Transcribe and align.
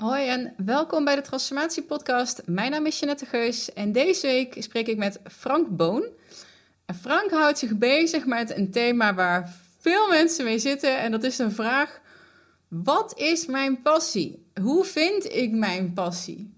Hoi 0.00 0.28
en 0.28 0.54
welkom 0.56 1.04
bij 1.04 1.14
de 1.14 1.20
Transformatie 1.20 1.82
Podcast. 1.82 2.42
Mijn 2.46 2.70
naam 2.70 2.86
is 2.86 2.98
Jeanette 2.98 3.26
Geus 3.26 3.72
en 3.72 3.92
deze 3.92 4.26
week 4.26 4.56
spreek 4.58 4.86
ik 4.86 4.96
met 4.96 5.20
Frank 5.30 5.68
Boon. 5.68 6.04
Frank 7.00 7.30
houdt 7.30 7.58
zich 7.58 7.76
bezig 7.76 8.26
met 8.26 8.56
een 8.56 8.70
thema 8.70 9.14
waar 9.14 9.52
veel 9.80 10.08
mensen 10.08 10.44
mee 10.44 10.58
zitten 10.58 10.98
en 10.98 11.10
dat 11.10 11.22
is 11.22 11.38
een 11.38 11.52
vraag: 11.52 12.00
wat 12.68 13.18
is 13.18 13.46
mijn 13.46 13.82
passie? 13.82 14.46
Hoe 14.62 14.84
vind 14.84 15.34
ik 15.34 15.50
mijn 15.50 15.92
passie? 15.92 16.54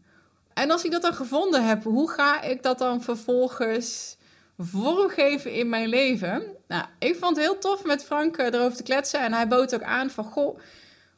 En 0.55 0.71
als 0.71 0.85
ik 0.85 0.91
dat 0.91 1.03
dan 1.03 1.15
gevonden 1.15 1.67
heb, 1.67 1.83
hoe 1.83 2.11
ga 2.11 2.43
ik 2.43 2.63
dat 2.63 2.79
dan 2.79 3.03
vervolgens 3.03 4.17
vormgeven 4.59 5.55
in 5.55 5.69
mijn 5.69 5.89
leven? 5.89 6.43
Nou, 6.69 6.85
ik 6.99 7.17
vond 7.17 7.37
het 7.37 7.45
heel 7.45 7.59
tof 7.59 7.85
met 7.85 8.05
Frank 8.05 8.37
eh, 8.37 8.47
erover 8.47 8.77
te 8.77 8.83
kletsen 8.83 9.21
en 9.21 9.33
hij 9.33 9.49
bood 9.49 9.75
ook 9.75 9.83
aan 9.83 10.11
van 10.11 10.25
goh 10.25 10.59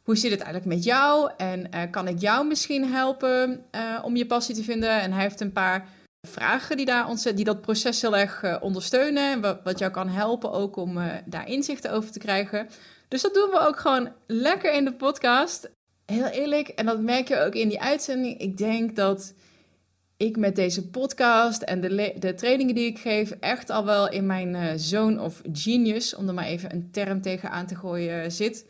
hoe 0.04 0.16
zit 0.16 0.30
het 0.30 0.40
eigenlijk 0.40 0.74
met 0.74 0.84
jou? 0.84 1.30
En 1.36 1.68
uh, 1.74 1.82
kan 1.90 2.08
ik 2.08 2.20
jou 2.20 2.46
misschien 2.46 2.92
helpen 2.92 3.64
uh, 3.74 3.98
om 4.02 4.16
je 4.16 4.26
passie 4.26 4.54
te 4.54 4.62
vinden? 4.62 5.00
En 5.00 5.12
hij 5.12 5.22
heeft 5.22 5.40
een 5.40 5.52
paar 5.52 5.88
vragen 6.26 6.76
die, 6.76 6.86
daar 6.86 7.08
ontzettend, 7.08 7.36
die 7.36 7.54
dat 7.54 7.60
proces 7.60 8.00
heel 8.00 8.16
erg 8.16 8.42
uh, 8.42 8.56
ondersteunen. 8.60 9.40
Wat, 9.40 9.60
wat 9.64 9.78
jou 9.78 9.92
kan 9.92 10.08
helpen 10.08 10.52
ook 10.52 10.76
om 10.76 10.98
daar 11.24 11.48
inzichten 11.48 11.92
over 11.92 12.10
te 12.10 12.18
krijgen. 12.18 12.68
Dus 13.08 13.22
dat 13.22 13.34
doen 13.34 13.50
we 13.50 13.58
ook 13.58 13.78
gewoon 13.78 14.12
lekker 14.26 14.74
in 14.74 14.84
de 14.84 14.94
podcast. 14.94 15.70
Heel 16.06 16.26
eerlijk, 16.26 16.68
en 16.68 16.86
dat 16.86 17.00
merk 17.00 17.28
je 17.28 17.40
ook 17.40 17.54
in 17.54 17.68
die 17.68 17.80
uitzending. 17.80 18.38
Ik 18.38 18.56
denk 18.56 18.96
dat 18.96 19.34
ik 20.16 20.36
met 20.36 20.56
deze 20.56 20.88
podcast 20.88 21.62
en 21.62 21.80
de, 21.80 22.14
de 22.18 22.34
trainingen 22.34 22.74
die 22.74 22.86
ik 22.86 22.98
geef... 22.98 23.30
echt 23.30 23.70
al 23.70 23.84
wel 23.84 24.10
in 24.10 24.26
mijn 24.26 24.78
zone 24.78 25.20
of 25.20 25.42
genius, 25.52 26.14
om 26.14 26.28
er 26.28 26.34
maar 26.34 26.44
even 26.44 26.72
een 26.72 26.88
term 26.90 27.20
tegen 27.20 27.50
aan 27.50 27.66
te 27.66 27.74
gooien, 27.74 28.32
zit... 28.32 28.66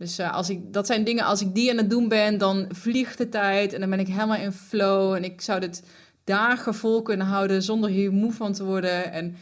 Dus 0.00 0.18
uh, 0.18 0.34
als 0.34 0.50
ik, 0.50 0.72
dat 0.72 0.86
zijn 0.86 1.04
dingen, 1.04 1.24
als 1.24 1.40
ik 1.40 1.54
die 1.54 1.70
aan 1.70 1.76
het 1.76 1.90
doen 1.90 2.08
ben, 2.08 2.38
dan 2.38 2.66
vliegt 2.68 3.18
de 3.18 3.28
tijd 3.28 3.72
en 3.72 3.80
dan 3.80 3.90
ben 3.90 3.98
ik 3.98 4.06
helemaal 4.06 4.36
in 4.36 4.52
flow. 4.52 5.14
En 5.14 5.24
ik 5.24 5.40
zou 5.40 5.60
dit 5.60 5.82
dagen 6.24 6.74
vol 6.74 7.02
kunnen 7.02 7.26
houden 7.26 7.62
zonder 7.62 7.90
hier 7.90 8.12
moe 8.12 8.32
van 8.32 8.52
te 8.52 8.64
worden. 8.64 9.12
En 9.12 9.36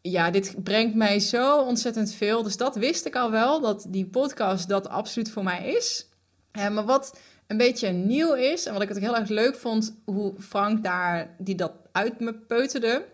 ja, 0.00 0.30
dit 0.30 0.54
brengt 0.62 0.94
mij 0.94 1.20
zo 1.20 1.60
ontzettend 1.60 2.12
veel. 2.12 2.42
Dus 2.42 2.56
dat 2.56 2.76
wist 2.76 3.06
ik 3.06 3.16
al 3.16 3.30
wel, 3.30 3.60
dat 3.60 3.86
die 3.88 4.06
podcast 4.06 4.68
dat 4.68 4.88
absoluut 4.88 5.30
voor 5.30 5.44
mij 5.44 5.74
is. 5.74 6.08
Maar 6.52 6.84
wat 6.84 7.18
een 7.46 7.56
beetje 7.56 7.88
nieuw 7.88 8.34
is, 8.34 8.66
en 8.66 8.72
wat 8.72 8.82
ik 8.82 8.88
het 8.88 8.98
heel 8.98 9.16
erg 9.16 9.28
leuk 9.28 9.54
vond, 9.54 9.96
hoe 10.04 10.34
Frank 10.38 10.84
daar, 10.84 11.34
die 11.38 11.54
dat 11.54 11.72
uit 11.92 12.20
me 12.20 12.34
peuterde, 12.34 13.04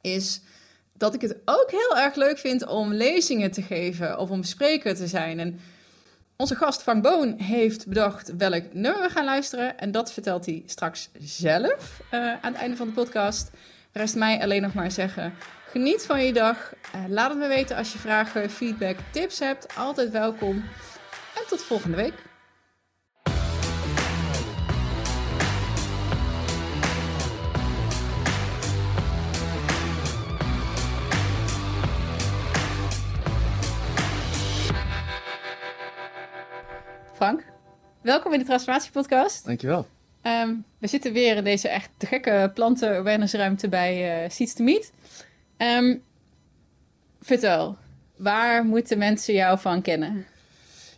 is 0.00 0.40
dat 0.96 1.14
ik 1.14 1.20
het 1.20 1.36
ook 1.44 1.70
heel 1.70 1.96
erg 1.96 2.14
leuk 2.14 2.38
vind 2.38 2.66
om 2.66 2.92
lezingen 2.92 3.50
te 3.50 3.62
geven 3.62 4.18
of 4.18 4.30
om 4.30 4.42
spreker 4.42 4.94
te 4.94 5.06
zijn. 5.06 5.38
En 5.40 5.60
onze 6.42 6.56
gast 6.56 6.82
Frank 6.82 7.02
Boon 7.02 7.38
heeft 7.38 7.86
bedacht 7.86 8.36
welk 8.36 8.62
nummer 8.72 9.02
we 9.02 9.08
gaan 9.08 9.24
luisteren. 9.24 9.78
En 9.78 9.90
dat 9.90 10.12
vertelt 10.12 10.46
hij 10.46 10.62
straks 10.66 11.08
zelf 11.18 12.00
uh, 12.10 12.20
aan 12.20 12.52
het 12.52 12.54
einde 12.54 12.76
van 12.76 12.86
de 12.86 12.92
podcast. 12.92 13.50
Rest 13.92 14.14
mij 14.14 14.42
alleen 14.42 14.62
nog 14.62 14.74
maar 14.74 14.90
zeggen: 14.90 15.34
geniet 15.66 16.04
van 16.06 16.24
je 16.24 16.32
dag. 16.32 16.72
Uh, 16.94 17.00
laat 17.08 17.30
het 17.30 17.38
me 17.38 17.46
weten 17.46 17.76
als 17.76 17.92
je 17.92 17.98
vragen, 17.98 18.50
feedback, 18.50 18.96
tips 19.10 19.38
hebt. 19.38 19.76
Altijd 19.76 20.10
welkom. 20.10 20.56
En 21.34 21.46
tot 21.48 21.62
volgende 21.62 21.96
week. 21.96 22.31
Frank, 37.22 37.44
welkom 38.00 38.32
in 38.32 38.38
de 38.38 38.44
Transformatiepodcast. 38.44 39.44
Dankjewel. 39.44 39.86
Um, 40.22 40.64
we 40.78 40.86
zitten 40.86 41.12
weer 41.12 41.36
in 41.36 41.44
deze 41.44 41.68
echt 41.68 41.90
te 41.96 42.06
gekke 42.06 42.50
planten-awareness-ruimte 42.54 43.68
bij 43.68 44.24
uh, 44.24 44.30
Seeds 44.30 44.54
to 44.54 44.64
Meet. 44.64 44.92
Um, 45.56 46.02
vertel, 47.20 47.76
waar 48.16 48.64
moeten 48.64 48.98
mensen 48.98 49.34
jou 49.34 49.58
van 49.58 49.82
kennen? 49.82 50.26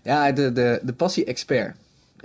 Ja, 0.03 0.33
de, 0.33 0.53
de, 0.53 0.81
de 0.83 0.93
passie-expert. 0.93 1.77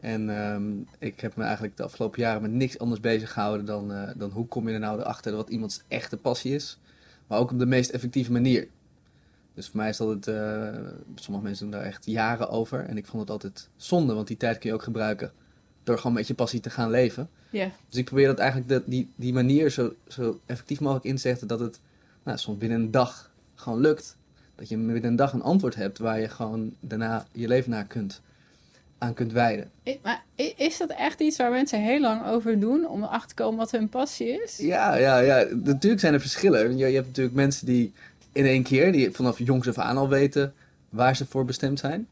En 0.02 0.30
um, 0.30 0.88
ik 1.00 1.20
heb 1.20 1.36
me 1.36 1.44
eigenlijk 1.44 1.78
de 1.78 1.84
afgelopen 1.84 2.22
jaren 2.22 2.42
met 2.42 2.52
niks 2.52 2.80
anders 2.80 3.02
bezig 3.02 3.32
gehouden 3.32 3.66
dan, 3.66 3.92
uh, 3.92 4.10
dan 4.16 4.30
hoe 4.30 4.48
kom 4.48 4.68
je 4.68 4.74
er 4.74 4.80
nou 4.80 5.02
achter 5.02 5.36
wat 5.36 5.50
iemands 5.50 5.82
echte 5.88 6.18
passie 6.18 6.56
is. 6.56 6.80
Maar 7.28 7.40
ook 7.40 7.52
op 7.52 7.60
de 7.60 7.66
meest 7.66 7.90
effectieve 7.90 8.32
manier. 8.32 8.68
Dus 9.60 9.68
voor 9.68 9.78
mij 9.78 9.90
is 9.90 9.98
dat 9.98 10.08
het, 10.08 10.28
uh, 10.28 10.70
sommige 11.16 11.46
mensen 11.46 11.70
doen 11.70 11.80
daar 11.80 11.88
echt 11.88 12.06
jaren 12.06 12.50
over. 12.50 12.86
En 12.86 12.98
ik 12.98 13.06
vond 13.06 13.22
het 13.22 13.32
altijd 13.32 13.70
zonde, 13.76 14.14
want 14.14 14.28
die 14.28 14.38
tijd 14.38 14.58
kun 14.58 14.70
je 14.70 14.76
ook 14.76 14.84
gebruiken 14.84 15.32
door 15.84 15.98
gewoon 15.98 16.14
met 16.14 16.28
je 16.28 16.34
passie 16.34 16.60
te 16.60 16.70
gaan 16.70 16.90
leven. 16.90 17.30
Yeah. 17.50 17.70
Dus 17.90 18.00
ik 18.00 18.06
probeer 18.06 18.28
dat 18.28 18.38
eigenlijk 18.38 18.70
de, 18.70 18.84
die, 18.86 19.12
die 19.16 19.34
manier 19.34 19.70
zo, 19.70 19.94
zo 20.08 20.40
effectief 20.46 20.80
mogelijk 20.80 21.06
in 21.06 21.16
te 21.16 21.22
zetten 21.22 21.48
dat 21.48 21.60
het 21.60 21.80
nou, 22.24 22.38
soms 22.38 22.58
binnen 22.58 22.80
een 22.80 22.92
dag 22.92 23.32
gewoon 23.56 23.80
lukt. 23.80 24.18
Dat 24.56 24.70
je 24.70 24.76
binnen 24.78 25.04
een 25.04 25.16
dag 25.16 25.34
een 25.34 25.42
antwoord 25.42 25.76
hebt 25.76 25.98
waar 25.98 26.20
je 26.20 26.30
gewoon 26.30 26.76
daarna 26.80 27.26
je 27.32 27.48
leven 27.48 27.72
naar 27.72 27.86
kunt, 27.86 28.22
aan 28.98 29.14
kunt 29.14 29.32
wijden. 29.32 29.72
Maar 30.02 30.24
is 30.56 30.78
dat 30.78 30.90
echt 30.90 31.20
iets 31.20 31.38
waar 31.38 31.52
mensen 31.52 31.82
heel 31.82 32.00
lang 32.00 32.26
over 32.26 32.60
doen 32.60 32.88
om 32.88 33.04
erachter 33.04 33.28
te 33.30 33.44
komen 33.44 33.58
wat 33.58 33.72
hun 33.72 33.90
passie 33.90 34.44
is? 34.44 34.58
Ja, 34.58 34.96
ja, 34.96 35.20
ja. 35.20 35.46
natuurlijk 35.52 36.02
zijn 36.02 36.14
er 36.14 36.22
verschillen. 36.22 36.78
Je, 36.78 36.88
je 36.88 36.96
hebt 36.96 37.08
natuurlijk 37.08 37.36
mensen 37.36 37.66
die 37.66 37.94
in 38.32 38.46
één 38.46 38.64
keer, 38.64 38.92
die 38.92 39.12
vanaf 39.12 39.38
jongs 39.38 39.68
af 39.68 39.78
aan 39.78 39.98
al 39.98 40.10
weten 40.10 40.54
waar 40.90 41.16
ze 41.16 41.26
voor 41.26 41.46
bestemd 41.46 41.80
zijn. 41.80 42.08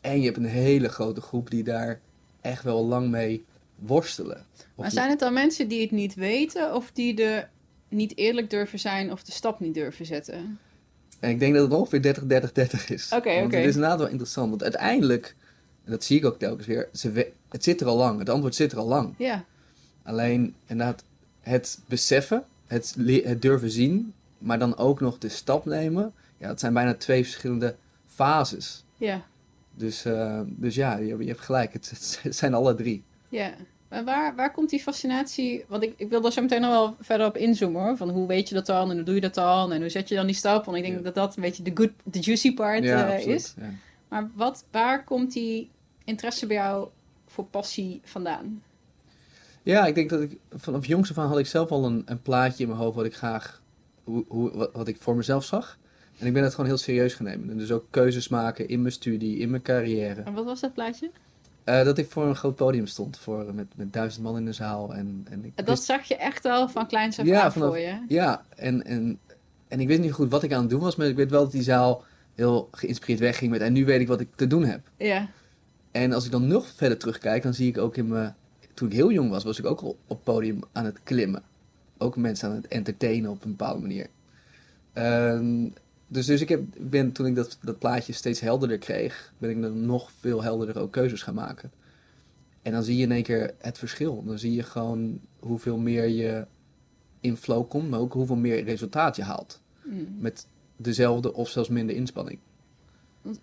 En 0.00 0.18
je 0.18 0.24
hebt 0.24 0.36
een 0.36 0.44
hele 0.44 0.88
grote 0.88 1.20
groep 1.20 1.50
die 1.50 1.64
daar 1.64 2.00
echt 2.40 2.62
wel 2.62 2.84
lang 2.84 3.10
mee 3.10 3.44
worstelen. 3.74 4.44
Maar 4.74 4.90
zijn 4.90 5.10
het 5.10 5.18
dan 5.18 5.32
mensen 5.32 5.68
die 5.68 5.80
het 5.80 5.90
niet 5.90 6.14
weten 6.14 6.74
of 6.74 6.90
die 6.92 7.24
er 7.24 7.48
niet 7.88 8.16
eerlijk 8.16 8.50
durven 8.50 8.78
zijn 8.78 9.12
of 9.12 9.22
de 9.22 9.32
stap 9.32 9.60
niet 9.60 9.74
durven 9.74 10.06
zetten? 10.06 10.58
En 11.20 11.30
ik 11.30 11.38
denk 11.38 11.54
dat 11.54 11.62
het 11.62 11.72
ongeveer 11.72 12.02
30, 12.02 12.26
30, 12.26 12.52
30 12.52 12.90
is. 12.90 13.06
Oké, 13.06 13.16
oké. 13.16 13.28
Okay. 13.28 13.60
Het 13.60 13.68
is 13.68 13.74
inderdaad 13.74 13.98
wel 13.98 14.08
interessant, 14.08 14.48
want 14.48 14.62
uiteindelijk, 14.62 15.34
en 15.84 15.90
dat 15.90 16.04
zie 16.04 16.18
ik 16.18 16.24
ook 16.24 16.38
telkens 16.38 16.66
weer, 16.66 16.88
ze, 16.92 17.32
het 17.48 17.64
zit 17.64 17.80
er 17.80 17.86
al 17.86 17.96
lang. 17.96 18.18
Het 18.18 18.28
antwoord 18.28 18.54
zit 18.54 18.72
er 18.72 18.78
al 18.78 18.86
lang. 18.86 19.14
Ja. 19.18 19.44
Alleen 20.02 20.54
inderdaad 20.66 21.04
het 21.40 21.78
beseffen, 21.88 22.44
het, 22.66 22.94
het 23.24 23.42
durven 23.42 23.70
zien, 23.70 24.12
maar 24.38 24.58
dan 24.58 24.76
ook 24.76 25.00
nog 25.00 25.18
de 25.18 25.28
stap 25.28 25.64
nemen. 25.64 26.14
Ja, 26.38 26.48
dat 26.48 26.60
zijn 26.60 26.74
bijna 26.74 26.94
twee 26.94 27.22
verschillende 27.22 27.76
fases. 28.06 28.84
Ja. 28.96 29.22
Dus, 29.74 30.06
uh, 30.06 30.40
dus 30.46 30.74
ja, 30.74 30.96
je, 30.96 31.16
je, 31.18 31.26
hebt 31.26 31.40
gelijk. 31.40 31.72
Het, 31.72 31.90
het, 31.90 32.20
zijn 32.36 32.54
alle 32.54 32.74
drie. 32.74 33.04
Ja. 33.28 33.54
Maar 33.88 34.04
waar, 34.04 34.34
waar 34.34 34.52
komt 34.52 34.70
die 34.70 34.80
fascinatie? 34.80 35.64
Want 35.68 35.82
ik, 35.82 35.94
ik 35.96 36.08
wil 36.08 36.20
daar 36.20 36.32
zo 36.32 36.42
meteen 36.42 36.60
nog 36.60 36.70
wel 36.70 36.96
verder 37.00 37.26
op 37.26 37.36
inzoomen 37.36 37.82
hoor. 37.82 37.96
Van 37.96 38.10
hoe 38.10 38.26
weet 38.26 38.48
je 38.48 38.54
dat 38.54 38.66
dan 38.66 38.90
en 38.90 38.96
hoe 38.96 39.04
doe 39.04 39.14
je 39.14 39.20
dat 39.20 39.34
dan 39.34 39.72
en 39.72 39.80
hoe 39.80 39.88
zet 39.88 40.08
je 40.08 40.14
dan 40.14 40.26
die 40.26 40.34
stap? 40.34 40.64
Want 40.64 40.76
ik 40.76 40.82
denk 40.82 40.96
ja. 40.96 41.02
dat 41.02 41.14
dat 41.14 41.36
een 41.36 41.42
beetje 41.42 41.62
de, 41.62 41.70
good, 41.74 41.90
de 42.04 42.18
juicy 42.18 42.54
part 42.54 42.84
ja, 42.84 43.06
uh, 43.06 43.14
absoluut, 43.14 43.40
is. 43.40 43.54
Ja. 43.56 43.70
Maar 44.08 44.30
wat, 44.34 44.64
waar 44.70 45.04
komt 45.04 45.32
die 45.32 45.70
interesse 46.04 46.46
bij 46.46 46.56
jou 46.56 46.88
voor 47.26 47.44
passie 47.44 48.00
vandaan? 48.04 48.62
Ja, 49.62 49.86
ik 49.86 49.94
denk 49.94 50.10
dat 50.10 50.20
ik 50.20 50.38
vanaf 50.50 50.86
jongs 50.86 51.10
af 51.10 51.18
aan 51.18 51.28
had 51.28 51.38
ik 51.38 51.46
zelf 51.46 51.70
al 51.70 51.84
een, 51.84 52.02
een 52.04 52.22
plaatje 52.22 52.62
in 52.62 52.68
mijn 52.68 52.80
hoofd 52.80 52.96
wat 52.96 53.04
ik 53.04 53.14
graag 53.14 53.62
hoe, 54.06 54.24
hoe, 54.28 54.70
wat, 54.72 54.88
ik 54.88 54.96
voor 55.00 55.16
mezelf 55.16 55.44
zag. 55.44 55.78
En 56.18 56.26
ik 56.26 56.32
ben 56.32 56.42
het 56.42 56.54
gewoon 56.54 56.66
heel 56.66 56.78
serieus 56.78 57.14
genomen. 57.14 57.50
En 57.50 57.58
dus 57.58 57.72
ook 57.72 57.86
keuzes 57.90 58.28
maken 58.28 58.68
in 58.68 58.80
mijn 58.80 58.92
studie, 58.92 59.38
in 59.38 59.50
mijn 59.50 59.62
carrière. 59.62 60.22
En 60.22 60.32
wat 60.32 60.44
was 60.44 60.60
dat 60.60 60.72
plaatje? 60.72 61.10
Uh, 61.64 61.84
dat 61.84 61.98
ik 61.98 62.10
voor 62.10 62.26
een 62.26 62.36
groot 62.36 62.54
podium 62.54 62.86
stond, 62.86 63.18
voor, 63.18 63.54
met, 63.54 63.66
met 63.76 63.92
duizend 63.92 64.24
man 64.24 64.36
in 64.36 64.44
de 64.44 64.52
zaal. 64.52 64.94
En, 64.94 65.26
en 65.30 65.44
ik 65.44 65.56
dat 65.56 65.68
wist... 65.68 65.82
zag 65.82 66.04
je 66.04 66.16
echt 66.16 66.44
al 66.44 66.68
van 66.68 66.86
kleins 66.86 67.18
af 67.18 67.26
ja, 67.26 67.52
vanaf, 67.52 67.68
voor 67.68 67.78
je? 67.78 68.04
Ja, 68.08 68.44
en, 68.56 68.84
en, 68.84 69.18
en 69.68 69.80
ik 69.80 69.86
wist 69.86 70.00
niet 70.00 70.12
goed 70.12 70.30
wat 70.30 70.42
ik 70.42 70.52
aan 70.52 70.60
het 70.60 70.70
doen 70.70 70.80
was, 70.80 70.96
maar 70.96 71.06
ik 71.06 71.16
weet 71.16 71.30
wel 71.30 71.42
dat 71.42 71.52
die 71.52 71.62
zaal 71.62 72.04
heel 72.34 72.68
geïnspireerd 72.72 73.20
wegging 73.20 73.50
met 73.50 73.60
en 73.60 73.72
nu 73.72 73.84
weet 73.84 74.00
ik 74.00 74.08
wat 74.08 74.20
ik 74.20 74.28
te 74.34 74.46
doen 74.46 74.64
heb. 74.64 74.80
Ja. 74.96 75.28
En 75.90 76.12
als 76.12 76.24
ik 76.24 76.30
dan 76.30 76.46
nog 76.46 76.66
verder 76.66 76.98
terugkijk, 76.98 77.42
dan 77.42 77.54
zie 77.54 77.68
ik 77.68 77.78
ook 77.78 77.96
in 77.96 78.08
mijn... 78.08 78.34
Toen 78.74 78.88
ik 78.88 78.94
heel 78.94 79.12
jong 79.12 79.30
was, 79.30 79.44
was 79.44 79.58
ik 79.58 79.66
ook 79.66 79.80
al 79.80 79.96
op 80.06 80.24
podium 80.24 80.60
aan 80.72 80.84
het 80.84 81.00
klimmen. 81.02 81.42
Ook 81.98 82.16
mensen 82.16 82.48
aan 82.48 82.54
het 82.54 82.68
entertainen 82.68 83.30
op 83.30 83.44
een 83.44 83.50
bepaalde 83.50 83.80
manier. 83.80 84.06
Um, 84.94 85.72
dus 86.08 86.26
dus 86.26 86.40
ik 86.40 86.48
heb, 86.48 86.62
ben, 86.78 87.12
toen 87.12 87.26
ik 87.26 87.34
dat, 87.34 87.58
dat 87.62 87.78
plaatje 87.78 88.12
steeds 88.12 88.40
helderder 88.40 88.78
kreeg, 88.78 89.32
ben 89.38 89.50
ik 89.50 89.62
dan 89.62 89.86
nog 89.86 90.12
veel 90.12 90.42
helderder 90.42 90.78
ook 90.78 90.92
keuzes 90.92 91.22
gaan 91.22 91.34
maken. 91.34 91.72
En 92.62 92.72
dan 92.72 92.82
zie 92.82 92.96
je 92.96 93.02
in 93.02 93.12
één 93.12 93.22
keer 93.22 93.54
het 93.58 93.78
verschil. 93.78 94.24
Dan 94.24 94.38
zie 94.38 94.54
je 94.54 94.62
gewoon 94.62 95.20
hoeveel 95.38 95.78
meer 95.78 96.08
je 96.08 96.46
in 97.20 97.36
flow 97.36 97.68
komt, 97.68 97.90
maar 97.90 98.00
ook 98.00 98.12
hoeveel 98.12 98.36
meer 98.36 98.64
resultaat 98.64 99.16
je 99.16 99.22
haalt. 99.22 99.60
Mm. 99.84 100.16
Met 100.18 100.46
dezelfde 100.76 101.34
of 101.34 101.48
zelfs 101.48 101.68
minder 101.68 101.96
inspanning. 101.96 102.38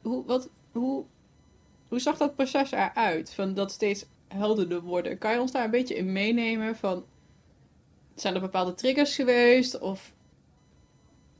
Hoe, 0.01 0.25
wat, 0.25 0.49
hoe, 0.71 1.03
hoe 1.87 1.99
zag 1.99 2.17
dat 2.17 2.35
proces 2.35 2.71
eruit? 2.71 3.33
Van 3.33 3.53
dat 3.53 3.71
steeds 3.71 4.05
helderder 4.27 4.81
worden. 4.81 5.17
Kan 5.17 5.33
je 5.33 5.41
ons 5.41 5.51
daar 5.51 5.63
een 5.65 5.71
beetje 5.71 5.95
in 5.95 6.11
meenemen? 6.11 6.75
Van, 6.75 7.03
zijn 8.15 8.35
er 8.35 8.41
bepaalde 8.41 8.73
triggers 8.73 9.15
geweest? 9.15 9.79
Of 9.79 10.13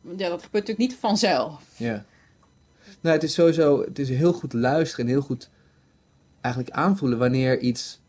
ja, 0.01 0.29
dat 0.29 0.43
gebeurt 0.43 0.67
natuurlijk 0.67 0.77
niet 0.77 0.95
vanzelf. 0.95 1.63
Ja. 1.77 2.05
Nou, 3.01 3.15
het 3.15 3.23
is 3.23 3.33
sowieso, 3.33 3.81
het 3.83 3.99
is 3.99 4.09
heel 4.09 4.33
goed 4.33 4.53
luisteren 4.53 5.05
en 5.05 5.11
heel 5.11 5.21
goed 5.21 5.49
eigenlijk 6.41 6.75
aanvoelen 6.75 7.17
wanneer 7.17 7.59
iets 7.59 7.99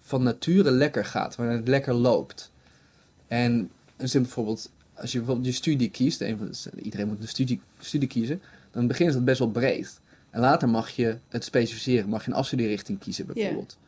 van 0.00 0.22
nature 0.22 0.70
lekker 0.70 1.04
gaat, 1.04 1.36
waarin 1.36 1.56
het 1.56 1.68
lekker 1.68 1.94
loopt. 1.94 2.52
En 3.26 3.70
dus 3.96 4.12
bijvoorbeeld, 4.12 4.70
als 4.94 5.12
je 5.12 5.18
bijvoorbeeld 5.18 5.46
je 5.46 5.52
studie 5.52 5.90
kiest, 5.90 6.20
een 6.20 6.38
van, 6.38 6.72
iedereen 6.82 7.08
moet 7.08 7.20
een 7.20 7.28
studie, 7.28 7.60
studie 7.78 8.08
kiezen, 8.08 8.42
dan 8.70 8.86
begint 8.86 9.14
het 9.14 9.24
best 9.24 9.38
wel 9.38 9.50
breed. 9.50 10.00
En 10.30 10.40
later 10.40 10.68
mag 10.68 10.90
je 10.90 11.18
het 11.28 11.44
specificeren, 11.44 12.08
mag 12.08 12.24
je 12.24 12.30
een 12.30 12.36
afstudeerrichting 12.36 12.98
kiezen 12.98 13.26
bijvoorbeeld. 13.26 13.78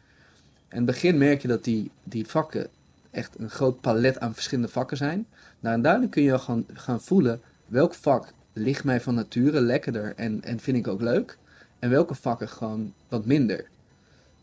En 0.68 0.76
in 0.76 0.76
het 0.76 0.86
begin 0.86 1.18
merk 1.18 1.42
je 1.42 1.48
dat 1.48 1.64
die, 1.64 1.90
die 2.04 2.26
vakken 2.26 2.68
echt 3.10 3.38
een 3.38 3.50
groot 3.50 3.80
palet 3.80 4.20
aan 4.20 4.34
verschillende 4.34 4.70
vakken 4.70 4.96
zijn. 4.96 5.26
Nou, 5.60 5.74
en 5.74 5.82
daarin 5.82 6.08
kun 6.08 6.22
je 6.22 6.38
gewoon 6.38 6.66
gaan 6.72 7.00
voelen 7.00 7.40
welk 7.66 7.94
vak 7.94 8.32
ligt 8.52 8.84
mij 8.84 9.00
van 9.00 9.14
nature 9.14 9.60
lekkerder 9.60 10.12
en, 10.16 10.42
en 10.42 10.60
vind 10.60 10.76
ik 10.76 10.88
ook 10.88 11.00
leuk. 11.00 11.38
En 11.78 11.90
welke 11.90 12.14
vakken 12.14 12.48
gewoon 12.48 12.92
wat 13.08 13.26
minder. 13.26 13.68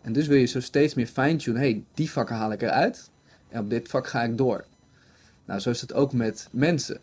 En 0.02 0.14
dus 0.14 0.28
wil 0.28 0.38
je 0.38 0.46
zo 0.46 0.60
steeds 0.60 0.94
meer 0.94 1.08
fine-tunen. 1.08 1.62
hey, 1.62 1.84
die 1.94 2.12
vakken 2.12 2.36
haal 2.36 2.52
ik 2.52 2.62
eruit. 2.62 3.10
En 3.50 3.60
op 3.60 3.70
dit 3.70 3.88
vak 3.88 4.08
ga 4.08 4.24
ik 4.24 4.38
door. 4.38 4.66
Nou, 5.46 5.60
zo 5.60 5.70
is 5.70 5.82
het 5.82 5.94
ook 5.94 6.14
met 6.14 6.48
mensen. 6.52 7.00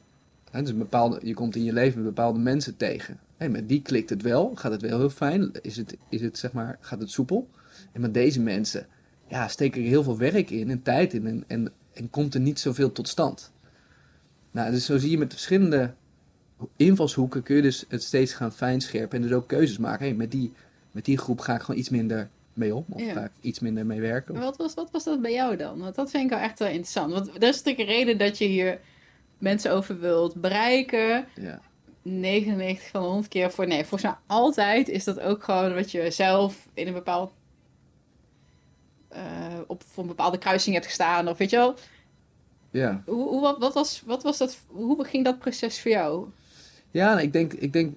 Dus 0.51 0.77
bepaalde, 0.77 1.21
je 1.23 1.35
komt 1.35 1.57
in 1.57 1.65
je 1.65 1.73
leven 1.73 2.03
bepaalde 2.03 2.39
mensen 2.39 2.77
tegen. 2.77 3.19
Hey, 3.37 3.49
met 3.49 3.69
die 3.69 3.83
klikt 3.83 4.11
het 4.11 4.23
wel, 4.23 4.53
gaat 4.55 4.73
het 4.73 4.83
wel 4.83 4.99
heel 4.99 5.11
fijn. 5.11 5.51
Is 5.63 5.77
het, 5.77 5.97
is 6.09 6.21
het, 6.21 6.39
zeg 6.39 6.53
maar, 6.53 6.79
gaat 6.81 7.01
het 7.01 7.11
soepel. 7.11 7.49
En 7.93 8.01
met 8.01 8.15
deze 8.15 8.41
mensen 8.41 8.87
ja, 9.35 9.49
steek 9.49 9.77
er 9.77 9.83
heel 9.83 10.03
veel 10.03 10.19
werk 10.19 10.51
in 10.51 10.71
en 10.71 10.83
tijd 10.83 11.15
in. 11.15 11.27
En, 11.27 11.45
en, 11.47 11.73
en 11.93 12.11
komt 12.11 12.35
er 12.35 12.41
niet 12.41 12.61
zoveel 12.61 12.93
tot 12.93 13.09
stand. 13.09 13.53
Nou, 14.51 14.71
dus 14.71 14.85
zo 14.85 14.99
zie 14.99 15.11
je 15.11 15.19
met 15.19 15.33
verschillende 15.33 15.95
invalshoeken 16.77 17.43
kun 17.43 17.57
je 17.57 17.63
dus 17.63 17.85
het 17.89 18.03
steeds 18.03 18.33
gaan 18.33 18.53
fijnscherpen. 18.53 19.17
En 19.17 19.23
dus 19.29 19.37
ook 19.37 19.49
keuzes 19.49 19.79
maken. 19.79 20.07
Hey, 20.07 20.15
met, 20.15 20.31
die, 20.31 20.53
met 20.91 21.05
die 21.05 21.19
groep 21.19 21.41
ga 21.41 21.55
ik 21.55 21.61
gewoon 21.61 21.81
iets 21.81 21.89
minder 21.89 22.29
mee 22.53 22.75
om. 22.75 22.85
Of 22.89 23.01
Ja. 23.01 23.13
ga 23.13 23.25
ik 23.25 23.31
iets 23.41 23.61
minder 23.61 23.87
mee 23.87 24.01
werken. 24.01 24.35
Wat 24.35 24.57
was, 24.57 24.75
wat 24.75 24.91
was 24.91 25.05
dat 25.05 25.23
bij 25.23 25.33
jou 25.33 25.57
dan? 25.57 25.79
Want 25.79 25.95
dat 25.95 26.11
vind 26.11 26.25
ik 26.25 26.31
wel 26.31 26.39
echt 26.39 26.59
wel 26.59 26.69
interessant. 26.69 27.13
Want 27.13 27.27
dat 27.27 27.43
is 27.55 27.63
natuurlijk 27.63 27.79
een 27.79 27.95
reden 27.95 28.19
dat 28.19 28.39
je 28.39 28.45
hier 28.45 28.81
mensen 29.39 29.73
over 29.73 30.01
wilt 30.01 30.35
bereiken. 30.35 31.27
Ja. 31.41 31.61
99 32.03 32.89
van 32.89 33.01
de 33.01 33.07
100 33.07 33.29
keer 33.29 33.51
voor 33.51 33.67
nee. 33.67 33.85
Volgens 33.85 34.03
mij 34.03 34.15
altijd 34.27 34.89
is 34.89 35.05
dat 35.05 35.21
ook 35.21 35.45
gewoon 35.45 35.75
wat 35.75 35.91
je 35.91 36.11
zelf 36.11 36.69
in 36.75 36.87
een 36.87 36.93
bepaald. 36.93 37.33
Eh, 39.15 39.21
op 39.67 39.83
voor 39.93 40.03
een 40.03 40.09
bepaalde 40.09 40.39
kruising 40.39 40.75
hebt 40.75 40.87
gestaan. 40.87 41.29
Of 41.29 41.39
weet 41.39 41.51
je 41.51 41.57
wel. 41.57 41.75
ja. 42.71 43.03
Hoe, 43.07 43.29
hoe, 43.29 43.41
wat, 43.41 43.59
wat, 43.59 43.75
was, 43.75 44.03
wat 44.07 44.23
was 44.23 44.39
dat? 44.39 44.59
Hoe 44.67 45.05
ging 45.05 45.25
dat 45.25 45.39
proces 45.39 45.81
voor 45.81 45.91
jou? 45.91 46.27
Ja, 46.91 47.09
nou, 47.13 47.21
ik 47.23 47.33
denk, 47.33 47.53
ik 47.53 47.73
denk 47.73 47.95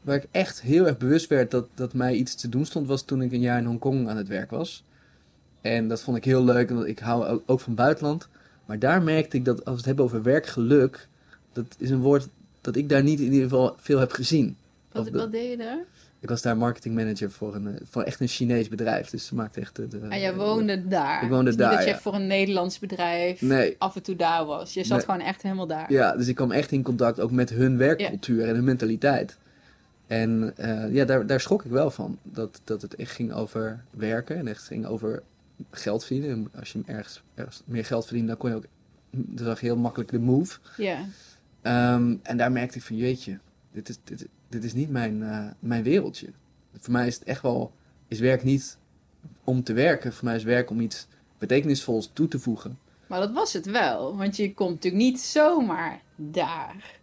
waar 0.00 0.16
ik 0.16 0.26
echt 0.30 0.60
heel 0.60 0.86
erg 0.86 0.96
bewust 0.98 1.26
werd 1.28 1.50
dat, 1.50 1.68
dat 1.74 1.92
mij 1.94 2.14
iets 2.14 2.34
te 2.34 2.48
doen 2.48 2.64
stond, 2.64 2.86
was 2.86 3.02
toen 3.02 3.22
ik 3.22 3.32
een 3.32 3.40
jaar 3.40 3.58
in 3.58 3.64
Hongkong 3.64 4.08
aan 4.08 4.16
het 4.16 4.28
werk 4.28 4.50
was. 4.50 4.84
En 5.60 5.88
dat 5.88 6.00
vond 6.00 6.16
ik 6.16 6.24
heel 6.24 6.44
leuk, 6.44 6.70
want 6.70 6.86
ik 6.86 6.98
hou 6.98 7.40
ook, 7.46 7.60
van 7.60 7.74
buitenland. 7.74 8.28
Maar 8.66 8.78
daar 8.78 9.02
merkte 9.02 9.36
ik 9.36 9.44
dat 9.44 9.56
als 9.58 9.64
we 9.70 9.76
het 9.76 9.84
hebben 9.84 10.04
over 10.04 10.22
werkgeluk, 10.22 11.08
dat 11.52 11.64
is 11.78 11.90
een 11.90 12.00
woord 12.00 12.28
dat 12.60 12.76
ik 12.76 12.88
daar 12.88 13.02
niet 13.02 13.18
in 13.18 13.24
ieder 13.32 13.42
geval 13.42 13.74
veel 13.78 13.98
heb 13.98 14.12
gezien. 14.12 14.56
Wat, 14.92 15.04
de- 15.04 15.10
wat 15.10 15.32
deed 15.32 15.50
je 15.50 15.56
daar? 15.56 15.84
Ik 16.20 16.28
was 16.28 16.42
daar 16.42 16.56
marketingmanager 16.56 17.30
voor, 17.30 17.54
een, 17.54 17.66
eh, 17.66 17.80
voor 17.90 18.02
echt 18.02 18.20
een 18.20 18.28
Chinees 18.28 18.68
bedrijf. 18.68 19.10
Dus 19.10 19.26
ze 19.26 19.34
maakte 19.34 19.60
echt 19.60 19.76
de... 19.76 19.88
de 19.88 19.98
En 19.98 20.20
jij 20.20 20.34
woonde 20.34 20.88
daar. 20.88 21.22
Ik 21.22 21.28
woonde 21.28 21.44
Dus 21.44 21.54
niet 21.54 21.62
daar, 21.62 21.76
dat 21.76 21.84
je 21.84 21.90
ja. 21.90 21.98
voor 21.98 22.14
een 22.14 22.26
Nederlands 22.26 22.78
bedrijf 22.78 23.40
Nee. 23.40 23.76
af 23.78 23.96
en 23.96 24.02
toe 24.02 24.16
daar 24.16 24.44
was. 24.44 24.74
Je 24.74 24.84
zat 24.84 24.96
Nee. 24.96 25.06
gewoon 25.06 25.20
echt 25.20 25.42
helemaal 25.42 25.66
daar. 25.66 25.92
Ja, 25.92 26.16
dus 26.16 26.26
ik 26.26 26.34
kwam 26.34 26.50
echt 26.52 26.72
in 26.72 26.82
contact 26.82 27.20
ook 27.20 27.30
met 27.30 27.50
hun 27.50 27.76
werkcultuur 27.76 28.48
en 28.48 28.54
hun 28.54 28.64
mentaliteit. 28.64 29.38
En 30.06 30.52
eh, 30.56 30.92
ja, 30.94 31.04
daar, 31.04 31.26
daar 31.26 31.40
schrok 31.40 31.64
ik 31.64 31.70
wel 31.70 31.90
van. 31.90 32.18
Dat, 32.22 32.60
dat 32.64 32.82
het 32.82 32.94
echt 32.94 33.12
ging 33.12 33.32
over 33.32 33.84
werken 33.90 34.36
en 34.36 34.48
echt 34.48 34.62
ging 34.62 34.86
over 34.86 35.22
geld 35.70 36.04
verdienen. 36.04 36.30
En 36.30 36.60
als 36.60 36.72
je 36.72 36.80
ergens, 36.86 37.22
ergens 37.34 37.62
meer 37.64 37.84
geld 37.84 38.04
verdiende, 38.04 38.28
dan 38.28 38.38
kon 38.38 38.50
je 38.50 38.56
ook... 38.56 38.64
Dan 39.10 39.46
zag 39.46 39.60
je 39.60 39.66
heel 39.66 39.76
makkelijk 39.76 40.10
de 40.10 40.18
move. 40.18 40.58
Ja. 40.76 40.98
Ehm, 41.62 42.14
en 42.22 42.36
daar 42.36 42.52
merkte 42.52 42.78
ik 42.78 42.84
van, 42.84 42.96
jeetje, 42.96 43.38
dit 43.72 43.88
is, 43.88 43.98
dit, 44.04 44.26
dit 44.50 44.64
is 44.64 44.72
niet 44.72 44.90
mijn, 44.90 45.22
eh, 45.22 45.46
mijn 45.58 45.82
wereldje. 45.82 46.28
Voor 46.78 46.92
mij 46.92 47.06
is 47.06 47.14
het 47.14 47.24
echt 47.24 47.42
wel, 47.42 47.72
is 48.08 48.18
werk 48.18 48.44
niet 48.44 48.78
om 49.44 49.62
te 49.62 49.72
werken. 49.72 50.12
Voor 50.12 50.24
mij 50.24 50.36
is 50.36 50.44
werk 50.44 50.70
om 50.70 50.80
iets 50.80 51.06
betekenisvols 51.38 52.10
toe 52.12 52.28
te 52.28 52.38
voegen. 52.38 52.78
Maar 53.06 53.20
dat 53.20 53.32
was 53.32 53.52
het 53.52 53.66
wel. 53.66 54.16
Want 54.16 54.36
je 54.36 54.54
komt 54.54 54.74
natuurlijk 54.74 55.02
niet 55.02 55.20
zomaar 55.20 56.02
daar. 56.16 56.98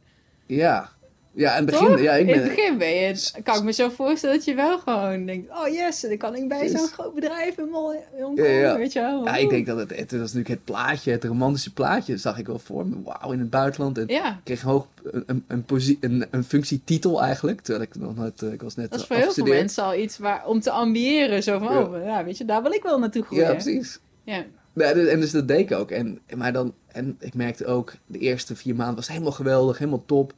Ja, 0.46 0.92
ja 1.38 1.51
in 1.51 1.56
het 1.56 1.66
begin, 1.66 1.88
Toch? 1.88 2.00
ja, 2.01 2.13
ik 2.13 2.28
In 2.28 2.34
het 2.34 2.44
ben, 2.44 2.56
begin 2.56 2.78
ben 2.78 2.89
je, 2.95 3.31
kan 3.44 3.57
ik 3.57 3.63
me 3.63 3.72
zo 3.72 3.89
voorstellen 3.89 4.36
dat 4.36 4.45
je 4.45 4.54
wel 4.56 4.80
gewoon 4.80 5.25
denkt... 5.25 5.50
Oh 5.51 5.68
yes, 5.68 6.00
dan 6.01 6.18
kan 6.18 6.36
ik 6.36 6.48
bij 6.48 6.68
zo'n 6.68 6.88
groot 6.88 7.13
bedrijf 7.13 7.57
in 7.57 7.68
Hongkong, 7.72 8.38
Ja, 8.38 8.45
ja. 8.45 8.78
weet 8.78 8.94
je 8.94 9.00
wel. 9.00 9.25
Ja, 9.25 9.36
ik 9.36 9.50
denk 9.50 9.66
dat 9.66 9.78
het, 9.78 9.89
het 9.89 10.12
was 10.12 10.19
natuurlijk 10.19 10.48
het 10.48 10.63
plaatje, 10.63 11.12
het 11.12 11.24
romantische 11.24 11.74
plaatje, 11.74 12.18
zag 12.18 12.38
ik 12.39 12.48
wel 12.48 12.60
voor 12.60 12.88
me. 12.88 12.95
Wauw, 13.04 13.31
in 13.31 13.39
het 13.39 13.50
buitenland. 13.50 13.98
En 13.98 14.07
Ja, 14.07 14.39
kreeg 14.44 14.62
hoog 14.62 14.88
een, 15.04 15.24
een, 15.25 15.44
een, 15.48 15.63
posi- 15.63 15.98
een, 16.01 16.25
een 16.31 16.44
functietitel 16.44 17.22
eigenlijk, 17.24 17.62
terwijl 17.62 17.86
ik 17.86 17.95
nog 17.95 18.16
net, 18.16 18.42
eh, 18.42 18.51
ik 18.51 18.62
was 18.62 18.75
net 18.75 18.90
dat 18.92 19.00
is 19.00 19.06
eh, 19.07 19.12
voor 19.12 19.24
heel 19.25 19.33
veel 19.33 19.45
mensen 19.45 19.83
al 19.83 19.95
iets 19.95 20.18
waar, 20.18 20.45
om 20.48 20.60
te 20.60 20.72
ambiëren. 20.72 21.44
Zo 21.44 21.60
van, 21.60 21.74
Ja. 21.74 21.81
oh, 21.81 22.04
ja, 22.06 22.24
weet 22.24 22.38
je, 22.38 22.45
daar 22.45 22.62
wil 22.62 22.72
ik 22.72 22.83
wel 22.83 23.00
naartoe 23.00 23.24
groeien. 23.24 23.45
Ja, 23.45 23.51
precies. 23.51 24.00
Ja. 24.24 24.44
Ja, 24.74 24.94
dus- 24.94 25.07
en 25.07 25.19
dus 25.19 25.31
dat 25.31 25.48
deed 25.48 25.60
ik 25.72 25.78
ook. 25.78 25.92
En, 25.92 26.19
maar 26.36 26.54
dan, 26.54 26.74
en 26.88 27.16
ik 27.19 27.33
merkte 27.33 27.66
ook, 27.66 27.94
de 28.06 28.18
eerste 28.19 28.56
vier 28.56 28.75
maanden 28.75 28.95
was 28.95 29.07
helemaal 29.07 29.31
geweldig, 29.31 29.78
helemaal 29.78 30.04
top. 30.06 30.33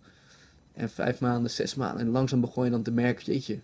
En 0.73 0.89
vijf 0.89 1.19
maanden, 1.19 1.51
zes 1.51 1.75
maanden. 1.75 2.05
En 2.05 2.11
langzaam 2.11 2.41
begon 2.41 2.65
je 2.65 2.71
dan 2.71 2.83
te 2.83 2.91
merken, 2.91 3.25
jeetje, 3.25 3.59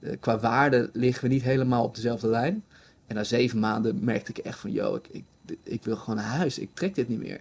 eh, 0.00 0.16
qua 0.20 0.38
waarde 0.38 0.90
liggen 0.92 1.22
we 1.22 1.34
niet 1.34 1.42
helemaal 1.42 1.84
op 1.84 1.94
dezelfde 1.94 2.28
lijn. 2.28 2.64
En 3.06 3.14
na 3.14 3.24
zeven 3.24 3.58
maanden 3.58 4.04
merkte 4.04 4.30
ik 4.30 4.38
echt 4.38 4.58
van, 4.58 4.72
yo, 4.72 4.94
ik, 4.94 5.08
ik, 5.08 5.24
ik 5.62 5.82
wil 5.82 5.96
gewoon 5.96 6.16
naar 6.16 6.24
huis. 6.24 6.58
Ik 6.58 6.74
trek 6.74 6.94
dit 6.94 7.08
niet 7.08 7.18
meer. 7.18 7.40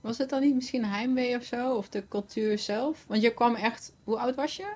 Was 0.00 0.18
het 0.18 0.28
dan 0.28 0.40
niet 0.40 0.54
misschien 0.54 0.84
heimwee 0.84 1.36
of 1.36 1.44
zo? 1.44 1.74
Of 1.76 1.88
de 1.88 2.08
cultuur 2.08 2.58
zelf? 2.58 3.04
Want 3.06 3.22
je 3.22 3.34
kwam 3.34 3.54
echt... 3.54 3.92
Hoe 4.04 4.18
oud 4.18 4.34
was 4.34 4.56
je? 4.56 4.72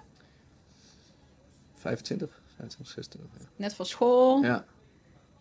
25, 1.74 2.40
25, 2.56 2.94
26. 2.94 3.40
Ja. 3.40 3.46
Net 3.56 3.74
van 3.74 3.86
school? 3.86 4.42
Ja. 4.42 4.64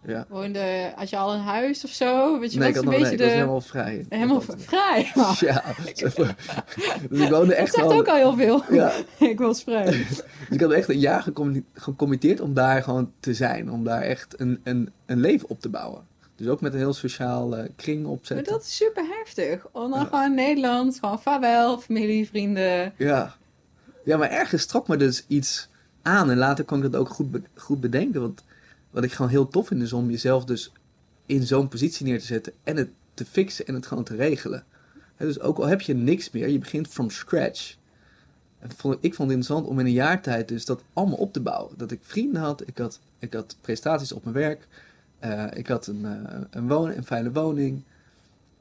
Ja. 0.06 0.26
Woonde, 0.30 0.92
had 0.96 1.10
je 1.10 1.18
al 1.18 1.34
een 1.34 1.40
huis 1.42 1.84
of 1.84 1.90
zo? 1.90 2.40
Weet 2.40 2.54
je, 2.54 2.60
Nee, 2.60 2.70
ik 2.70 2.76
had 2.76 2.84
een 2.84 2.90
nog, 2.92 3.00
nee, 3.00 3.10
beetje 3.10 3.16
ik 3.16 3.20
was 3.24 3.30
de... 3.32 3.36
helemaal 3.40 3.62
vrij. 3.62 4.06
Helemaal 4.10 4.46
Dat- 4.46 4.56
vrij. 4.62 5.12
Ja. 5.50 5.64
dus 7.10 7.20
ik 7.20 7.30
woonde 7.30 7.46
Dat 7.48 7.50
echt 7.56 7.74
zegt 7.74 7.88
wel... 7.88 7.98
ook 7.98 8.08
al 8.08 8.16
heel 8.16 8.34
veel. 8.36 8.64
Ja, 8.72 8.92
ik 9.30 9.40
was 9.40 9.64
vrij. 9.64 9.86
dus 10.08 10.22
ik 10.50 10.62
had 10.62 10.72
echt 10.72 10.90
een 10.90 11.00
jaar 11.00 11.22
gecommi- 11.22 11.66
gecommitteerd 11.74 12.42
om 12.42 12.54
daar 12.54 12.84
gewoon 12.84 13.12
te 13.20 13.34
zijn. 13.34 13.72
Om 13.72 13.84
daar 13.84 14.02
echt 14.02 14.40
een, 14.40 14.60
een, 14.64 14.90
een 15.06 15.20
leven 15.20 15.50
op 15.50 15.60
te 15.60 15.70
bouwen. 15.70 16.02
Dus 16.36 16.48
ook 16.48 16.62
met 16.62 16.74
een 16.74 16.80
heel 16.80 16.94
sociaal 16.94 17.58
eh, 17.58 17.70
kring 17.76 18.02
Maar 18.04 18.12
opzetten. 18.12 18.54
dat 18.54 18.64
is 18.64 18.76
super 18.76 19.04
heftig. 19.20 19.68
Om 19.72 19.90
dan 19.92 20.00
Ja. 20.00 20.06
gewoon 20.06 20.34
Nederland, 20.36 20.98
gewoon 21.00 21.22
vaarwel, 21.22 21.78
familie, 21.80 22.28
vrienden. 22.28 22.94
Ja. 22.98 23.36
ja, 24.06 24.18
maar 24.18 24.30
ergens 24.30 24.66
trok 24.66 24.88
me 24.88 24.98
dus 24.98 25.26
iets 25.28 25.70
aan. 26.02 26.30
En 26.32 26.38
later 26.38 26.64
kon 26.66 26.84
ik 26.84 26.92
dat 26.92 27.02
ook 27.02 27.10
goed, 27.10 27.32
be- 27.32 27.42
goed 27.56 27.80
bedenken. 27.82 28.22
Want 28.22 28.44
wat 28.94 29.04
ik 29.04 29.12
gewoon 29.12 29.32
heel 29.32 29.48
tof 29.48 29.68
vind 29.68 29.82
is 29.82 29.94
om 29.94 30.10
jezelf 30.10 30.46
dus 30.46 30.72
in 31.26 31.44
zo'n 31.44 31.68
positie 31.68 32.06
neer 32.06 32.20
te 32.20 32.26
zetten. 32.26 32.54
En 32.64 32.78
het 32.78 32.90
te 33.14 33.26
fixen 33.26 33.66
en 33.66 33.74
het 33.74 33.86
gewoon 33.86 34.04
te 34.04 34.16
regelen. 34.16 34.64
Dus 35.18 35.40
ook 35.40 35.58
al 35.58 35.68
heb 35.68 35.82
je 35.82 35.94
niks 35.94 36.32
meer, 36.32 36.50
je 36.50 36.60
begint 36.60 36.88
from 36.88 37.10
scratch. 37.10 37.76
Ik 38.62 38.72
vond 38.76 38.94
het 38.94 39.04
interessant 39.04 39.68
om 39.68 39.80
in 39.80 39.86
een 39.86 39.92
jaar 39.92 40.22
tijd 40.22 40.48
dus 40.48 40.66
dat 40.66 40.84
allemaal 40.94 41.18
op 41.18 41.34
te 41.34 41.42
bouwen. 41.42 41.78
Dat 41.78 41.92
ik 41.92 42.00
vrienden 42.02 42.42
had, 42.42 42.68
ik 42.68 42.78
had, 42.78 43.00
ik 43.20 43.34
had 43.34 43.58
prestaties 43.62 44.12
op 44.12 44.24
mijn 44.24 44.36
werk. 44.36 44.68
eh, 45.20 45.46
ik 45.54 45.68
had 45.68 45.88
een, 45.88 46.06
eh, 46.06 46.42
een, 46.50 46.68
wonen, 46.68 46.98
een 46.98 47.06
fijne 47.06 47.32
woning. 47.32 47.84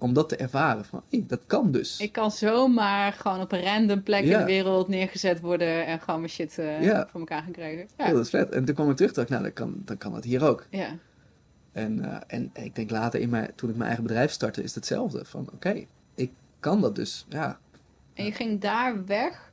Om 0.03 0.13
dat 0.13 0.29
te 0.29 0.37
ervaren 0.37 0.85
van, 0.85 1.03
hé, 1.11 1.25
dat 1.27 1.41
kan 1.47 1.71
dus. 1.73 2.01
Ik 2.01 2.13
kan 2.13 2.31
zomaar 2.31 3.13
gewoon 3.13 3.41
op 3.41 3.53
een 3.53 3.63
random 3.63 4.03
plek 4.03 4.25
in 4.25 4.39
de 4.39 4.45
wereld 4.45 4.89
neergezet 4.89 5.41
worden 5.41 5.87
en 5.87 6.01
gewoon 6.01 6.21
mijn 6.21 6.33
shit 6.33 6.59
eh, 6.59 6.83
Ja. 6.83 7.09
voor 7.11 7.21
elkaar 7.21 7.43
gaan 7.43 7.53
krijgen. 7.53 7.89
Ja, 7.97 8.07
Ja, 8.07 8.13
dat 8.13 8.25
is 8.25 8.31
vet. 8.31 8.51
En 8.51 8.65
toen 8.65 8.75
kwam 8.75 8.91
ik 8.91 8.97
terug, 8.97 9.13
dacht 9.13 9.27
ik, 9.27 9.33
nou, 9.33 9.43
dan 9.43 9.53
kan, 9.53 9.83
dan 9.85 9.99
kan 9.99 10.13
dat 10.13 10.25
hier 10.25 10.45
ook. 10.45 10.67
ja. 10.71 10.97
En, 11.73 12.05
eh, 12.05 12.21
en 12.27 12.51
ik 12.53 12.75
denk 12.75 12.91
later, 12.91 13.21
in 13.21 13.29
mijn, 13.29 13.51
toen 13.55 13.69
ik 13.71 13.75
mijn 13.77 13.87
eigen 13.87 14.07
bedrijf 14.07 14.31
startte, 14.31 14.61
is 14.63 14.67
het 14.67 14.75
hetzelfde. 14.75 15.25
Van, 15.25 15.49
oké, 15.55 15.85
ik 16.15 16.31
kan 16.61 16.81
dat 16.81 16.95
dus, 16.97 17.27
ja. 17.29 17.59
En 18.15 18.25
je 18.25 18.33
ging 18.33 18.61
daar 18.61 19.05
weg. 19.05 19.53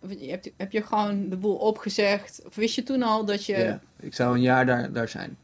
Of 0.00 0.10
je 0.18 0.30
hebt, 0.30 0.50
heb 0.56 0.72
je 0.72 0.82
gewoon 0.82 1.28
de 1.28 1.36
boel 1.36 1.56
opgezegd? 1.56 2.42
Of 2.46 2.54
wist 2.54 2.74
je 2.74 2.82
toen 2.82 3.02
al 3.02 3.24
dat 3.24 3.44
je... 3.44 3.56
ja. 3.56 3.80
Ik 4.00 4.14
zou 4.14 4.34
een 4.34 4.40
jaar 4.42 4.66
daar, 4.66 4.92
daar 4.92 5.08
zijn. 5.08 5.36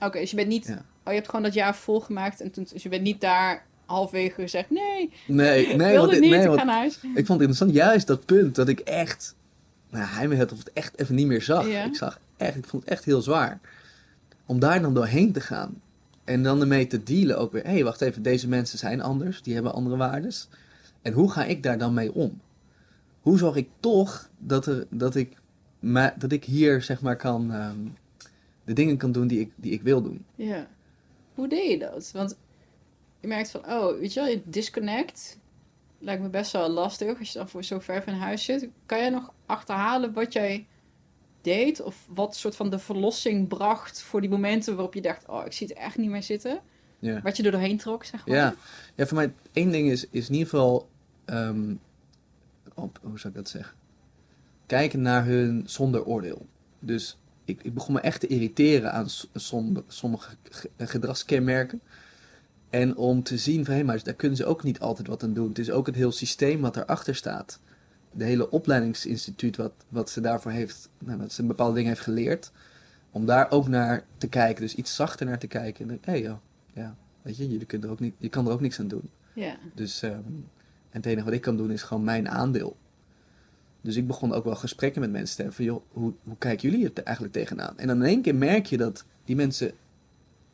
Oké, 0.00 0.18
dus 0.18 0.30
je 0.30 0.36
bent 0.36 0.48
niet... 0.48 0.76
Oh, 1.04 1.08
je 1.08 1.14
hebt 1.14 1.26
gewoon 1.28 1.42
dat 1.42 1.54
jaar 1.54 1.76
volgemaakt 1.76 2.40
en 2.40 2.50
toen... 2.50 2.66
Dus 2.72 2.82
je 2.82 2.88
bent 2.88 3.02
niet 3.02 3.20
daar 3.20 3.66
halfwege 3.86 4.40
gezegd... 4.40 4.70
Nee, 4.70 5.12
Nee, 5.26 5.76
nee, 5.76 5.96
want, 5.96 6.10
het 6.10 6.20
niet, 6.20 6.30
nee 6.30 6.48
ik 6.48 6.58
ga 6.58 6.64
naar 6.64 6.76
huis. 6.76 6.94
ik 6.94 7.26
vond 7.26 7.28
het 7.28 7.40
interessant, 7.40 7.72
juist 7.72 8.06
dat 8.06 8.24
punt 8.24 8.54
dat 8.54 8.68
ik 8.68 8.80
echt, 8.80 9.34
nou, 9.90 10.06
heimwee 10.06 10.38
had 10.38 10.52
of 10.52 10.58
het 10.58 10.72
echt 10.72 10.98
even 10.98 11.14
niet 11.14 11.26
meer 11.26 11.42
zag. 11.42 11.68
Ja. 11.68 11.84
Ik 11.84 11.96
zag 11.96 12.18
echt, 12.36 12.56
ik 12.56 12.66
vond 12.66 12.82
het 12.82 12.92
echt 12.92 13.04
heel 13.04 13.22
zwaar. 13.22 13.60
Om 14.46 14.58
daar 14.58 14.82
dan 14.82 14.94
doorheen 14.94 15.32
te 15.32 15.40
gaan. 15.40 15.80
En 16.24 16.42
dan 16.42 16.60
ermee 16.60 16.86
te 16.86 17.02
dealen 17.02 17.38
ook 17.38 17.52
weer. 17.52 17.62
Hé, 17.62 17.70
hey, 17.70 17.84
wacht 17.84 18.00
even, 18.00 18.22
deze 18.22 18.48
mensen 18.48 18.78
zijn 18.78 19.00
anders. 19.00 19.42
Die 19.42 19.54
hebben 19.54 19.74
andere 19.74 19.96
waardes. 19.96 20.48
En 21.02 21.12
hoe 21.12 21.30
ga 21.30 21.44
ik 21.44 21.62
daar 21.62 21.78
dan 21.78 21.94
mee 21.94 22.14
om? 22.14 22.40
Hoe 23.20 23.38
zorg 23.38 23.56
ik 23.56 23.68
toch 23.80 24.28
dat, 24.38 24.66
er, 24.66 24.86
dat, 24.90 25.14
ik, 25.14 25.36
dat 26.16 26.32
ik 26.32 26.44
hier 26.44 26.82
zeg 26.82 27.00
maar 27.00 27.16
kan... 27.16 27.52
ehm, 27.52 27.78
de 28.64 28.72
dingen 28.72 28.96
kan 28.96 29.12
doen 29.12 29.26
die 29.26 29.40
ik, 29.40 29.50
die 29.56 29.72
ik 29.72 29.82
wil 29.82 30.02
doen. 30.02 30.24
Ja. 30.34 30.66
Hoe 31.42 31.50
deed 31.50 31.70
je 31.70 31.78
dat? 31.78 32.10
Want 32.12 32.38
je 33.20 33.28
merkt 33.28 33.50
van, 33.50 33.66
oh, 33.66 33.98
weet 33.98 34.12
je 34.12 34.20
wel, 34.20 34.28
je 34.28 34.42
disconnect 34.44 35.38
lijkt 35.98 36.22
me 36.22 36.28
best 36.28 36.52
wel 36.52 36.68
lastig 36.68 37.18
als 37.18 37.32
je 37.32 37.38
dan 37.38 37.48
voor 37.48 37.64
zo 37.64 37.78
ver 37.78 38.02
van 38.02 38.12
huis 38.14 38.44
zit. 38.44 38.68
Kan 38.86 38.98
jij 38.98 39.10
nog 39.10 39.32
achterhalen 39.46 40.12
wat 40.12 40.32
jij 40.32 40.66
deed? 41.40 41.82
Of 41.82 42.06
wat 42.14 42.36
soort 42.36 42.56
van 42.56 42.70
de 42.70 42.78
verlossing 42.78 43.48
bracht 43.48 44.02
voor 44.02 44.20
die 44.20 44.30
momenten 44.30 44.74
waarop 44.74 44.94
je 44.94 45.00
dacht, 45.00 45.28
oh, 45.28 45.46
ik 45.46 45.52
zie 45.52 45.66
het 45.66 45.76
echt 45.76 45.96
niet 45.96 46.10
meer 46.10 46.22
zitten? 46.22 46.60
Ja. 46.98 47.20
Wat 47.22 47.36
je 47.36 47.42
er 47.42 47.50
doorheen 47.50 47.78
trok, 47.78 48.04
zeg 48.04 48.26
maar. 48.26 48.36
Ja. 48.36 48.54
ja, 48.94 49.06
voor 49.06 49.16
mij 49.16 49.32
één 49.52 49.70
ding 49.70 49.90
is, 49.90 50.06
is 50.10 50.26
in 50.28 50.32
ieder 50.32 50.48
geval, 50.48 50.88
ehm, 51.24 51.74
op, 52.74 52.98
hoe 53.02 53.18
zou 53.18 53.32
ik 53.32 53.38
dat 53.38 53.48
zeggen? 53.48 53.76
Kijken 54.66 55.02
naar 55.02 55.24
hun 55.24 55.62
zonder 55.66 56.04
oordeel. 56.04 56.46
Dus 56.78 57.18
ik, 57.44 57.62
ik 57.62 57.74
begon 57.74 57.94
me 57.94 58.00
echt 58.00 58.20
te 58.20 58.26
irriteren 58.26 58.92
aan 58.92 59.10
s- 59.10 59.28
som- 59.34 59.82
sommige 59.86 60.34
ge- 60.50 60.70
gedragskenmerken. 60.78 61.80
En 62.70 62.96
om 62.96 63.22
te 63.22 63.38
zien 63.38 63.64
van, 63.64 63.74
hé, 63.74 63.82
maar 63.82 64.02
daar 64.04 64.14
kunnen 64.14 64.36
ze 64.36 64.44
ook 64.44 64.62
niet 64.62 64.80
altijd 64.80 65.08
wat 65.08 65.22
aan 65.22 65.32
doen. 65.32 65.48
Het 65.48 65.58
is 65.58 65.70
ook 65.70 65.86
het 65.86 65.94
heel 65.94 66.12
systeem 66.12 66.60
wat 66.60 66.76
erachter 66.76 67.14
staat. 67.14 67.60
De 68.12 68.24
hele 68.24 68.50
opleidingsinstituut 68.50 69.56
wat, 69.56 69.72
wat 69.88 70.10
ze 70.10 70.20
daarvoor 70.20 70.50
heeft, 70.50 70.88
nou, 70.98 71.18
dat 71.18 71.32
ze 71.32 71.42
bepaalde 71.42 71.74
dingen 71.74 71.88
heeft 71.88 72.00
geleerd. 72.02 72.52
Om 73.10 73.26
daar 73.26 73.50
ook 73.50 73.68
naar 73.68 74.04
te 74.18 74.28
kijken, 74.28 74.62
dus 74.62 74.74
iets 74.74 74.94
zachter 74.94 75.26
naar 75.26 75.38
te 75.38 75.46
kijken. 75.46 75.90
En 75.90 75.98
hé, 76.02 76.12
joh, 76.12 76.36
ja, 76.74 76.96
weet 77.22 77.36
je, 77.36 77.48
jullie 77.48 77.66
kunnen 77.66 77.86
er 77.86 77.92
ook 77.92 78.00
niet, 78.00 78.14
je 78.18 78.28
kan 78.28 78.46
er 78.46 78.52
ook 78.52 78.60
niks 78.60 78.80
aan 78.80 78.88
doen. 78.88 79.10
Ja. 79.34 79.56
Dus 79.74 80.02
ehm, 80.02 80.14
en 80.14 80.98
het 81.00 81.06
enige 81.06 81.24
wat 81.24 81.34
ik 81.34 81.40
kan 81.40 81.56
doen 81.56 81.70
is 81.70 81.82
gewoon 81.82 82.04
mijn 82.04 82.28
aandeel. 82.28 82.76
Dus 83.82 83.96
ik 83.96 84.06
begon 84.06 84.32
ook 84.32 84.44
wel 84.44 84.54
gesprekken 84.54 85.00
met 85.00 85.10
mensen 85.10 85.36
te 85.36 85.42
hebben 85.42 85.56
van, 85.56 85.74
joh, 85.74 85.82
hoe, 85.88 86.12
hoe 86.24 86.36
kijken 86.38 86.70
jullie 86.70 86.90
er 86.94 87.02
eigenlijk 87.02 87.34
tegenaan? 87.34 87.78
En 87.78 87.86
dan 87.86 87.96
in 87.96 88.08
één 88.08 88.22
keer 88.22 88.34
merk 88.34 88.66
je 88.66 88.76
dat 88.76 89.04
die 89.24 89.36
mensen 89.36 89.72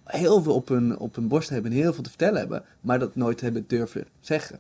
heel 0.04 0.42
veel 0.42 0.54
op 0.54 0.68
hun, 0.68 0.98
op 0.98 1.14
hun 1.14 1.28
borst 1.28 1.48
hebben 1.48 1.70
en 1.70 1.76
heel 1.76 1.92
veel 1.92 2.02
te 2.02 2.08
vertellen 2.08 2.38
hebben, 2.38 2.64
maar 2.80 2.98
dat 2.98 3.16
nooit 3.16 3.40
hebben 3.40 3.64
durven 3.66 4.06
zeggen. 4.20 4.58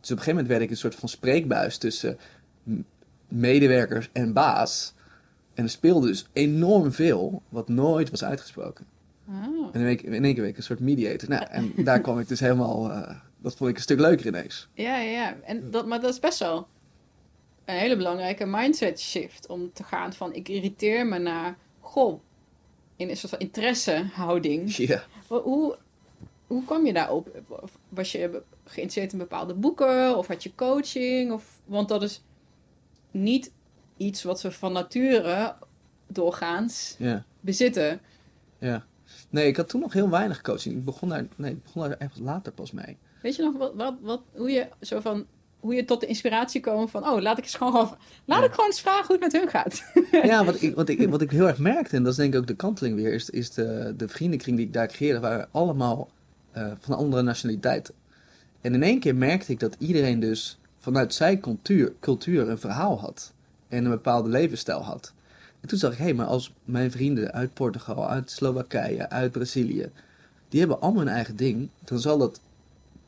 Dus 0.00 0.10
op 0.10 0.18
een 0.18 0.24
gegeven 0.24 0.30
moment 0.30 0.48
werd 0.48 0.62
ik 0.62 0.70
een 0.70 0.76
soort 0.76 0.94
van 0.94 1.08
spreekbuis 1.08 1.78
tussen 1.78 2.18
medewerkers 3.28 4.10
en 4.12 4.32
baas. 4.32 4.94
En 5.54 5.64
er 5.64 5.70
speelde 5.70 6.06
dus 6.06 6.26
enorm 6.32 6.92
veel 6.92 7.42
wat 7.48 7.68
nooit 7.68 8.10
was 8.10 8.24
uitgesproken. 8.24 8.86
Oh. 9.28 9.68
En 9.72 9.80
in 9.80 9.86
één 9.86 9.96
keer, 9.96 10.12
in 10.12 10.24
één 10.24 10.32
keer 10.32 10.42
werd 10.42 10.52
ik 10.52 10.56
een 10.56 10.62
soort 10.62 10.80
mediator. 10.80 11.28
Nou, 11.28 11.46
en 11.50 11.72
daar 11.84 12.00
kwam 12.00 12.18
ik 12.18 12.28
dus 12.28 12.40
helemaal... 12.40 12.90
eh, 12.90 13.16
dat 13.38 13.56
vond 13.56 13.70
ik 13.70 13.76
een 13.76 13.82
stuk 13.82 14.00
leuker 14.00 14.26
ineens. 14.26 14.68
Ja, 14.74 14.96
ja, 14.96 15.10
ja. 15.10 15.36
En 15.44 15.70
dat, 15.70 15.86
maar 15.86 16.00
dat 16.00 16.12
is 16.12 16.20
best 16.20 16.38
wel 16.38 16.68
een 17.64 17.74
hele 17.74 17.96
belangrijke 17.96 18.46
mindset 18.46 19.00
shift. 19.00 19.46
Om 19.46 19.72
te 19.72 19.82
gaan 19.82 20.12
van 20.12 20.34
ik 20.34 20.48
irriteer 20.48 21.06
me 21.06 21.18
naar, 21.18 21.56
goh, 21.80 22.20
in 22.96 23.08
een 23.08 23.16
soort 23.16 23.30
van 23.30 23.40
interessehouding. 23.40 24.76
Ja. 24.76 25.04
Hoe, 25.28 25.78
hoe, 26.46 26.64
kwam 26.64 26.86
je 26.86 26.92
daarop? 26.92 27.42
Of 27.48 27.78
Was 27.88 28.12
je 28.12 28.42
geïnteresseerd 28.64 29.12
in 29.12 29.18
bepaalde 29.18 29.54
boeken? 29.54 30.16
Of 30.16 30.26
had 30.26 30.42
je 30.42 30.54
coaching? 30.54 31.32
Of, 31.32 31.60
want 31.64 31.88
dat 31.88 32.02
is 32.02 32.22
niet 33.10 33.52
iets 33.96 34.22
wat 34.22 34.42
we 34.42 34.50
van 34.50 34.72
nature 34.72 35.54
doorgaans 36.06 36.94
Ja. 36.98 37.24
bezitten. 37.40 38.00
Ja. 38.58 38.84
Nee, 39.30 39.46
ik 39.46 39.56
had 39.56 39.68
toen 39.68 39.80
nog 39.80 39.92
heel 39.92 40.10
weinig 40.10 40.40
coaching. 40.40 40.76
Ik 40.76 40.84
begon 40.84 41.08
daar, 41.08 41.26
nee, 41.36 41.52
ik 41.52 41.62
begon 41.62 41.82
daar 41.82 41.98
echt 41.98 42.18
later 42.18 42.52
pas 42.52 42.72
mee. 42.72 42.96
Weet 43.22 43.36
je 43.36 43.42
nog 43.42 43.56
wat, 43.56 43.74
wat, 43.74 43.94
wat, 44.00 44.22
hoe 44.32 44.50
je 44.50 44.68
zo 44.80 45.00
van 45.00 45.26
hoe 45.64 45.74
je 45.74 45.84
tot 45.84 46.00
de 46.00 46.06
inspiratie 46.06 46.60
kwam 46.60 46.88
van 46.88 47.08
oh 47.08 47.20
laat 47.20 47.38
ik 47.38 47.44
eens 47.44 47.54
gewoon, 47.54 47.96
laat 48.24 48.38
Ja. 48.40 48.44
ik 48.44 48.50
gewoon 48.50 48.66
eens 48.66 48.80
vragen 48.80 49.06
hoe 49.06 49.16
het 49.16 49.32
met 49.32 49.40
hun 49.40 49.48
gaat. 49.50 49.82
Ja, 50.30 50.44
wat 50.44 50.60
ik, 50.62 50.74
wat, 50.74 50.88
ik, 50.88 51.08
wat 51.08 51.20
ik 51.20 51.30
heel 51.30 51.46
erg 51.46 51.58
merkte, 51.58 51.96
en 51.96 52.02
dat 52.02 52.12
is 52.12 52.18
denk 52.18 52.34
ik 52.34 52.40
ook 52.40 52.46
de 52.46 52.54
kanteling 52.56 52.96
weer, 52.96 53.12
is, 53.12 53.30
is 53.30 53.50
de, 53.50 53.94
de 53.96 54.08
vriendenkring 54.08 54.56
die 54.56 54.66
ik 54.66 54.72
daar 54.72 54.86
creëerde, 54.88 55.20
waren 55.20 55.48
allemaal 55.50 56.08
eh, 56.52 56.72
van 56.80 56.96
andere 56.96 57.22
nationaliteiten. 57.22 57.94
En 58.60 58.74
in 58.74 58.82
één 58.82 59.00
keer 59.00 59.14
merkte 59.16 59.52
ik 59.52 59.60
dat 59.60 59.76
iedereen 59.78 60.20
dus 60.20 60.58
vanuit 60.78 61.14
zijn 61.14 61.40
cultuur, 61.40 61.92
cultuur 62.00 62.48
een 62.48 62.58
verhaal 62.58 63.00
had. 63.00 63.32
En 63.68 63.84
een 63.84 63.90
bepaalde 63.90 64.28
levensstijl 64.28 64.82
had. 64.82 65.12
En 65.60 65.68
toen 65.68 65.78
zag 65.78 65.92
ik, 65.92 65.98
hé, 65.98 66.12
maar 66.12 66.26
als 66.26 66.52
mijn 66.64 66.90
vrienden 66.90 67.32
uit 67.32 67.54
Portugal, 67.54 68.08
uit 68.08 68.30
Slowakije, 68.30 69.10
uit 69.10 69.32
Brazilië, 69.32 69.90
die 70.48 70.60
hebben 70.60 70.80
allemaal 70.80 71.04
hun 71.04 71.14
eigen 71.14 71.36
ding, 71.36 71.68
dan 71.84 71.98
zal 71.98 72.18
dat, 72.18 72.40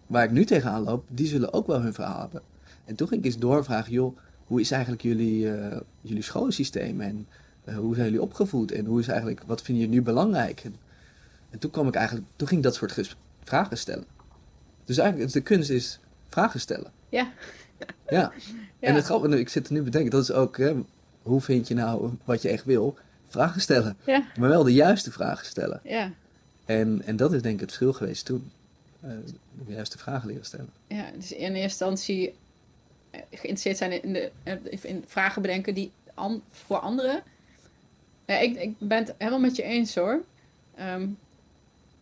waar 0.06 0.24
ik 0.24 0.30
nu 0.30 0.44
tegenaan 0.44 0.82
loop, 0.82 1.04
die 1.08 1.26
zullen 1.26 1.52
ook 1.52 1.66
wel 1.66 1.80
hun 1.80 1.94
verhaal 1.94 2.20
hebben. 2.20 2.42
En 2.84 2.94
toen 2.94 3.08
ging 3.08 3.20
ik 3.20 3.26
eens 3.26 3.38
doorvragen, 3.38 3.92
joh, 3.92 4.16
hoe 4.46 4.60
is 4.60 4.70
eigenlijk 4.70 5.02
jullie, 5.02 5.52
eh, 5.52 5.80
jullie 6.00 6.22
schoolsysteem 6.22 7.00
en 7.00 7.26
eh, 7.64 7.76
hoe 7.76 7.94
zijn 7.94 8.06
jullie 8.06 8.22
opgevoed 8.22 8.72
en 8.72 8.84
hoe 8.84 9.00
is 9.00 9.08
eigenlijk, 9.08 9.42
wat 9.46 9.62
vinden 9.62 9.84
jullie 9.84 9.98
nu 9.98 10.04
belangrijk? 10.04 10.60
En, 10.64 10.76
en 11.50 11.58
toen 11.58 11.70
kwam 11.70 11.88
ik 11.88 11.94
eigenlijk, 11.94 12.26
toen 12.36 12.48
ging 12.48 12.60
ik 12.60 12.66
dat 12.66 12.74
soort 12.74 13.16
vragen 13.42 13.78
stellen. 13.78 14.04
Dus 14.84 14.98
eigenlijk, 14.98 15.32
de 15.32 15.40
kunst 15.40 15.70
is 15.70 16.00
vragen 16.28 16.60
stellen. 16.60 16.92
Ja. 17.08 17.32
Ja. 18.08 18.32
Ja. 18.80 18.88
En 18.88 18.94
het 18.94 19.04
grappige, 19.04 19.38
ik 19.38 19.48
zit 19.48 19.66
er 19.66 19.72
nu 19.72 19.78
te 19.78 19.84
bedenken, 19.84 20.10
dat 20.10 20.22
is 20.22 20.32
ook, 20.32 20.56
hè, 20.58 20.74
hoe 21.22 21.40
vind 21.40 21.68
je 21.68 21.74
nou 21.74 22.10
wat 22.24 22.42
je 22.42 22.48
echt 22.48 22.64
wil? 22.64 22.96
Vragen 23.28 23.60
stellen. 23.60 23.96
Ja, 24.06 24.26
Maar 24.38 24.48
wel 24.48 24.62
de 24.62 24.72
juiste 24.72 25.12
vragen 25.12 25.46
stellen. 25.46 25.80
ja, 25.84 26.12
En, 26.64 27.02
en 27.04 27.16
dat 27.16 27.32
is 27.32 27.42
denk 27.42 27.54
ik 27.54 27.60
het 27.60 27.68
verschil 27.68 27.92
geweest 27.92 28.24
toen. 28.24 28.50
Eh, 29.00 29.10
de 29.66 29.72
juiste 29.72 29.98
vragen 29.98 30.28
leren 30.28 30.44
stellen. 30.44 30.70
ja. 30.86 31.10
Dus 31.14 31.32
in 31.32 31.38
eerste 31.38 31.60
instantie 31.60 32.34
eh, 33.10 33.20
geïnteresseerd 33.30 33.76
zijn 33.76 34.02
in, 34.02 34.12
de, 34.12 34.30
eh, 34.42 34.54
in 34.82 35.04
vragen 35.06 35.42
bedenken 35.42 35.74
die 35.74 35.92
an, 36.14 36.42
voor 36.50 36.78
anderen. 36.78 37.22
Ja, 38.26 38.38
ik, 38.38 38.56
ik 38.56 38.78
ben 38.78 38.98
het 38.98 39.14
helemaal 39.18 39.40
met 39.40 39.56
je 39.56 39.62
eens 39.62 39.94
hoor. 39.94 40.24
Ehm, 40.74 41.08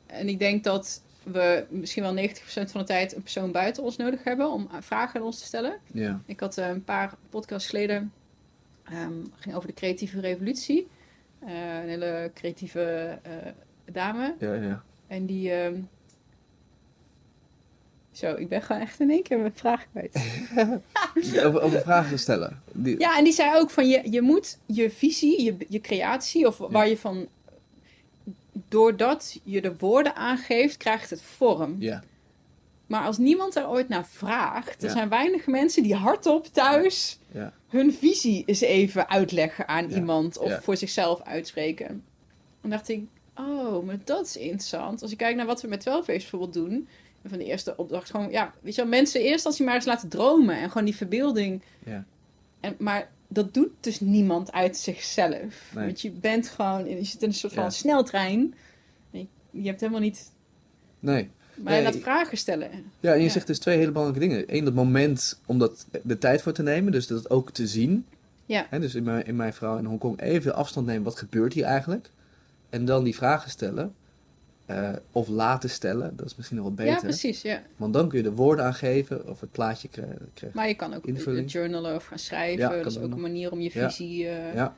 en 0.07 0.29
ik 0.29 0.39
denk 0.39 0.65
dat 0.65 1.03
we 1.23 1.67
misschien 1.69 2.03
wel 2.03 2.13
90% 2.13 2.71
van 2.71 2.81
de 2.81 2.87
tijd 2.87 3.15
een 3.15 3.23
persoon 3.23 3.53
buiten 3.53 3.83
ons 3.83 3.97
nodig 3.97 4.25
hebben 4.25 4.51
om 4.51 4.69
vragen 4.81 5.21
aan 5.21 5.27
ons 5.27 5.39
te 5.39 5.45
stellen. 5.45 5.79
Ja. 5.93 6.21
Ik 6.27 6.41
had 6.41 6.57
een 6.57 6.85
paar 6.85 7.15
podcasts 7.31 7.69
geleden, 7.69 8.13
ehm, 8.85 9.13
ging 9.39 9.55
over 9.55 9.69
de 9.69 9.75
creatieve 9.75 10.21
revolutie. 10.21 10.89
Eh, 11.39 11.83
een 11.83 11.89
hele 11.89 12.31
creatieve 12.35 13.19
dame. 13.85 14.35
Ja, 14.39 14.55
ja. 14.55 14.83
En 15.07 15.27
die. 15.27 15.53
ehm, 15.53 15.81
Zo, 18.15 18.35
ik 18.35 18.49
ben 18.49 18.63
gewoon 18.63 18.83
echt 18.83 19.01
in 19.01 19.11
één 19.11 19.23
keer 19.23 19.39
mijn 19.39 19.53
vraag 19.55 19.87
kwijt. 19.91 20.23
Over, 21.45 21.61
over 21.63 21.81
vragen 21.81 22.19
stellen. 22.19 22.63
Die, 22.73 22.99
Ja, 22.99 23.19
en 23.19 23.25
die 23.25 23.33
zei 23.33 23.57
ook 23.59 23.71
van 23.71 23.89
je, 23.89 24.11
je 24.11 24.21
moet 24.23 24.59
je 24.67 24.91
visie, 24.91 25.43
je, 25.43 25.57
je 25.69 25.81
creatie, 25.81 26.47
of 26.47 26.59
waar 26.59 26.89
je 26.89 26.99
van. 26.99 27.27
Doordat 28.69 29.41
je 29.43 29.61
de 29.61 29.77
woorden 29.79 30.17
aangeeft, 30.17 30.77
krijgt 30.77 31.11
het 31.11 31.23
vorm. 31.23 31.77
ja. 31.79 32.03
Maar 32.87 33.05
als 33.05 33.19
niemand 33.19 33.53
daar 33.53 33.71
ooit 33.71 33.89
naar 33.89 34.07
vraagt, 34.07 34.83
er 34.83 34.89
Ja. 34.89 34.95
zijn 34.95 35.09
weinig 35.09 35.47
mensen 35.47 35.83
die 35.83 35.95
hardop 35.95 36.47
thuis 36.47 37.19
Ja. 37.33 37.53
hun 37.69 37.93
visie 37.93 38.43
eens 38.47 38.61
even 38.61 39.09
uitleggen 39.09 39.69
aan 39.69 39.91
iemand 39.91 40.39
of 40.39 40.59
voor 40.63 40.77
zichzelf 40.77 41.23
uitspreken. 41.23 42.05
Dan 42.61 42.71
dacht 42.71 42.89
ik, 42.89 43.03
oh, 43.37 43.85
maar 43.87 43.99
dat 44.05 44.27
is 44.27 44.37
interessant. 44.37 45.03
Als 45.03 45.11
ik 45.13 45.17
kijk 45.19 45.37
naar 45.37 45.47
wat 45.47 45.63
we 45.63 45.69
met 45.69 45.81
12 45.81 46.05
Face 46.05 46.19
bijvoorbeeld 46.21 46.53
doen, 46.53 46.73
en 46.73 46.89
van 47.29 47.39
de 47.39 47.45
eerste 47.45 47.77
opdracht 47.77 48.11
gewoon, 48.11 48.31
ja, 48.31 48.53
weet 48.61 48.75
je 48.75 48.81
wel, 48.81 48.91
mensen 48.91 49.21
eerst 49.21 49.47
als 49.47 49.57
je 49.57 49.65
maar 49.65 49.75
eens 49.75 49.85
laten 49.85 50.09
dromen 50.09 50.57
en 50.57 50.69
gewoon 50.71 50.85
die 50.85 50.97
verbeelding. 50.97 51.63
Ja. 51.85 52.05
En, 52.61 52.75
maar 52.79 53.11
dat 53.29 53.55
doet 53.55 53.71
dus 53.81 54.01
niemand 54.01 54.53
uit 54.53 54.77
zichzelf. 54.77 55.71
Nee. 55.75 55.85
Want 55.85 56.01
je 56.01 56.11
bent 56.11 56.49
gewoon, 56.49 56.89
je 56.89 57.05
zit 57.05 57.23
in 57.23 57.29
een 57.29 57.35
soort 57.35 57.53
van 57.53 57.63
Ja. 57.63 57.71
sneltrein. 57.71 58.55
Je, 59.11 59.27
je 59.51 59.67
hebt 59.67 59.81
helemaal 59.81 60.01
niet, 60.03 60.31
Nee. 61.01 61.31
maar 61.55 61.75
je 61.77 61.83
laat 61.83 61.97
vragen 61.97 62.39
stellen. 62.39 62.71
Ja, 63.01 63.13
en 63.13 63.19
je 63.19 63.25
Ja. 63.25 63.31
zegt 63.31 63.47
dus 63.47 63.59
twee 63.59 63.77
hele 63.79 63.93
belangrijke 63.93 64.29
dingen. 64.29 64.45
Eén, 64.57 64.65
dat 64.65 64.75
moment 64.75 65.41
om 65.47 65.59
dat, 65.59 65.87
de 66.03 66.19
tijd 66.19 66.43
voor 66.43 66.53
te 66.53 66.63
nemen, 66.63 66.93
dus 66.93 67.07
dat 67.07 67.31
ook 67.31 67.51
te 67.51 67.67
zien. 67.67 68.07
Ja. 68.47 68.67
Hè, 68.71 68.81
dus 68.81 68.95
in 68.95 69.03
mijn, 69.03 69.27
in 69.27 69.37
mijn 69.37 69.53
vrouw 69.53 69.79
in 69.79 69.85
Hongkong 69.85 70.21
even 70.21 70.55
afstand 70.55 70.87
nemen, 70.87 71.03
wat 71.03 71.19
gebeurt 71.19 71.53
hier 71.53 71.65
eigenlijk? 71.65 72.11
En 72.71 72.85
dan 72.85 73.05
die 73.05 73.15
vragen 73.15 73.51
stellen. 73.51 73.95
Eh, 74.67 74.91
of 75.13 75.29
laten 75.29 75.71
stellen, 75.71 76.17
dat 76.17 76.27
is 76.27 76.37
misschien 76.37 76.57
nog 76.59 76.69
wat 76.69 76.79
Ja, 76.79 76.85
beter. 76.85 77.01
precies, 77.09 77.43
ja. 77.43 77.63
Want 77.77 77.93
dan 77.93 78.09
kun 78.09 78.19
je 78.19 78.25
de 78.25 78.33
woorden 78.33 78.65
aangeven 78.65 79.29
of 79.29 79.41
het 79.41 79.51
plaatje 79.53 79.89
krijgen. 79.89 80.51
Maar 80.53 80.69
je 80.69 80.75
kan 80.75 80.95
ook 80.95 81.07
Invulling. 81.07 81.53
journalen 81.53 81.95
of 81.95 82.05
gaan 82.05 82.19
schrijven. 82.19 82.59
Ja, 82.61 82.69
dat 82.83 82.87
is 82.87 82.97
ook 82.99 83.03
nog. 83.03 83.13
een 83.13 83.21
manier 83.21 83.53
om 83.53 83.61
je 83.61 83.71
Ja. 83.73 83.91
visie 83.91 84.29
eh, 84.29 84.55
Ja, 84.55 84.77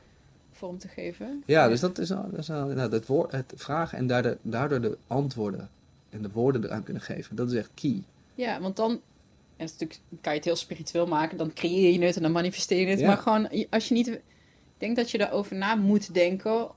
vorm 0.51 0.77
te 0.77 0.87
geven. 0.87 1.43
ja, 1.45 1.67
dus 1.67 1.79
dat 1.79 1.97
is, 1.97 2.11
al- 2.11 2.29
dat 2.31 2.39
is 2.39 2.49
al- 2.51 2.65
nou, 2.67 2.91
het, 2.91 3.05
woord, 3.05 3.31
het 3.31 3.53
vragen 3.55 3.97
en 3.97 4.07
daardoor, 4.07 4.37
daardoor 4.41 4.81
de 4.81 4.97
antwoorden 5.07 5.69
en 6.09 6.21
de 6.21 6.29
woorden 6.31 6.63
eraan 6.63 6.83
kunnen 6.83 7.01
geven. 7.03 7.35
Dat 7.35 7.51
is 7.51 7.57
echt 7.57 7.69
key. 7.73 8.03
Ja, 8.35 8.61
want 8.61 8.75
dan... 8.75 8.91
En 9.57 9.65
natuurlijk, 9.65 9.99
kan 10.21 10.31
je 10.31 10.37
het 10.37 10.47
heel 10.47 10.55
spiritueel 10.55 11.07
maken. 11.07 11.37
Dan 11.37 11.53
creëer 11.53 11.99
je 11.99 12.05
het 12.05 12.15
en 12.15 12.21
dan 12.21 12.31
manifesteer 12.31 12.79
je 12.79 12.85
het. 12.87 12.99
Ja. 12.99 13.07
Maar 13.07 13.17
gewoon, 13.17 13.49
als 13.69 13.87
je 13.87 13.93
niet... 13.93 14.07
Ik 14.07 14.21
denk 14.77 14.95
dat 14.95 15.11
je 15.11 15.17
daarover 15.17 15.55
na 15.55 15.75
moet 15.75 16.13
denken. 16.13 16.67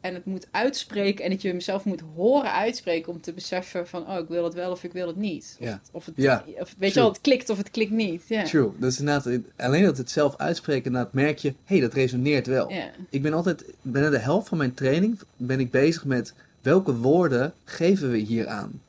En 0.00 0.14
het 0.14 0.24
moet 0.24 0.46
uitspreken. 0.50 1.24
En 1.24 1.30
dat 1.30 1.42
je 1.42 1.48
hem 1.48 1.60
zelf 1.60 1.84
moet 1.84 2.02
horen 2.16 2.52
uitspreken. 2.52 3.12
Om 3.12 3.20
te 3.20 3.32
beseffen 3.32 3.88
van... 3.88 4.08
Oh, 4.10 4.18
ik 4.18 4.28
wil 4.28 4.44
het 4.44 4.54
wel 4.54 4.70
of 4.70 4.84
ik 4.84 4.92
wil 4.92 5.06
het 5.06 5.16
niet. 5.16 5.56
Of, 5.60 5.66
het- 5.68 5.80
of 5.92 6.06
het, 6.06 6.14
Ja, 6.16 6.44
of, 6.60 6.74
weet 6.78 6.94
je 6.94 7.00
wel, 7.00 7.08
het 7.08 7.20
klikt 7.20 7.50
of 7.50 7.56
het 7.58 7.70
klikt 7.70 7.90
niet. 7.90 8.22
Ja. 8.28 8.42
True. 8.44 8.70
Dus 8.78 8.98
inderdaad, 8.98 9.38
alleen 9.56 9.84
dat 9.84 9.96
het 9.96 10.10
zelf 10.10 10.36
uitspreken, 10.36 10.84
inderdaad 10.84 11.12
merk 11.12 11.38
je, 11.38 11.48
hé, 11.48 11.54
hey, 11.64 11.80
dat 11.80 11.92
resoneert 11.94 12.46
wel. 12.46 12.72
Ik 13.10 13.22
ben 13.22 13.32
altijd, 13.32 13.64
binnen 13.82 14.10
de 14.10 14.18
helft 14.18 14.48
van 14.48 14.58
mijn 14.58 14.74
training 14.74 15.18
ben 15.36 15.60
ik 15.60 15.70
bezig 15.70 16.04
met 16.04 16.34
welke 16.62 16.94
woorden 16.96 17.52
geven 17.64 18.10
we 18.10 18.18
hier 18.18 18.46
aan? 18.48 18.80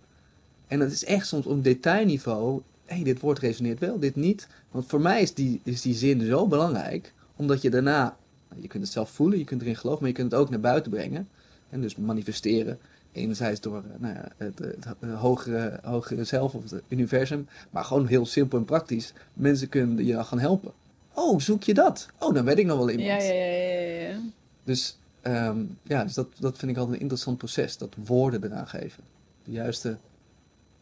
En 0.68 0.80
het 0.80 0.92
is 0.92 1.06
echt 1.06 1.28
soms 1.28 1.46
op 1.46 1.64
detailniveau, 1.64 2.62
hé, 2.86 2.96
hey, 2.96 3.04
dit 3.04 3.20
woord 3.20 3.40
resoneert 3.40 3.80
wel, 3.80 4.00
dit 4.00 4.16
niet. 4.16 4.48
Want 4.72 4.86
voor 4.88 5.02
mij 5.02 5.22
is 5.22 5.34
die, 5.34 5.62
is 5.64 5.82
die 5.82 5.94
zin 5.96 6.26
zo 6.26 6.48
belangrijk, 6.48 7.14
omdat 7.36 7.62
je 7.62 7.70
daarna, 7.70 8.18
je 8.60 8.68
kunt 8.68 8.84
het 8.84 8.92
zelf 8.92 9.10
voelen, 9.10 9.38
je 9.38 9.44
kunt 9.44 9.62
erin 9.62 9.76
geloven, 9.76 10.00
maar 10.00 10.10
je 10.10 10.16
kunt 10.16 10.32
het 10.32 10.42
ook 10.42 10.50
naar 10.50 10.60
buiten 10.60 10.92
brengen. 10.92 11.30
En 11.70 11.82
dus 11.82 11.96
manifesteren. 11.96 12.80
Enerzijds 13.12 13.62
door 13.62 13.78
eh, 13.78 14.00
nou 14.00 14.14
ja, 14.14 14.32
het, 14.38 14.60
het, 14.60 14.86
het 15.00 15.14
hogere, 15.14 15.80
hogere 15.84 16.24
zelf 16.24 16.54
of 16.54 16.70
het 16.70 16.82
universum, 16.88 17.48
maar 17.70 17.84
gewoon 17.84 18.08
heel 18.08 18.26
simpel 18.26 18.58
en 18.58 18.66
praktisch. 18.66 19.14
Mensen 19.34 19.70
kunnen 19.70 20.06
je 20.06 20.14
dan 20.14 20.26
gaan 20.26 20.40
helpen. 20.40 20.72
Oh, 21.14 21.40
zoek 21.40 21.64
je 21.64 21.74
dat? 21.74 22.08
Oh, 22.20 22.34
dan 22.34 22.46
weet 22.46 22.58
ik 22.58 22.66
nog 22.66 22.78
wel 22.78 22.90
iemand. 22.90 23.22
Ja, 23.22 23.28
ja, 23.28 23.34
ja, 23.34 23.82
ja, 23.82 24.10
ja. 24.10 24.20
Dus, 24.64 24.98
ehm, 25.22 25.64
ja, 25.84 26.04
dus 26.04 26.14
dat, 26.14 26.28
dat 26.40 26.58
vind 26.58 26.72
ik 26.72 26.78
altijd 26.78 26.96
een 26.96 27.02
interessant 27.02 27.38
proces. 27.38 27.78
Dat 27.78 27.96
woorden 28.06 28.44
eraan 28.44 28.68
geven. 28.68 29.04
De 29.44 29.52
juiste 29.52 29.98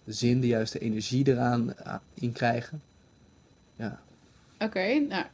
zin, 0.06 0.40
de 0.40 0.48
juiste 0.48 0.80
energie 0.80 1.28
eraan 1.28 1.74
uh, 1.86 1.96
in 2.14 2.32
krijgen. 2.32 2.82
Ja. 3.76 4.00
Oké, 4.60 5.00
nou, 5.00 5.26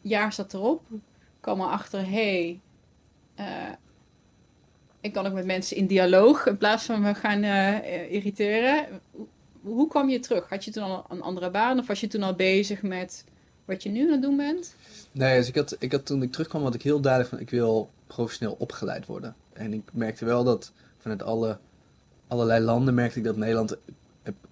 jaar 0.00 0.32
staat 0.32 0.54
erop. 0.54 0.82
Kom 1.46 1.60
erachter, 1.60 2.00
hé, 2.00 2.60
hey, 3.36 3.46
uh, 3.46 3.74
ik 5.00 5.12
kan 5.12 5.26
ook 5.26 5.32
met 5.32 5.46
mensen 5.46 5.76
in 5.76 5.86
dialoog 5.86 6.46
in 6.46 6.56
plaats 6.56 6.84
van 6.84 7.00
me 7.00 7.14
gaan 7.14 7.44
uh, 7.44 8.12
irriteren. 8.12 8.86
Hoe 9.60 9.88
kwam 9.88 10.08
je 10.08 10.20
terug? 10.20 10.48
Had 10.48 10.64
je 10.64 10.70
toen 10.70 10.82
al 10.82 11.04
een 11.08 11.22
andere 11.22 11.50
baan 11.50 11.78
of 11.78 11.86
was 11.86 12.00
je 12.00 12.06
toen 12.06 12.22
al 12.22 12.34
bezig 12.34 12.82
met 12.82 13.24
wat 13.64 13.82
je 13.82 13.88
nu 13.88 14.06
aan 14.06 14.12
het 14.12 14.22
doen 14.22 14.36
bent? 14.36 14.74
Nee, 15.12 15.38
dus 15.38 15.48
ik 15.48 15.54
had, 15.54 15.76
ik 15.78 15.92
had 15.92 16.06
toen 16.06 16.22
ik 16.22 16.32
terugkwam, 16.32 16.62
had 16.62 16.74
ik 16.74 16.82
heel 16.82 17.00
duidelijk 17.00 17.32
van 17.32 17.42
ik 17.42 17.50
wil 17.50 17.90
professioneel 18.06 18.56
opgeleid 18.58 19.06
worden. 19.06 19.34
En 19.52 19.72
ik 19.72 19.82
merkte 19.92 20.24
wel 20.24 20.44
dat 20.44 20.72
vanuit 20.98 21.22
alle, 21.22 21.58
allerlei 22.28 22.64
landen 22.64 22.94
merkte 22.94 23.18
ik 23.18 23.24
dat 23.24 23.36
Nederland 23.36 23.76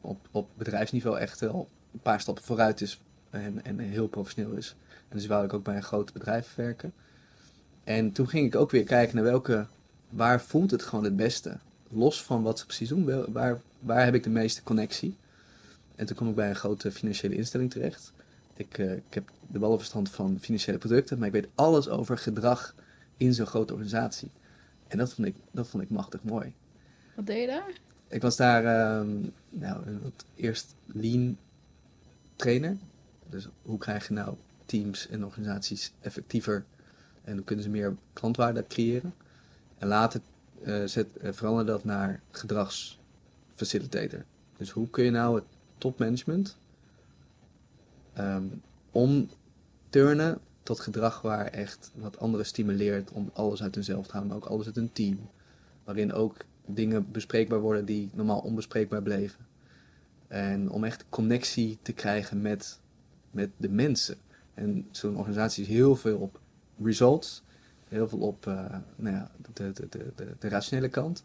op, 0.00 0.18
op 0.30 0.48
bedrijfsniveau 0.56 1.18
echt 1.18 1.40
wel 1.40 1.68
een 1.92 2.00
paar 2.00 2.20
stappen 2.20 2.44
vooruit 2.44 2.80
is 2.80 3.00
en, 3.30 3.64
en 3.64 3.78
heel 3.78 4.06
professioneel 4.06 4.56
is. 4.56 4.74
En 5.14 5.21
dus 5.21 5.28
wou 5.28 5.44
ik 5.44 5.52
ook 5.52 5.64
bij 5.64 5.76
een 5.76 5.83
groot 5.83 6.12
bedrijf 6.12 6.54
werken. 6.54 6.92
En 7.85 8.12
toen 8.12 8.28
ging 8.28 8.47
ik 8.47 8.56
ook 8.56 8.71
weer 8.71 8.85
kijken 8.85 9.14
naar 9.14 9.25
welke, 9.25 9.66
waar 10.09 10.40
voelt 10.40 10.71
het 10.71 10.83
gewoon 10.83 11.04
het 11.04 11.16
beste? 11.16 11.59
Los 11.88 12.23
van 12.23 12.42
wat 12.42 12.59
ze 12.59 12.66
precies 12.66 12.88
doen, 12.88 13.33
waar, 13.33 13.61
waar 13.78 14.04
heb 14.04 14.14
ik 14.14 14.23
de 14.23 14.30
meeste 14.30 14.62
connectie? 14.62 15.16
En 15.94 16.06
toen 16.06 16.16
kom 16.16 16.28
ik 16.28 16.35
bij 16.35 16.49
een 16.49 16.56
grote 16.56 16.92
financiële 16.92 17.35
instelling 17.35 17.71
terecht. 17.71 18.12
Ik, 18.54 18.78
uh, 18.78 18.92
ik 18.92 19.14
heb 19.14 19.30
de 19.47 19.59
ballenverstand 19.59 20.11
van 20.11 20.38
financiële 20.40 20.78
producten, 20.78 21.18
maar 21.18 21.26
ik 21.26 21.33
weet 21.33 21.49
alles 21.54 21.88
over 21.88 22.18
gedrag 22.18 22.75
in 23.16 23.35
zo'n 23.35 23.47
grote 23.47 23.73
organisatie. 23.73 24.30
En 24.88 24.99
dat 24.99 25.12
vond 25.12 25.26
ik, 25.26 25.35
dat 25.50 25.68
vond 25.68 25.83
ik 25.83 25.90
machtig 25.90 26.23
mooi. 26.23 26.52
Wat 27.14 27.26
deed 27.26 27.40
je 27.40 27.47
daar? 27.47 27.73
Ik 28.09 28.23
was 28.23 28.37
daar 28.37 28.62
uh, 28.64 29.09
nou, 29.50 29.85
eerst 30.35 30.75
lean 30.87 31.37
trainer. 32.37 32.76
Dus 33.28 33.49
hoe 33.62 33.78
krijg 33.78 34.09
je 34.09 34.14
nou 34.14 34.37
teams 34.75 35.09
en 35.09 35.25
organisaties 35.25 35.93
effectiever 36.00 36.64
en 37.23 37.45
kunnen 37.45 37.64
ze 37.64 37.71
meer 37.71 37.97
klantwaarde 38.12 38.64
creëren? 38.69 39.14
En 39.78 39.88
later 39.88 40.21
uh, 40.62 40.85
zet, 40.85 41.07
uh, 41.23 41.33
veranderde 41.33 41.73
dat 41.73 41.85
naar 41.85 42.21
gedragsfacilitator. 42.31 44.25
Dus 44.57 44.71
hoe 44.71 44.90
kun 44.90 45.04
je 45.04 45.11
nou 45.11 45.35
het 45.35 45.45
topmanagement 45.78 46.57
um, 48.19 48.62
omturnen 48.90 50.38
tot 50.62 50.81
gedrag 50.81 51.21
waar 51.21 51.47
echt 51.47 51.90
wat 51.95 52.19
anderen 52.19 52.47
stimuleert 52.47 53.11
om 53.11 53.31
alles 53.33 53.62
uit 53.62 53.75
hunzelf 53.75 54.07
te 54.07 54.12
halen, 54.12 54.28
maar 54.28 54.37
ook 54.37 54.45
alles 54.45 54.66
uit 54.66 54.76
een 54.76 54.93
team. 54.93 55.28
Waarin 55.85 56.12
ook 56.12 56.37
dingen 56.66 57.11
bespreekbaar 57.12 57.61
worden 57.61 57.85
die 57.85 58.11
normaal 58.12 58.40
onbespreekbaar 58.40 59.02
bleven. 59.02 59.47
En 60.28 60.71
om 60.71 60.85
echt 60.85 61.04
connectie 61.09 61.78
te 61.82 61.93
krijgen 61.93 62.43
met, 62.43 62.80
met 63.30 63.50
de 63.56 63.69
mensen. 63.69 64.17
En 64.54 64.88
zo'n 64.90 65.17
organisatie 65.17 65.62
is 65.62 65.69
heel 65.69 65.97
veel 65.97 66.19
op 66.19 66.40
results, 66.82 67.43
heel 67.88 68.08
veel 68.08 68.19
op 68.19 68.47
uh, 68.47 68.75
nou 68.97 69.17
ja, 69.17 69.30
de, 69.52 69.73
de, 69.73 69.88
de, 69.88 70.34
de, 70.38 70.49
rationele 70.49 70.88
kant. 70.88 71.25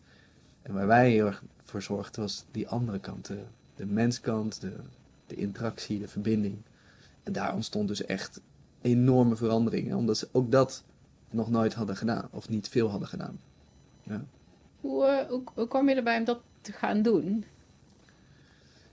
En 0.61 0.73
waar 0.73 0.87
wij 0.87 1.11
heel 1.11 1.25
erg 1.25 1.43
voor 1.63 1.81
zorgden 1.81 2.21
was 2.21 2.45
die 2.51 2.67
andere 2.67 2.99
kant, 2.99 3.25
de, 3.27 3.43
de 3.75 3.85
menskant, 3.85 4.61
de, 4.61 4.73
de 5.25 5.35
interactie, 5.35 5.99
de 5.99 6.07
verbinding. 6.07 6.57
En 7.23 7.33
daar 7.33 7.53
ontstond 7.53 7.87
dus 7.87 8.05
echt 8.05 8.41
enorme 8.81 9.35
veranderingen, 9.35 9.97
omdat 9.97 10.17
ze 10.17 10.29
ook 10.31 10.51
dat 10.51 10.83
nog 11.29 11.49
nooit 11.49 11.73
hadden 11.73 11.95
gedaan, 11.95 12.27
of 12.31 12.49
niet 12.49 12.69
veel 12.69 12.89
hadden 12.89 13.07
gedaan. 13.07 13.39
Ja. 14.03 14.25
Hoe, 14.81 15.05
uh, 15.05 15.29
hoe, 15.29 15.41
hoe 15.53 15.67
kwam 15.67 15.89
je 15.89 15.95
erbij 15.95 16.17
om 16.17 16.23
dat 16.23 16.41
te 16.61 16.71
gaan 16.71 17.01
doen? 17.01 17.45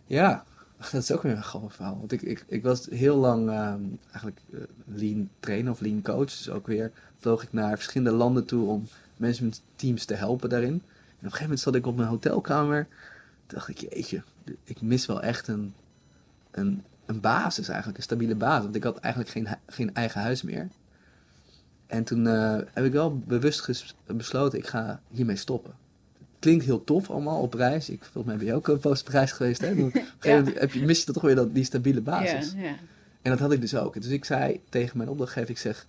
Ja, 0.06 0.44
dat 0.92 1.02
is 1.02 1.12
ook 1.12 1.22
weer 1.22 1.36
een 1.36 1.42
grappig 1.42 1.74
verhaal. 1.74 1.98
Want 1.98 2.12
ik, 2.12 2.22
ik, 2.22 2.44
ik 2.48 2.62
was 2.62 2.86
heel 2.86 3.16
lang 3.16 3.48
um, 3.48 3.98
eigenlijk 4.10 4.40
uh, 4.50 4.60
lean 4.84 5.28
trainer 5.40 5.72
of 5.72 5.80
lean 5.80 6.02
coach. 6.02 6.24
Dus 6.24 6.50
ook 6.50 6.66
weer 6.66 6.92
vloog 7.16 7.42
ik 7.42 7.52
naar 7.52 7.76
verschillende 7.76 8.16
landen 8.16 8.44
toe 8.44 8.68
om 8.68 8.88
managementteams 9.16 10.04
te 10.04 10.14
helpen 10.14 10.48
daarin. 10.48 10.68
En 10.68 10.76
op 10.76 10.82
een 11.22 11.22
gegeven 11.22 11.42
moment 11.42 11.60
zat 11.60 11.74
ik 11.74 11.86
op 11.86 11.96
mijn 11.96 12.08
hotelkamer. 12.08 12.86
dacht 13.46 13.68
ik, 13.68 13.78
jeetje, 13.78 14.22
ik 14.64 14.80
mis 14.80 15.06
wel 15.06 15.22
echt 15.22 15.48
een, 15.48 15.74
een, 16.50 16.82
een 17.06 17.20
basis 17.20 17.68
eigenlijk, 17.68 17.98
een 17.98 18.04
stabiele 18.04 18.34
basis. 18.34 18.62
Want 18.62 18.76
ik 18.76 18.82
had 18.82 18.98
eigenlijk 18.98 19.32
geen, 19.32 19.48
geen 19.66 19.94
eigen 19.94 20.20
huis 20.20 20.42
meer. 20.42 20.68
En 21.86 22.04
toen 22.04 22.24
uh, 22.24 22.58
heb 22.72 22.84
ik 22.84 22.92
wel 22.92 23.18
bewust 23.18 23.94
besloten, 24.06 24.58
ik 24.58 24.66
ga 24.66 25.00
hiermee 25.10 25.36
stoppen. 25.36 25.74
Klinkt 26.38 26.64
heel 26.64 26.84
tof 26.84 27.10
allemaal 27.10 27.40
op 27.40 27.54
reis. 27.54 27.90
Ik, 27.90 28.00
volgens 28.02 28.24
mij 28.24 28.36
ben 28.36 28.46
je 28.46 28.54
ook 28.54 28.68
een 28.68 28.78
post 28.78 29.06
op 29.06 29.12
reis 29.12 29.32
geweest. 29.32 29.60
Hè? 29.60 29.74
Dan 29.76 29.92
ja. 30.20 30.42
heb 30.54 30.72
je, 30.72 30.84
mis 30.84 31.04
je 31.04 31.12
toch 31.12 31.22
weer 31.22 31.34
dat, 31.34 31.54
die 31.54 31.64
stabiele 31.64 32.00
basis. 32.00 32.52
Ja, 32.52 32.62
ja. 32.62 32.76
En 33.22 33.30
dat 33.30 33.38
had 33.38 33.52
ik 33.52 33.60
dus 33.60 33.76
ook. 33.76 33.94
Dus 33.94 34.10
ik 34.10 34.24
zei 34.24 34.60
tegen 34.68 34.96
mijn 34.96 35.08
opdrachtgever, 35.08 35.50
ik 35.50 35.58
zeg, 35.58 35.86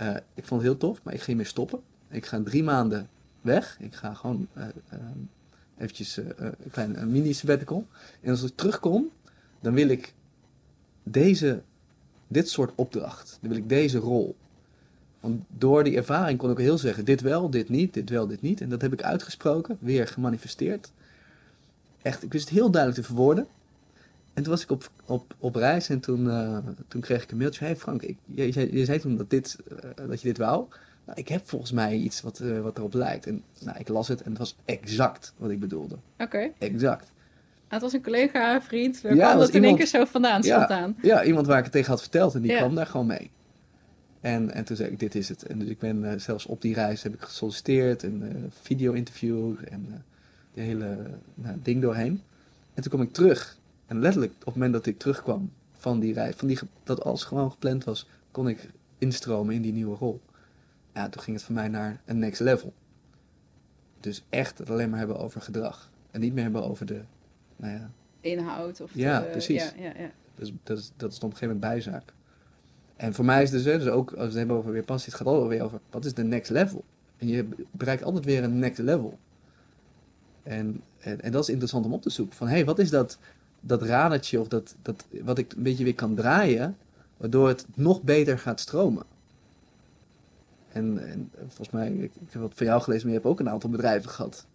uh, 0.00 0.16
ik 0.34 0.44
vond 0.44 0.60
het 0.62 0.70
heel 0.70 0.78
tof, 0.78 1.02
maar 1.02 1.14
ik 1.14 1.20
ga 1.20 1.26
hiermee 1.26 1.46
stoppen. 1.46 1.80
Ik 2.10 2.26
ga 2.26 2.42
drie 2.42 2.62
maanden 2.62 3.08
weg. 3.40 3.76
Ik 3.80 3.94
ga 3.94 4.14
gewoon 4.14 4.48
uh, 4.56 4.64
uh, 4.92 4.98
eventjes 5.78 6.16
een 6.16 6.54
klein 6.70 7.10
mini 7.10 7.32
sabbatical. 7.32 7.86
En 8.20 8.30
als 8.30 8.42
ik 8.42 8.52
terugkom, 8.54 9.10
dan 9.60 9.74
wil 9.74 9.88
ik 9.88 10.14
deze, 11.02 11.62
dit 12.28 12.48
soort 12.48 12.72
opdracht. 12.74 13.38
Dan 13.40 13.50
wil 13.50 13.58
ik 13.58 13.68
deze 13.68 13.98
rol. 13.98 14.36
Want 15.26 15.42
door 15.48 15.84
die 15.84 15.96
ervaring 15.96 16.38
kon 16.38 16.50
ik 16.50 16.58
heel 16.58 16.78
zeggen, 16.78 17.04
dit 17.04 17.20
wel, 17.20 17.50
dit 17.50 17.68
niet, 17.68 17.94
dit 17.94 18.10
wel, 18.10 18.26
dit 18.26 18.42
niet. 18.42 18.60
En 18.60 18.68
dat 18.68 18.82
heb 18.82 18.92
ik 18.92 19.02
uitgesproken, 19.02 19.76
weer 19.80 20.06
gemanifesteerd. 20.06 20.92
Echt, 22.02 22.22
ik 22.22 22.32
wist 22.32 22.48
het 22.48 22.54
heel 22.54 22.70
duidelijk 22.70 23.02
te 23.02 23.06
verwoorden. 23.06 23.46
En 24.34 24.42
toen 24.42 24.52
was 24.52 24.62
ik 24.62 24.70
op, 24.70 24.90
op, 25.06 25.34
op 25.38 25.54
reis 25.54 25.88
en 25.88 26.00
toen, 26.00 26.26
uh, 26.26 26.58
toen 26.88 27.00
kreeg 27.00 27.22
ik 27.22 27.30
een 27.30 27.36
mailtje. 27.36 27.60
Hé 27.60 27.66
hey 27.66 27.76
Frank, 27.76 28.02
ik, 28.02 28.16
je, 28.24 28.52
je, 28.52 28.76
je, 28.76 28.84
zei 28.84 28.98
toen 28.98 29.16
dat, 29.16 29.30
dit, 29.30 29.58
uh, 29.72 30.08
dat 30.08 30.20
je 30.20 30.28
dit 30.28 30.38
wou. 30.38 30.66
Nou, 31.04 31.18
ik 31.18 31.28
heb 31.28 31.48
volgens 31.48 31.72
mij 31.72 31.96
iets 31.96 32.22
wat, 32.22 32.40
uh, 32.40 32.60
wat 32.60 32.78
erop 32.78 32.94
lijkt. 32.94 33.26
En 33.26 33.42
nou, 33.60 33.78
ik 33.78 33.88
las 33.88 34.08
het 34.08 34.22
en 34.22 34.30
het 34.30 34.38
was 34.38 34.56
exact 34.64 35.34
wat 35.36 35.50
ik 35.50 35.60
bedoelde. 35.60 35.94
Oké. 35.94 36.22
Okay. 36.22 36.52
Exact. 36.58 37.12
Het 37.68 37.80
was 37.80 37.92
een 37.92 38.02
collega, 38.02 38.62
vriend. 38.62 39.00
We 39.00 39.14
ja, 39.14 39.26
kwam 39.26 39.38
dat 39.38 39.54
in 39.54 39.64
één 39.64 39.76
keer 39.76 39.86
zo 39.86 40.04
vandaan, 40.04 40.42
ja, 40.42 40.56
spontaan. 40.56 40.96
Ja, 41.02 41.24
iemand 41.24 41.46
waar 41.46 41.58
ik 41.58 41.64
het 41.64 41.72
tegen 41.72 41.90
had 41.90 42.00
verteld 42.00 42.34
en 42.34 42.42
die 42.42 42.56
kwam 42.56 42.74
daar 42.74 42.86
gewoon 42.86 43.06
mee. 43.06 43.30
En, 44.20 44.50
en 44.50 44.64
toen 44.64 44.76
zei 44.76 44.90
ik, 44.90 44.98
dit 44.98 45.14
is 45.14 45.28
het. 45.28 45.42
En 45.42 45.58
dus 45.58 45.68
ik 45.68 45.78
ben 45.78 46.02
uh, 46.02 46.12
zelfs 46.16 46.46
op 46.46 46.62
die 46.62 46.74
reis 46.74 47.02
heb 47.02 47.14
ik 47.14 47.20
gesolliciteerd, 47.20 48.02
een 48.02 48.22
uh, 48.22 48.44
video-interview 48.48 49.54
en 49.68 49.86
uh, 49.88 49.94
die 50.54 50.64
hele 50.64 50.96
nou, 51.34 51.56
ding 51.62 51.82
doorheen. 51.82 52.22
En 52.74 52.82
toen 52.82 52.90
kwam 52.90 53.02
ik 53.02 53.12
terug. 53.12 53.58
En 53.86 54.00
letterlijk, 54.00 54.32
op 54.32 54.44
het 54.44 54.54
moment 54.54 54.72
dat 54.72 54.86
ik 54.86 54.98
terugkwam 54.98 55.52
van 55.72 56.00
die 56.00 56.12
reis, 56.12 56.34
van 56.34 56.48
die, 56.48 56.58
dat 56.84 57.04
alles 57.04 57.24
gewoon 57.24 57.50
gepland 57.50 57.84
was, 57.84 58.08
kon 58.30 58.48
ik 58.48 58.68
instromen 58.98 59.54
in 59.54 59.62
die 59.62 59.72
nieuwe 59.72 59.96
rol. 59.96 60.20
Ja, 60.94 61.08
toen 61.08 61.22
ging 61.22 61.36
het 61.36 61.46
voor 61.46 61.54
mij 61.54 61.68
naar 61.68 62.00
een 62.04 62.18
next 62.18 62.40
level. 62.40 62.72
Dus 64.00 64.24
echt 64.28 64.58
het 64.58 64.70
alleen 64.70 64.90
maar 64.90 64.98
hebben 64.98 65.18
over 65.18 65.40
gedrag. 65.40 65.90
En 66.10 66.20
niet 66.20 66.34
meer 66.34 66.42
hebben 66.42 66.64
over 66.64 66.86
de, 66.86 67.00
nou 67.56 67.72
ja... 67.72 67.90
Inhoud 68.20 68.80
of 68.80 68.90
Ja, 68.94 69.20
de, 69.20 69.26
precies. 69.26 69.62
Ja, 69.62 69.82
ja, 69.82 69.92
ja. 69.98 70.10
Dus 70.34 70.52
dat 70.62 70.78
is, 70.78 70.92
dat 70.96 71.10
is 71.12 71.16
op 71.16 71.22
een 71.22 71.36
gegeven 71.36 71.54
moment 71.54 71.72
bijzaak. 71.72 72.12
En 72.96 73.14
voor 73.14 73.24
mij 73.24 73.42
is 73.42 73.50
het 73.50 73.64
dus, 73.64 73.82
dus 73.82 73.88
ook 73.88 74.10
als 74.10 74.18
we 74.18 74.24
het 74.24 74.34
hebben 74.34 74.56
over 74.56 74.72
weer 74.72 74.82
passie, 74.82 75.12
het 75.12 75.18
gaat 75.20 75.28
altijd 75.28 75.48
weer 75.48 75.62
over 75.62 75.80
wat 75.90 76.04
is 76.04 76.14
de 76.14 76.24
next 76.24 76.50
level. 76.50 76.84
En 77.16 77.28
je 77.28 77.48
bereikt 77.70 78.02
altijd 78.02 78.24
weer 78.24 78.44
een 78.44 78.58
next 78.58 78.78
level. 78.78 79.18
En, 80.42 80.82
en, 80.98 81.20
en 81.20 81.32
dat 81.32 81.42
is 81.42 81.48
interessant 81.48 81.84
om 81.84 81.92
op 81.92 82.02
te 82.02 82.10
zoeken. 82.10 82.36
Van 82.36 82.46
hé, 82.46 82.54
hey, 82.54 82.64
wat 82.64 82.78
is 82.78 82.90
dat, 82.90 83.18
dat 83.60 83.82
radertje 83.82 84.40
of 84.40 84.48
dat, 84.48 84.74
dat, 84.82 85.04
wat 85.22 85.38
ik 85.38 85.52
een 85.52 85.62
beetje 85.62 85.84
weer 85.84 85.94
kan 85.94 86.14
draaien, 86.14 86.76
waardoor 87.16 87.48
het 87.48 87.66
nog 87.74 88.02
beter 88.02 88.38
gaat 88.38 88.60
stromen. 88.60 89.04
En, 90.72 91.08
en 91.08 91.30
volgens 91.38 91.70
mij, 91.70 91.90
ik, 91.90 92.14
ik 92.14 92.32
heb 92.32 92.42
wat 92.42 92.52
van 92.54 92.66
jou 92.66 92.82
gelezen, 92.82 93.06
maar 93.06 93.14
je 93.14 93.20
hebt 93.20 93.32
ook 93.32 93.40
een 93.40 93.52
aantal 93.52 93.70
bedrijven 93.70 94.10
gehad. 94.10 94.46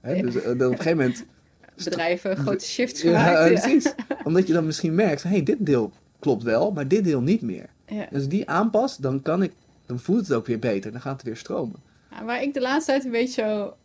Hè? 0.00 0.12
Ja. 0.12 0.22
Dus 0.22 0.34
uh, 0.34 0.50
op 0.50 0.60
een 0.60 0.68
gegeven 0.68 0.96
moment... 0.96 1.24
Bedrijven, 1.84 2.36
grote 2.36 2.64
shifts 2.64 3.02
ja, 3.02 3.24
gemaakt. 3.24 3.48
Ja, 3.54 3.60
precies. 3.60 3.94
Omdat 4.24 4.46
je 4.46 4.52
dan 4.52 4.66
misschien 4.66 4.94
merkt 4.94 5.20
van, 5.20 5.30
hé, 5.30 5.36
hey, 5.36 5.44
dit 5.44 5.66
deel 5.66 5.92
klopt 6.18 6.42
wel, 6.42 6.70
maar 6.70 6.88
dit 6.88 7.04
deel 7.04 7.20
niet 7.20 7.42
meer. 7.42 7.68
Ja. 7.86 8.08
Als 8.12 8.22
ik 8.22 8.30
die 8.30 8.48
aanpas, 8.48 8.96
dan, 8.96 9.22
kan 9.22 9.42
ik, 9.42 9.52
dan 9.86 9.98
voelt 9.98 10.20
het 10.26 10.32
ook 10.32 10.46
weer 10.46 10.58
beter. 10.58 10.92
Dan 10.92 11.00
gaat 11.00 11.16
het 11.16 11.22
weer 11.22 11.36
stromen. 11.36 11.82
Ja, 12.10 12.24
waar 12.24 12.42
ik 12.42 12.54
de 12.54 12.60
laatste 12.60 12.90
tijd 12.90 13.04
een 13.04 13.10
beetje 13.10 13.42
zo 13.42 13.76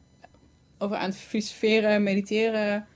over 0.77 0.97
aan 0.97 1.09
het 1.09 1.17
filosoferen, 1.17 2.03
mediteren 2.03 2.87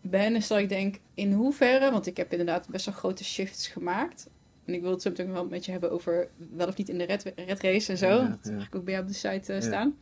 ben, 0.00 0.36
is 0.36 0.46
dat 0.46 0.58
ik 0.58 0.68
denk, 0.68 0.96
in 1.14 1.32
hoeverre, 1.32 1.90
want 1.90 2.06
ik 2.06 2.16
heb 2.16 2.30
inderdaad 2.30 2.68
best 2.68 2.84
wel 2.84 2.94
grote 2.94 3.24
shifts 3.24 3.68
gemaakt. 3.68 4.28
En 4.64 4.74
ik 4.74 4.82
wil 4.82 4.90
het 4.90 5.02
zo 5.02 5.10
meteen 5.10 5.32
wel 5.32 5.46
met 5.46 5.64
je 5.64 5.70
hebben 5.70 5.90
over 5.90 6.28
wel 6.56 6.66
of 6.66 6.76
niet 6.76 6.88
in 6.88 6.98
de 6.98 7.04
red, 7.04 7.32
red 7.36 7.60
race 7.60 7.92
en 7.92 7.98
zo. 7.98 8.08
Ja, 8.08 8.38
dat 8.42 8.52
ja. 8.52 8.64
ik 8.64 8.74
ook 8.74 8.84
bij 8.84 8.92
jou 8.92 9.06
op 9.06 9.12
de 9.12 9.18
site 9.18 9.52
eh, 9.52 9.60
staan. 9.60 9.96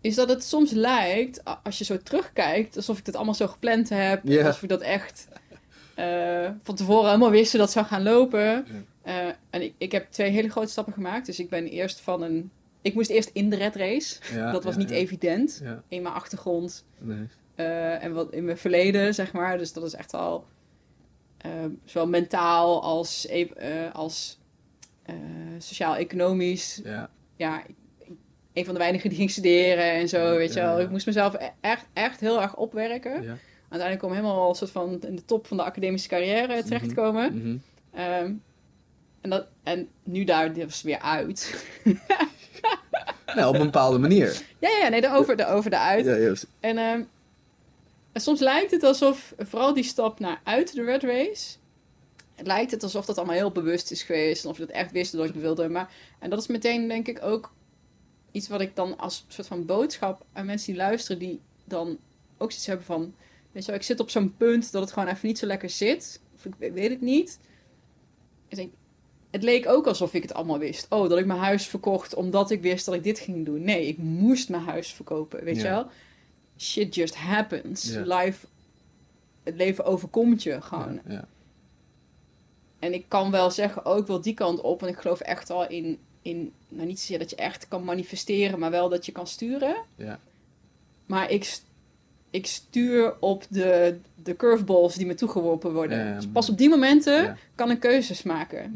Is 0.00 0.14
dat 0.14 0.28
het 0.28 0.44
soms 0.44 0.70
lijkt, 0.70 1.42
als 1.62 1.78
je 1.78 1.84
zo 1.84 1.96
terugkijkt, 1.96 2.76
alsof 2.76 2.98
ik 2.98 3.06
het 3.06 3.16
allemaal 3.16 3.34
zo 3.34 3.46
gepland 3.46 3.88
heb. 3.88 4.20
Ja. 4.24 4.46
Alsof 4.46 4.62
ik 4.62 4.68
dat 4.68 4.80
echt 4.80 5.28
eh, 6.02 6.50
van 6.62 6.74
tevoren 6.74 7.06
helemaal 7.06 7.30
wist 7.30 7.50
hoe 7.50 7.60
dat 7.60 7.70
zou 7.70 7.86
gaan 7.86 8.02
lopen. 8.02 8.66
Eh, 9.02 9.26
en 9.50 9.62
ik, 9.62 9.74
ik 9.78 9.92
heb 9.92 10.10
twee 10.10 10.30
hele 10.30 10.48
grote 10.48 10.70
stappen 10.70 10.92
gemaakt. 10.92 11.26
Dus 11.26 11.38
ik 11.40 11.48
ben 11.48 11.66
eerst 11.66 12.00
van 12.00 12.22
een... 12.22 12.50
Ik 12.80 12.94
moest 12.94 13.10
eerst 13.10 13.30
in 13.32 13.50
de 13.50 13.56
red 13.56 13.76
race. 13.76 14.18
Ja, 14.34 14.50
dat 14.52 14.64
was 14.64 14.72
ja, 14.72 14.78
niet 14.80 14.90
ja. 14.90 14.96
evident. 14.96 15.62
In 15.88 16.02
mijn 16.02 16.14
achtergrond 16.14 16.84
nee. 16.98 17.28
eh, 17.54 18.04
en 18.04 18.12
wat 18.12 18.32
in 18.32 18.44
mijn 18.44 18.58
verleden, 18.58 19.14
zeg 19.14 19.32
maar. 19.32 19.58
Dus 19.58 19.72
dat 19.72 19.84
is 19.84 19.94
echt 19.94 20.14
al 20.14 20.44
zowel 21.84 22.08
mentaal 22.08 22.82
als, 22.82 23.26
e- 23.28 23.90
als 23.92 24.38
sociaal-economisch. 25.58 26.80
Ja, 26.84 27.10
Ja, 27.36 27.62
een 28.52 28.64
van 28.64 28.74
de 28.74 28.80
weinigen 28.80 29.08
die 29.08 29.18
ging 29.18 29.30
studeren 29.30 29.92
en 29.92 30.08
zo, 30.08 30.36
weet 30.36 30.52
je 30.52 30.60
wel. 30.60 30.80
Ik 30.80 30.90
moest 30.90 31.06
mezelf 31.06 31.34
e- 31.34 31.50
echt, 31.60 31.86
echt 31.92 32.20
heel 32.20 32.42
erg 32.42 32.56
opwerken. 32.56 33.38
Uiteindelijk 33.72 34.02
ik 34.02 34.22
helemaal 34.22 34.48
een 34.48 34.54
soort 34.54 34.70
van 34.70 35.00
in 35.00 35.16
de 35.16 35.24
top 35.24 35.46
van 35.46 35.56
de 35.56 35.62
academische 35.62 36.08
carrière 36.08 36.62
terecht 36.62 36.88
te 36.88 36.94
komen. 36.94 37.34
Mhm. 37.34 37.56
Ehm, 37.94 38.32
en, 39.20 39.30
dat, 39.30 39.46
en 39.62 39.88
nu 40.02 40.24
daar 40.24 40.52
dus 40.52 40.82
weer 40.82 41.00
uit. 41.00 41.54
Nou, 43.34 43.48
op 43.48 43.54
een 43.54 43.64
bepaalde 43.64 43.98
manier. 43.98 44.42
ja, 44.58 44.68
ja, 44.68 44.88
nee, 44.88 45.00
daarover, 45.00 45.36
daarover, 45.36 45.70
daaruit. 45.70 46.04
Ja, 46.04 46.16
juist. 46.16 46.46
En, 46.60 46.78
ehm, 46.78 47.02
en 48.12 48.20
soms 48.20 48.40
lijkt 48.40 48.70
het 48.70 48.82
alsof, 48.82 49.34
vooral 49.38 49.74
die 49.74 49.84
stap 49.84 50.18
naar 50.18 50.40
uit 50.44 50.74
de 50.74 50.84
red 50.84 51.02
race, 51.02 51.56
het 52.34 52.46
lijkt 52.46 52.70
het 52.70 52.82
alsof 52.82 53.04
dat 53.04 53.16
allemaal 53.16 53.36
heel 53.36 53.50
bewust 53.50 53.90
is 53.90 54.02
geweest. 54.02 54.44
En 54.44 54.50
of 54.50 54.58
je 54.58 54.66
dat 54.66 54.74
echt 54.74 54.92
wist 54.92 55.12
dat 55.12 55.26
het 55.26 55.40
wilde. 55.40 55.68
Maar, 55.68 55.90
en 56.18 56.30
dat 56.30 56.38
is 56.38 56.46
meteen, 56.46 56.88
denk 56.88 57.08
ik, 57.08 57.22
ook 57.22 57.52
iets 58.30 58.48
wat 58.48 58.60
ik 58.60 58.76
dan 58.76 58.98
als 58.98 59.24
soort 59.28 59.46
van 59.46 59.66
boodschap 59.66 60.24
aan 60.32 60.46
mensen 60.46 60.72
die 60.72 60.82
luisteren, 60.82 61.18
die 61.18 61.40
dan 61.64 61.98
ook 62.38 62.50
zoiets 62.50 62.66
hebben 62.66 62.86
van, 62.86 63.14
weet 63.52 63.62
je 63.64 63.70
wel, 63.70 63.80
ik 63.80 63.86
zit 63.86 64.00
op 64.00 64.10
zo'n 64.10 64.36
punt 64.36 64.72
dat 64.72 64.82
het 64.82 64.92
gewoon 64.92 65.08
even 65.08 65.26
niet 65.28 65.38
zo 65.38 65.46
lekker 65.46 65.70
zit. 65.70 66.20
Of 66.34 66.44
ik 66.44 66.52
we- 66.58 66.72
weet 66.72 66.90
het 66.90 67.00
niet. 67.00 67.38
Ik 68.48 68.56
denk, 68.56 68.72
het 69.30 69.42
leek 69.42 69.68
ook 69.68 69.86
alsof 69.86 70.14
ik 70.14 70.22
het 70.22 70.34
allemaal 70.34 70.58
wist. 70.58 70.86
Oh, 70.88 71.08
dat 71.08 71.18
ik 71.18 71.26
mijn 71.26 71.38
huis 71.38 71.66
verkocht 71.66 72.14
omdat 72.14 72.50
ik 72.50 72.62
wist 72.62 72.84
dat 72.84 72.94
ik 72.94 73.02
dit 73.02 73.18
ging 73.18 73.44
doen. 73.44 73.64
Nee, 73.64 73.86
ik 73.86 73.98
moest 73.98 74.48
mijn 74.48 74.62
huis 74.62 74.92
verkopen, 74.92 75.44
weet 75.44 75.56
je 75.56 75.62
wel. 75.62 75.86
Shit 76.58 76.94
just 76.94 77.14
happens. 77.16 77.84
Ja. 77.92 78.18
Life, 78.18 78.46
het 79.42 79.54
leven 79.54 79.84
overkomt 79.84 80.42
je 80.42 80.60
gewoon. 80.60 81.00
Ja. 81.08 81.28
En 82.78 82.92
ik 82.94 83.04
kan 83.08 83.30
wel 83.30 83.50
zeggen, 83.50 83.84
ook 83.84 84.06
wel 84.06 84.20
die 84.20 84.34
kant 84.34 84.60
op. 84.60 84.80
Want 84.80 84.92
ik 84.92 84.98
geloof 84.98 85.20
echt 85.20 85.50
al 85.50 85.68
in, 85.68 85.98
in 86.22 86.52
nou 86.68 86.86
niet 86.86 87.00
zozeer 87.00 87.18
dat 87.18 87.30
je 87.30 87.36
echt 87.36 87.68
kan 87.68 87.84
manifesteren, 87.84 88.58
maar 88.58 88.70
wel 88.70 88.88
dat 88.88 89.06
je 89.06 89.12
kan 89.12 89.26
sturen. 89.26 89.76
Ja. 89.96 90.20
Maar 91.06 91.30
ik, 91.30 91.58
ik 92.32 92.46
stuur 92.46 93.14
op 93.20 93.44
de, 93.48 93.98
de 94.22 94.36
curveballs 94.36 94.94
die 94.94 95.06
me 95.06 95.14
toegeworpen 95.14 95.72
worden. 95.72 96.14
Dus 96.14 96.26
pas 96.28 96.50
op 96.50 96.58
die 96.58 96.68
momenten 96.68 97.36
kan 97.54 97.70
ik 97.70 97.80
keuzes 97.80 98.22
maken. 98.22 98.70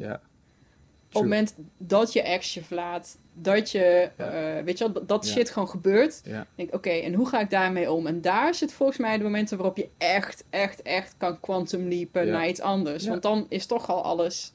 Op 1.07 1.23
het 1.23 1.23
moment 1.23 1.55
dat 1.79 2.13
je 2.13 2.23
ex 2.23 2.55
je 2.55 2.63
verlaat, 2.65 3.19
dat 3.35 3.71
je, 3.71 4.11
eh, 4.17 4.65
weet 4.65 4.79
je 4.79 5.03
dat, 5.07 5.27
shit 5.27 5.51
gewoon 5.51 5.69
gebeurt. 5.69 6.21
Denk 6.55 6.75
oké, 6.75 6.91
en 6.91 7.15
hoe 7.15 7.29
ga 7.29 7.41
ik 7.41 7.51
daarmee 7.51 7.93
om? 7.93 8.07
En 8.07 8.21
daar 8.21 8.55
zit 8.55 8.73
volgens 8.73 8.99
mij 8.99 9.17
de 9.19 9.23
momenten 9.23 9.57
waarop 9.57 9.77
je 9.77 9.89
echt, 9.99 10.45
echt, 10.51 10.83
echt 10.83 11.15
kan 11.17 11.41
quantum 11.41 11.89
leapen 11.89 12.27
naar 12.29 12.49
iets 12.49 12.61
anders. 12.61 13.07
Want 13.07 13.23
dan 13.23 13.47
is 13.49 13.67
toch 13.67 13.89
al 13.91 14.03
alles... 14.03 14.53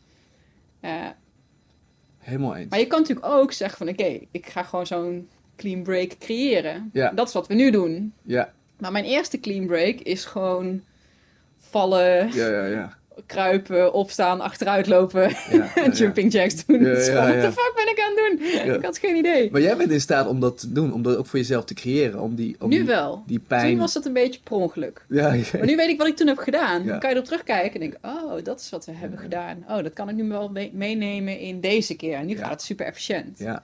eh, 0.79 1.07
Helemaal 2.17 2.55
eens. 2.55 2.69
maar 2.69 2.79
je 2.79 2.87
kan 2.87 2.99
natuurlijk 2.99 3.27
ook 3.27 3.51
zeggen 3.51 3.77
van, 3.77 3.89
oké, 3.89 4.19
ik 4.31 4.45
ga 4.45 4.63
gewoon 4.63 4.87
zo'n 4.87 5.29
clean 5.55 5.83
break 5.83 6.17
creëren. 6.19 6.89
Ja. 6.93 7.09
Dat 7.11 7.27
is 7.27 7.33
wat 7.33 7.47
we 7.47 7.53
nu 7.53 7.71
doen. 7.71 8.13
Ja, 8.23 8.53
Maar 8.81 8.91
mijn 8.91 9.05
eerste 9.05 9.39
clean 9.39 9.65
break 9.65 9.95
is 9.99 10.25
gewoon 10.25 10.81
vallen, 11.59 12.33
ja, 12.33 12.47
ja, 12.47 12.65
ja. 12.65 12.97
kruipen, 13.25 13.93
opstaan, 13.93 14.41
achteruit 14.41 14.87
lopen 14.87 15.21
ja, 15.29 15.75
en 15.75 15.83
ja. 15.83 15.91
jumping 15.91 16.31
jacks 16.31 16.65
doen. 16.65 16.79
Ja. 16.79 16.93
What 17.27 17.41
the 17.41 17.51
fuck 17.51 17.71
ben 17.75 17.89
ik 17.89 17.99
aan 17.99 18.15
het 18.15 18.65
doen? 18.65 18.75
Ik 18.75 18.85
had 18.85 18.97
geen 18.97 19.15
idee. 19.15 19.51
Maar 19.51 19.61
jij 19.61 19.77
bent 19.77 19.91
in 19.91 20.01
staat 20.01 20.27
om 20.27 20.39
dat 20.39 20.59
te 20.59 20.71
doen, 20.71 20.93
om 20.93 21.01
dat 21.01 21.17
ook 21.17 21.25
voor 21.25 21.39
jezelf 21.39 21.65
te 21.65 21.73
creëren. 21.73 22.19
Om 22.19 22.35
die, 22.35 22.55
om 22.59 22.69
nu 22.69 22.77
die, 22.77 22.85
wel. 22.85 23.23
die 23.27 23.39
pijn... 23.39 23.69
Toen 23.69 23.79
was 23.79 23.93
het 23.93 24.05
een 24.05 24.13
beetje 24.13 24.39
per 24.43 24.53
ongeluk. 24.55 25.05
Maar 25.09 25.65
nu 25.65 25.75
weet 25.75 25.89
ik 25.89 25.97
wat 25.97 26.07
ik 26.07 26.15
toen 26.15 26.27
heb 26.27 26.37
gedaan. 26.37 26.85
Dan 26.85 26.99
kan 26.99 27.09
je 27.09 27.15
erop 27.15 27.27
terugkijken 27.27 27.81
en 27.81 27.89
denk 27.89 28.05
oh, 28.05 28.43
dat 28.43 28.59
is 28.59 28.69
wat 28.69 28.85
we 28.85 28.91
hebben 28.91 29.19
gedaan. 29.19 29.65
Oh, 29.69 29.83
dat 29.83 29.93
kan 29.93 30.09
ik 30.09 30.15
nu 30.15 30.27
wel 30.27 30.49
me- 30.49 30.69
meenemen 30.73 31.39
in 31.39 31.59
deze 31.59 31.95
keer. 31.95 32.15
En 32.15 32.25
nu 32.25 32.37
gaat 32.37 32.49
het 32.49 32.61
super 32.61 32.85
efficiënt. 32.85 33.39
Ja. 33.39 33.63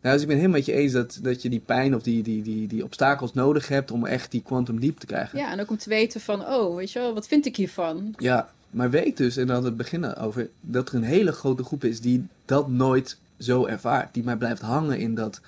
Nou, 0.00 0.14
dus 0.14 0.22
ik 0.22 0.28
ben 0.28 0.36
helemaal 0.36 0.58
met 0.58 0.66
je 0.66 0.72
eens 0.72 0.92
dat, 0.92 1.18
dat 1.22 1.42
je 1.42 1.48
die 1.48 1.62
pijn 1.66 1.94
of 1.94 2.02
die, 2.02 2.22
die, 2.22 2.42
die, 2.42 2.66
die 2.68 2.84
obstakels 2.84 3.34
nodig 3.34 3.68
hebt 3.68 3.90
om 3.90 4.06
echt 4.06 4.30
die 4.30 4.42
quantum 4.42 4.78
leap 4.78 5.00
te 5.00 5.06
krijgen. 5.06 5.38
Ja, 5.38 5.50
en 5.50 5.60
ook 5.60 5.70
om 5.70 5.76
te 5.76 5.88
weten 5.88 6.20
van, 6.20 6.46
oh, 6.46 6.76
weet 6.76 6.92
je 6.92 6.98
wel, 6.98 7.14
wat 7.14 7.26
vind 7.26 7.46
ik 7.46 7.56
hiervan? 7.56 8.14
Ja, 8.18 8.50
maar 8.70 8.90
weet 8.90 9.16
dus, 9.16 9.36
en 9.36 9.46
dan 9.46 9.54
hadden 9.54 9.72
we 9.72 9.82
het 9.82 9.90
beginnen 9.90 10.16
over, 10.16 10.48
dat 10.60 10.88
er 10.88 10.94
een 10.94 11.02
hele 11.02 11.32
grote 11.32 11.64
groep 11.64 11.84
is 11.84 12.00
die 12.00 12.26
dat 12.44 12.68
nooit 12.68 13.18
zo 13.38 13.66
ervaart. 13.66 14.14
Die 14.14 14.24
maar 14.24 14.36
blijft 14.36 14.60
hangen 14.60 14.98
in 14.98 15.14
dat 15.14 15.40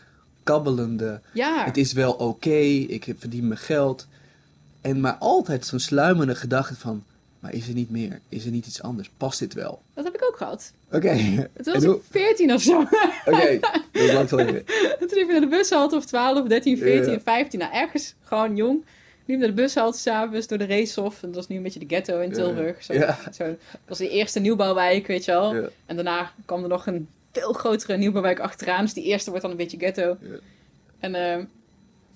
kabbelende, 0.43 1.21
Ja, 1.33 1.65
het 1.65 1.77
is 1.77 1.93
wel 1.93 2.13
oké, 2.13 2.59
ik 2.61 3.15
verdien 3.19 3.49
mijn 3.49 3.61
geld. 3.61 4.07
En 4.81 5.01
maar 5.01 5.15
altijd 5.15 5.67
zo'n 5.67 5.79
sluimerende 5.79 6.35
gedachte 6.35 6.77
van, 6.77 7.05
maar 7.43 7.53
is 7.55 7.69
er 7.69 7.75
niet 7.75 7.91
meer? 7.91 8.21
Is 8.29 8.45
er 8.45 8.51
niet 8.51 8.67
iets 8.67 8.83
anders? 8.83 9.11
Past 9.17 9.39
dit 9.39 9.55
wel? 9.55 9.83
dat 9.95 10.05
heb 10.05 10.15
ik 10.15 10.25
ook 10.25 10.37
gehad. 10.37 10.73
Oké, 10.93 11.09
Het 11.53 11.67
was 11.67 11.85
hoe- 11.85 11.95
ik 11.97 12.03
14 12.11 12.53
of 12.53 12.63
zo. 12.63 12.81
oké, 13.25 13.59
dat 13.61 14.03
is 14.03 14.13
lang 14.13 14.29
geleden. 14.29 14.65
Toen 14.99 15.09
liep 15.09 15.11
ik 15.27 15.31
naar 15.31 15.41
de 15.41 15.47
bushalte 15.47 15.97
of 15.97 16.05
12, 16.07 16.49
13, 16.49 16.79
14, 16.79 17.13
Ja. 17.13 17.21
15. 17.21 17.59
Nou, 17.59 17.73
ergens 17.75 18.15
gewoon 18.23 18.57
jong. 18.57 18.85
Liep 19.27 19.39
naar 19.39 19.49
de 19.49 19.55
bushalte 19.55 19.99
s'avonds 19.99 20.47
door 20.47 20.59
de 20.59 20.67
Racehof. 20.67 21.15
En 21.23 21.29
dat 21.29 21.37
was 21.37 21.49
nu 21.49 21.57
een 21.57 21.63
beetje 21.63 21.79
de 21.79 21.87
ghetto 21.95 22.21
in. 22.21 22.33
Tilburg. 22.33 22.85
Zo, 22.85 22.93
Ja. 22.93 23.19
zo, 23.33 23.45
dat 23.47 23.57
was 23.87 23.99
de 23.99 24.09
eerste 24.09 24.41
nieuwbouwwijk, 24.41 25.07
weet 25.07 25.25
je 25.25 25.31
wel. 25.31 25.55
Ja. 25.55 25.69
En 25.87 25.95
daarna 25.97 26.33
kwam 26.45 26.63
er 26.63 26.69
nog 26.69 26.87
een 26.87 27.09
veel 27.33 27.53
grotere 27.53 27.97
nieuwbouwwijk 27.97 28.41
achteraan. 28.41 28.85
Dus 28.85 28.95
die 28.95 29.05
eerste 29.05 29.29
wordt 29.31 29.43
dan 29.43 29.51
een 29.51 29.57
beetje 29.61 29.79
ghetto. 29.79 30.17
Ja. 30.21 30.29
En 30.99 31.15
ehm, 31.15 31.45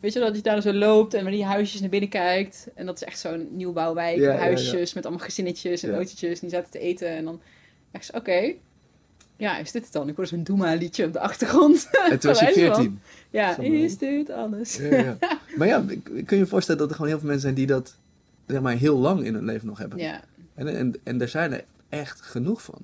weet 0.00 0.12
je 0.12 0.20
dat 0.20 0.36
je 0.36 0.42
daar 0.42 0.62
zo 0.62 0.72
loopt 0.72 1.14
en 1.14 1.24
met 1.24 1.32
die 1.32 1.44
huisjes 1.44 1.80
naar 1.80 1.90
binnen 1.90 2.08
kijkt. 2.08 2.68
En 2.74 2.86
dat 2.86 2.96
is 2.96 3.04
echt 3.04 3.18
zo'n 3.18 3.48
nieuwbouwwijk. 3.50 4.16
Ja, 4.16 4.32
ja, 4.32 4.38
huisjes 4.38 4.92
met 4.94 5.06
allemaal 5.06 5.24
gezinnetjes 5.24 5.82
en 5.82 5.94
autootjes. 5.94 6.40
En 6.40 6.48
die 6.48 6.56
zaten 6.56 6.70
te 6.70 6.78
eten. 6.78 7.08
En 7.08 7.24
dan 7.24 7.40
echt 7.90 8.04
zo, 8.04 8.16
oké. 8.16 8.54
Ja, 9.36 9.58
is 9.58 9.72
dit 9.72 9.84
het 9.84 9.92
dan? 9.92 10.08
Ik 10.08 10.16
hoorde 10.16 10.30
zo'n 10.30 10.42
Doema-liedje 10.42 11.04
op 11.04 11.12
de 11.12 11.20
achtergrond. 11.20 11.88
En 12.10 12.18
toen 12.18 12.30
was 12.30 12.40
je 12.40 12.44
Wijs 12.44 12.56
wel. 12.56 12.74
14. 12.74 13.00
Ja, 13.30 13.58
is 13.58 13.98
dit 13.98 14.30
alles? 14.30 14.78
Maar 15.56 15.66
ja, 15.66 15.84
kun 16.04 16.24
je 16.26 16.36
je 16.36 16.46
voorstellen 16.46 16.80
dat 16.80 16.88
er 16.90 16.96
gewoon 16.96 17.10
heel 17.10 17.20
veel 17.20 17.28
mensen 17.28 17.46
zijn 17.46 17.54
die 17.54 17.66
dat 17.66 17.96
zeg 18.46 18.60
maar, 18.60 18.76
heel 18.76 18.98
lang 18.98 19.24
in 19.24 19.34
hun 19.34 19.44
leven 19.44 19.66
nog 19.66 19.78
hebben? 19.78 19.98
Ja, 19.98 20.20
En, 20.54 20.76
en, 20.76 20.94
en 21.02 21.18
daar 21.18 21.28
zijn 21.28 21.52
er 21.52 21.64
echt 21.88 22.20
genoeg 22.20 22.62
van. 22.62 22.78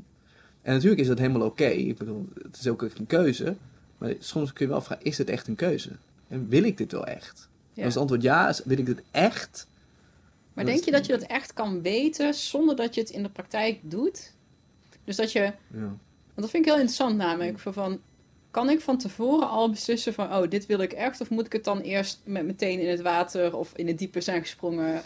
En 0.62 0.72
natuurlijk 0.72 1.00
is 1.00 1.06
dat 1.06 1.18
helemaal 1.18 1.46
oké. 1.46 1.64
Ik 1.64 1.98
bedoel, 1.98 2.28
het 2.42 2.58
is 2.60 2.68
ook 2.68 2.82
echt 2.82 2.98
een 2.98 3.06
keuze. 3.06 3.56
Maar 3.98 4.14
soms 4.18 4.52
kun 4.52 4.66
je 4.66 4.72
wel 4.72 4.80
vragen, 4.80 5.04
is 5.04 5.18
het 5.18 5.30
echt 5.30 5.48
een 5.48 5.54
keuze? 5.54 5.90
En 6.32 6.48
wil 6.48 6.62
ik 6.64 6.76
dit 6.76 6.92
wel 6.92 7.06
echt? 7.06 7.48
ja. 7.72 7.84
Als 7.84 7.92
het 7.92 8.00
antwoord 8.02 8.22
ja 8.22 8.48
is, 8.48 8.60
wil 8.64 8.78
ik 8.78 8.86
dit 8.86 9.02
echt? 9.10 9.66
Maar 10.52 10.64
denk 10.64 10.84
je 10.84 10.90
dat 10.90 11.06
je 11.06 11.12
dat 11.12 11.22
echt 11.22 11.52
kan 11.52 11.82
weten 11.82 12.34
zonder 12.34 12.76
dat 12.76 12.94
je 12.94 13.00
het 13.00 13.10
in 13.10 13.22
de 13.22 13.28
praktijk 13.28 13.78
doet? 13.82 14.32
Dus 15.04 15.16
dat 15.16 15.32
je, 15.32 15.40
Ja. 15.40 15.52
want 15.80 15.96
dat 16.34 16.50
vind 16.50 16.64
ik 16.64 16.70
heel 16.70 16.80
interessant 16.80 17.16
namelijk, 17.16 17.58
van, 17.58 18.00
kan 18.50 18.70
ik 18.70 18.80
van 18.80 18.98
tevoren 18.98 19.48
al 19.48 19.70
beslissen 19.70 20.14
van, 20.14 20.32
oh, 20.34 20.48
dit 20.48 20.66
wil 20.66 20.78
ik 20.78 20.92
echt, 20.92 21.20
of 21.20 21.30
moet 21.30 21.46
ik 21.46 21.52
het 21.52 21.64
dan 21.64 21.80
eerst 21.80 22.20
met 22.24 22.44
meteen 22.46 22.80
in 22.80 22.88
het 22.88 23.00
water 23.00 23.56
of 23.56 23.72
in 23.76 23.86
het 23.86 23.98
diepe 23.98 24.20
zijn 24.20 24.40
gesprongen? 24.40 25.02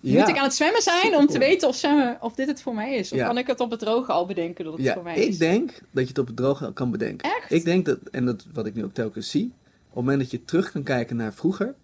Ja. 0.00 0.18
Moet 0.20 0.28
ik 0.28 0.36
aan 0.36 0.44
het 0.44 0.54
zwemmen 0.54 0.82
zijn 0.82 1.16
om 1.16 1.26
te 1.26 1.38
weten 1.38 1.68
of, 1.68 1.76
zwemmen, 1.76 2.18
of 2.20 2.34
dit 2.34 2.46
het 2.46 2.62
voor 2.62 2.74
mij 2.74 2.94
is? 2.94 3.12
Of 3.12 3.18
Ja. 3.18 3.26
kan 3.26 3.38
ik 3.38 3.46
het 3.46 3.60
op 3.60 3.70
het 3.70 3.80
droge 3.80 4.12
al 4.12 4.26
bedenken 4.26 4.64
dat 4.64 4.78
het 4.78 4.92
voor 4.92 5.02
mij 5.02 5.16
is? 5.16 5.26
ik 5.26 5.38
denk 5.38 5.70
dat 5.90 6.02
je 6.02 6.08
het 6.08 6.18
op 6.18 6.26
het 6.26 6.36
droge 6.36 6.72
kan 6.72 6.90
bedenken. 6.90 7.30
Echt? 7.36 7.52
Ik 7.52 7.64
denk 7.64 7.86
dat, 7.86 7.98
en 8.10 8.24
dat 8.26 8.46
wat 8.52 8.66
ik 8.66 8.74
nu 8.74 8.84
ook 8.84 8.94
telkens 8.94 9.30
zie, 9.30 9.52
het 9.98 10.06
moment 10.06 10.18
dat 10.18 10.30
je 10.30 10.44
terug 10.44 10.72
kan 10.72 10.82
kijken 10.82 11.16
naar 11.16 11.32
vroeger, 11.34 11.74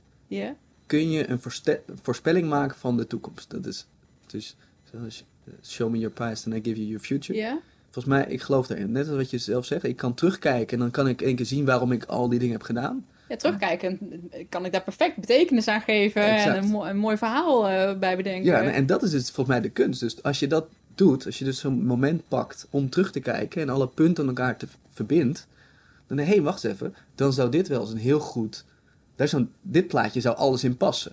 kun 0.87 1.11
je 1.11 1.29
een 1.29 1.41
voorspelling 2.03 2.49
maken 2.49 2.77
van 2.79 2.97
de 2.97 3.07
toekomst. 3.07 3.51
Dat 3.51 3.67
is 3.67 3.87
dus, 4.27 4.57
eh, 4.93 5.01
show 5.65 5.91
me 5.91 5.99
your 5.99 6.15
past 6.15 6.47
and 6.47 6.55
I 6.57 6.61
give 6.63 6.77
you 6.77 6.87
your 6.87 7.05
future. 7.05 7.61
Volgens 7.91 8.15
mij, 8.15 8.25
ik 8.29 8.41
geloof 8.43 8.69
erin. 8.69 8.93
Net 8.93 9.09
als 9.09 9.17
wat 9.17 9.31
je 9.31 9.39
zelf 9.39 9.65
zegt, 9.67 9.85
ik 9.85 9.97
kan 9.97 10.15
terugkijken 10.15 10.73
en 10.77 10.79
dan 10.79 10.91
kan 10.91 11.09
ik 11.09 11.23
één 11.23 11.37
keer 11.37 11.47
zien 11.47 11.65
waarom 11.65 11.93
ik 11.93 12.05
al 12.05 12.29
die 12.29 12.39
dingen 12.39 12.55
heb 12.55 12.63
gedaan. 12.63 13.07
Ja, 13.29 13.37
terugkijken. 13.37 13.99
Kan 14.49 14.65
ik 14.65 14.73
daar 14.73 14.83
perfect 14.83 15.17
betekenis 15.17 15.69
aan 15.69 15.81
geven 15.81 16.23
Exact. 16.23 16.57
en 16.57 16.63
een, 16.63 16.71
mo- 16.71 16.85
een 16.85 16.97
mooi 16.97 17.17
verhaal 17.17 17.69
eh, 17.69 17.99
bij 17.99 18.17
bedenken. 18.17 18.45
Ja, 18.45 18.63
en, 18.63 18.73
en 18.73 18.87
dat 18.87 19.03
is 19.03 19.11
dus 19.11 19.25
volgens 19.31 19.47
mij 19.57 19.61
de 19.61 19.69
kunst. 19.71 20.01
Dus 20.01 20.23
als 20.23 20.39
je 20.39 20.47
dat 20.47 20.67
doet, 20.95 21.27
als 21.27 21.39
je 21.39 21.45
dus 21.45 21.59
zo'n 21.59 21.85
moment 21.85 22.29
pakt 22.29 22.67
om 22.71 22.91
terug 22.91 23.11
te 23.13 23.21
kijken 23.21 23.63
en 23.63 23.69
alle 23.69 23.89
punten 23.89 24.23
aan 24.23 24.29
elkaar 24.29 24.57
te 24.57 24.67
verbindt, 24.91 25.47
dan 26.07 26.19
hé, 26.19 26.25
hey, 26.25 26.43
wacht 26.43 26.65
even, 26.65 26.95
dan 27.15 27.33
zou 27.33 27.51
dit 27.51 27.69
wel 27.69 27.81
eens 27.81 27.91
een 27.91 27.97
heel 27.97 28.21
goed 28.21 28.65
Daar 29.17 29.29
zo'n, 29.29 29.53
dit 29.63 29.87
plaatje 29.87 30.21
zou 30.21 30.37
alles 30.37 30.65
in 30.65 30.77
passen. 30.77 31.13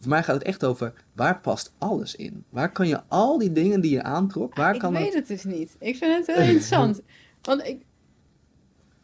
Voor 0.00 0.08
mij 0.08 0.22
gaat 0.22 0.34
het 0.34 0.44
echt 0.44 0.64
over 0.64 0.92
waar 1.12 1.40
past 1.40 1.72
alles 1.78 2.14
in? 2.14 2.44
Waar 2.48 2.72
kan 2.72 2.88
je 2.88 3.02
al 3.08 3.38
die 3.38 3.52
dingen 3.52 3.80
die 3.80 3.90
je 3.90 4.02
aantrok, 4.02 4.54
waar 4.54 4.74
ik 4.74 4.80
kan 4.80 4.92
weet 4.92 5.04
het... 5.04 5.14
het 5.14 5.26
dus 5.26 5.44
niet. 5.44 5.76
Ik 5.78 5.96
vind 5.96 6.26
het 6.26 6.36
heel 6.36 6.44
interessant. 6.44 7.00
Want 7.42 7.66
ik... 7.66 7.82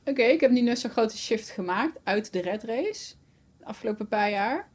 Oké, 0.04 0.22
ik 0.22 0.40
heb 0.40 0.50
nu 0.50 0.60
net 0.60 0.78
zo'n 0.78 0.90
grote 0.90 1.16
shift 1.16 1.50
gemaakt 1.50 2.00
uit 2.04 2.32
de 2.32 2.40
red 2.40 2.64
race. 2.64 3.14
De 3.58 3.64
afgelopen 3.64 4.08
paar 4.08 4.30
jaar. 4.30 4.70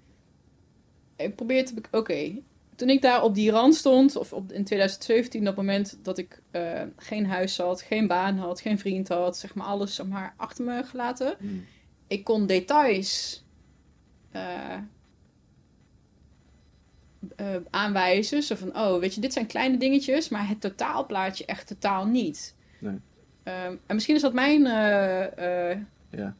Ik 1.15 1.35
probeer 1.35 1.65
te... 1.65 1.73
Oké, 1.91 2.41
toen 2.79 2.89
ik 2.89 3.01
daar 3.01 3.23
op 3.23 3.35
die 3.35 3.51
rand 3.51 3.75
stond, 3.75 4.15
of 4.15 4.33
op, 4.33 4.51
in 4.51 4.63
2017, 4.63 5.43
dat 5.43 5.55
moment 5.55 5.99
dat 6.03 6.17
ik 6.17 6.41
eh, 6.51 6.81
geen 6.97 7.25
huis 7.25 7.57
had, 7.57 7.81
geen 7.81 8.07
baan 8.07 8.37
had, 8.37 8.61
geen 8.61 8.79
vriend 8.79 9.07
had, 9.07 9.37
zeg 9.37 9.55
maar 9.55 9.67
alles 9.67 9.95
zeg 9.95 10.05
maar, 10.05 10.33
achter 10.37 10.65
me 10.65 10.83
gelaten. 10.83 11.35
Hmm. 11.39 11.65
Ik 12.07 12.23
kon 12.23 12.45
details 12.45 13.43
eh, 14.31 14.73
eh, 17.35 17.55
aanwijzen. 17.69 18.43
Zo 18.43 18.55
van, 18.55 18.77
oh, 18.77 18.99
weet 18.99 19.15
je, 19.15 19.21
dit 19.21 19.33
zijn 19.33 19.45
kleine 19.45 19.77
dingetjes, 19.77 20.29
maar 20.29 20.47
het 20.47 20.61
totaalplaatje 20.61 21.45
echt 21.45 21.67
totaal 21.67 22.05
niet. 22.05 22.55
Nee. 22.79 22.99
Ehm, 23.43 23.75
en 23.85 23.95
misschien 23.95 24.15
is 24.15 24.21
dat 24.21 24.33
mijn 24.33 24.61
Ja. 26.11 26.35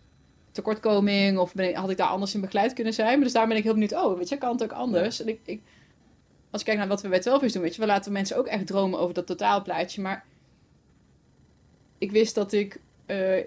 tekortkoming, 0.51 1.37
of 1.37 1.53
ben 1.53 1.69
ik, 1.69 1.75
had 1.75 1.89
ik 1.89 1.97
daar 1.97 2.07
anders 2.07 2.33
in 2.33 2.41
begeleid 2.41 2.73
kunnen 2.73 2.93
zijn. 2.93 3.15
Maar 3.15 3.23
dus 3.23 3.33
daar 3.33 3.47
ben 3.47 3.57
ik 3.57 3.63
heel 3.63 3.73
benieuwd, 3.73 3.95
oh, 3.95 4.17
weet 4.17 4.29
je, 4.29 4.37
kan 4.37 4.51
het 4.51 4.63
ook 4.63 4.71
anders? 4.71 5.21
En 5.21 5.27
ik, 5.27 5.39
ik, 5.45 5.61
als 6.51 6.61
ik 6.61 6.67
kijk 6.67 6.77
naar 6.77 6.87
wat 6.87 7.01
we 7.01 7.07
bij 7.07 7.19
12 7.19 7.51
doen, 7.51 7.61
weet 7.61 7.75
je, 7.75 7.81
we 7.81 7.87
laten 7.87 8.11
mensen 8.11 8.37
ook 8.37 8.47
echt 8.47 8.67
dromen 8.67 8.99
over 8.99 9.13
dat 9.13 9.27
totaalplaatje. 9.27 10.01
Maar 10.01 10.25
ik 11.97 12.11
wist 12.11 12.35
dat 12.35 12.53
ik 12.53 12.79
eh, 13.05 13.43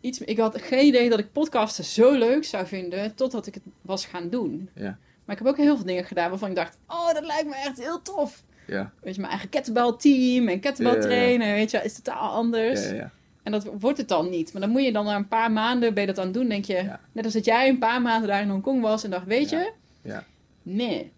iets, 0.00 0.18
ik 0.18 0.38
had 0.38 0.62
geen 0.62 0.86
idee 0.86 1.08
dat 1.08 1.18
ik 1.18 1.32
podcasten 1.32 1.84
zo 1.84 2.12
leuk 2.12 2.44
zou 2.44 2.66
vinden, 2.66 3.14
totdat 3.14 3.46
ik 3.46 3.54
het 3.54 3.62
was 3.82 4.06
gaan 4.06 4.28
doen. 4.30 4.70
Ja. 4.74 4.98
Maar 5.24 5.36
ik 5.36 5.42
heb 5.42 5.52
ook 5.52 5.56
heel 5.56 5.76
veel 5.76 5.84
dingen 5.84 6.04
gedaan 6.04 6.30
waarvan 6.30 6.48
ik 6.48 6.56
dacht, 6.56 6.78
oh, 6.86 7.12
dat 7.12 7.26
lijkt 7.26 7.48
me 7.48 7.54
echt 7.54 7.78
heel 7.78 8.02
tof. 8.02 8.44
Ja. 8.66 8.92
Weet 9.00 9.14
je, 9.14 9.20
mijn 9.20 9.32
eigen 9.32 9.50
kettlebell-team 9.50 10.48
en 10.48 10.60
kettlebell 10.60 10.94
Ja, 10.94 11.00
ja, 11.00 11.08
ja. 11.08 11.16
trainen, 11.16 11.54
weet 11.54 11.70
je, 11.70 11.78
is 11.78 11.94
totaal 11.94 12.30
anders. 12.30 12.84
Ja, 12.84 12.88
ja, 12.88 12.94
ja. 12.94 13.12
En 13.42 13.52
dat 13.52 13.64
wordt 13.78 13.98
het 13.98 14.08
dan 14.08 14.30
niet. 14.30 14.52
Maar 14.52 14.62
dan 14.62 14.70
moet 14.70 14.84
je 14.84 14.92
dan 14.92 15.04
na 15.04 15.16
een 15.16 15.28
paar 15.28 15.52
maanden, 15.52 15.94
je 15.94 16.06
dat 16.06 16.18
aan 16.18 16.32
doen, 16.32 16.48
denk 16.48 16.64
je... 16.64 16.90
Net 17.12 17.24
als 17.24 17.32
dat 17.32 17.44
jij 17.44 17.68
een 17.68 17.78
paar 17.78 18.02
maanden 18.02 18.28
daar 18.28 18.42
in 18.42 18.48
Hongkong 18.48 18.82
was 18.82 19.04
en 19.04 19.10
dacht, 19.10 19.26
weet 19.26 19.50
je? 19.50 19.72
Ja. 20.02 20.24
Nee. 20.62 21.12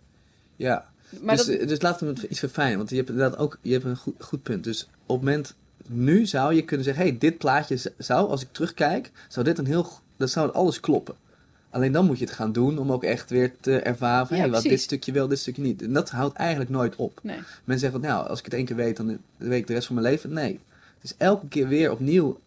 Ja. 0.56 0.89
Maar 1.20 1.36
dus, 1.36 1.46
dat, 1.46 1.56
eh, 1.56 1.68
dus 1.68 1.80
laten 1.80 2.06
we 2.06 2.12
het 2.12 2.30
iets 2.30 2.38
verfijnen, 2.38 2.76
want 2.76 2.90
je 2.90 2.96
hebt 2.96 3.08
inderdaad 3.08 3.38
ook 3.38 3.58
je 3.62 3.72
hebt 3.72 3.84
een 3.84 3.96
goed, 3.96 4.14
goed 4.18 4.42
punt. 4.42 4.64
Dus 4.64 4.88
op 5.06 5.16
het 5.16 5.24
moment, 5.24 5.54
nu 5.86 6.26
zou 6.26 6.54
je 6.54 6.62
kunnen 6.62 6.84
zeggen, 6.84 7.04
hey, 7.04 7.18
dit 7.18 7.38
plaatje 7.38 7.92
zou, 7.98 8.28
als 8.28 8.42
ik 8.42 8.48
terugkijk, 8.52 9.10
zou 9.28 9.44
dit 9.44 9.58
een 9.58 9.66
heel, 9.66 9.88
dat 10.16 10.30
zou 10.30 10.52
alles 10.52 10.80
kloppen. 10.80 11.14
Alleen 11.70 11.92
dan 11.92 12.06
moet 12.06 12.18
je 12.18 12.24
het 12.24 12.34
gaan 12.34 12.52
doen 12.52 12.78
om 12.78 12.92
ook 12.92 13.04
echt 13.04 13.30
weer 13.30 13.52
te 13.60 13.78
ervaren 13.78 14.26
van, 14.26 14.36
Ja, 14.36 14.42
hey, 14.42 14.52
wat 14.52 14.62
dit 14.62 14.80
stukje 14.80 15.12
wel, 15.12 15.28
dit 15.28 15.38
stukje 15.38 15.62
niet. 15.62 15.82
En 15.82 15.92
dat 15.92 16.10
houdt 16.10 16.36
eigenlijk 16.36 16.70
nooit 16.70 16.96
op. 16.96 17.20
nee. 17.22 17.38
Men 17.64 17.78
zegt 17.78 17.92
van, 17.92 18.00
nou, 18.00 18.28
als 18.28 18.38
ik 18.38 18.44
het 18.44 18.54
één 18.54 18.64
keer 18.64 18.76
weet, 18.76 18.96
dan 18.96 19.18
weet 19.36 19.60
ik 19.60 19.66
de 19.66 19.72
rest 19.72 19.86
van 19.86 19.94
mijn 19.94 20.06
leven. 20.06 20.32
Nee. 20.32 20.60
Dus 21.00 21.14
elke 21.16 21.48
keer 21.48 21.68
weer 21.68 21.90
opnieuw 21.90 22.40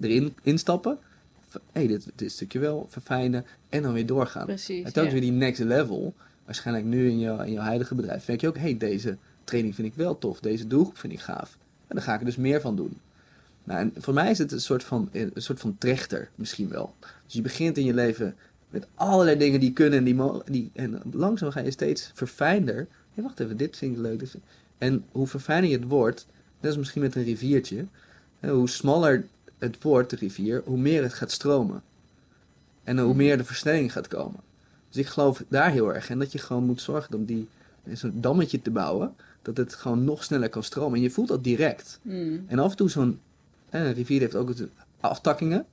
erin 0.00 0.36
instappen. 0.42 0.98
Hé, 1.50 1.58
hey, 1.72 1.86
dit, 1.86 2.06
dit 2.14 2.32
stukje 2.32 2.58
wel, 2.58 2.86
verfijnen 2.90 3.44
en 3.68 3.82
dan 3.82 3.92
weer 3.92 4.06
doorgaan. 4.06 4.46
Precies. 4.46 4.84
En 4.84 4.92
telkens 4.92 5.14
ja. 5.14 5.20
weer 5.20 5.30
die 5.30 5.38
next 5.38 5.60
level. 5.60 6.14
Waarschijnlijk 6.46 6.86
nu 6.86 7.08
in 7.08 7.18
jouw, 7.18 7.40
in 7.42 7.52
jouw 7.52 7.62
huidige 7.64 7.94
bedrijf. 7.94 8.24
Denk 8.24 8.40
je 8.40 8.48
ook, 8.48 8.54
hé, 8.56 8.60
hey, 8.60 8.76
deze 8.76 9.16
training 9.44 9.74
vind 9.74 9.88
ik 9.88 9.94
wel 9.94 10.18
tof. 10.18 10.40
Deze 10.40 10.66
doelgroep 10.66 10.98
vind 10.98 11.12
ik 11.12 11.20
gaaf. 11.20 11.56
En 11.86 11.94
dan 11.96 12.02
ga 12.04 12.12
ik 12.14 12.18
er 12.20 12.24
dus 12.26 12.36
meer 12.36 12.60
van 12.60 12.76
doen. 12.76 12.98
Nou, 13.64 13.80
en 13.80 13.92
voor 13.96 14.14
mij 14.14 14.30
is 14.30 14.38
het 14.38 14.52
een 14.52 14.60
soort 14.60 14.84
van, 14.84 15.08
een 15.12 15.32
soort 15.34 15.60
van 15.60 15.76
trechter 15.78 16.28
misschien 16.34 16.68
wel. 16.68 16.94
Dus 17.24 17.34
je 17.34 17.42
begint 17.42 17.76
in 17.78 17.84
je 17.84 17.94
leven 17.94 18.34
met 18.70 18.86
allerlei 18.94 19.38
dingen 19.38 19.60
die 19.60 19.72
kunnen 19.72 19.98
en 19.98 20.04
die 20.04 20.14
mogen. 20.14 20.52
Die, 20.52 20.70
en 20.74 21.02
langzaam 21.12 21.50
ga 21.50 21.60
je 21.60 21.70
steeds 21.70 22.10
verfijnder. 22.14 22.86
Hé, 23.14 23.22
wacht 23.22 23.40
even, 23.40 23.56
dit 23.56 23.76
vind 23.76 23.96
ik 23.96 24.02
leuk. 24.02 24.18
dit 24.18 24.30
vind- 24.30 24.42
En 24.78 25.04
hoe 25.12 25.26
verfijner 25.26 25.70
je 25.70 25.76
het 25.76 25.88
wordt, 25.88 26.26
net 26.60 26.66
als 26.70 26.76
misschien 26.76 27.02
met 27.02 27.14
een 27.14 27.24
riviertje. 27.24 27.84
hoe 28.40 28.68
smaller 28.68 29.26
het 29.58 29.82
wordt, 29.82 30.10
de 30.10 30.16
rivier, 30.16 30.62
hoe 30.64 30.78
meer 30.78 31.02
het 31.02 31.14
gaat 31.14 31.30
stromen. 31.30 31.82
En 32.84 32.98
hoe 32.98 33.08
Mhm. 33.08 33.16
meer 33.16 33.36
de 33.36 33.44
versnelling 33.44 33.92
gaat 33.92 34.08
komen. 34.08 34.40
Dus 34.96 35.04
ik 35.04 35.10
geloof 35.10 35.44
daar 35.48 35.70
heel 35.70 35.94
erg 35.94 36.10
in 36.10 36.18
dat 36.18 36.32
je 36.32 36.38
gewoon 36.38 36.64
moet 36.64 36.80
zorgen 36.80 37.14
om 37.14 37.24
die 37.24 37.48
zo'n 37.92 38.12
dammetje 38.14 38.62
te 38.62 38.70
bouwen, 38.70 39.14
dat 39.42 39.56
het 39.56 39.74
gewoon 39.74 40.04
nog 40.04 40.24
sneller 40.24 40.48
kan 40.48 40.62
stromen. 40.62 40.96
En 40.96 41.02
je 41.02 41.10
voelt 41.10 41.28
dat 41.28 41.44
direct. 41.44 41.98
Hmm. 42.02 42.44
En 42.46 42.58
af 42.58 42.70
en 42.70 42.76
toe 42.76 42.90
zo'n 42.90 43.20
een 43.70 43.92
rivier 43.92 44.20
heeft 44.20 44.34
ook 44.34 44.52
aftakkingen. 45.00 45.66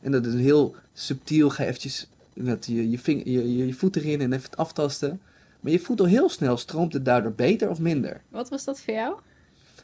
En 0.00 0.12
dat 0.12 0.26
is 0.26 0.34
heel 0.34 0.74
subtiel, 0.92 1.50
ga 1.50 1.62
je 1.62 1.68
eventjes 1.68 2.08
dat 2.34 2.66
je, 2.66 2.90
je, 2.90 2.98
ving, 2.98 3.24
je, 3.24 3.56
je, 3.56 3.66
je 3.66 3.74
voet 3.74 3.96
erin 3.96 4.20
en 4.20 4.32
even 4.32 4.50
het 4.50 4.56
aftasten. 4.56 5.20
Maar 5.60 5.72
je 5.72 5.78
voelt 5.78 6.00
al 6.00 6.06
heel 6.06 6.28
snel, 6.28 6.56
stroomt 6.56 6.92
het 6.92 7.04
daardoor 7.04 7.32
beter 7.32 7.70
of 7.70 7.78
minder? 7.78 8.20
Wat 8.28 8.48
was 8.48 8.64
dat 8.64 8.80
voor 8.80 8.94
jou? 8.94 9.14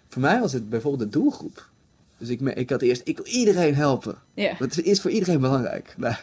Voor 0.08 0.22
mij 0.22 0.40
was 0.40 0.52
het 0.52 0.70
bijvoorbeeld 0.70 1.12
de 1.12 1.18
doelgroep. 1.18 1.70
Dus 2.18 2.28
ik, 2.28 2.40
ik 2.40 2.70
had 2.70 2.82
eerst, 2.82 3.02
ik 3.04 3.16
wil 3.16 3.26
iedereen 3.26 3.74
helpen. 3.74 4.14
Ja. 4.34 4.54
Het 4.58 4.82
is 4.82 5.00
voor 5.00 5.10
iedereen 5.10 5.40
belangrijk. 5.40 5.94
Nou, 5.96 6.14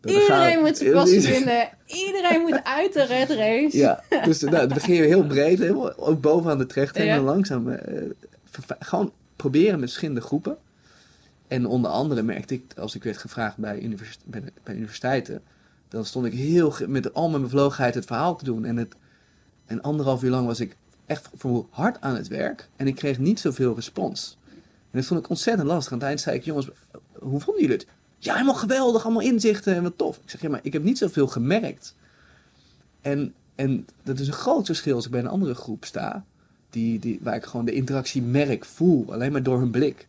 gaan 0.00 0.12
Iedereen 0.12 0.58
moet 0.58 0.76
zijn 0.76 0.92
passie 0.92 1.20
vinden. 1.20 1.68
Iedereen 1.86 2.40
moet 2.40 2.64
uit 2.64 2.92
de 2.92 3.04
red 3.04 3.30
race. 3.30 3.76
Ja, 3.76 4.02
dus 4.24 4.40
nou, 4.40 4.56
dan 4.56 4.68
begin 4.68 4.94
je 4.94 5.02
heel 5.02 5.26
breed, 5.26 5.58
helemaal 5.58 5.96
ook 5.96 6.20
bovenaan 6.20 6.58
de 6.58 6.66
trechter. 6.66 7.04
Ja. 7.04 7.10
En 7.10 7.16
dan 7.16 7.24
langzaam 7.24 7.68
eh, 7.68 8.02
gewoon 8.78 9.12
proberen 9.36 9.80
met 9.80 9.88
verschillende 9.88 10.20
groepen. 10.20 10.56
En 11.48 11.66
onder 11.66 11.90
andere 11.90 12.22
merkte 12.22 12.54
ik, 12.54 12.62
als 12.76 12.94
ik 12.94 13.04
werd 13.04 13.18
gevraagd 13.18 13.56
bij, 13.56 13.96
bij, 14.24 14.74
universiteiten, 14.74 15.42
dan 15.88 16.04
stond 16.04 16.26
ik 16.26 16.32
heel 16.32 16.74
met 16.86 17.14
al 17.14 17.30
mijn 17.30 17.42
bevlogenheid 17.42 17.94
het 17.94 18.04
verhaal 18.04 18.36
te 18.36 18.44
doen. 18.44 18.64
En, 18.64 18.76
het, 18.76 18.94
en 19.66 19.82
anderhalf 19.82 20.22
uur 20.22 20.30
lang 20.30 20.46
was 20.46 20.60
ik 20.60 20.76
echt 21.06 21.28
voor 21.34 21.66
hard 21.70 22.00
aan 22.00 22.14
het 22.14 22.28
werk. 22.28 22.68
En 22.76 22.86
ik 22.86 22.94
kreeg 22.94 23.18
niet 23.18 23.40
zoveel 23.40 23.74
respons. 23.74 24.38
En 24.90 24.98
dat 24.98 25.04
vond 25.04 25.20
ik 25.20 25.28
ontzettend 25.28 25.68
lastig. 25.68 25.92
Aan 25.92 25.98
het 25.98 26.06
eind 26.06 26.20
zei 26.20 26.36
ik, 26.36 26.44
jongens, 26.44 26.68
hoe 27.12 27.40
vonden 27.40 27.62
jullie 27.62 27.76
het? 27.76 27.86
Ja, 28.18 28.32
helemaal 28.32 28.54
geweldig, 28.54 29.04
allemaal 29.04 29.22
inzichten 29.22 29.74
en 29.74 29.82
wat 29.82 29.98
tof. 29.98 30.16
Ik 30.16 30.30
zeg, 30.30 30.40
ja, 30.40 30.48
maar 30.48 30.60
ik 30.62 30.72
heb 30.72 30.82
niet 30.82 30.98
zoveel 30.98 31.26
gemerkt. 31.26 31.94
En, 33.00 33.34
en 33.54 33.86
dat 34.02 34.18
is 34.18 34.26
een 34.26 34.32
groot 34.32 34.66
verschil 34.66 34.94
als 34.94 35.04
ik 35.04 35.10
bij 35.10 35.20
een 35.20 35.26
andere 35.26 35.54
groep 35.54 35.84
sta. 35.84 36.24
Die, 36.70 36.98
die, 36.98 37.18
waar 37.22 37.36
ik 37.36 37.44
gewoon 37.44 37.66
de 37.66 37.72
interactie 37.72 38.22
merk, 38.22 38.64
voel, 38.64 39.12
alleen 39.12 39.32
maar 39.32 39.42
door 39.42 39.58
hun 39.58 39.70
blik. 39.70 40.06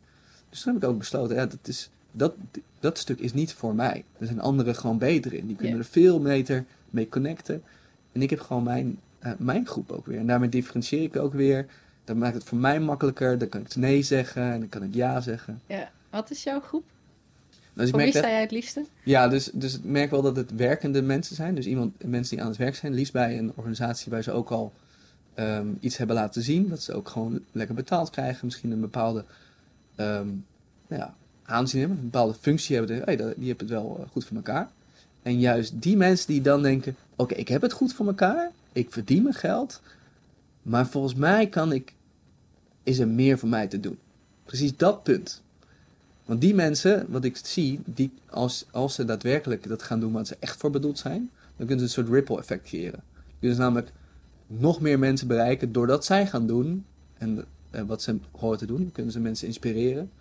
Dus 0.50 0.62
toen 0.62 0.74
heb 0.74 0.84
ik 0.84 0.90
ook 0.90 0.98
besloten, 0.98 1.36
ja, 1.36 1.46
dat, 1.46 1.60
is, 1.68 1.90
dat, 2.12 2.34
dat 2.80 2.98
stuk 2.98 3.20
is 3.20 3.34
niet 3.34 3.54
voor 3.54 3.76
mij. 3.76 4.04
Er 4.18 4.26
zijn 4.26 4.40
anderen 4.40 4.76
gewoon 4.76 4.98
beter 4.98 5.34
in. 5.34 5.48
Die 5.48 5.56
kunnen 5.56 5.78
er 5.78 5.86
veel 5.86 6.20
beter 6.20 6.66
mee 6.90 7.10
connecten. 7.10 7.64
En 8.12 8.22
ik 8.22 8.30
heb 8.30 8.40
gewoon 8.40 8.64
mijn, 8.64 9.00
eh, 9.20 9.32
mijn 9.38 9.68
groep 9.68 9.92
ook 9.92 10.06
weer. 10.06 10.20
En 10.20 10.28
daarmee 10.28 10.50
differentieer 10.50 11.04
ik 11.04 11.16
ook 11.16 11.34
weer. 11.34 11.66
Dat 12.04 12.16
maakt 12.16 12.34
het 12.34 12.44
voor 12.44 12.58
mij 12.58 12.80
makkelijker. 12.80 13.38
Dan 13.38 13.50
kan 13.50 13.62
ik 13.62 13.76
nee 13.76 14.02
zeggen 14.02 14.52
en 14.52 14.60
dan 14.60 14.70
kan 14.70 14.84
ik 14.84 14.94
ja 14.94 15.22
zeggen. 15.22 15.62
Ja. 15.66 15.92
Wat 16.10 16.32
is 16.32 16.44
jouw 16.44 16.60
groep? 16.60 16.84
Dus 17.80 17.88
ik 17.88 17.94
Voor 17.94 18.04
wie 18.04 18.18
sta 18.18 18.30
jij 18.30 18.42
het 18.42 18.52
liefste? 18.52 18.86
ja, 19.04 19.28
dus, 19.28 19.50
dus 19.54 19.76
ik 19.76 19.84
merk 19.84 20.12
wel 20.12 20.22
dat 20.22 20.36
het 20.36 20.56
werkende 20.56 21.02
mensen 21.02 21.36
zijn. 21.36 21.56
Dus 21.56 21.66
iemand, 21.66 22.04
mensen 22.04 22.36
die 22.36 22.44
aan 22.44 22.50
het 22.52 22.60
werk 22.60 22.76
zijn. 22.76 22.94
Liefst 22.94 23.14
bij 23.14 23.38
een 23.38 23.52
organisatie 23.56 24.12
waar 24.12 24.24
ze 24.24 24.32
ook 24.32 24.50
al 24.50 24.74
ehm, 25.34 25.68
iets 25.80 25.98
hebben 25.98 26.16
laten 26.16 26.42
zien. 26.42 26.70
Dat 26.70 26.82
ze 26.82 26.94
ook 26.94 27.08
gewoon 27.10 27.40
lekker 27.52 27.76
betaald 27.76 28.10
krijgen. 28.10 28.46
Misschien 28.46 28.72
een 28.72 28.80
bepaalde 28.80 29.26
nou 29.96 31.02
ja, 31.02 31.16
aanzien 31.44 31.80
hebben. 31.80 31.98
Een 31.98 32.04
bepaalde 32.04 32.34
functie 32.34 32.76
hebben. 32.76 33.02
Hey, 33.04 33.16
dat- 33.16 33.34
die 33.38 33.48
hebben 33.48 33.68
het 33.68 33.76
wel 33.76 33.98
eh, 34.00 34.10
goed 34.12 34.26
voor 34.26 34.38
elkaar. 34.38 34.70
En 35.22 35.40
juist 35.40 35.82
die 35.82 35.98
mensen 35.98 36.28
die 36.28 36.42
dan 36.42 36.62
denken... 36.62 36.96
Oké, 37.16 37.34
ik 37.34 37.48
heb 37.48 37.62
het 37.62 37.72
goed 37.74 37.94
voor 37.94 38.08
elkaar. 38.08 38.52
Ik 38.74 38.92
verdien 38.92 39.24
mijn 39.24 39.36
geld. 39.36 39.82
Maar 40.62 40.88
volgens 40.88 41.16
mij 41.16 41.48
kan 41.48 41.72
ik... 41.72 41.94
Is 42.84 43.00
er 43.00 43.08
meer 43.08 43.38
voor 43.38 43.50
mij 43.50 43.68
te 43.68 43.80
doen. 43.80 43.98
Precies 44.46 44.78
dat 44.78 45.04
punt. 45.04 45.42
Want 46.30 46.42
die 46.42 46.56
mensen, 46.56 47.06
wat 47.08 47.24
ik 47.24 47.38
zie, 47.38 47.80
die, 47.86 48.14
als, 48.30 48.66
als 48.72 48.96
ze 48.96 49.06
daadwerkelijk 49.06 49.68
dat 49.68 49.84
gaan 49.84 50.00
doen 50.00 50.12
wat 50.12 50.28
ze 50.28 50.38
echt 50.40 50.58
voor 50.58 50.70
bedoeld 50.70 51.00
zijn, 51.00 51.30
dan 51.56 51.68
kunnen 51.68 51.80
ze 51.80 51.84
een 51.84 52.06
soort 52.06 52.16
ripple 52.16 52.38
effect 52.38 52.66
creëren. 52.66 53.04
Dan 53.14 53.34
kunnen 53.40 53.58
ze 53.58 53.62
namelijk 53.62 53.92
nog 54.48 54.82
meer 54.82 55.00
mensen 55.00 55.28
bereiken 55.28 55.72
doordat 55.72 56.06
zij 56.06 56.28
gaan 56.28 56.48
doen 56.48 56.86
en 57.18 57.46
eh, 57.70 57.82
wat 57.82 58.02
ze 58.02 58.20
horen 58.32 58.58
te 58.58 58.66
doen. 58.66 58.92
kunnen 58.92 59.12
ze 59.12 59.20
mensen 59.20 59.48
inspireren. 59.48 60.12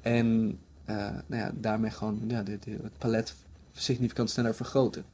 En 0.00 0.58
eh, 0.84 0.96
nou 1.26 1.42
ja, 1.42 1.52
daarmee 1.54 1.90
gewoon 1.90 2.20
ja, 2.28 2.42
het 2.46 2.98
palet 2.98 3.34
significant 3.72 4.30
sneller 4.30 4.54
vergroten. 4.54 5.04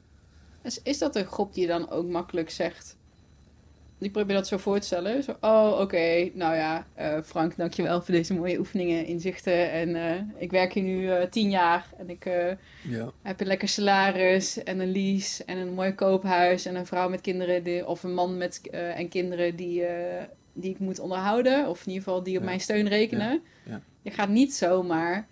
Is, 0.61 0.81
is 0.81 0.97
dat 0.97 1.15
een 1.15 1.25
groep 1.25 1.53
die 1.53 1.67
dan 1.67 1.89
ook 1.89 2.07
makkelijk 2.07 2.49
zegt... 2.49 2.95
Ik 4.03 4.11
probeer 4.11 4.35
dat 4.35 4.47
zo 4.47 4.57
voor 4.57 4.79
te 4.79 4.85
stellen. 4.85 5.23
Zo, 5.23 5.35
oh, 5.41 5.77
oké, 5.79 6.29
nou 6.33 6.55
ja, 6.55 6.85
eh, 6.93 7.17
Frank, 7.25 7.57
dankjewel 7.57 8.01
voor 8.01 8.13
deze 8.13 8.33
mooie 8.33 8.59
oefeningen, 8.59 9.05
inzichten. 9.05 9.71
En 9.71 9.95
eh, 9.95 10.21
ik 10.37 10.51
werk 10.51 10.73
hier 10.73 10.83
nu 10.83 11.09
eh, 11.09 11.29
tien 11.29 11.49
jaar 11.49 11.85
en 11.97 12.09
ik 12.09 12.25
Ja. 12.81 13.11
heb 13.21 13.39
een 13.41 13.47
lekker 13.47 13.67
salaris 13.67 14.63
en 14.63 14.79
een 14.79 14.91
lease 14.91 15.43
en 15.45 15.57
een 15.57 15.73
mooi 15.73 15.93
koophuis 15.93 16.65
en 16.65 16.75
een 16.75 16.85
vrouw 16.85 17.09
met 17.09 17.21
kinderen 17.21 17.63
die, 17.63 17.87
of 17.87 18.03
een 18.03 18.13
man 18.13 18.37
met 18.37 18.61
en 18.71 19.09
kinderen 19.09 19.55
die, 19.55 19.83
die 20.53 20.69
ik 20.71 20.79
moet 20.79 20.99
onderhouden. 20.99 21.67
Of 21.69 21.79
in 21.85 21.87
ieder 21.91 22.03
geval 22.03 22.23
die 22.23 22.35
op 22.35 22.41
Ja. 22.41 22.47
mijn 22.47 22.59
steun 22.59 22.87
rekenen. 22.87 23.41
Ja. 23.65 23.81
Je 24.01 24.11
gaat 24.11 24.29
niet 24.29 24.53
zomaar 24.53 25.27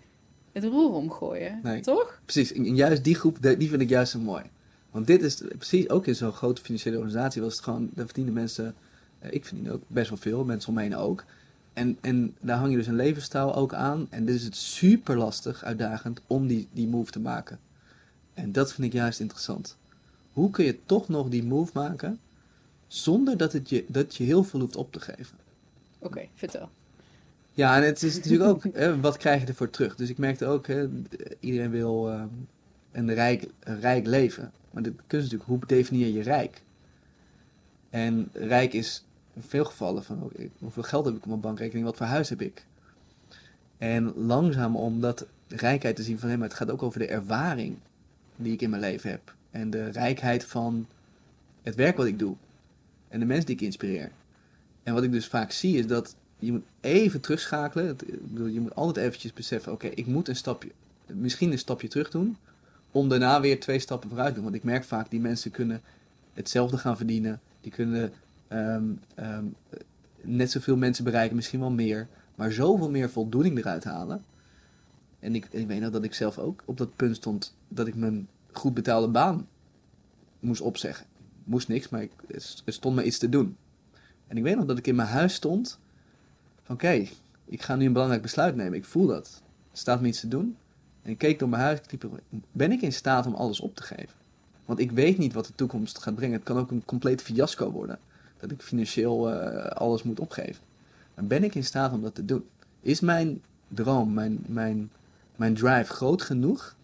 het 0.52 0.64
roer 0.64 0.92
omgooien. 0.94 1.60
Nee. 1.62 1.80
Toch? 1.80 2.20
Precies, 2.24 2.52
en 2.52 2.76
juist 2.76 3.04
die 3.04 3.14
groep, 3.14 3.36
die 3.58 3.68
vind 3.68 3.80
ik 3.82 3.88
juist 3.88 4.12
zo 4.12 4.18
mooi. 4.18 4.42
Want 4.92 5.06
dit 5.06 5.22
is 5.22 5.42
precies, 5.58 5.88
ook 5.88 6.06
in 6.06 6.14
zo'n 6.14 6.32
grote 6.32 6.62
financiële 6.62 6.96
organisatie 6.96 7.42
was 7.42 7.52
het 7.52 7.64
gewoon, 7.64 7.90
daar 7.94 8.04
verdienen 8.04 8.32
mensen, 8.32 8.74
eh, 9.18 9.32
ik 9.32 9.44
verdien 9.44 9.70
ook 9.70 9.82
best 9.86 10.08
wel 10.08 10.18
veel, 10.18 10.44
mensen 10.44 10.68
om 10.68 10.74
me 10.74 10.80
heen 10.80 10.96
ook. 10.96 11.24
En, 11.72 11.98
en 12.00 12.36
daar 12.40 12.58
hang 12.58 12.70
je 12.70 12.76
dus 12.76 12.86
een 12.86 12.96
levensstijl 12.96 13.54
ook 13.54 13.74
aan. 13.74 14.06
En 14.10 14.24
dit 14.24 14.34
is 14.34 14.44
het 14.44 14.56
super 14.56 15.16
lastig, 15.16 15.64
uitdagend, 15.64 16.20
om 16.26 16.46
die, 16.46 16.68
die 16.72 16.88
move 16.88 17.10
te 17.10 17.20
maken. 17.20 17.58
En 18.34 18.52
dat 18.52 18.72
vind 18.72 18.86
ik 18.86 18.92
juist 18.92 19.20
interessant. 19.20 19.76
Hoe 20.32 20.50
kun 20.50 20.64
je 20.64 20.78
toch 20.86 21.08
nog 21.08 21.28
die 21.28 21.44
move 21.44 21.70
maken, 21.74 22.20
zonder 22.86 23.36
dat, 23.36 23.52
het 23.52 23.68
je, 23.68 23.84
dat 23.88 24.16
je 24.16 24.24
heel 24.24 24.44
veel 24.44 24.60
hoeft 24.60 24.76
op 24.76 24.92
te 24.92 25.00
geven? 25.00 25.36
Oké, 25.98 26.28
vertel. 26.34 26.70
Ja, 27.52 27.76
en 27.76 27.82
het 27.82 28.02
is 28.02 28.16
natuurlijk 28.16 28.50
ook, 28.50 28.64
hè, 28.74 29.00
wat 29.00 29.16
krijg 29.16 29.40
je 29.40 29.46
ervoor 29.46 29.70
terug? 29.70 29.96
Dus 29.96 30.08
ik 30.08 30.18
merkte 30.18 30.46
ook, 30.46 30.66
hè, 30.66 30.88
iedereen 31.40 31.70
wil 31.70 32.10
ehm, 32.10 32.28
een, 32.92 33.14
rijk, 33.14 33.46
een 33.60 33.80
rijk 33.80 34.06
leven. 34.06 34.52
Maar 34.70 34.82
de 34.82 34.92
kunst 35.06 35.32
natuurlijk, 35.32 35.50
hoe 35.50 35.66
definieer 35.66 36.08
je 36.08 36.22
rijk? 36.22 36.62
En 37.90 38.28
rijk 38.32 38.72
is 38.72 39.04
in 39.34 39.42
veel 39.42 39.64
gevallen 39.64 40.04
van, 40.04 40.22
oké, 40.22 40.48
hoeveel 40.58 40.82
geld 40.82 41.04
heb 41.04 41.14
ik 41.14 41.22
op 41.22 41.28
mijn 41.28 41.40
bankrekening, 41.40 41.84
wat 41.84 41.96
voor 41.96 42.06
huis 42.06 42.28
heb 42.28 42.40
ik? 42.40 42.64
En 43.78 44.12
langzaam 44.16 44.76
om 44.76 45.00
dat 45.00 45.26
rijkheid 45.48 45.96
te 45.96 46.02
zien 46.02 46.18
van, 46.18 46.28
hé, 46.28 46.36
maar 46.36 46.48
het 46.48 46.56
gaat 46.56 46.70
ook 46.70 46.82
over 46.82 46.98
de 46.98 47.06
ervaring 47.06 47.76
die 48.36 48.52
ik 48.52 48.60
in 48.62 48.70
mijn 48.70 48.82
leven 48.82 49.10
heb. 49.10 49.34
En 49.50 49.70
de 49.70 49.88
rijkheid 49.88 50.44
van 50.44 50.86
het 51.62 51.74
werk 51.74 51.96
wat 51.96 52.06
ik 52.06 52.18
doe. 52.18 52.36
En 53.08 53.20
de 53.20 53.26
mensen 53.26 53.46
die 53.46 53.54
ik 53.54 53.60
inspireer. 53.60 54.10
En 54.82 54.94
wat 54.94 55.02
ik 55.02 55.12
dus 55.12 55.26
vaak 55.26 55.50
zie 55.50 55.78
is 55.78 55.86
dat 55.86 56.14
je 56.38 56.52
moet 56.52 56.64
even 56.80 57.20
terugschakelen. 57.20 57.96
Je 58.34 58.60
moet 58.60 58.74
altijd 58.74 59.06
eventjes 59.06 59.32
beseffen, 59.32 59.72
oké, 59.72 59.86
ik 59.86 60.06
moet 60.06 60.28
een 60.28 60.36
stapje, 60.36 60.70
misschien 61.06 61.52
een 61.52 61.58
stapje 61.58 61.88
terug 61.88 62.10
doen. 62.10 62.36
Om 62.92 63.08
daarna 63.08 63.40
weer 63.40 63.60
twee 63.60 63.78
stappen 63.78 64.08
vooruit 64.08 64.28
te 64.28 64.34
doen. 64.34 64.44
Want 64.44 64.56
ik 64.56 64.64
merk 64.64 64.84
vaak, 64.84 65.10
die 65.10 65.20
mensen 65.20 65.50
kunnen 65.50 65.80
hetzelfde 66.32 66.78
gaan 66.78 66.96
verdienen. 66.96 67.40
Die 67.60 67.72
kunnen 67.72 68.12
ehm, 68.48 68.84
ehm, 69.14 69.44
net 70.20 70.50
zoveel 70.50 70.76
mensen 70.76 71.04
bereiken, 71.04 71.36
misschien 71.36 71.60
wel 71.60 71.70
meer. 71.70 72.08
Maar 72.34 72.52
zoveel 72.52 72.90
meer 72.90 73.10
voldoening 73.10 73.58
eruit 73.58 73.84
halen. 73.84 74.24
En 75.18 75.34
ik, 75.34 75.46
ik 75.50 75.66
weet 75.66 75.80
nog 75.80 75.90
dat 75.90 76.04
ik 76.04 76.14
zelf 76.14 76.38
ook 76.38 76.62
op 76.64 76.78
dat 76.78 76.96
punt 76.96 77.16
stond 77.16 77.54
dat 77.68 77.86
ik 77.86 77.94
mijn 77.94 78.28
goed 78.52 78.74
betaalde 78.74 79.08
baan 79.08 79.46
moest 80.40 80.60
opzeggen. 80.60 81.06
Moest 81.44 81.68
niks, 81.68 81.88
maar 81.88 82.02
ik, 82.02 82.12
er 82.64 82.72
stond 82.72 82.94
me 82.96 83.04
iets 83.04 83.18
te 83.18 83.28
doen. 83.28 83.56
En 84.26 84.36
ik 84.36 84.42
weet 84.42 84.56
nog 84.56 84.64
dat 84.64 84.78
ik 84.78 84.86
in 84.86 84.94
mijn 84.94 85.08
huis 85.08 85.34
stond. 85.34 85.78
Van 86.62 86.74
oké, 86.74 87.06
ik 87.44 87.62
ga 87.62 87.76
nu 87.76 87.86
een 87.86 87.92
belangrijk 87.92 88.22
besluit 88.22 88.56
nemen. 88.56 88.78
Ik 88.78 88.84
voel 88.84 89.06
dat. 89.06 89.42
Er 89.70 89.78
staat 89.78 90.00
me 90.00 90.08
iets 90.08 90.20
te 90.20 90.28
doen. 90.28 90.56
En 91.02 91.10
ik 91.10 91.18
keek 91.18 91.38
door 91.38 91.48
mijn 91.48 91.62
huis. 91.62 91.80
Ik 91.88 92.02
ben 92.52 92.72
ik 92.72 92.82
in 92.82 92.92
staat 92.92 93.26
om 93.26 93.34
alles 93.34 93.60
op 93.60 93.76
te 93.76 93.82
geven? 93.82 94.14
Want 94.64 94.78
ik 94.78 94.90
weet 94.90 95.18
niet 95.18 95.32
wat 95.32 95.46
de 95.46 95.54
toekomst 95.54 95.98
gaat 95.98 96.14
brengen. 96.14 96.34
Het 96.34 96.44
kan 96.44 96.58
ook 96.58 96.70
een 96.70 96.84
compleet 96.84 97.22
fiasco 97.22 97.70
worden. 97.70 97.98
Dat 98.40 98.50
ik 98.50 98.62
financieel 98.62 99.30
eh, 99.30 99.70
alles 99.70 100.02
moet 100.02 100.20
opgeven. 100.20 100.62
Maar 101.14 101.24
ben 101.24 101.44
ik 101.44 101.54
in 101.54 101.64
staat 101.64 101.92
om 101.92 102.02
dat 102.02 102.14
te 102.14 102.24
doen? 102.24 102.44
Is 102.80 103.00
mijn 103.00 103.42
droom, 103.68 104.12
mijn, 104.12 104.44
mijn, 104.46 104.90
mijn 105.36 105.54
drive 105.54 105.92
groot 105.92 106.22
genoeg? 106.22 106.74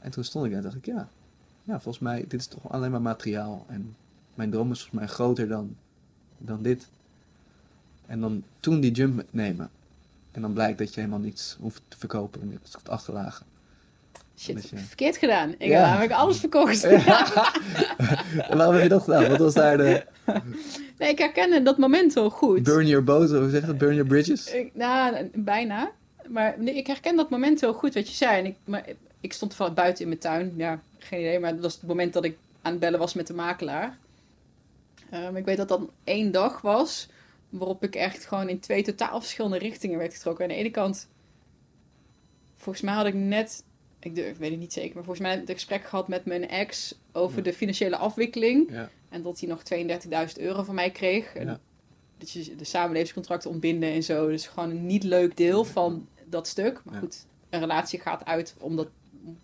En 0.00 0.10
toen 0.10 0.24
stond 0.24 0.44
ik 0.44 0.50
daar 0.50 0.60
en 0.60 0.66
dacht 0.66 0.76
ik, 0.76 0.86
ja, 0.86 1.08
ja, 1.64 1.80
volgens 1.80 2.04
mij, 2.04 2.24
dit 2.28 2.40
is 2.40 2.46
toch 2.46 2.70
alleen 2.70 2.90
maar 2.90 3.02
materiaal. 3.02 3.64
En 3.68 3.96
mijn 4.34 4.50
droom 4.50 4.70
is 4.70 4.78
volgens 4.80 5.00
mij 5.00 5.08
groter 5.08 5.48
dan, 5.48 5.76
dan 6.38 6.62
dit. 6.62 6.88
En 8.06 8.20
dan 8.20 8.42
toen 8.60 8.80
die 8.80 8.92
jump 8.92 9.24
nemen. 9.30 9.70
En 10.38 10.44
dan 10.44 10.52
blijkt 10.52 10.78
dat 10.78 10.94
je 10.94 11.00
helemaal 11.00 11.20
niets 11.20 11.56
hoeft 11.60 11.82
te 11.88 11.98
verkopen 11.98 12.40
en 12.40 12.48
niets 12.48 12.72
hoeft 12.72 12.88
achterlagen. 12.88 13.46
Shit, 14.38 14.68
je- 14.68 14.76
verkeerd 14.78 15.16
gedaan. 15.16 15.50
Ik 15.58 15.68
Ja. 15.68 15.78
heb 15.78 15.86
namelijk 15.88 16.12
alles 16.12 16.38
verkocht. 16.38 16.84
En 18.48 18.56
waarom 18.56 18.74
heb 18.74 18.82
je 18.82 18.88
dat 18.88 19.02
gedaan? 19.02 19.28
Wat 19.28 19.38
was 19.38 19.54
daar 19.54 19.76
de 19.76 20.04
Nee, 20.98 21.08
ik 21.10 21.18
herkende 21.18 21.62
dat 21.62 21.78
moment 21.78 22.12
wel 22.12 22.30
goed. 22.30 22.62
burn 22.62 22.86
your 22.86 23.04
boats, 23.04 23.32
hoe 23.32 23.50
zeg 23.50 23.60
je 23.60 23.66
dat? 23.66 23.78
Burn 23.78 23.94
your 23.94 24.08
bridges? 24.08 24.52
Ik, 24.52 24.70
nou, 24.74 25.30
bijna. 25.34 25.90
Maar 26.28 26.54
nee, 26.58 26.74
ik 26.74 26.86
herken 26.86 27.16
dat 27.16 27.30
moment 27.30 27.60
heel 27.60 27.72
goed 27.72 27.94
wat 27.94 28.08
je 28.08 28.14
zei. 28.14 28.38
En 28.38 28.46
ik, 28.46 28.56
maar, 28.64 28.84
ik 29.20 29.32
stond 29.32 29.54
van 29.54 29.74
buiten 29.74 30.02
in 30.02 30.08
mijn 30.08 30.20
tuin. 30.20 30.52
Ja, 30.56 30.80
geen 30.98 31.20
idee. 31.20 31.40
Maar 31.40 31.52
dat 31.52 31.60
was 31.62 31.74
het 31.74 31.82
moment 31.86 32.12
dat 32.12 32.24
ik 32.24 32.36
aan 32.62 32.70
het 32.72 32.80
bellen 32.80 32.98
was 32.98 33.14
met 33.14 33.26
de 33.26 33.34
makelaar. 33.34 33.96
Ehm, 35.10 35.36
ik 35.36 35.44
weet 35.44 35.56
dat 35.56 35.68
dat 35.68 35.80
één 36.04 36.32
dag 36.32 36.60
was. 36.60 37.08
Waarop 37.48 37.82
ik 37.84 37.94
echt 37.94 38.24
gewoon 38.24 38.48
in 38.48 38.60
twee 38.60 38.82
totaal 38.82 39.20
verschillende 39.20 39.58
richtingen 39.58 39.98
werd 39.98 40.14
getrokken. 40.14 40.44
Aan 40.44 40.50
de 40.50 40.56
ene 40.56 40.70
kant... 40.70 41.08
Volgens 42.56 42.84
mij 42.84 42.94
had 42.94 43.06
ik 43.06 43.14
net... 43.14 43.64
Ik, 44.00 44.14
durf, 44.14 44.28
ik 44.28 44.36
weet 44.36 44.50
het 44.50 44.58
niet 44.58 44.72
zeker. 44.72 44.94
Maar 44.94 45.04
volgens 45.04 45.24
mij 45.26 45.30
heb 45.34 45.42
ik 45.42 45.48
een 45.48 45.54
gesprek 45.54 45.84
gehad 45.84 46.08
met 46.08 46.24
mijn 46.24 46.48
ex... 46.48 46.94
over 47.12 47.36
Ja. 47.36 47.42
de 47.42 47.52
financiële 47.52 47.96
afwikkeling. 47.96 48.70
Ja, 48.70 48.90
En 49.08 49.22
dat 49.22 49.40
hij 49.40 49.48
nog 49.48 49.62
32.000 50.36 50.42
euro 50.42 50.62
van 50.62 50.74
mij 50.74 50.90
kreeg. 50.90 51.34
En. 51.34 51.60
Dat 52.18 52.30
je 52.30 52.56
de 52.56 52.64
samenlevingscontracten 52.64 53.50
ontbinden 53.50 53.92
en 53.92 54.02
zo. 54.02 54.28
Dus 54.28 54.46
gewoon 54.46 54.70
een 54.70 54.86
niet 54.86 55.02
leuk 55.02 55.36
deel 55.36 55.64
van 55.64 56.08
dat 56.24 56.46
stuk. 56.46 56.80
Maar 56.84 57.00
goed, 57.00 57.26
een 57.50 57.60
relatie 57.60 58.00
gaat 58.00 58.24
uit 58.24 58.54
omdat... 58.58 58.88
om- 59.24 59.38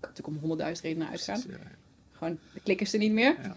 natuurlijk 0.00 0.26
om 0.28 0.36
honderdduizend 0.36 0.86
redenen 0.86 1.08
uitgaan. 1.08 1.42
Gewoon, 2.12 2.38
de 2.54 2.60
klik 2.60 2.80
is 2.80 2.92
er 2.92 2.98
niet 2.98 3.12
meer. 3.12 3.36
Ja. 3.42 3.56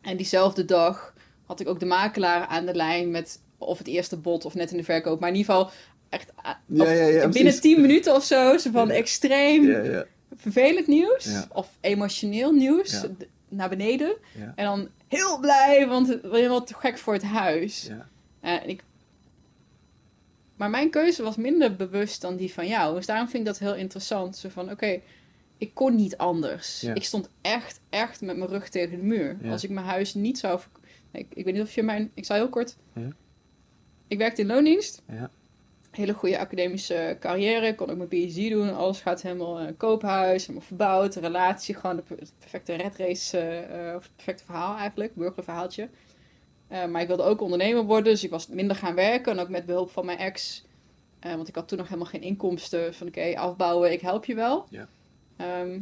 En 0.00 0.16
diezelfde 0.16 0.64
dag 0.64 1.14
had 1.50 1.60
ik 1.60 1.68
ook 1.68 1.80
de 1.80 1.86
makelaar 1.86 2.46
aan 2.46 2.66
de 2.66 2.74
lijn 2.74 3.10
met 3.10 3.40
of 3.58 3.78
het 3.78 3.86
eerste 3.86 4.16
bod 4.16 4.44
of 4.44 4.54
net 4.54 4.70
in 4.70 4.76
de 4.76 4.84
verkoop. 4.84 5.20
Maar 5.20 5.28
in 5.28 5.36
ieder 5.36 5.54
geval 5.54 5.70
echt 6.08 6.32
ah, 6.34 6.54
Ja, 6.66 6.90
ja, 6.90 7.06
ja, 7.06 7.20
binnen 7.20 7.30
precies. 7.30 7.60
10 7.60 7.80
minuten 7.80 8.14
of 8.14 8.24
zo. 8.24 8.58
Zo 8.58 8.70
van 8.70 8.90
extreem 8.90 9.66
Ja, 9.66 9.82
ja, 9.82 10.04
vervelend 10.36 10.86
nieuws 10.86 11.28
of 11.52 11.76
emotioneel 11.80 12.52
nieuws 12.52 13.04
naar 13.48 13.68
beneden. 13.68 14.16
En 14.54 14.64
dan 14.64 14.88
heel 15.08 15.38
blij, 15.38 15.86
want 15.88 16.08
het 16.08 16.22
was 16.22 16.36
helemaal 16.36 16.64
te 16.64 16.74
gek 16.74 16.98
voor 16.98 17.12
het 17.12 17.22
huis. 17.22 17.86
ja. 17.88 18.08
Eh, 18.40 18.62
en 18.62 18.68
ik... 18.68 18.82
Maar 20.56 20.70
mijn 20.70 20.90
keuze 20.90 21.22
was 21.22 21.36
minder 21.36 21.76
bewust 21.76 22.20
dan 22.20 22.36
die 22.36 22.52
van 22.52 22.66
jou. 22.66 22.94
Dus 22.94 23.06
daarom 23.06 23.28
vind 23.28 23.46
ik 23.46 23.48
dat 23.48 23.58
heel 23.58 23.74
interessant. 23.74 24.36
Zo 24.36 24.48
van, 24.48 24.70
oké, 24.70 25.00
ik 25.58 25.74
kon 25.74 25.94
niet 25.94 26.16
anders. 26.16 26.84
Ik 26.84 27.04
stond 27.04 27.28
echt, 27.40 27.80
echt 27.88 28.20
met 28.20 28.36
mijn 28.36 28.50
rug 28.50 28.68
tegen 28.68 28.96
de 28.96 29.04
muur. 29.04 29.38
Als 29.50 29.64
ik 29.64 29.70
mijn 29.70 29.86
huis 29.86 30.14
niet 30.14 30.38
zou... 30.38 30.60
ik, 31.12 31.26
ik 31.34 31.44
weet 31.44 31.54
niet 31.54 31.62
of 31.62 31.74
je 31.74 31.82
mijn... 31.82 32.10
Ik 32.14 32.24
zal 32.24 32.36
heel 32.36 32.48
kort... 32.48 32.76
Ja. 32.94 33.08
Ik 34.08 34.18
werkte 34.18 34.40
in 34.40 34.46
loondienst. 34.46 35.02
Ja. 35.08 35.30
Hele 35.90 36.12
goede 36.14 36.38
academische 36.38 37.16
carrière. 37.20 37.74
Kon 37.74 37.90
ook 37.90 37.96
mijn 37.96 38.08
PhD 38.08 38.50
doen. 38.50 38.74
Alles 38.74 39.00
gaat 39.00 39.22
helemaal 39.22 39.60
uh, 39.62 39.68
koophuis. 39.76 40.42
Helemaal 40.46 40.66
verbouwd. 40.66 41.14
Relatie. 41.14 41.74
Gewoon 41.74 41.96
de 41.96 42.02
perfecte 42.38 42.74
red 42.74 42.96
race. 42.96 43.38
eh, 43.38 43.88
eh, 43.90 43.96
of 43.96 44.02
het 44.02 44.12
perfecte 44.14 44.44
verhaal 44.44 44.76
eigenlijk. 44.76 45.14
Burgerverhaaltje. 45.14 45.88
Eh, 46.68 46.86
maar 46.86 47.00
ik 47.02 47.06
wilde 47.06 47.22
ook 47.22 47.40
ondernemer 47.40 47.82
worden. 47.84 48.12
Dus 48.12 48.24
ik 48.24 48.30
was 48.30 48.46
minder 48.48 48.76
gaan 48.76 48.94
werken. 48.94 49.32
En 49.32 49.38
ook 49.38 49.48
met 49.48 49.66
behulp 49.66 49.90
van 49.90 50.04
mijn 50.04 50.18
ex. 50.18 50.64
Eh, 51.20 51.34
want 51.34 51.48
ik 51.48 51.54
had 51.54 51.68
toen 51.68 51.78
nog 51.78 51.86
helemaal 51.86 52.10
geen 52.10 52.22
inkomsten. 52.22 52.94
Van 52.94 53.06
oké, 53.06 53.32
afbouwen. 53.36 53.92
Ik 53.92 54.00
help 54.00 54.24
je 54.24 54.34
wel. 54.34 54.66
Ja. 54.70 54.88
Ehm, 55.36 55.80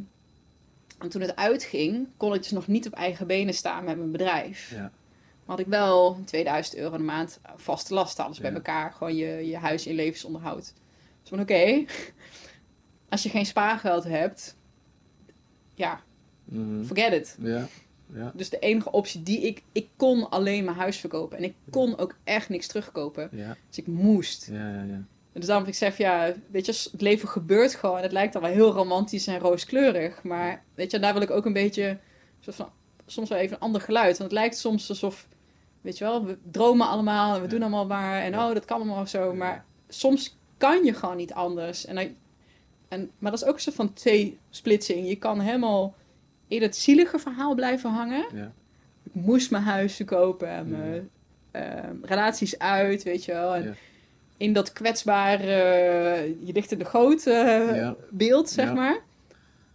en 0.99 1.09
toen 1.09 1.21
het 1.21 1.37
uitging. 1.37 2.09
Kon 2.17 2.35
ik 2.35 2.43
dus 2.43 2.51
nog 2.51 2.67
niet 2.67 2.87
op 2.87 2.93
eigen 2.93 3.27
benen 3.27 3.55
staan 3.55 3.85
met 3.85 3.97
mijn 3.97 4.11
bedrijf. 4.11 4.71
Ja. 4.71 4.93
Maar 5.49 5.57
had 5.57 5.67
ik 5.67 5.73
wel 5.73 6.19
2000 6.25 6.77
euro 6.77 6.97
de 6.97 7.03
maand 7.03 7.41
vaste 7.57 7.95
last. 7.95 8.19
Alles 8.19 8.41
bij 8.41 8.53
elkaar. 8.53 8.93
Gewoon 8.93 9.17
je, 9.17 9.47
je 9.49 9.57
huis 9.57 9.87
in 9.87 9.95
levensonderhoud. 9.95 10.73
Dus 11.21 11.29
van 11.29 11.41
oké. 11.41 11.85
als 13.09 13.23
je 13.23 13.29
geen 13.29 13.47
spaargeld 13.47 14.05
hebt. 14.05 14.57
Ja, 15.75 16.01
Mhm. 16.45 16.85
forget 16.85 17.13
it. 17.13 17.37
Ja. 17.41 17.67
Ja. 18.15 18.33
Dus 18.35 18.51
de 18.51 18.59
enige 18.59 18.91
optie 18.91 19.23
die 19.23 19.41
ik... 19.41 19.63
Ik 19.73 19.89
kon 19.97 20.31
alleen 20.31 20.65
mijn 20.65 20.77
huis 20.77 20.97
verkopen. 20.97 21.39
En 21.39 21.45
ik 21.45 21.55
kon 21.71 21.99
ook 21.99 22.15
echt 22.25 22.49
niks 22.49 22.67
terugkopen. 22.67 23.29
Ja. 23.33 23.57
Dus 23.69 23.79
ik 23.79 23.87
moest. 23.87 24.49
Ja. 24.51 24.69
Ja. 24.75 24.83
Ja. 24.83 25.03
Dus 25.33 25.47
daarom 25.47 25.67
ik 25.67 25.75
zeg, 25.75 25.97
ja, 25.99 26.33
weet 26.51 26.67
je, 26.67 26.73
het 26.93 27.01
leven 27.01 27.29
gebeurt 27.29 27.75
gewoon. 27.75 27.97
En 27.97 28.03
het 28.03 28.13
lijkt 28.13 28.33
dan 28.33 28.43
wel 28.43 28.51
heel 28.51 28.73
romantisch 28.73 29.27
en 29.27 29.39
rooskleurig. 29.39 30.23
Maar 30.23 30.63
weet 30.75 30.91
je, 30.91 30.99
daar 30.99 31.13
wil 31.13 31.23
ik 31.23 31.31
ook 31.31 31.47
een 31.47 31.53
beetje, 31.53 31.99
soort 32.41 32.57
van, 32.57 32.71
soms 33.07 33.29
wel 33.29 33.39
even 33.39 33.57
een 33.57 33.63
ander 33.63 33.81
geluid. 33.81 34.19
Want 34.19 34.31
het 34.31 34.41
lijkt 34.41 34.57
soms 34.59 34.89
alsof, 34.89 35.29
weet 35.81 35.99
je 35.99 36.05
wel, 36.05 36.25
we 36.25 36.39
dromen 36.51 36.89
allemaal 36.89 37.35
en 37.37 37.43
we 37.43 37.49
doen 37.49 37.61
allemaal 37.61 37.87
maar. 37.87 38.21
En 38.21 38.35
oh, 38.39 38.55
dat 38.55 38.65
kan 38.65 38.77
allemaal 38.77 39.07
zo. 39.07 39.35
Maar 39.35 39.65
soms 39.89 40.39
kan 40.57 40.85
je 40.85 40.93
gewoon 40.95 41.17
niet 41.17 41.33
anders. 41.33 41.87
En 41.87 41.95
dan, 41.95 42.09
en, 42.89 43.11
maar 43.19 43.31
dat 43.31 43.43
is 43.43 43.47
ook 43.49 43.55
een 43.55 43.61
soort 43.61 43.77
van 43.77 43.93
twee 43.93 44.39
splitsing. 44.51 45.09
Je 45.09 45.17
kan 45.17 45.41
helemaal 45.41 45.95
in 46.49 46.63
het 46.63 46.77
zielige 46.77 47.19
verhaal 47.19 47.55
blijven 47.55 47.91
hangen. 47.91 48.27
Ja. 48.35 48.53
Ik 49.03 49.15
moest 49.15 49.51
mijn 49.51 49.63
huis 49.63 49.95
verkopen 49.97 50.49
en 50.49 50.69
mijn 50.71 51.11
eh, 51.51 51.91
relaties 52.03 52.59
uit, 52.59 53.03
weet 53.03 53.25
je 53.25 53.33
wel. 53.33 53.55
En 53.55 53.63
Ja. 53.63 53.75
in 54.37 54.53
dat 54.53 54.73
kwetsbare, 54.73 55.55
je 56.45 56.53
ligt 56.53 56.73
in 56.73 56.79
de 56.79 56.85
goot 56.85 57.25
beeld, 58.11 58.51
zeg 58.51 58.75
maar. 58.75 59.01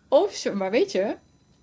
Of, 0.07 0.53
maar 0.53 0.71
weet 0.71 0.91
je, 0.91 1.15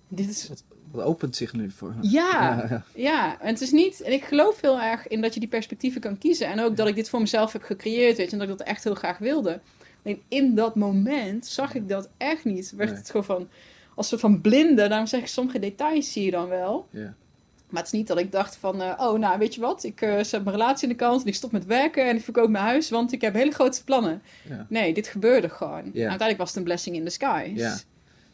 dit 0.07 0.29
is... 0.29 0.49
Wat 0.91 1.05
opent 1.05 1.35
zich 1.35 1.53
nu 1.53 1.69
voor? 1.69 1.93
Ja, 2.01 2.09
Ja, 2.11 2.65
ja. 2.69 2.83
ja, 2.95 3.39
en 3.41 3.47
het 3.47 3.61
is 3.61 3.71
niet... 3.71 4.01
En 4.01 4.11
ik 4.11 4.23
geloof 4.23 4.61
heel 4.61 4.79
erg 4.81 5.07
in 5.07 5.21
dat 5.21 5.33
je 5.33 5.39
die 5.39 5.49
perspectieven 5.49 6.01
kan 6.01 6.17
kiezen. 6.17 6.47
En 6.47 6.59
ook 6.59 6.77
dat 6.77 6.87
ik 6.87 6.95
dit 6.95 7.09
voor 7.09 7.19
mezelf 7.19 7.53
heb 7.53 7.63
gecreëerd, 7.63 8.17
weet 8.17 8.25
je. 8.25 8.31
En 8.31 8.39
dat 8.39 8.49
ik 8.49 8.57
dat 8.57 8.67
echt 8.67 8.83
heel 8.83 8.95
graag 8.95 9.17
wilde. 9.17 9.59
Alleen 10.03 10.21
in 10.27 10.55
dat 10.55 10.75
moment 10.75 11.45
zag 11.45 11.73
ik 11.73 11.89
dat 11.89 12.09
echt 12.17 12.45
niet. 12.45 12.73
Werd 12.75 12.89
Nee. 12.89 12.99
het 12.99 13.09
gewoon 13.09 13.25
van, 13.25 13.47
als 13.95 14.07
soort 14.07 14.21
van 14.21 14.41
blinde. 14.41 14.87
Daarom 14.87 15.07
zeg 15.07 15.19
ik, 15.19 15.27
sommige 15.27 15.59
details 15.59 16.11
zie 16.11 16.25
je 16.25 16.31
dan 16.31 16.47
wel. 16.47 16.87
Ja. 16.89 17.13
Maar 17.69 17.81
het 17.83 17.91
is 17.93 17.97
niet 17.99 18.07
dat 18.07 18.17
ik 18.17 18.31
dacht 18.31 18.55
van, 18.55 18.81
eh, 18.81 18.93
oh, 18.97 19.19
nou, 19.19 19.39
weet 19.39 19.55
je 19.55 19.61
wat? 19.61 19.83
Ik 19.83 20.01
eh, 20.01 20.23
zet 20.23 20.43
mijn 20.43 20.55
relatie 20.55 20.83
in 20.83 20.89
de 20.89 20.95
kant 21.03 21.21
en 21.21 21.27
ik 21.27 21.35
stop 21.35 21.51
met 21.51 21.65
werken 21.65 22.07
en 22.09 22.15
ik 22.15 22.23
verkoop 22.23 22.49
mijn 22.49 22.63
huis, 22.63 22.89
want 22.89 23.11
ik 23.11 23.21
heb 23.21 23.33
hele 23.33 23.51
grote 23.51 23.83
plannen. 23.83 24.21
Ja. 24.49 24.65
Nee, 24.69 24.93
dit 24.93 25.07
gebeurde 25.07 25.49
gewoon. 25.49 25.83
Ja. 25.83 25.99
Uiteindelijk 25.99 26.37
was 26.37 26.47
het 26.47 26.57
een 26.57 26.63
blessing 26.63 26.95
in 26.95 27.03
disguise. 27.03 27.55
Ja. 27.55 27.77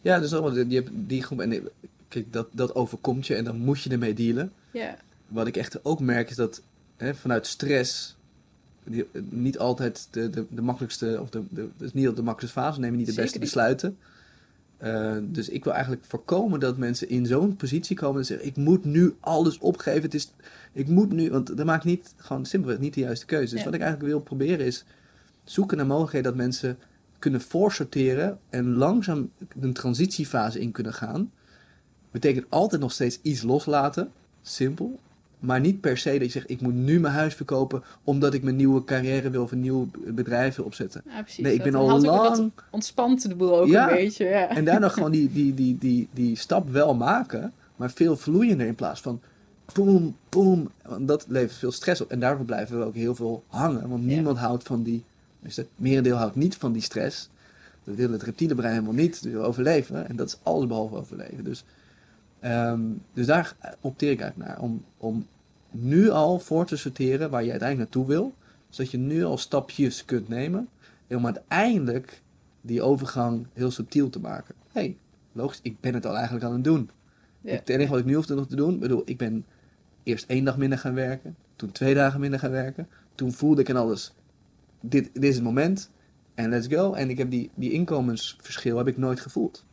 Ja, 0.01 0.19
dus 0.19 0.33
allemaal, 0.33 0.55
hebt 0.69 0.89
die 0.93 1.23
groep 1.23 1.41
en 1.41 1.69
kijk, 2.07 2.33
dat, 2.33 2.47
dat 2.51 2.75
overkomt 2.75 3.27
je 3.27 3.35
en 3.35 3.43
dan 3.43 3.57
moet 3.57 3.81
je 3.81 3.89
ermee 3.89 4.13
dealen. 4.13 4.51
Ja. 4.71 4.97
Wat 5.27 5.47
ik 5.47 5.57
echt 5.57 5.85
ook 5.85 5.99
merk 5.99 6.29
is 6.29 6.35
dat 6.35 6.61
hè, 6.97 7.15
vanuit 7.15 7.47
stress 7.47 8.15
die, 8.83 9.05
niet 9.29 9.59
altijd 9.59 10.07
de, 10.11 10.29
de, 10.29 10.45
de 10.49 10.61
makkelijkste, 10.61 11.17
of 11.21 11.29
de, 11.29 11.41
de, 11.49 11.67
dus 11.77 11.93
niet 11.93 12.07
op 12.07 12.15
de 12.15 12.23
makkelijkste 12.23 12.61
fase, 12.61 12.79
nemen 12.79 12.97
niet 12.97 13.05
de 13.05 13.11
Zeker 13.11 13.25
beste 13.25 13.39
besluiten. 13.39 13.97
Eh, 14.77 15.17
dus 15.21 15.49
ik 15.49 15.63
wil 15.63 15.73
eigenlijk 15.73 16.05
voorkomen 16.05 16.59
dat 16.59 16.77
mensen 16.77 17.09
in 17.09 17.25
zo'n 17.25 17.55
positie 17.55 17.95
komen 17.95 18.19
en 18.19 18.25
zeggen: 18.25 18.47
Ik 18.47 18.55
moet 18.55 18.85
nu 18.85 19.15
alles 19.19 19.57
opgeven. 19.57 20.01
Het 20.01 20.13
is, 20.13 20.31
ik 20.73 20.87
moet 20.87 21.11
nu, 21.11 21.31
want 21.31 21.57
dan 21.57 21.65
maak 21.65 21.79
ik 21.79 21.85
niet, 21.85 22.13
gewoon 22.17 22.45
simpelweg 22.45 22.79
niet 22.79 22.93
de 22.93 22.99
juiste 22.99 23.25
keuze. 23.25 23.49
Dus 23.49 23.59
Ja. 23.59 23.65
wat 23.65 23.73
ik 23.73 23.81
eigenlijk 23.81 24.11
wil 24.11 24.21
proberen 24.21 24.65
is 24.65 24.85
zoeken 25.43 25.77
naar 25.77 25.85
mogelijkheden 25.85 26.31
dat 26.31 26.41
mensen 26.41 26.77
kunnen 27.19 27.41
voorsorteren 27.41 28.39
en 28.49 28.73
langzaam 28.73 29.31
een 29.59 29.73
transitiefase 29.73 30.59
in 30.59 30.71
kunnen 30.71 30.93
gaan. 30.93 31.31
Betekent 32.19 32.45
altijd 32.49 32.81
nog 32.81 32.91
steeds 32.91 33.19
iets 33.21 33.41
loslaten, 33.41 34.11
simpel. 34.41 34.99
Maar 35.39 35.59
niet 35.59 35.81
per 35.81 35.97
se 35.97 36.11
dat 36.11 36.21
je 36.21 36.29
zegt, 36.29 36.49
ik 36.49 36.61
moet 36.61 36.73
nu 36.73 36.99
mijn 36.99 37.13
huis 37.13 37.33
verkopen 37.33 37.83
omdat 38.03 38.33
ik 38.33 38.43
mijn 38.43 38.55
nieuwe 38.55 38.83
carrière 38.83 39.29
wil 39.29 39.43
of 39.43 39.51
een 39.51 39.59
nieuw 39.59 39.87
bedrijf 40.07 40.55
wil 40.55 40.65
opzetten. 40.65 41.01
Ja, 41.05 41.21
precies. 41.21 41.43
Nee, 41.43 41.53
ik 41.53 41.63
ben 41.63 41.75
al 41.75 42.01
lang... 42.01 42.51
ontspant 42.71 43.27
de 43.29 43.35
boel 43.35 43.57
ook 43.59 43.67
Ja. 43.67 43.89
een 43.89 43.95
beetje. 43.95 44.25
Ja. 44.25 44.49
En 44.49 44.65
daarna 44.65 44.89
gewoon 44.89 45.11
die, 45.11 45.31
die, 45.37 45.53
die, 45.53 45.77
die, 45.77 46.07
die 46.13 46.35
stap 46.35 46.69
wel 46.69 46.95
maken, 46.95 47.53
maar 47.75 47.91
veel 47.91 48.15
vloeiender 48.17 48.67
in 48.67 48.75
plaats 48.75 49.01
van 49.01 49.19
boom, 49.73 50.15
boom. 50.29 50.69
Want 50.87 51.07
dat 51.07 51.25
levert 51.27 51.53
veel 51.57 51.71
stress 51.71 52.01
op. 52.01 52.11
En 52.11 52.19
daarvoor 52.19 52.45
blijven 52.45 52.79
we 52.79 52.85
ook 52.85 52.95
heel 52.95 53.15
veel 53.15 53.43
hangen, 53.47 53.89
want 53.89 54.01
Ja. 54.03 54.07
niemand 54.07 54.37
houdt 54.37 54.63
van 54.63 54.83
die... 54.83 55.03
Dus 55.39 55.55
het 55.55 55.67
merendeel 55.75 56.15
houdt 56.15 56.35
niet 56.35 56.55
van 56.55 56.71
die 56.71 56.81
stress. 56.81 57.29
Dat 57.83 57.95
wil 57.95 58.11
het 58.11 58.23
reptiele 58.23 58.55
brein 58.55 58.73
helemaal 58.73 58.93
niet. 58.93 59.23
Dus 59.23 59.31
we 59.31 59.39
overleven. 59.39 60.07
En 60.09 60.15
dat 60.15 60.27
is 60.27 60.37
alles 60.43 60.67
behalve 60.67 60.95
overleven. 60.95 61.43
Dus, 61.43 61.63
ehm, 62.51 62.81
dus 63.13 63.25
daar 63.25 63.55
opteer 63.81 64.11
ik 64.11 64.19
eigenlijk 64.21 64.49
naar. 64.49 64.61
Om, 64.61 64.85
om 64.97 65.27
nu 65.71 66.09
al 66.09 66.39
voor 66.39 66.65
te 66.65 66.77
sorteren 66.77 67.29
waar 67.29 67.43
je 67.43 67.51
uiteindelijk 67.51 67.89
naartoe 67.89 68.15
wil. 68.15 68.35
Zodat 68.69 68.91
je 68.91 68.97
nu 68.97 69.23
al 69.23 69.37
stapjes 69.37 70.05
kunt 70.05 70.27
nemen. 70.27 70.69
En 71.07 71.17
om 71.17 71.25
uiteindelijk 71.25 72.21
die 72.61 72.81
overgang 72.81 73.47
heel 73.53 73.71
subtiel 73.71 74.09
te 74.09 74.19
maken. 74.19 74.55
Hé, 74.71 74.81
hey, 74.81 74.97
logisch, 75.31 75.59
ik 75.61 75.79
ben 75.79 75.93
het 75.93 76.05
al 76.05 76.15
eigenlijk 76.15 76.45
aan 76.45 76.53
het 76.53 76.63
doen. 76.63 76.89
Ja. 77.41 77.51
Het 77.51 77.69
enige 77.69 77.89
wat 77.89 77.99
ik 77.99 78.05
nu 78.05 78.15
hoefde 78.15 78.35
nog 78.35 78.47
te 78.47 78.55
doen, 78.55 78.73
ik 78.73 78.79
bedoel, 78.79 79.01
ik 79.05 79.17
ben 79.17 79.45
eerst 80.03 80.25
één 80.29 80.43
dag 80.43 80.57
minder 80.57 80.77
gaan 80.77 80.93
werken, 80.93 81.35
toen 81.55 81.71
twee 81.71 81.93
dagen 81.93 82.19
minder 82.19 82.39
gaan 82.39 82.51
werken. 82.51 82.87
Toen 83.15 83.31
voelde 83.31 83.61
ik 83.61 83.69
en 83.69 83.75
alles, 83.75 84.13
dit, 84.81 85.09
dit 85.13 85.23
is 85.23 85.35
het 85.35 85.43
moment 85.43 85.89
en 86.35 86.49
let's 86.49 86.67
go. 86.67 86.93
En 86.93 87.09
ik 87.09 87.17
heb 87.17 87.31
die, 87.31 87.51
die 87.55 87.71
inkomensverschil 87.71 88.77
heb 88.77 88.87
ik 88.87 88.97
nooit 88.97 89.19
gevoeld. 89.19 89.65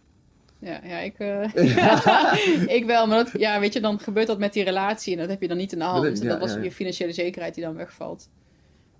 Ja, 0.64 0.80
ja, 0.84 0.98
ik, 0.98 1.18
eh, 1.18 1.44
ik 2.78 2.84
wel. 2.86 3.06
Maar 3.06 3.24
dat, 3.24 3.30
ja, 3.40 3.60
weet 3.60 3.72
je, 3.72 3.80
dan 3.80 3.98
gebeurt 4.00 4.26
dat 4.26 4.38
met 4.38 4.52
die 4.52 4.64
relatie 4.64 5.12
en 5.12 5.18
dat 5.20 5.28
heb 5.28 5.40
je 5.42 5.48
dan 5.48 5.56
niet 5.56 5.72
in 5.72 5.78
de 5.78 5.84
hand. 5.84 6.02
Dus 6.10 6.20
ja, 6.20 6.32
dat 6.32 6.40
was 6.40 6.50
ja, 6.58 6.62
je 6.64 6.72
financiële 6.72 7.12
zekerheid 7.12 7.54
die 7.54 7.64
dan 7.64 7.74
wegvalt. 7.74 8.28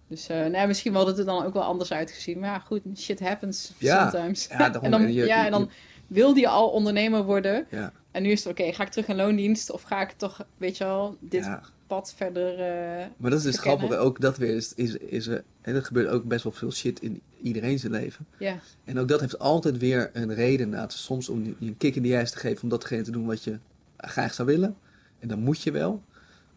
Dus 0.09 0.29
eh, 0.29 0.45
nee, 0.47 0.67
misschien 0.67 0.95
had 0.95 1.07
het 1.07 1.19
er 1.19 1.25
dan 1.25 1.45
ook 1.45 1.53
wel 1.53 1.62
anders 1.62 1.93
uitgezien. 1.93 2.39
Maar 2.39 2.49
ja, 2.51 2.59
goed, 2.59 2.81
shit 2.97 3.21
happens 3.21 3.73
sometimes. 4.11 4.47
Ja, 4.51 4.57
daarom- 4.59 4.83
en 4.85 4.91
dan, 4.91 5.01
en 5.03 5.12
je- 5.12 5.25
ja, 5.27 5.45
en 5.45 5.51
dan 5.51 5.71
wilde 6.07 6.41
je 6.41 6.49
al 6.49 6.69
ondernemer 6.69 7.23
worden. 7.25 7.67
Ja, 7.71 7.93
En 8.11 8.23
nu 8.23 8.31
is 8.31 8.45
het 8.45 8.53
oké, 8.53 8.73
ga 8.73 8.83
ik 8.83 8.89
terug 8.89 9.09
in 9.09 9.17
loondienst 9.17 9.71
of 9.71 9.83
ga 9.83 10.01
ik 10.01 10.11
toch, 10.12 10.47
weet 10.57 10.77
je 10.77 10.85
wel, 10.85 11.17
dit. 11.21 11.45
Pad 11.87 12.14
verder... 12.16 12.53
eh, 12.61 13.07
Maar 13.16 13.30
dat 13.30 13.39
is 13.39 13.45
dus 13.45 13.59
grappig, 13.59 13.93
ook 13.97 14.20
dat 14.20 14.37
weer 14.37 14.55
is, 14.57 14.74
is, 14.74 14.97
is 14.97 15.26
er, 15.26 15.45
en 15.61 15.74
er 15.74 15.85
gebeurt 15.85 16.09
ook 16.09 16.24
best 16.24 16.43
wel 16.45 16.53
veel 16.53 16.72
shit 16.72 17.01
in 17.01 17.20
iedereen 17.43 17.78
zijn 17.78 17.93
leven. 17.93 18.26
ja, 18.39 18.59
En 18.85 18.99
ook 18.99 19.09
dat 19.09 19.20
heeft 19.20 19.39
altijd 19.39 19.78
weer 19.78 20.11
een 20.12 20.35
reden. 20.35 20.64
inderdaad. 20.64 20.93
Soms 20.93 21.28
om 21.28 21.45
je 21.45 21.55
een 21.61 21.76
kick 21.76 21.95
in 21.97 22.03
de 22.03 22.14
ijs 22.14 22.30
te 22.30 22.39
geven 22.39 22.62
om 22.62 22.68
datgene 22.68 23.03
te 23.03 23.11
doen 23.11 23.26
wat 23.26 23.45
je 23.45 23.59
graag 23.97 24.35
zou 24.35 24.49
willen. 24.49 24.76
En 25.18 25.28
dan 25.28 25.39
moet 25.39 25.62
je 25.62 25.70
wel. 25.70 26.03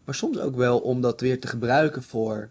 Maar 0.04 0.14
soms 0.14 0.38
ook 0.38 0.56
wel 0.56 0.78
om 0.78 1.00
dat 1.00 1.20
weer 1.20 1.40
te 1.40 1.46
gebruiken 1.46 2.02
voor... 2.02 2.48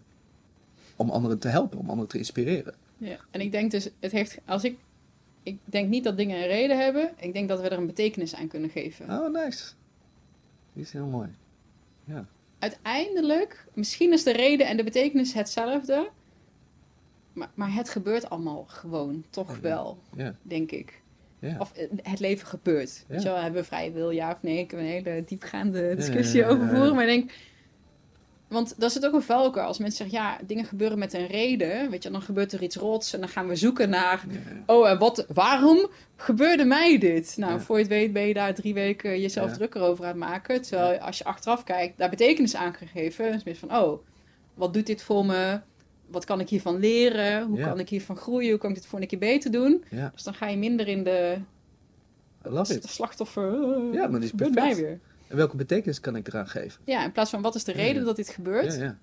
om 0.96 1.10
anderen 1.10 1.38
te 1.38 1.48
helpen, 1.48 1.78
om 1.78 1.88
anderen 1.90 2.08
te 2.10 2.18
inspireren. 2.18 2.74
ja. 2.98 3.16
En 3.30 3.40
ik 3.40 3.52
denk 3.52 3.70
dus, 3.70 3.88
het 4.00 4.12
heeft, 4.12 4.38
als 4.46 4.64
ik... 4.64 4.78
Ik 5.42 5.58
denk 5.64 5.88
niet 5.88 6.04
dat 6.04 6.16
dingen 6.16 6.36
een 6.40 6.46
reden 6.46 6.78
hebben. 6.78 7.10
Ik 7.16 7.32
denk 7.32 7.48
dat 7.48 7.60
we 7.60 7.68
er 7.68 7.78
een 7.78 7.86
betekenis 7.86 8.34
aan 8.34 8.48
kunnen 8.48 8.70
geven. 8.70 9.10
Oh, 9.10 9.32
nice. 9.32 9.64
Die 10.72 10.82
is 10.82 10.92
heel 10.92 11.06
mooi. 11.06 11.28
Uiteindelijk, 12.58 13.66
misschien 13.74 14.12
is 14.12 14.22
de 14.22 14.32
reden 14.32 14.66
en 14.66 14.76
de 14.76 14.84
betekenis 14.84 15.32
hetzelfde. 15.34 16.08
Maar, 17.32 17.50
maar 17.54 17.74
het 17.74 17.88
gebeurt 17.88 18.30
allemaal 18.30 18.64
gewoon, 18.68 19.24
toch 19.30 19.54
Ja. 19.54 19.60
wel, 19.60 19.98
Ja, 20.16 20.34
denk 20.42 20.70
ik. 20.70 21.00
ja. 21.38 21.56
Of 21.58 21.72
eh, 21.72 21.88
het 22.02 22.20
leven 22.20 22.46
gebeurt. 22.46 23.04
Weet 23.06 23.22
Ja. 23.22 23.28
je 23.28 23.34
wel, 23.34 23.42
hebben 23.42 23.60
we 23.60 23.66
vrije 23.66 23.92
wil, 23.92 24.10
ja 24.10 24.32
of 24.32 24.42
nee? 24.42 24.58
Ik 24.58 24.70
heb 24.70 24.80
een 24.80 24.86
hele 24.86 25.24
diepgaande 25.26 25.94
discussie 25.94 26.46
over 26.46 26.68
voeren. 26.68 26.94
Maar 26.94 27.08
ik 27.08 27.10
denk, 27.20 27.30
want 28.48 28.74
dat 28.80 28.92
zit 28.92 29.06
ook 29.06 29.12
een 29.14 29.22
valkuil. 29.22 29.66
Als 29.66 29.78
mensen 29.78 30.08
zeggen, 30.10 30.24
ja, 30.28 30.38
dingen 30.46 30.64
gebeuren 30.64 30.98
met 30.98 31.12
een 31.12 31.26
reden. 31.26 31.90
Weet 31.90 32.02
je, 32.02 32.10
dan 32.10 32.22
gebeurt 32.22 32.52
er 32.52 32.62
iets 32.62 32.76
rots 32.76 33.12
en 33.14 33.20
dan 33.20 33.28
gaan 33.28 33.48
we 33.48 33.56
zoeken 33.56 33.88
naar... 33.90 34.24
Ja, 34.30 34.38
Oh, 34.66 34.88
en 34.88 34.98
wat, 34.98 35.24
waarom 35.34 35.88
gebeurde 36.16 36.64
mij 36.64 36.98
dit? 36.98 37.34
Nou, 37.36 37.52
Ja. 37.52 37.60
voor 37.60 37.76
je 37.76 37.82
het 37.82 37.92
weet 37.92 38.12
ben 38.12 38.26
je 38.26 38.34
daar 38.34 38.54
drie 38.54 38.74
weken 38.74 39.20
jezelf 39.20 39.48
Ja. 39.50 39.54
drukker 39.56 39.80
over 39.82 40.04
aan 40.04 40.10
het 40.10 40.18
maken. 40.18 40.62
Terwijl 40.62 40.98
als 40.98 41.18
je 41.18 41.24
achteraf 41.24 41.64
kijkt, 41.64 41.98
daar 41.98 42.10
betekenis 42.10 42.54
aan 42.56 42.74
gegeven. 42.74 43.32
Dus 43.32 43.44
meer 43.44 43.56
van, 43.56 43.76
oh, 43.76 43.98
wat 44.54 44.74
doet 44.74 44.86
dit 44.86 45.02
voor 45.02 45.26
me? 45.26 45.60
Wat 46.06 46.24
kan 46.24 46.40
ik 46.40 46.48
hiervan 46.48 46.78
leren? 46.78 47.46
Hoe 47.46 47.60
kan 47.60 47.78
ik 47.78 47.88
hiervan 47.88 48.16
groeien? 48.16 48.50
Hoe 48.50 48.58
kan 48.58 48.70
ik 48.70 48.76
dit 48.76 48.86
voor 48.86 49.00
een 49.00 49.06
keer 49.06 49.18
beter 49.18 49.50
doen? 49.50 49.84
Dus 50.12 50.22
dan 50.22 50.34
ga 50.34 50.46
je 50.48 50.56
minder 50.56 50.88
in 50.88 51.04
de 51.04 51.36
I 52.46 52.48
love 52.50 52.74
it. 52.74 52.84
slachtoffer. 52.88 53.58
Ja, 53.92 54.06
maar 54.06 54.22
is 54.22 54.30
perfect. 54.30 54.54
mij 54.60 54.76
weer. 54.76 55.00
En 55.28 55.36
welke 55.36 55.56
betekenis 55.56 56.00
kan 56.00 56.16
ik 56.16 56.26
eraan 56.28 56.48
geven? 56.48 56.80
Ja, 56.84 57.04
in 57.04 57.12
plaats 57.12 57.30
van 57.30 57.42
wat 57.42 57.54
is 57.54 57.64
de 57.64 57.72
reden 57.72 58.00
ja. 58.00 58.04
dat 58.06 58.16
dit 58.16 58.28
gebeurt? 58.28 58.74
Ja, 58.74 58.82
ja. 58.82 58.98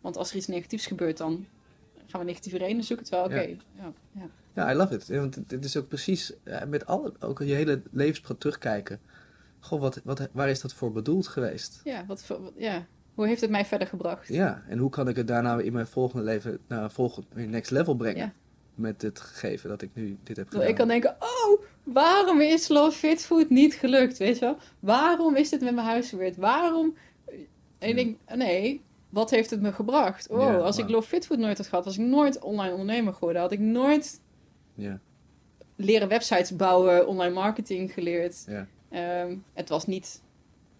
Want 0.00 0.16
als 0.16 0.30
er 0.30 0.36
iets 0.36 0.46
negatiefs 0.46 0.86
gebeurt, 0.86 1.16
dan 1.16 1.46
gaan 2.06 2.20
we 2.20 2.26
negatieve 2.26 2.58
redenen 2.58 2.84
zoeken. 2.84 3.06
Terwijl, 3.06 3.26
oké, 3.26 3.56
Ja. 3.82 3.92
ja. 4.54 4.72
I 4.72 4.74
love 4.74 4.94
it. 4.94 5.08
Want 5.08 5.34
het, 5.34 5.64
is 5.64 5.76
ook 5.76 5.88
precies, 5.88 6.32
ja, 6.44 6.64
met 6.64 6.86
alle, 6.86 7.12
ook 7.20 7.38
je 7.38 7.54
hele 7.54 7.82
levenspad 7.90 8.40
terugkijken. 8.40 9.00
Goh, 9.60 9.80
wat, 9.80 10.00
wat, 10.04 10.28
waar 10.32 10.48
is 10.48 10.60
dat 10.60 10.72
voor 10.72 10.92
bedoeld 10.92 11.26
geweest? 11.26 11.80
ja, 11.84 12.04
wat, 12.06 12.22
voor- 12.24 12.42
wat- 12.42 12.52
ja. 12.56 12.86
Hoe 13.14 13.26
heeft 13.26 13.40
het 13.40 13.50
mij 13.50 13.64
verder 13.64 13.86
gebracht? 13.88 14.28
Ja, 14.28 14.62
en 14.68 14.78
hoe 14.78 14.90
kan 14.90 15.08
ik 15.08 15.16
het 15.16 15.26
daarna 15.26 15.58
in 15.58 15.72
mijn 15.72 15.86
volgende 15.86 16.24
leven 16.24 16.58
naar 16.68 16.82
een 16.82 16.90
volgende 16.90 17.26
next 17.40 17.70
level 17.70 17.96
brengen? 17.96 18.32
Met 18.78 19.02
het 19.02 19.20
gegeven 19.20 19.68
dat 19.68 19.82
ik 19.82 19.90
nu 19.94 20.18
dit 20.22 20.36
heb 20.36 20.48
gedaan. 20.48 20.66
ik 20.66 20.74
kan 20.74 20.88
denken, 20.88 21.16
oh, 21.18 21.62
waarom 21.82 22.40
is 22.40 22.68
Love 22.68 22.98
Fit 22.98 23.24
Food 23.24 23.50
niet 23.50 23.74
gelukt, 23.74 24.18
weet 24.18 24.38
je 24.38 24.44
wel? 24.44 24.56
Waarom 24.80 25.36
is 25.36 25.48
dit 25.48 25.60
met 25.60 25.74
mijn 25.74 25.86
huis 25.86 26.08
gebeurd? 26.08 26.36
Waarom? 26.36 26.96
En 27.78 27.88
ik 27.88 27.94
denk, 27.96 28.16
nee, 28.38 28.82
wat 29.08 29.30
heeft 29.30 29.50
het 29.50 29.60
me 29.60 29.72
gebracht? 29.72 30.28
Oh, 30.28 30.40
Ja, 30.40 30.56
als 30.56 30.78
ik. 30.78 30.88
Love 30.88 31.08
Fit 31.08 31.26
Food 31.26 31.38
nooit 31.38 31.56
had 31.58 31.66
gehad, 31.66 31.84
was 31.84 31.98
ik 31.98 32.04
nooit 32.06 32.40
online 32.40 32.70
ondernemer 32.72 33.12
geworden. 33.14 33.42
Had 33.42 33.52
ik 33.52 33.58
nooit 33.60 34.20
Ja, 34.74 35.00
leren 35.76 36.08
websites 36.08 36.56
bouwen, 36.56 37.06
online 37.06 37.34
marketing 37.34 37.92
geleerd. 37.92 38.44
ja, 38.46 38.66
Ehm, 38.90 39.36
het 39.52 39.68
was 39.68 39.86
niet, 39.86 40.22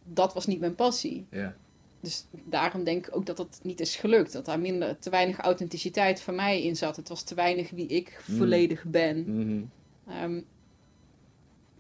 dat 0.04 0.34
was 0.34 0.46
niet 0.46 0.60
mijn 0.60 0.74
passie. 0.74 1.26
ja. 1.30 1.54
Dus 2.00 2.24
daarom 2.44 2.84
denk 2.84 3.06
ik 3.06 3.16
ook 3.16 3.26
dat 3.26 3.38
het 3.38 3.60
niet 3.62 3.80
is 3.80 3.96
gelukt. 3.96 4.32
Dat 4.32 4.44
daar 4.44 4.60
minder, 4.60 4.98
te 4.98 5.10
weinig 5.10 5.38
authenticiteit 5.38 6.20
van 6.20 6.34
mij 6.34 6.62
in 6.62 6.76
zat. 6.76 6.96
Het 6.96 7.08
was 7.08 7.22
te 7.22 7.34
weinig 7.34 7.70
wie 7.70 7.86
ik 7.86 8.22
Mm. 8.26 8.36
volledig 8.36 8.84
ben. 8.84 9.24
Mhm. 9.38 9.62
Ehm, 10.08 10.40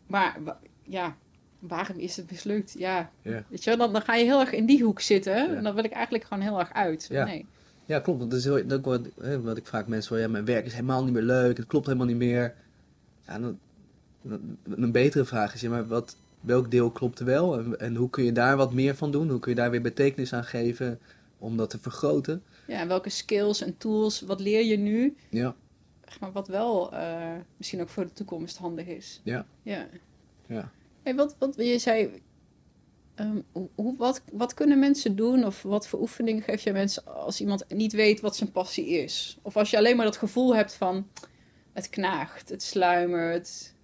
maar 0.06 0.38
ja, 0.82 1.16
waarom 1.58 1.98
is 1.98 2.16
het 2.16 2.30
mislukt? 2.30 2.74
Ja, 2.78 3.10
weet 3.22 3.64
je 3.64 3.70
wel, 3.70 3.76
dan, 3.78 3.92
dan 3.92 4.02
ga 4.02 4.14
je 4.14 4.24
heel 4.24 4.40
erg 4.40 4.52
in 4.52 4.66
die 4.66 4.82
hoek 4.82 5.00
zitten. 5.00 5.56
En 5.56 5.62
dan 5.62 5.74
wil 5.74 5.84
ik 5.84 5.92
eigenlijk 5.92 6.24
gewoon 6.24 6.42
heel 6.42 6.58
erg 6.58 6.72
uit. 6.72 7.06
Ja. 7.10 7.24
Nee. 7.24 7.46
Ja, 7.84 8.00
klopt. 8.00 8.20
Dat 8.20 8.32
is 8.32 8.44
heel, 8.44 8.62
ook 8.72 8.84
wat, 8.84 9.00
hè, 9.20 9.40
wat 9.40 9.56
ik 9.56 9.66
vaak 9.66 9.86
mensen 9.86 10.14
hoor. 10.14 10.24
Ja, 10.24 10.30
mijn 10.30 10.44
werk 10.44 10.66
is 10.66 10.72
helemaal 10.72 11.04
niet 11.04 11.12
meer 11.12 11.22
leuk. 11.22 11.56
Het 11.56 11.66
klopt 11.66 11.86
helemaal 11.86 12.06
niet 12.06 12.16
meer. 12.16 12.54
Ja, 13.26 13.38
dan, 13.38 13.58
dan- 14.22 14.56
een 14.64 14.92
betere 14.92 15.24
vraag 15.24 15.54
is, 15.54 15.60
ja, 15.60 15.70
maar 15.70 15.86
wat, 15.86 16.16
welk 16.40 16.70
deel 16.70 16.90
klopt 16.90 17.18
er 17.18 17.24
wel? 17.24 17.58
En, 17.58 17.80
en 17.80 17.94
hoe 17.94 18.10
kun 18.10 18.24
je 18.24 18.32
daar 18.32 18.56
wat 18.56 18.72
meer 18.72 18.94
van 18.96 19.10
doen? 19.10 19.28
Hoe 19.30 19.38
kun 19.38 19.50
je 19.50 19.56
daar 19.56 19.70
weer 19.70 19.82
betekenis 19.82 20.32
aan 20.32 20.44
geven 20.44 21.00
om 21.38 21.56
dat 21.56 21.70
te 21.70 21.78
vergroten? 21.78 22.42
Ja, 22.66 22.80
en 22.80 22.88
welke 22.88 23.08
skills 23.10 23.60
en 23.60 23.76
tools, 23.76 24.20
wat 24.20 24.40
leer 24.40 24.64
je 24.64 24.76
nu? 24.76 25.16
Ja, 25.30 25.54
Maar 26.20 26.32
wat 26.32 26.48
wel 26.48 26.92
eh, 26.92 27.32
misschien 27.56 27.80
ook 27.80 27.88
voor 27.88 28.04
de 28.04 28.12
toekomst 28.12 28.56
handig 28.56 28.86
is. 28.86 29.20
Ja. 29.24 29.46
Ja. 29.62 29.86
ja. 30.46 30.70
Hey, 31.02 31.14
wat, 31.14 31.36
wat 31.38 31.54
je 31.56 31.78
zei, 31.78 32.22
ehm, 33.14 33.40
hoe- 33.52 33.68
hoe, 33.74 33.96
wat, 33.96 34.22
wat 34.32 34.54
kunnen 34.54 34.78
mensen 34.78 35.16
doen? 35.16 35.44
Of 35.44 35.62
wat 35.62 35.88
voor 35.88 36.00
oefeningen 36.00 36.42
geef 36.42 36.62
je 36.62 36.72
mensen 36.72 37.06
als 37.14 37.40
iemand 37.40 37.64
niet 37.68 37.92
weet 37.92 38.20
wat 38.20 38.36
zijn 38.36 38.52
passie 38.52 38.86
is? 38.88 39.38
Of 39.42 39.56
als 39.56 39.70
je 39.70 39.76
alleen 39.76 39.96
maar 39.96 40.04
dat 40.04 40.16
gevoel 40.16 40.54
hebt 40.56 40.74
van, 40.74 41.08
het 41.72 41.88
knaagt, 41.90 42.48
het 42.48 42.62
sluimert, 42.62 43.74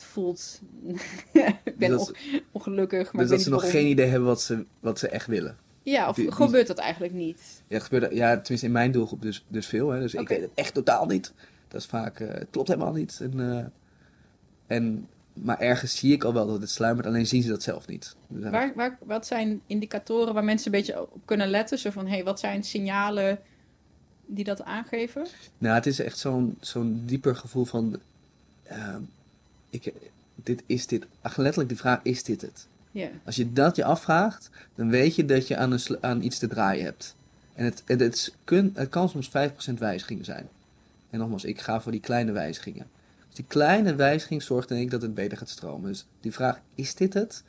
het 0.00 0.08
voelt... 0.08 0.60
ik 1.64 1.76
ben 1.78 1.98
on- 1.98 2.14
ongelukkig, 2.52 3.12
maar 3.12 3.22
dus 3.22 3.30
dat 3.30 3.42
ze 3.42 3.50
nog 3.50 3.70
geen 3.70 3.86
idee 3.86 4.06
hebben 4.06 4.28
wat 4.28 4.42
ze, 4.42 4.64
wat 4.80 4.98
ze 4.98 5.08
echt 5.08 5.26
willen. 5.26 5.56
Ja, 5.82 6.08
of 6.08 6.16
die- 6.16 6.32
gebeurt 6.32 6.66
dat 6.66 6.78
eigenlijk 6.78 7.12
niet? 7.12 7.62
Ja, 7.66 7.74
het 7.74 7.82
gebeurde, 7.84 8.14
ja, 8.14 8.32
tenminste 8.32 8.66
in 8.66 8.72
mijn 8.72 8.92
doelgroep 8.92 9.22
dus, 9.22 9.44
dus 9.48 9.66
veel. 9.66 9.90
Hè. 9.90 10.00
Dus 10.00 10.14
ik 10.14 10.28
weet 10.28 10.40
het 10.40 10.50
echt 10.54 10.74
totaal 10.74 11.06
niet. 11.06 11.32
Dat 11.68 11.80
is 11.80 11.86
vaak, 11.86 12.20
eh, 12.20 12.28
het 12.28 12.46
klopt 12.50 12.68
helemaal 12.68 12.92
niet. 12.92 13.18
En, 13.22 13.40
eh, 13.50 13.64
en, 14.76 15.08
maar 15.32 15.58
ergens 15.58 15.96
zie 15.98 16.12
ik 16.12 16.24
al 16.24 16.32
wel 16.32 16.46
dat 16.46 16.60
het 16.60 16.70
sluimert, 16.70 17.06
alleen 17.06 17.26
zien 17.26 17.42
ze 17.42 17.48
dat 17.48 17.62
zelf 17.62 17.86
niet. 17.86 18.16
Dus 18.28 18.50
waar, 18.50 18.98
wat 19.04 19.26
zijn 19.26 19.60
indicatoren 19.66 20.34
waar 20.34 20.44
mensen 20.44 20.72
een 20.72 20.78
beetje 20.78 21.00
op 21.00 21.20
kunnen 21.24 21.48
letten? 21.48 21.78
Zo 21.78 21.90
van, 21.90 22.06
hé, 22.06 22.14
hey, 22.14 22.24
wat 22.24 22.40
zijn 22.40 22.64
signalen 22.64 23.38
die 24.26 24.44
dat 24.44 24.62
aangeven? 24.62 25.26
Nou, 25.58 25.74
het 25.74 25.86
is 25.86 26.00
echt 26.00 26.18
zo'n 26.18 26.56
zo'n 26.60 27.02
dieper 27.06 27.36
gevoel 27.36 27.64
van, 27.64 28.00
ehm, 28.62 29.00
ik, 29.70 29.92
dit 30.34 30.62
is 30.66 30.86
dit, 30.86 31.06
ach, 31.20 31.36
letterlijk 31.36 31.68
de 31.68 31.76
vraag, 31.76 32.00
is 32.02 32.22
dit 32.22 32.40
het? 32.40 32.66
Ja. 32.90 33.08
Als 33.24 33.36
je 33.36 33.52
dat 33.52 33.76
je 33.76 33.84
afvraagt, 33.84 34.50
dan 34.74 34.90
weet 34.90 35.14
je 35.14 35.24
dat 35.24 35.48
je 35.48 35.56
aan, 35.56 35.72
een, 35.72 35.80
aan 36.00 36.22
iets 36.22 36.38
te 36.38 36.46
draaien 36.46 36.84
hebt. 36.84 37.14
En 37.54 37.64
het, 37.64 37.82
het, 37.86 38.00
het, 38.00 38.34
kun, 38.44 38.70
het 38.74 38.88
kan 38.88 39.08
soms 39.08 39.28
5% 39.28 39.74
wijzigingen 39.78 40.24
zijn. 40.24 40.48
En 41.10 41.18
nogmaals, 41.18 41.44
ik 41.44 41.60
ga 41.60 41.80
voor 41.80 41.92
die 41.92 42.00
kleine 42.00 42.32
wijzigingen. 42.32 42.86
Dus 43.26 43.34
die 43.34 43.44
kleine 43.48 43.94
wijziging 43.94 44.42
zorgt 44.42 44.68
denk 44.68 44.82
ik 44.82 44.90
dat 44.90 45.02
het 45.02 45.14
beter 45.14 45.38
gaat 45.38 45.48
stromen. 45.48 45.90
Dus 45.90 46.06
die 46.20 46.32
vraag, 46.32 46.60
is 46.74 46.94
dit 46.94 47.14
het? 47.14 47.42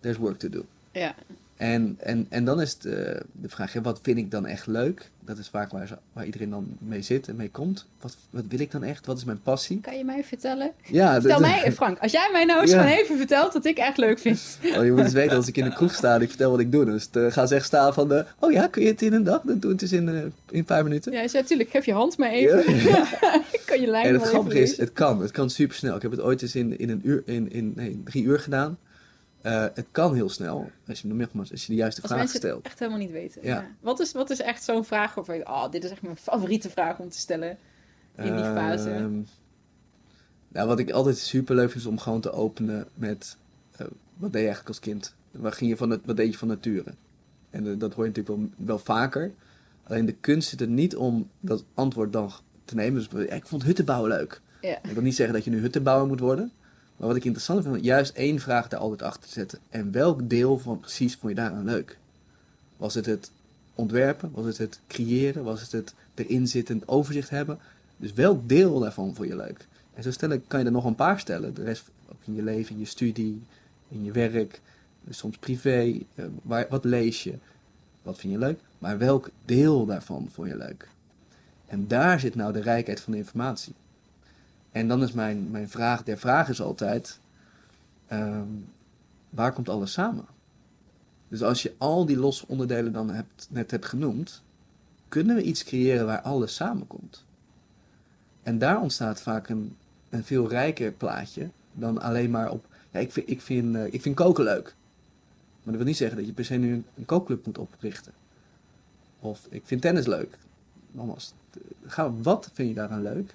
There's 0.00 0.16
work 0.16 0.38
to 0.38 0.48
do. 0.48 0.64
ja. 0.92 1.14
En, 1.60 1.96
en, 1.98 2.26
en 2.28 2.44
dan 2.44 2.60
is 2.60 2.72
het, 2.72 2.84
eh, 2.84 2.92
de 3.32 3.48
vraag, 3.48 3.72
wat 3.82 3.98
vind 4.02 4.18
ik 4.18 4.30
dan 4.30 4.46
echt 4.46 4.66
leuk? 4.66 5.10
Dat 5.20 5.38
is 5.38 5.48
vaak 5.48 5.70
waar, 5.72 5.98
waar 6.12 6.24
iedereen 6.24 6.50
dan 6.50 6.76
mee 6.78 7.02
zit 7.02 7.28
en 7.28 7.36
mee 7.36 7.50
komt. 7.50 7.86
Wat, 8.00 8.16
wat 8.30 8.44
wil 8.48 8.60
ik 8.60 8.70
dan 8.70 8.82
echt? 8.82 9.06
Wat 9.06 9.16
is 9.16 9.24
mijn 9.24 9.42
passie? 9.42 9.80
Kan 9.80 9.98
je 9.98 10.04
mij 10.04 10.24
vertellen? 10.24 10.72
Ja, 10.84 11.20
Vertel 11.20 11.40
mij, 11.40 11.72
Frank, 11.72 11.98
als 11.98 12.12
jij 12.12 12.28
mij 12.32 12.44
nou 12.44 12.60
eens 12.60 12.70
Ja. 12.70 12.88
even 12.88 13.16
vertelt 13.16 13.52
wat 13.52 13.64
ik 13.64 13.78
echt 13.78 13.96
leuk 13.96 14.18
vind. 14.18 14.40
Oh, 14.76 14.84
je 14.84 14.90
moet 14.90 15.00
eens 15.04 15.12
weten, 15.12 15.36
als 15.36 15.48
ik 15.48 15.56
in 15.56 15.64
de 15.64 15.74
kroeg 15.74 15.94
sta 15.94 16.14
en 16.14 16.20
ik 16.20 16.28
vertel 16.28 16.50
wat 16.50 16.60
ik 16.60 16.72
doe, 16.72 16.84
dus 16.84 17.08
uh, 17.12 17.32
gaan 17.32 17.48
ze 17.48 17.54
echt 17.54 17.66
staan 17.66 17.94
van, 17.94 18.08
de, 18.08 18.24
oh 18.38 18.52
ja, 18.52 18.66
kun 18.66 18.82
je 18.82 18.88
het 18.88 19.02
in 19.02 19.12
een 19.12 19.24
dag? 19.24 19.40
Dan 19.42 19.58
doe 19.58 19.72
het 19.72 19.82
eens 19.82 19.92
in, 19.92 20.08
uh, 20.08 20.22
in 20.50 20.64
paar 20.64 20.82
minuten. 20.82 21.12
Ja, 21.12 21.24
natuurlijk, 21.32 21.70
geef 21.70 21.86
je 21.86 21.92
hand 21.92 22.18
maar 22.18 22.30
even. 22.30 22.74
Ja. 22.76 23.06
ik 23.52 23.62
kan 23.64 23.80
je 23.80 23.86
lijn 23.86 24.06
En 24.06 24.14
het 24.14 24.22
grappige 24.22 24.60
is, 24.60 24.76
het 24.76 24.92
kan. 24.92 25.20
Het 25.20 25.30
kan 25.30 25.50
super 25.50 25.76
snel. 25.76 25.96
Ik 25.96 26.02
heb 26.02 26.10
het 26.10 26.20
ooit 26.20 26.42
eens 26.42 26.54
in, 26.54 26.78
in 26.78 26.90
een 26.90 27.00
uur, 27.04 27.22
in, 27.26 27.52
in 27.52 27.72
nee, 27.76 28.02
drie 28.04 28.24
uur 28.24 28.38
gedaan. 28.38 28.78
Uh, 29.42 29.66
het 29.74 29.86
kan 29.90 30.14
heel 30.14 30.28
snel, 30.28 30.70
als 30.88 31.00
je, 31.00 31.08
nogmaals, 31.08 31.50
als 31.50 31.66
je 31.66 31.72
de 31.72 31.78
juiste 31.78 32.00
Als 32.00 32.10
vraag 32.10 32.22
mensen 32.22 32.38
stelt. 32.38 32.56
het 32.56 32.66
echt 32.66 32.78
helemaal 32.78 33.00
niet 33.00 33.10
weten. 33.10 33.42
Ja. 33.42 33.54
Ja. 33.54 33.66
Wat, 33.80 34.00
is, 34.00 34.12
wat 34.12 34.30
is 34.30 34.40
echt 34.40 34.62
zo'n 34.64 34.84
vraag 34.84 35.14
waarvan 35.14 35.36
je, 35.36 35.46
oh, 35.46 35.70
dit 35.70 35.84
is 35.84 35.90
echt 35.90 36.02
mijn 36.02 36.16
favoriete 36.16 36.70
vraag 36.70 36.98
om 36.98 37.08
te 37.08 37.18
stellen 37.18 37.58
in 38.16 38.36
die 38.36 38.44
fase? 38.44 38.90
Ehm, 38.90 39.20
nou, 40.48 40.68
wat 40.68 40.78
ik 40.78 40.90
altijd 40.90 41.18
super 41.18 41.54
leuk 41.54 41.70
vind, 41.70 41.82
is 41.82 41.90
om 41.90 41.98
gewoon 41.98 42.20
te 42.20 42.32
openen 42.32 42.86
met, 42.94 43.36
uh, 43.72 43.78
wat 44.16 44.32
deed 44.32 44.40
je 44.40 44.46
eigenlijk 44.46 44.68
als 44.68 44.78
kind? 44.78 45.14
Waar 45.30 45.52
ging 45.52 45.70
je 45.70 45.76
van 45.76 45.90
het, 45.90 46.00
wat 46.04 46.16
deed 46.16 46.32
je 46.32 46.38
van 46.38 46.48
nature? 46.48 46.94
En 47.50 47.66
uh, 47.66 47.78
dat 47.78 47.94
hoor 47.94 48.04
je 48.04 48.10
natuurlijk 48.10 48.36
wel, 48.38 48.66
wel 48.66 48.78
vaker. 48.78 49.32
Alleen 49.82 50.06
de 50.06 50.16
kunst 50.20 50.48
zit 50.48 50.60
er 50.60 50.68
niet 50.68 50.96
om 50.96 51.30
dat 51.40 51.64
antwoord 51.74 52.12
dan 52.12 52.32
te 52.64 52.74
nemen. 52.74 53.06
Dus 53.10 53.24
ik 53.24 53.46
vond 53.46 53.62
hutten 53.62 53.84
bouwen 53.84 54.10
leuk. 54.10 54.40
Ja. 54.60 54.78
Ik 54.82 54.90
wil 54.90 55.02
niet 55.02 55.14
zeggen 55.14 55.34
dat 55.34 55.44
je 55.44 55.50
nu 55.50 55.60
huttenbouwer 55.60 56.08
moet 56.08 56.20
worden. 56.20 56.52
Maar 57.00 57.08
wat 57.08 57.18
ik 57.18 57.24
interessant 57.24 57.64
vind, 57.64 57.84
juist 57.84 58.14
één 58.14 58.38
vraag 58.38 58.68
daar 58.68 58.80
altijd 58.80 59.02
achter 59.02 59.22
te 59.22 59.32
zetten. 59.32 59.58
En 59.68 59.92
welk 59.92 60.28
deel 60.28 60.58
van 60.58 60.80
precies 60.80 61.16
vond 61.16 61.32
je 61.32 61.38
daaraan 61.40 61.64
leuk? 61.64 61.98
Was 62.76 62.94
het 62.94 63.06
het 63.06 63.30
ontwerpen? 63.74 64.30
Was 64.32 64.44
het 64.44 64.58
het 64.58 64.80
creëren? 64.86 65.44
Was 65.44 65.60
het 65.60 65.72
het 65.72 65.94
erin 66.14 66.48
zitten, 66.48 66.82
overzicht 66.86 67.30
hebben? 67.30 67.58
Dus 67.96 68.12
welk 68.12 68.48
deel 68.48 68.78
daarvan 68.78 69.14
vond 69.14 69.28
je 69.28 69.36
leuk? 69.36 69.66
En 69.94 70.02
zo 70.02 70.10
stellen 70.10 70.46
kan 70.46 70.60
je 70.60 70.66
er 70.66 70.72
nog 70.72 70.84
een 70.84 70.94
paar 70.94 71.20
stellen. 71.20 71.54
De 71.54 71.62
rest 71.62 71.90
in 72.24 72.34
je 72.34 72.42
leven, 72.42 72.74
in 72.74 72.80
je 72.80 72.86
studie, 72.86 73.42
in 73.88 74.04
je 74.04 74.12
werk, 74.12 74.60
soms 75.10 75.36
privé. 75.36 76.00
Uh, 76.14 76.24
waar, 76.42 76.66
wat 76.70 76.84
lees 76.84 77.22
je? 77.22 77.34
Wat 78.02 78.18
vind 78.18 78.32
je 78.32 78.38
leuk? 78.38 78.60
Maar 78.78 78.98
welk 78.98 79.30
deel 79.44 79.86
daarvan 79.86 80.28
vond 80.32 80.48
je 80.48 80.56
leuk? 80.56 80.88
En 81.66 81.88
daar 81.88 82.20
zit 82.20 82.34
nou 82.34 82.52
de 82.52 82.60
rijkheid 82.60 83.00
van 83.00 83.12
de 83.12 83.18
informatie. 83.18 83.74
En 84.70 84.88
dan 84.88 85.02
is 85.02 85.12
mijn, 85.12 85.50
mijn 85.50 85.68
vraag 85.68 86.02
der 86.02 86.18
vraag 86.18 86.48
is 86.48 86.60
altijd, 86.60 87.18
um, 88.12 88.66
waar 89.30 89.52
komt 89.52 89.68
alles 89.68 89.92
samen? 89.92 90.24
Dus 91.28 91.42
als 91.42 91.62
je 91.62 91.74
al 91.78 92.06
die 92.06 92.16
losse 92.16 92.44
onderdelen 92.48 92.92
dan 92.92 93.10
hebt, 93.10 93.46
net 93.50 93.70
hebt 93.70 93.86
genoemd, 93.86 94.42
kunnen 95.08 95.36
we 95.36 95.42
iets 95.42 95.64
creëren 95.64 96.06
waar 96.06 96.20
alles 96.20 96.54
samenkomt. 96.54 97.24
En 98.42 98.58
daar 98.58 98.80
ontstaat 98.80 99.20
vaak 99.20 99.48
een, 99.48 99.76
een 100.08 100.24
veel 100.24 100.48
rijker 100.48 100.92
plaatje 100.92 101.50
dan 101.72 102.00
alleen 102.00 102.30
maar 102.30 102.50
op, 102.50 102.66
ja, 102.90 103.00
ik 103.00 103.12
vind, 103.12 103.30
ik, 103.30 103.40
vind, 103.40 103.76
uh, 103.76 103.92
ik 103.92 104.02
vind 104.02 104.14
koken 104.14 104.44
leuk. 104.44 104.74
Maar 105.62 105.72
dat 105.72 105.76
wil 105.76 105.84
niet 105.84 105.96
zeggen 105.96 106.16
dat 106.16 106.26
je 106.26 106.32
per 106.32 106.44
se 106.44 106.54
nu 106.54 106.84
een, 106.94 107.04
kookclub 107.04 107.46
moet 107.46 107.58
oprichten. 107.58 108.12
Of 109.20 109.46
ik 109.50 109.62
vind 109.64 109.82
tennis 109.82 110.06
leuk. 110.06 110.38
Nogmaals, 110.90 111.34
wat 112.22 112.50
vind 112.52 112.68
je 112.68 112.74
daaraan 112.74 113.02
leuk? 113.02 113.34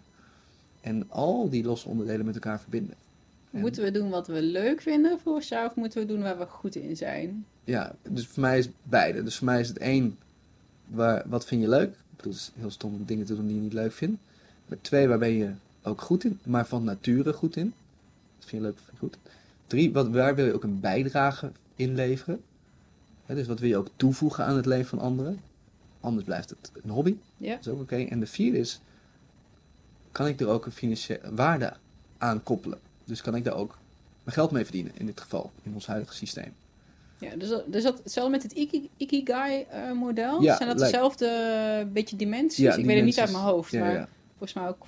En 0.86 1.09
al 1.09 1.49
die 1.49 1.63
losse 1.63 1.88
onderdelen 1.88 2.25
met 2.25 2.36
elkaar 2.36 2.59
verbinden. 2.59 2.95
En 3.51 3.59
moeten 3.59 3.83
we 3.83 3.91
doen 3.91 4.09
wat 4.09 4.27
we 4.27 4.41
leuk 4.41 4.81
vinden 4.81 5.19
voor 5.19 5.41
jou 5.41 5.67
of 5.67 5.75
moeten 5.75 5.99
we 5.99 6.05
doen 6.05 6.21
waar 6.21 6.38
we 6.38 6.45
goed 6.45 6.75
in 6.75 6.97
zijn? 6.97 7.45
Ja, 7.63 7.95
dus 8.01 8.27
voor 8.27 8.41
mij 8.41 8.57
is 8.57 8.69
beide. 8.83 9.23
Dus 9.23 9.36
voor 9.36 9.45
mij 9.45 9.59
is 9.59 9.67
het 9.67 9.77
één, 9.77 10.17
waar, 10.88 11.23
wat 11.27 11.45
vind 11.45 11.61
je 11.61 11.69
leuk? 11.69 11.89
Ik 11.89 12.15
bedoel, 12.15 12.33
het 12.33 12.41
is 12.41 12.51
heel 12.55 12.71
stom 12.71 12.93
om 12.93 13.05
dingen 13.05 13.25
te 13.25 13.36
doen 13.36 13.47
die 13.47 13.55
je 13.55 13.61
niet 13.61 13.73
leuk 13.73 13.91
vindt. 13.91 14.21
Maar 14.67 14.77
twee, 14.81 15.07
waar 15.07 15.17
ben 15.17 15.33
je 15.33 15.51
ook 15.83 16.01
goed 16.01 16.23
in, 16.23 16.39
maar 16.43 16.67
van 16.67 16.83
nature 16.83 17.33
goed 17.33 17.55
in? 17.55 17.73
Dat 18.38 18.49
vind 18.49 18.61
je 18.61 18.67
leuk, 18.67 18.77
vind 18.77 18.91
je 18.91 18.97
goed. 18.97 19.17
Drie, 19.67 19.93
wat, 19.93 20.09
waar 20.09 20.36
wil 20.36 20.45
je 20.45 20.53
ook 20.53 20.63
een 20.63 20.79
bijdrage 20.79 21.51
in 21.75 21.95
leveren? 21.95 22.41
He, 23.25 23.36
dus 23.36 23.47
wat 23.47 23.59
wil 23.59 23.69
je 23.69 23.77
ook 23.77 23.89
toevoegen 23.95 24.45
aan 24.45 24.55
het 24.55 24.65
leven 24.65 24.89
van 24.89 24.99
anderen? 24.99 25.39
Anders 25.99 26.25
blijft 26.25 26.49
het 26.49 26.71
een 26.83 26.89
hobby. 26.89 27.15
Ja. 27.38 27.55
Dat 27.55 27.65
is 27.65 27.67
ook 27.67 27.81
oké. 27.81 27.93
Okay. 27.93 28.07
En 28.07 28.19
de 28.19 28.27
vierde 28.27 28.57
is, 28.57 28.81
kan 30.16 30.28
ik 30.28 30.39
er 30.39 30.47
ook 30.47 30.66
een 30.66 30.72
financiële 30.72 31.20
waarde 31.32 31.74
aan 32.18 32.43
koppelen? 32.43 32.80
Dus 33.05 33.22
kan 33.22 33.36
ik 33.36 33.43
daar 33.43 33.55
ook 33.55 33.78
mijn 34.24 34.36
geld 34.36 34.51
mee 34.51 34.63
verdienen, 34.63 34.91
in 34.97 35.05
dit 35.05 35.20
geval, 35.22 35.51
in 35.63 35.74
ons 35.74 35.86
huidige 35.86 36.13
systeem. 36.13 36.53
Ja, 37.20 37.36
dus, 37.36 37.49
dus 37.68 37.84
dat, 37.84 37.97
hetzelfde 38.03 38.32
met 38.32 38.43
het 38.43 38.51
Iki, 38.51 38.89
Ikigai-model? 38.97 40.41
Ja, 40.41 40.55
Zijn 40.55 40.70
dat 40.70 40.78
dezelfde 40.78 41.26
uh, 41.86 41.93
beetje 41.93 42.16
dimensies? 42.16 42.57
Ja, 42.57 42.76
ik 42.76 42.86
weet 42.86 42.95
het 42.95 43.05
niet 43.05 43.20
uit 43.20 43.32
mijn 43.32 43.43
hoofd, 43.43 43.72
Ja, 43.72 43.80
maar 43.80 44.07
volgens 44.30 44.53
mij 44.53 44.68
ook... 44.68 44.86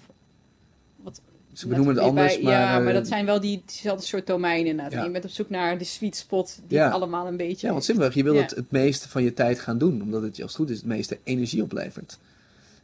Wat, 0.96 1.22
Ze 1.54 1.68
benoemen 1.68 1.96
het 1.96 2.04
anders, 2.04 2.34
bij, 2.34 2.44
maar... 2.44 2.54
Ja, 2.54 2.80
maar 2.80 2.88
eh, 2.88 2.94
dat 2.94 3.08
zijn 3.08 3.26
wel 3.26 3.40
die, 3.40 3.64
diezelfde 3.66 4.06
soort 4.06 4.28
domeinen 4.28 4.72
inderdaad. 4.72 5.06
Je 5.06 5.12
bent 5.12 5.26
op 5.26 5.32
zoek 5.32 5.50
naar 5.50 5.78
de 5.78 5.84
sweet 5.84 6.16
spot 6.16 6.60
die 6.68 6.80
het 6.80 6.94
allemaal 6.94 7.28
een 7.28 7.38
beetje 7.38 7.68
Ja, 7.68 7.74
want 7.74 7.86
simpelweg, 7.86 8.14
je 8.14 8.24
wil 8.24 8.36
het 8.36 8.52
het 8.52 8.72
meeste 8.72 9.10
van 9.10 9.24
je 9.24 9.34
tijd 9.34 9.60
gaan 9.60 9.78
doen, 9.78 10.02
omdat 10.02 10.22
het 10.22 10.36
je 10.36 10.44
als 10.44 10.52
het 10.52 10.62
goed 10.62 10.70
is 10.70 10.78
het 10.78 10.86
meeste 10.86 11.20
energie 11.24 11.64
oplevert. 11.64 12.18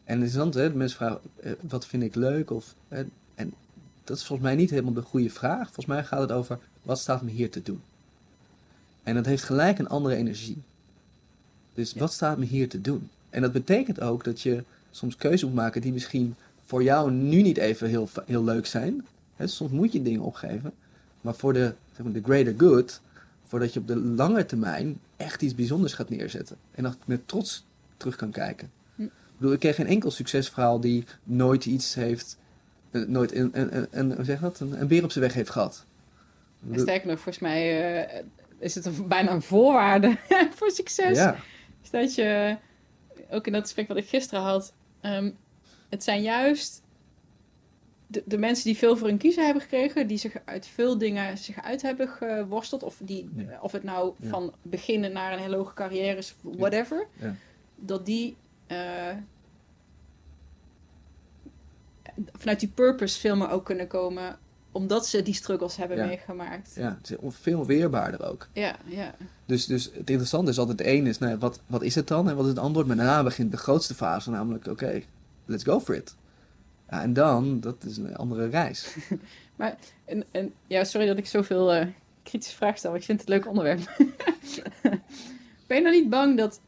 En 0.04 0.20
het 0.20 0.28
is 0.30 0.36
dan, 0.36 0.52
hè, 0.52 0.74
mensen 0.74 0.98
vragen, 0.98 1.20
eh, 1.42 1.52
wat 1.62 1.86
vind 1.86 2.04
ik 2.04 2.16
leuk? 2.16 2.52
Of, 2.52 2.76
en 2.88 3.12
dat 4.04 4.18
is 4.18 4.26
volgens 4.26 4.48
mij 4.48 4.58
niet 4.58 4.70
helemaal 4.70 4.94
de 4.94 5.02
goede 5.02 5.30
vraag. 5.30 5.64
Volgens 5.66 5.86
mij 5.86 6.04
gaat 6.04 6.20
het 6.20 6.32
over, 6.32 6.60
wat 6.82 7.00
staat 7.00 7.22
me 7.22 7.32
hier 7.32 7.50
te 7.50 7.62
doen? 7.62 7.82
En 9.04 9.16
dat 9.16 9.26
heeft 9.26 9.44
gelijk 9.44 9.80
een 9.80 9.88
andere 9.88 10.16
energie. 10.16 10.62
Dus 11.74 11.92
Ja. 11.92 12.00
wat 12.00 12.14
staat 12.14 12.38
me 12.38 12.46
hier 12.46 12.70
te 12.70 12.82
doen? 12.82 13.10
En 13.30 13.42
dat 13.42 13.52
betekent 13.52 14.02
ook 14.02 14.24
dat 14.24 14.42
je 14.42 14.64
soms 14.92 15.16
keuzes 15.16 15.44
moet 15.44 15.54
maken 15.54 15.82
die 15.82 15.94
misschien 15.94 16.36
voor 16.66 16.84
jou 16.84 17.12
nu 17.12 17.42
niet 17.42 17.58
even 17.58 17.88
heel, 17.90 18.10
heel 18.26 18.44
leuk 18.44 18.66
zijn. 18.66 19.06
Hè, 19.36 19.48
soms 19.48 19.72
moet 19.72 19.92
je 19.92 20.02
dingen 20.02 20.22
opgeven. 20.22 20.72
Maar 21.22 21.36
voor 21.36 21.54
de, 21.54 21.74
zeg 21.96 22.04
maar, 22.06 22.14
de 22.14 22.24
greater 22.24 22.54
good, 22.58 23.02
voordat 23.46 23.74
je 23.74 23.80
op 23.80 23.88
de 23.88 23.96
lange 23.98 24.46
termijn 24.46 25.00
echt 25.18 25.42
iets 25.42 25.56
bijzonders 25.56 25.94
gaat 25.94 26.10
neerzetten. 26.10 26.58
En 26.72 26.84
dat 26.84 26.98
met 27.06 27.28
trots 27.28 27.66
terug 27.98 28.16
kan 28.16 28.32
kijken. 28.32 28.72
Ik 29.44 29.50
bedoel, 29.50 29.62
ik 29.70 29.76
ken 29.76 29.86
geen 29.86 29.94
enkel 29.94 30.12
succesverhaal 30.12 30.80
die 30.80 31.04
nooit 31.24 31.66
iets 31.66 31.94
heeft, 31.96 32.38
eh, 32.92 33.02
nooit 33.02 33.36
een, 33.36 33.50
een, 33.54 33.88
een, 33.92 34.26
zeg 34.26 34.40
dat? 34.40 34.60
Een, 34.60 34.82
een 34.82 34.88
beer 34.88 35.04
op 35.04 35.12
zijn 35.12 35.24
weg 35.24 35.34
heeft 35.34 35.50
gehad. 35.50 35.86
En 36.72 36.80
sterker 36.80 37.08
nog, 37.08 37.16
volgens 37.20 37.40
mij 37.40 37.94
eh, 38.06 38.24
is 38.60 38.76
het 38.76 38.86
een, 38.86 39.08
bijna 39.08 39.32
een 39.32 39.42
voorwaarde 39.42 40.18
voor 40.56 40.72
succes. 40.72 41.18
ja, 41.18 41.36
Is 41.84 41.90
dat 41.90 42.16
je, 42.16 42.58
ook 43.30 43.48
in 43.48 43.54
dat 43.54 43.62
gesprek 43.62 43.88
wat 43.88 43.98
ik 43.98 44.08
gisteren 44.08 44.44
had, 44.44 44.74
ehm, 45.02 45.32
het 45.90 46.04
zijn 46.04 46.22
juist 46.22 46.82
de, 48.08 48.24
de 48.26 48.38
mensen 48.38 48.66
die 48.66 48.78
veel 48.78 48.98
voor 48.98 49.08
hun 49.08 49.18
kiezen 49.18 49.44
hebben 49.46 49.62
gekregen, 49.64 50.08
die 50.08 50.18
zich 50.18 50.36
uit 50.46 50.68
veel 50.68 50.98
dingen 50.98 51.38
zich 51.38 51.64
uit 51.64 51.82
hebben 51.82 52.08
geworsteld, 52.08 52.84
of, 52.84 52.98
die, 53.04 53.30
Ja. 53.36 53.60
of 53.62 53.72
het 53.72 53.84
nou 53.84 54.14
Ja. 54.18 54.30
van 54.30 54.54
beginnen 54.62 55.12
naar 55.12 55.34
een 55.34 55.40
hele 55.40 55.56
hoge 55.56 55.74
carrière 55.74 56.18
is, 56.18 56.36
whatever, 56.42 57.08
Ja. 57.20 57.36
dat 57.76 58.06
die 58.06 58.36
eh, 58.68 58.78
vanuit 62.34 62.60
die 62.60 62.70
purpose 62.70 63.20
filmen 63.20 63.50
ook 63.50 63.66
kunnen 63.66 63.88
komen, 63.88 64.38
omdat 64.72 65.08
ze 65.08 65.22
die 65.22 65.34
struggles 65.34 65.76
hebben 65.76 65.98
Ja. 65.98 66.06
meegemaakt. 66.06 66.72
ja, 66.76 66.98
het 67.02 67.10
is 67.10 67.18
veel 67.36 67.66
weerbaarder 67.66 68.26
ook. 68.30 68.48
Ja, 68.54 68.76
ja. 68.86 69.16
Dus, 69.46 69.66
dus 69.66 69.84
het 69.84 70.10
interessante 70.10 70.52
is 70.52 70.58
altijd, 70.60 70.80
het 70.80 70.88
ene 70.88 71.10
is, 71.10 71.18
nou, 71.18 71.38
wat, 71.38 71.62
wat 71.68 71.82
is 71.82 71.96
het 71.96 72.08
dan 72.08 72.30
en 72.30 72.36
wat 72.36 72.44
is 72.46 72.52
het 72.52 72.60
antwoord? 72.60 72.88
Maar 72.88 72.96
daarna 72.96 73.24
begint 73.24 73.52
de 73.52 73.58
grootste 73.58 73.94
fase, 73.96 74.30
namelijk, 74.30 74.68
oké, 74.68 75.02
let's 75.46 75.64
go 75.64 75.80
for 75.80 75.96
it. 75.96 76.16
Ja, 76.90 77.02
en 77.02 77.14
dan, 77.14 77.60
dat 77.60 77.84
is 77.84 77.98
een 77.98 78.16
andere 78.16 78.48
reis. 78.48 78.88
En, 80.06 80.24
en, 80.32 80.54
ja, 80.68 80.84
sorry 80.84 81.08
dat 81.08 81.18
ik 81.18 81.26
zoveel 81.26 81.74
eh, 81.74 81.88
kritische 82.24 82.56
vragen 82.56 82.78
stel, 82.78 82.90
maar 82.92 83.00
ik 83.00 83.06
vind 83.06 83.20
het 83.20 83.30
een 83.30 83.36
leuk 83.36 83.48
onderwerp. 83.48 83.80
ben 85.68 85.78
je 85.78 85.82
nou 85.84 85.96
niet 85.96 86.10
bang 86.10 86.38
dat, 86.38 86.60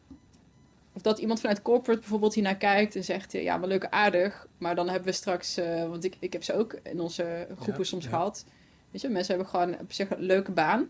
of 0.96 1.02
dat 1.02 1.20
iemand 1.20 1.40
vanuit 1.40 1.62
corporate 1.62 2.00
bijvoorbeeld 2.00 2.34
hiernaar 2.34 2.58
kijkt 2.58 2.96
en 2.96 3.04
zegt, 3.04 3.34
eh, 3.34 3.44
ja, 3.44 3.58
maar 3.58 3.68
leuk 3.68 3.88
aardig, 3.90 4.48
maar 4.58 4.76
dan 4.76 4.90
hebben 4.90 5.08
we 5.08 5.16
straks, 5.16 5.58
eh, 5.58 5.88
want 5.90 6.04
ik, 6.04 6.16
ik 6.20 6.34
heb 6.34 6.44
ze 6.44 6.54
ook 6.54 6.74
in 6.84 7.00
onze 7.00 7.48
groepen 7.56 7.78
Ja, 7.78 7.84
soms 7.84 8.04
ja. 8.04 8.10
gehad. 8.10 8.46
Weet 8.92 9.02
je, 9.02 9.10
mensen 9.10 9.36
hebben 9.36 9.52
gewoon 9.52 9.80
op 9.80 9.92
zich 9.92 10.10
een 10.10 10.22
leuke 10.22 10.52
baan. 10.52 10.90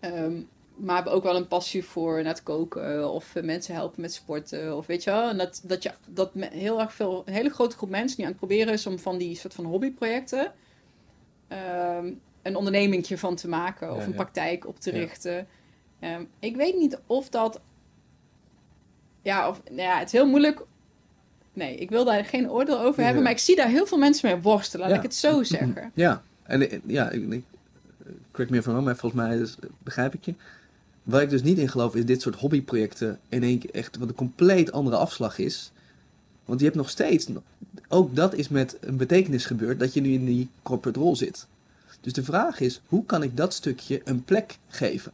Ehm, 0.00 0.40
maar 0.76 0.94
hebben 0.94 1.12
ook 1.12 1.22
wel 1.22 1.36
een 1.36 1.48
passie 1.48 1.84
voor 1.84 2.14
naar 2.14 2.32
het 2.32 2.42
koken 2.42 3.12
of 3.12 3.34
eh, 3.34 3.42
mensen 3.42 3.74
helpen 3.74 4.00
met 4.00 4.12
sporten 4.12 4.76
of 4.76 4.86
weet 4.86 5.04
je 5.04 5.10
wel. 5.10 5.28
En 5.28 5.38
dat, 5.38 5.62
dat, 5.64 5.82
je, 5.82 5.92
dat 6.08 6.30
heel 6.34 6.80
erg 6.80 6.92
veel, 6.92 7.22
een 7.24 7.32
hele 7.32 7.50
grote 7.50 7.76
groep 7.76 7.90
mensen 7.90 8.16
die 8.16 8.24
aan 8.24 8.30
het 8.30 8.40
proberen 8.40 8.72
is 8.72 8.86
om 8.86 8.98
van 8.98 9.18
die 9.18 9.36
soort 9.36 9.54
van 9.54 9.64
hobbyprojecten 9.64 10.52
ehm, 11.48 12.12
een 12.42 12.56
ondernemingje 12.56 13.18
van 13.18 13.36
te 13.36 13.48
maken 13.48 13.92
of 13.92 14.00
Ja, 14.00 14.04
een 14.04 14.14
praktijk 14.14 14.66
op 14.66 14.80
te 14.80 14.90
richten. 14.90 15.48
Ehm, 16.00 16.24
ik 16.38 16.56
weet 16.56 16.76
niet 16.76 17.00
of 17.06 17.28
dat. 17.28 17.60
Ja, 19.22 19.48
of, 19.48 19.60
nou 19.70 19.80
ja, 19.82 19.98
het 19.98 20.06
is 20.06 20.12
heel 20.12 20.26
moeilijk. 20.28 20.60
Nee, 21.52 21.76
ik 21.76 21.90
wil 21.90 22.04
daar 22.04 22.24
geen 22.24 22.50
oordeel 22.50 22.80
over 22.80 23.04
hebben, 23.04 23.22
maar 23.22 23.32
ik 23.32 23.38
zie 23.38 23.56
daar 23.56 23.68
heel 23.68 23.86
veel 23.86 23.98
mensen 23.98 24.30
mee 24.30 24.40
worstelen, 24.40 24.80
laat 24.86 24.90
Ja. 24.94 25.02
ik 25.02 25.08
het 25.10 25.14
zo 25.14 25.42
zeggen. 25.56 25.90
Ja, 25.94 26.22
en 26.42 26.70
eh, 26.70 26.78
ja, 26.86 27.10
ik, 27.10 27.32
ik, 27.32 27.44
correct 28.30 28.50
me 28.50 28.56
if 28.58 28.66
I'm 28.66 28.84
maar 28.84 28.96
volgens 28.96 29.22
mij 29.22 29.38
is, 29.38 29.56
begrijp 29.82 30.14
ik 30.14 30.24
je. 30.24 30.34
Waar 31.02 31.22
ik 31.22 31.30
dus 31.30 31.42
niet 31.42 31.58
in 31.58 31.68
geloof 31.68 31.94
is 31.94 32.04
dit 32.04 32.22
soort 32.22 32.34
hobbyprojecten 32.34 33.18
in 33.28 33.42
één 33.42 33.58
keer 33.58 33.70
echt 33.70 33.96
wat 33.98 34.08
een 34.08 34.14
compleet 34.14 34.72
andere 34.72 34.96
afslag 34.96 35.38
is. 35.38 35.72
Want 36.44 36.58
je 36.60 36.66
hebt 36.66 36.78
nog 36.78 36.90
steeds, 36.90 37.26
ook 37.88 38.16
dat 38.16 38.34
is 38.34 38.48
met 38.48 38.76
een 38.80 38.96
betekenis 38.96 39.44
gebeurd, 39.44 39.78
dat 39.78 39.94
je 39.94 40.00
nu 40.00 40.12
in 40.12 40.24
die 40.24 40.48
corporate 40.62 40.98
rol 40.98 41.16
zit. 41.16 41.46
Dus 42.00 42.12
de 42.12 42.24
vraag 42.24 42.60
is, 42.60 42.80
hoe 42.86 43.04
kan 43.04 43.22
ik 43.22 43.36
dat 43.36 43.54
stukje 43.54 44.00
een 44.04 44.24
plek 44.24 44.58
geven? 44.68 45.12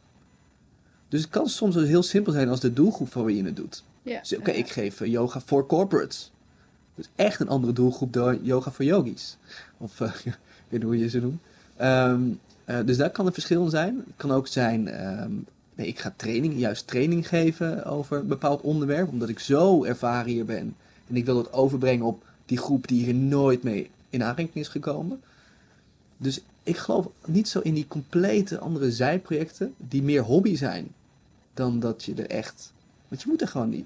Dus 1.09 1.21
het 1.21 1.29
kan 1.29 1.47
soms 1.49 1.75
heel 1.75 2.03
simpel 2.03 2.31
zijn 2.31 2.49
als 2.49 2.59
de 2.59 2.73
doelgroep 2.73 3.11
van 3.11 3.23
wie 3.25 3.35
je 3.37 3.43
het 3.43 3.55
doet. 3.55 3.83
Ja, 4.07 4.19
Dus 4.19 4.37
oké, 4.37 4.51
ik 4.51 4.69
geef 4.69 5.01
eh, 5.01 5.11
yoga 5.11 5.39
voor 5.39 5.65
corporates. 5.65 6.31
Dus 6.95 7.09
echt 7.15 7.39
een 7.39 7.47
andere 7.47 7.73
doelgroep 7.73 8.13
dan 8.13 8.39
yoga 8.43 8.71
voor 8.71 8.85
yogis. 8.85 9.37
Of 9.77 10.01
eh, 10.01 10.07
ik 10.25 10.37
weet 10.67 10.79
niet 10.79 10.83
hoe 10.83 10.97
je 10.97 11.09
ze 11.09 11.19
noemt. 11.19 11.41
Ehm, 11.75 12.21
eh, 12.65 12.79
dus 12.85 12.97
daar 12.97 13.09
kan 13.09 13.25
een 13.25 13.33
verschil 13.33 13.63
in 13.63 13.69
zijn. 13.69 13.95
Het 13.95 14.15
kan 14.15 14.31
ook 14.31 14.47
zijn, 14.47 14.87
ehm, 14.87 15.31
nee, 15.75 15.87
ik 15.87 15.99
ga 15.99 16.13
training, 16.15 16.59
juist 16.59 16.87
training 16.87 17.27
geven 17.27 17.85
over 17.85 18.17
een 18.17 18.27
bepaald 18.27 18.61
onderwerp. 18.61 19.09
Omdat 19.09 19.29
ik 19.29 19.39
zo 19.39 19.83
ervaren 19.83 20.31
hier 20.31 20.45
ben. 20.45 20.75
En 21.07 21.15
ik 21.15 21.25
wil 21.25 21.35
dat 21.35 21.53
overbrengen 21.53 22.05
op 22.05 22.23
die 22.45 22.57
groep 22.57 22.87
die 22.87 23.03
hier 23.03 23.15
nooit 23.15 23.63
mee 23.63 23.89
in 24.09 24.23
aanraking 24.23 24.55
is 24.55 24.67
gekomen. 24.67 25.21
Dus 26.17 26.41
ik 26.63 26.77
geloof 26.77 27.07
niet 27.25 27.47
zo 27.47 27.59
in 27.59 27.73
die 27.73 27.87
complete 27.87 28.59
andere 28.59 28.91
zijprojecten 28.91 29.73
die 29.77 30.03
meer 30.03 30.21
hobby 30.21 30.55
zijn 30.55 30.87
dan 31.53 31.79
dat 31.79 32.03
je 32.03 32.13
er 32.13 32.29
echt. 32.29 32.75
Want 33.07 33.21
je 33.21 33.27
moet 33.27 33.41
er 33.41 33.47
gewoon 33.47 33.69
niet. 33.69 33.85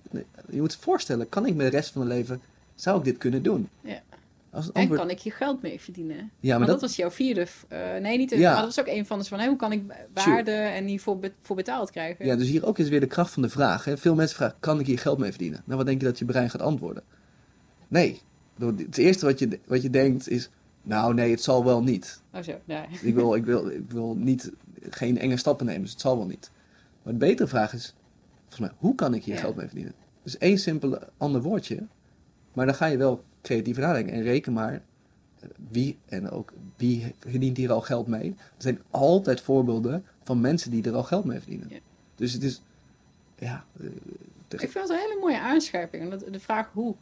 Je 0.50 0.60
moet 0.62 0.74
je 0.74 0.80
voorstellen, 0.80 1.30
kan 1.30 1.46
ik 1.46 1.58
de 1.58 1.68
rest 1.68 1.92
van 1.92 2.06
mijn 2.08 2.18
leven. 2.18 2.42
Zou 2.76 2.98
ik 2.98 3.04
dit 3.04 3.18
kunnen 3.18 3.44
doen? 3.44 3.70
Ja. 3.82 4.02
Als 4.50 4.66
En 4.72 4.74
antwoord. 4.74 5.00
kan 5.00 5.10
ik 5.10 5.18
je 5.18 5.32
geld 5.32 5.62
mee 5.62 5.80
verdienen? 5.82 6.32
ja, 6.40 6.58
maar 6.58 6.68
dat, 6.68 6.80
dat. 6.80 6.82
was 6.90 6.96
jouw 6.96 7.12
vierde. 7.12 7.48
eh, 7.68 7.80
nee, 8.02 8.18
niet. 8.18 8.30
de- 8.30 8.38
Ja. 8.38 8.52
Maar 8.54 8.62
dat 8.66 8.76
was 8.76 8.80
ook 8.86 8.94
een 8.94 9.06
van 9.06 9.20
de 9.20 9.26
van 9.26 9.46
hoe 9.46 9.56
kan 9.56 9.72
ik 9.72 9.82
waarde 10.14 10.52
en 10.52 10.86
hiervoor 10.86 11.20
be- 11.20 11.32
voor 11.42 11.56
betaald 11.56 11.92
krijgen? 11.92 12.26
Ja, 12.26 12.36
dus 12.36 12.48
hier 12.50 12.66
ook 12.66 12.78
is 12.78 12.90
weer 12.90 13.00
de 13.00 13.08
kracht 13.08 13.32
van 13.34 13.42
de 13.42 13.50
vraag. 13.50 13.86
Hè. 13.86 13.98
Veel 13.98 14.16
mensen 14.16 14.36
vragen: 14.36 14.56
kan 14.60 14.80
ik 14.80 14.86
hier 14.86 15.00
geld 15.00 15.18
mee 15.18 15.30
verdienen? 15.30 15.62
Nou, 15.66 15.78
wat 15.78 15.86
denk 15.88 16.02
je 16.02 16.08
dat 16.08 16.20
je 16.20 16.26
brein 16.26 16.50
gaat 16.50 16.62
antwoorden? 16.62 17.04
Nee. 17.88 18.22
Het 18.60 18.98
eerste 18.98 19.26
wat 19.26 19.40
je, 19.40 19.60
wat 19.66 19.82
je 19.82 19.90
denkt 19.90 20.30
is: 20.30 20.50
nou, 20.82 21.14
nee, 21.14 21.32
het 21.32 21.42
zal 21.44 21.66
wel 21.66 21.84
niet. 21.84 22.22
Oh 22.34 22.42
zo, 22.42 22.54
nee. 22.66 22.86
Ik 23.02 23.16
wil, 23.16 23.36
ik 23.36 23.46
wil, 23.46 23.68
ik 23.70 23.92
wil 23.92 24.16
niet, 24.16 24.52
geen 24.90 25.20
enge 25.20 25.38
stappen 25.38 25.66
nemen, 25.66 25.82
dus 25.82 25.92
het 25.92 26.02
zal 26.02 26.18
wel 26.18 26.28
niet. 26.28 26.52
Maar 27.04 27.14
de 27.14 27.20
betere 27.20 27.48
vraag 27.48 27.74
is, 27.74 27.94
volgens 28.52 28.60
mij, 28.60 28.72
hoe 28.78 28.96
kan 28.96 29.14
ik 29.14 29.24
hier 29.24 29.34
Ja. 29.36 29.40
geld 29.42 29.56
mee 29.56 29.66
verdienen? 29.66 29.94
Dus 30.24 30.38
één 30.38 30.58
simpel 30.58 31.00
ander 31.18 31.42
woordje, 31.42 31.88
maar 32.54 32.66
dan 32.66 32.76
ga 32.76 32.86
je 32.86 32.98
wel 32.98 33.24
creatief 33.42 33.78
nadenken. 33.78 34.14
En 34.14 34.22
reken 34.24 34.54
maar, 34.54 34.74
eh, 34.74 35.50
wie 35.70 35.98
en 36.06 36.30
ook 36.30 36.54
wie 36.76 37.16
verdient 37.20 37.58
hier 37.58 37.72
al 37.72 37.82
geld 37.82 38.08
mee? 38.08 38.30
Er 38.38 38.62
zijn 38.62 38.82
altijd 38.90 39.42
voorbeelden 39.42 40.06
van 40.24 40.42
mensen 40.42 40.72
die 40.72 40.84
er 40.84 40.94
al 40.96 41.04
geld 41.04 41.26
mee 41.26 41.40
verdienen. 41.40 41.68
Ja. 41.70 41.78
Dus 42.16 42.34
het 42.34 42.44
is, 42.44 42.62
ja, 43.40 43.66
eh, 43.80 43.86
Ik 44.50 44.60
vind 44.60 44.74
het 44.74 44.90
een 44.90 44.98
hele 44.98 45.18
mooie 45.20 45.40
aanscherping. 45.40 46.16
De 46.16 46.40
vraag 46.40 46.70
hoe. 46.74 46.96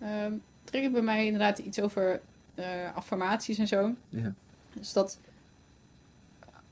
Ehm 0.00 0.32
triggert 0.64 0.92
bij 0.92 1.02
mij 1.02 1.24
inderdaad 1.24 1.58
iets 1.58 1.80
over 1.80 2.20
eh, 2.54 2.94
affirmaties 2.94 3.58
en 3.58 3.66
zo. 3.68 3.94
ja, 4.08 4.34
Dus 4.72 4.92
dat 4.92 5.18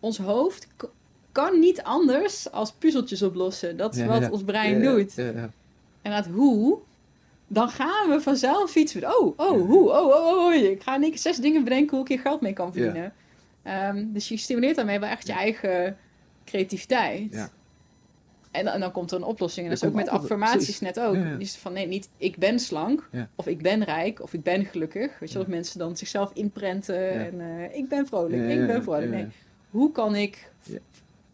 ons 0.01 0.19
hoofd 0.19 0.69
kan 1.33 1.59
niet 1.59 1.83
anders 1.83 2.51
als 2.51 2.73
puzzeltjes 2.73 3.23
oplossen. 3.23 3.77
Dat 3.77 3.95
is 3.95 4.01
Ja, 4.01 4.07
wat 4.07 4.21
ja. 4.21 4.31
ons 4.31 4.43
brein 4.45 4.81
Ja, 4.83 4.93
doet. 4.93 5.15
ja, 5.15 5.25
ja. 5.25 5.51
En 6.03 6.13
dat 6.13 6.27
hoe, 6.27 6.79
dan 7.47 7.69
gaan 7.69 8.09
we 8.11 8.21
vanzelf 8.21 8.75
iets 8.77 8.95
met... 8.95 9.05
Oh, 9.05 9.39
oh, 9.39 9.67
hoe, 9.67 9.91
oh, 9.91 10.07
oh, 10.07 10.27
oh, 10.27 10.45
oh. 10.47 10.55
Ik 10.55 10.83
ga 10.83 10.95
in 10.97 11.03
één 11.03 11.11
keer 11.11 11.21
zes 11.21 11.37
dingen 11.37 11.65
bedenken 11.65 11.91
hoe 11.97 12.01
ik 12.05 12.09
hier 12.13 12.21
geld 12.21 12.41
mee 12.41 12.53
kan 12.53 12.73
verdienen. 12.73 13.13
Ehm, 13.63 14.05
dus 14.13 14.29
je 14.29 14.37
stimuleert 14.37 14.77
daarmee 14.77 14.99
wel 15.01 15.09
echt 15.09 15.27
je 15.27 15.33
eigen 15.33 15.97
creativiteit. 16.45 17.33
Ja. 17.35 17.51
En, 18.51 18.65
dan- 18.65 18.75
en 18.75 18.81
dan 18.81 18.93
komt 18.93 19.11
er 19.11 19.17
een 19.17 19.23
oplossing. 19.25 19.67
En 19.67 19.73
dat 19.73 19.83
is 19.83 19.89
ook 19.89 19.95
met 19.95 20.09
affirmaties 20.09 20.81
net 20.81 21.01
ook. 21.01 21.17
Dus 21.39 21.57
van 21.57 21.73
nee, 21.73 21.87
niet 21.87 22.09
ik 22.17 22.37
ben 22.37 22.59
slank, 22.61 23.09
of 23.35 23.47
ik 23.47 23.63
ben 23.63 23.85
rijk, 23.85 24.23
of 24.23 24.33
ik 24.33 24.43
ben 24.43 24.65
gelukkig. 24.65 25.19
Weet 25.19 25.33
je, 25.33 25.39
dat 25.39 25.47
mensen 25.47 25.79
dan 25.79 25.97
zichzelf 25.97 26.31
inprenten 26.35 27.11
en 27.13 27.41
eh, 27.41 27.77
ik 27.77 27.89
ben 27.89 28.07
vrolijk, 28.07 28.51
ik 28.51 28.67
ben 28.67 28.83
vrolijk. 28.83 29.11
Nee, 29.11 29.27
hoe 29.71 29.93
kan 29.93 30.15
ik. 30.17 30.51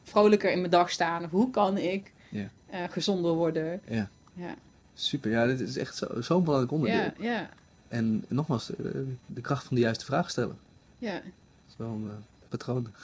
Vrolijker 0.09 0.51
in 0.53 0.59
mijn 0.59 0.71
dag 0.71 0.91
staan? 0.91 1.25
Of 1.25 1.31
hoe 1.31 1.51
kan 1.51 1.77
ik 1.79 2.13
Ja. 2.31 2.49
eh, 2.71 2.81
gezonder 2.91 3.33
worden? 3.33 3.81
Ja. 3.89 4.09
Ja, 4.35 4.55
Super, 4.95 5.31
ja, 5.31 5.47
dit 5.47 5.61
is 5.61 5.77
echt 5.77 5.97
zo- 5.97 6.21
zo'n 6.21 6.43
belangrijk 6.45 6.73
onderdeel. 6.73 7.01
ja, 7.01 7.13
ja. 7.33 7.49
En 7.89 8.25
nogmaals, 8.29 8.71
eh, 8.77 8.85
de 9.27 9.41
kracht 9.41 9.65
van 9.65 9.77
de 9.77 9.83
juiste 9.83 10.05
vraag 10.05 10.31
stellen. 10.31 10.59
ja. 10.99 11.13
Dat 11.13 11.23
is 11.69 11.75
wel 11.77 11.89
een 11.89 12.09
eh, 12.11 12.49
patroon. 12.49 12.87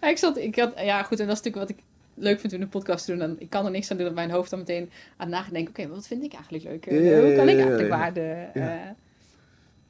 Ja, 0.00 0.08
ik 0.08 0.18
zat, 0.18 0.36
ik 0.36 0.56
had, 0.58 0.72
ja 0.80 1.02
goed, 1.02 1.20
en 1.20 1.26
dat 1.26 1.36
is 1.36 1.42
natuurlijk 1.42 1.56
wat 1.56 1.78
ik 1.78 1.84
leuk 2.14 2.40
vind 2.40 2.52
om 2.52 2.60
een 2.60 2.68
podcast 2.68 3.04
te 3.04 3.10
doen. 3.10 3.20
Dan, 3.20 3.36
ik 3.38 3.50
kan 3.50 3.64
er 3.64 3.70
niks 3.70 3.90
aan 3.90 3.96
doen 3.96 4.06
dat 4.06 4.14
mijn 4.14 4.30
hoofd 4.30 4.50
dan 4.50 4.58
meteen 4.58 4.90
aan 5.16 5.28
nadenken. 5.28 5.68
Oké, 5.84 5.88
wat 5.94 6.06
vind 6.06 6.22
ik 6.22 6.32
eigenlijk 6.32 6.64
leuk? 6.64 6.84
Ja, 6.84 7.20
hoe 7.20 7.34
kan 7.34 7.48
ik 7.48 7.56
eigenlijk 7.58 7.88
waarde 7.88 8.48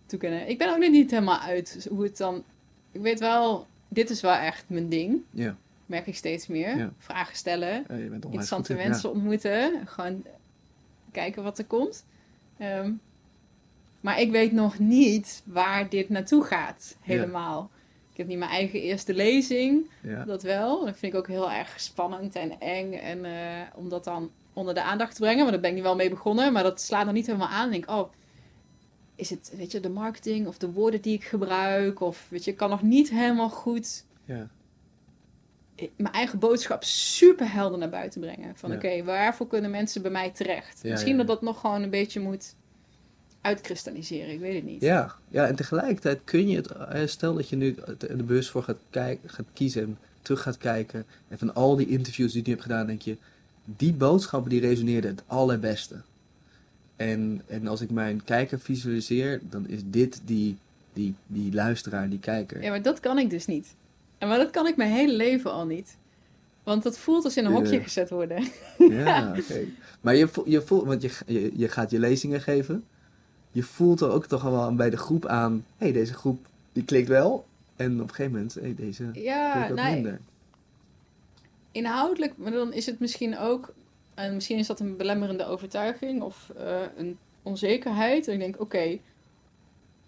toekennen? 0.07 0.49
Ik 0.49 0.59
ben 0.59 0.70
ook 0.70 0.78
nog 0.78 0.90
niet 0.90 1.11
helemaal 1.11 1.38
uit 1.40 1.86
hoe 1.90 2.03
het 2.03 2.16
dan... 2.16 2.44
Ik 2.92 3.01
weet 3.01 3.20
wel, 3.20 3.66
dit 3.89 4.11
is 4.11 4.20
wel 4.20 4.34
echt 4.34 4.64
mijn 4.66 4.89
ding. 4.89 5.22
Ja, 5.30 5.57
Merk 5.86 6.07
ik 6.07 6.16
steeds 6.16 6.47
meer. 6.47 6.76
Ja. 6.76 6.93
Vragen 6.99 7.36
stellen. 7.36 7.72
je 7.72 7.84
bent 7.86 7.99
onwijs 7.99 8.22
interessante 8.24 8.74
goed 8.74 8.82
mensen 8.82 9.11
ontmoeten. 9.11 9.86
Gewoon 9.86 10.24
kijken 11.12 11.43
wat 11.43 11.59
er 11.59 11.64
komt. 11.64 12.05
Ehm, 12.59 12.93
maar 14.01 14.20
ik 14.20 14.30
weet 14.30 14.53
nog 14.53 14.78
niet 14.78 15.43
waar 15.45 15.89
dit 15.89 16.09
naartoe 16.09 16.45
gaat. 16.45 16.97
Helemaal. 17.01 17.70
Ik 18.11 18.16
heb 18.16 18.26
niet 18.26 18.39
mijn 18.39 18.51
eigen 18.51 18.80
eerste 18.80 19.14
lezing. 19.14 19.91
Ja, 20.03 20.11
ja. 20.11 20.24
Dat 20.24 20.43
wel. 20.43 20.84
Dat 20.84 20.99
vind 20.99 21.12
ik 21.12 21.18
ook 21.18 21.28
heel 21.28 21.51
erg 21.51 21.80
spannend 21.80 22.34
en 22.34 22.61
eng. 22.61 22.93
En 22.93 23.24
eh, 23.24 23.32
om 23.74 23.89
dat 23.89 24.05
dan 24.05 24.30
onder 24.53 24.74
de 24.74 24.82
aandacht 24.82 25.14
te 25.14 25.20
brengen. 25.20 25.43
Maar 25.43 25.53
daar 25.53 25.61
ben 25.61 25.70
ik 25.70 25.76
nu 25.76 25.82
wel 25.82 25.97
mee 25.97 26.11
begonnen. 26.11 26.53
Maar 26.53 26.62
dat 26.62 26.80
slaat 26.80 27.05
nog 27.05 27.14
niet 27.14 27.26
helemaal 27.26 27.49
aan. 27.49 27.72
Ik 27.72 27.86
denk, 27.86 27.99
oh, 27.99 28.11
is 29.18 29.30
het, 29.30 29.52
weet 29.56 29.72
je, 29.72 29.80
de 29.80 29.88
marketing 29.88 30.46
of 30.46 30.58
de 30.58 30.70
woorden 30.72 31.00
die 31.00 31.14
ik 31.14 31.24
gebruik? 31.24 32.00
Of, 32.00 32.26
weet 32.28 32.44
je, 32.44 32.50
ik 32.50 32.56
kan 32.56 32.70
nog 32.70 32.82
niet 32.82 33.10
helemaal 33.10 33.50
goed 33.50 34.04
ja. 34.24 34.48
mijn 35.96 36.14
eigen 36.14 36.38
boodschap 36.38 36.84
super 36.84 37.52
helder 37.52 37.78
naar 37.78 37.88
buiten 37.88 38.20
brengen. 38.20 38.56
Van 38.56 38.70
Ja. 38.70 38.76
oké, 38.76 39.04
waarvoor 39.04 39.46
kunnen 39.46 39.70
mensen 39.70 40.02
bij 40.02 40.10
mij 40.10 40.30
terecht? 40.30 40.80
Ja, 40.82 40.90
Misschien 40.90 41.16
dat 41.16 41.26
dat 41.26 41.42
nog 41.42 41.60
gewoon 41.60 41.82
een 41.82 41.90
beetje 41.90 42.20
moet 42.20 42.54
uitkristalliseren. 43.40 44.32
Ik 44.32 44.40
weet 44.40 44.54
het 44.54 44.64
niet. 44.64 44.82
Ja, 44.82 45.14
ja, 45.28 45.46
en 45.46 45.56
tegelijkertijd 45.56 46.20
kun 46.24 46.48
je 46.48 46.56
het, 46.56 46.66
eh, 46.66 47.06
stel 47.06 47.34
dat 47.34 47.48
je 47.48 47.56
nu 47.56 47.76
er 48.08 48.16
bewust 48.16 48.50
voor 48.50 48.62
gaat, 48.62 48.78
kijken, 48.90 49.30
gaat 49.30 49.46
kiezen 49.52 49.82
en 49.82 49.98
terug 50.22 50.42
gaat 50.42 50.58
kijken. 50.58 51.06
En 51.28 51.38
van 51.38 51.54
al 51.54 51.76
die 51.76 51.88
interviews 51.88 52.32
die 52.32 52.40
je 52.40 52.46
nu 52.46 52.52
hebt 52.54 52.66
gedaan, 52.66 52.86
denk 52.86 53.02
je, 53.02 53.16
die 53.64 53.92
boodschappen 53.92 54.50
die 54.50 54.60
resoneerden 54.60 55.10
het 55.10 55.22
allerbeste. 55.26 56.02
En, 56.99 57.42
en 57.46 57.66
als 57.66 57.80
ik 57.80 57.90
mijn 57.90 58.24
kijker 58.24 58.61
visualiseer, 58.61 59.40
dan 59.51 59.68
is 59.68 59.80
dit 59.84 60.20
die, 60.24 60.57
die, 60.92 61.14
die 61.26 61.53
luisteraar, 61.55 62.09
die 62.09 62.18
kijker. 62.18 62.62
Ja, 62.62 62.70
maar 62.70 62.82
dat 62.82 63.01
kan 63.01 63.18
ik 63.18 63.30
dus 63.30 63.46
niet. 63.46 63.74
En 64.18 64.28
maar 64.28 64.38
dat 64.38 64.51
kan 64.51 64.66
ik 64.66 64.76
mijn 64.76 64.90
hele 64.90 65.12
leven 65.12 65.53
al 65.53 65.66
niet. 65.66 65.96
Want 66.62 66.82
dat 66.82 66.99
voelt 66.99 67.24
als 67.24 67.36
in 67.36 67.44
een 67.44 67.53
hokje 67.53 67.80
gezet 67.82 68.11
worden. 68.11 68.44
Ja, 68.78 69.28
oké. 69.38 69.64
Maar 70.01 70.16
je, 70.16 70.28
voelt, 70.28 70.49
je 70.49 70.62
voelt, 70.62 70.84
want 70.84 71.03
je, 71.03 71.11
je, 71.26 71.51
je 71.57 71.68
gaat 71.68 71.90
je 71.90 71.99
lezingen 71.99 72.40
geven. 72.40 72.84
Je 73.53 73.62
voelt 73.62 74.01
er 74.01 74.11
ook 74.11 74.26
toch 74.26 74.44
al 74.44 74.53
wel 74.53 74.74
bij 74.74 74.90
de 74.90 74.96
groep 74.96 75.26
aan, 75.26 75.53
hé, 75.53 75.84
hey, 75.84 75.92
deze 75.92 76.14
groep 76.14 76.46
die 76.72 76.84
klikt 76.84 77.09
wel. 77.09 77.46
En 77.76 77.94
op 77.94 78.09
een 78.09 78.14
gegeven 78.14 78.32
moment, 78.32 78.55
hé, 78.55 78.61
hey, 78.61 78.74
deze 78.74 79.11
Ja, 79.12 79.53
klikt 79.53 79.68
wat 79.68 79.78
nee, 79.78 79.94
minder. 79.94 80.20
inhoudelijk, 81.72 82.32
maar 82.36 82.53
dan 82.53 82.72
is 82.72 82.86
het 82.86 83.01
misschien 83.01 83.38
ook, 83.38 83.74
en 84.18 84.34
misschien 84.34 84.58
is 84.58 84.66
dat 84.66 84.80
een 84.80 84.96
belemmerende 84.96 85.46
overtuiging 85.46 86.22
of 86.22 86.50
eh, 86.56 86.82
een 86.96 87.18
onzekerheid. 87.42 88.26
En 88.28 88.32
ik 88.32 88.40
denk, 88.40 88.60
oké, 88.60 88.98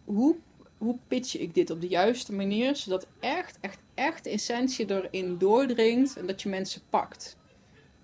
hoe, 0.04 0.36
hoe 0.78 0.96
pitch 1.08 1.36
ik 1.38 1.54
dit 1.54 1.70
op 1.70 1.80
de 1.80 1.88
juiste 1.88 2.32
manier, 2.32 2.76
zodat 2.76 3.06
echt, 3.20 3.58
echt, 3.60 3.78
echt 3.94 4.24
de 4.24 4.30
essentie 4.30 4.90
erin 4.90 5.38
doordringt 5.38 6.16
en 6.16 6.26
dat 6.26 6.42
je 6.42 6.48
mensen 6.48 6.80
pakt. 6.90 7.36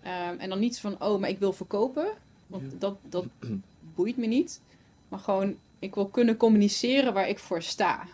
Ehm, 0.02 0.38
en 0.38 0.48
dan 0.48 0.58
niet 0.58 0.78
van, 0.80 1.02
oh, 1.02 1.20
maar 1.20 1.28
ik 1.28 1.38
wil 1.38 1.52
verkopen, 1.52 2.08
want 2.46 2.72
Ja. 2.72 2.78
dat, 2.78 2.96
dat 3.08 3.24
boeit 3.94 4.16
me 4.16 4.26
niet. 4.26 4.60
Maar 5.08 5.18
gewoon, 5.18 5.56
ik 5.78 5.94
wil 5.94 6.06
kunnen 6.06 6.36
communiceren 6.36 7.12
waar 7.14 7.28
ik 7.28 7.38
voor 7.38 7.62
sta. 7.62 8.06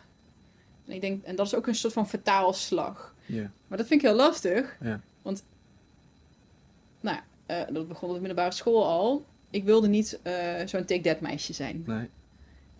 En 0.87 0.93
ik 0.95 1.01
denk, 1.01 1.25
en 1.25 1.37
dat 1.37 1.47
is 1.47 1.55
ook 1.55 1.67
een 1.67 1.75
soort 1.75 1.93
van 1.93 2.09
vertaalslag. 2.09 3.15
Ja. 3.27 3.51
Maar 3.67 3.79
dat 3.79 3.87
vind 3.87 4.03
ik 4.03 4.07
heel 4.07 4.17
lastig. 4.17 4.77
Ja. 4.81 5.01
Want, 5.23 5.45
nou, 7.01 7.19
eh, 7.59 7.75
dat 7.75 7.89
begon 7.89 8.09
op 8.09 8.15
de 8.15 8.21
middelbare 8.21 8.55
school 8.55 8.87
al. 8.87 9.25
Ik 9.51 9.65
wilde 9.65 9.89
niet 9.89 10.19
eh, 10.23 10.35
zo'n 10.67 10.85
take-that 10.85 11.21
meisje 11.21 11.53
zijn. 11.53 11.83
Nee. 11.87 12.09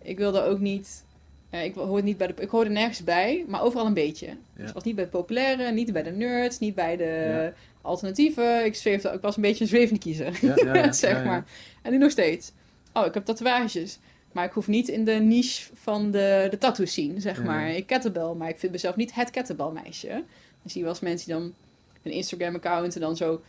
Ik 0.01 0.17
wilde 0.17 0.41
ook 0.43 0.59
niet... 0.59 1.03
eh, 1.49 1.63
ik, 1.63 1.73
hoorde 1.75 2.03
niet 2.03 2.17
bij 2.17 2.27
de, 2.27 2.33
ik 2.37 2.49
hoorde 2.49 2.69
nergens 2.69 3.03
bij, 3.03 3.45
maar 3.47 3.61
overal 3.61 3.85
een 3.85 3.93
beetje. 3.93 4.27
Dus 4.55 4.67
ik 4.67 4.73
was 4.73 4.83
niet 4.83 4.95
bij 4.95 5.03
de 5.03 5.09
populaire, 5.09 5.71
niet 5.71 5.93
bij 5.93 6.03
de 6.03 6.11
nerds, 6.11 6.59
niet 6.59 6.75
bij 6.75 6.97
de 6.97 7.03
Ja. 7.27 7.53
alternatieve. 7.81 8.61
Ik, 8.65 8.75
zweefde, 8.75 9.09
ik 9.09 9.21
was 9.21 9.35
een 9.35 9.41
beetje 9.41 9.63
een 9.63 9.69
zwevende 9.69 9.99
kiezer, 9.99 10.39
Ja, 10.65 10.91
zeg 11.07 11.23
maar. 11.25 11.45
En 11.81 11.91
nu 11.91 11.97
nog 11.97 12.11
steeds. 12.11 12.51
Oh, 12.93 13.05
ik 13.05 13.13
heb 13.13 13.25
tatoeages. 13.25 13.99
Maar 14.31 14.45
ik 14.45 14.51
hoef 14.51 14.67
niet 14.67 14.87
in 14.87 15.05
de 15.05 15.11
niche 15.11 15.69
van 15.73 16.11
de, 16.11 16.47
de 16.49 16.57
tattoo 16.57 16.85
scene, 16.85 17.19
zeg 17.19 17.43
maar. 17.43 17.69
Ik 17.69 17.85
kettlebell, 17.87 18.33
maar 18.37 18.49
ik 18.49 18.59
vind 18.59 18.71
mezelf 18.71 18.95
niet 18.95 19.13
het 19.15 19.29
kettlebell 19.29 19.69
meisje. 19.83 20.07
Dan 20.07 20.23
zie 20.71 20.77
je 20.77 20.81
wel 20.81 20.89
eens 20.89 20.99
mensen 20.99 21.27
die 21.27 21.35
dan 21.39 21.53
een 22.03 22.11
Instagram 22.11 22.55
account 22.55 22.95
en 22.95 23.01
dan 23.01 23.15
zo 23.17 23.41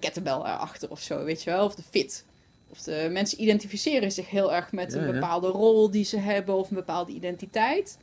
kettlebell 0.00 0.32
erachter 0.38 0.90
of 0.90 1.00
zo, 1.00 1.24
weet 1.24 1.42
je 1.42 1.50
wel. 1.50 1.64
Of 1.64 1.74
de 1.74 1.82
fit. 1.90 2.24
Of 2.68 2.82
de 2.82 3.08
mensen 3.12 3.42
identificeren 3.42 4.12
zich 4.12 4.30
heel 4.30 4.52
erg 4.54 4.72
met 4.72 4.92
Ja, 4.92 4.98
een 4.98 5.06
ja. 5.06 5.12
bepaalde 5.12 5.48
rol 5.48 5.90
die 5.90 6.04
ze 6.04 6.18
hebben 6.18 6.54
of 6.54 6.68
een 6.70 6.76
bepaalde 6.76 7.12
identiteit. 7.12 7.98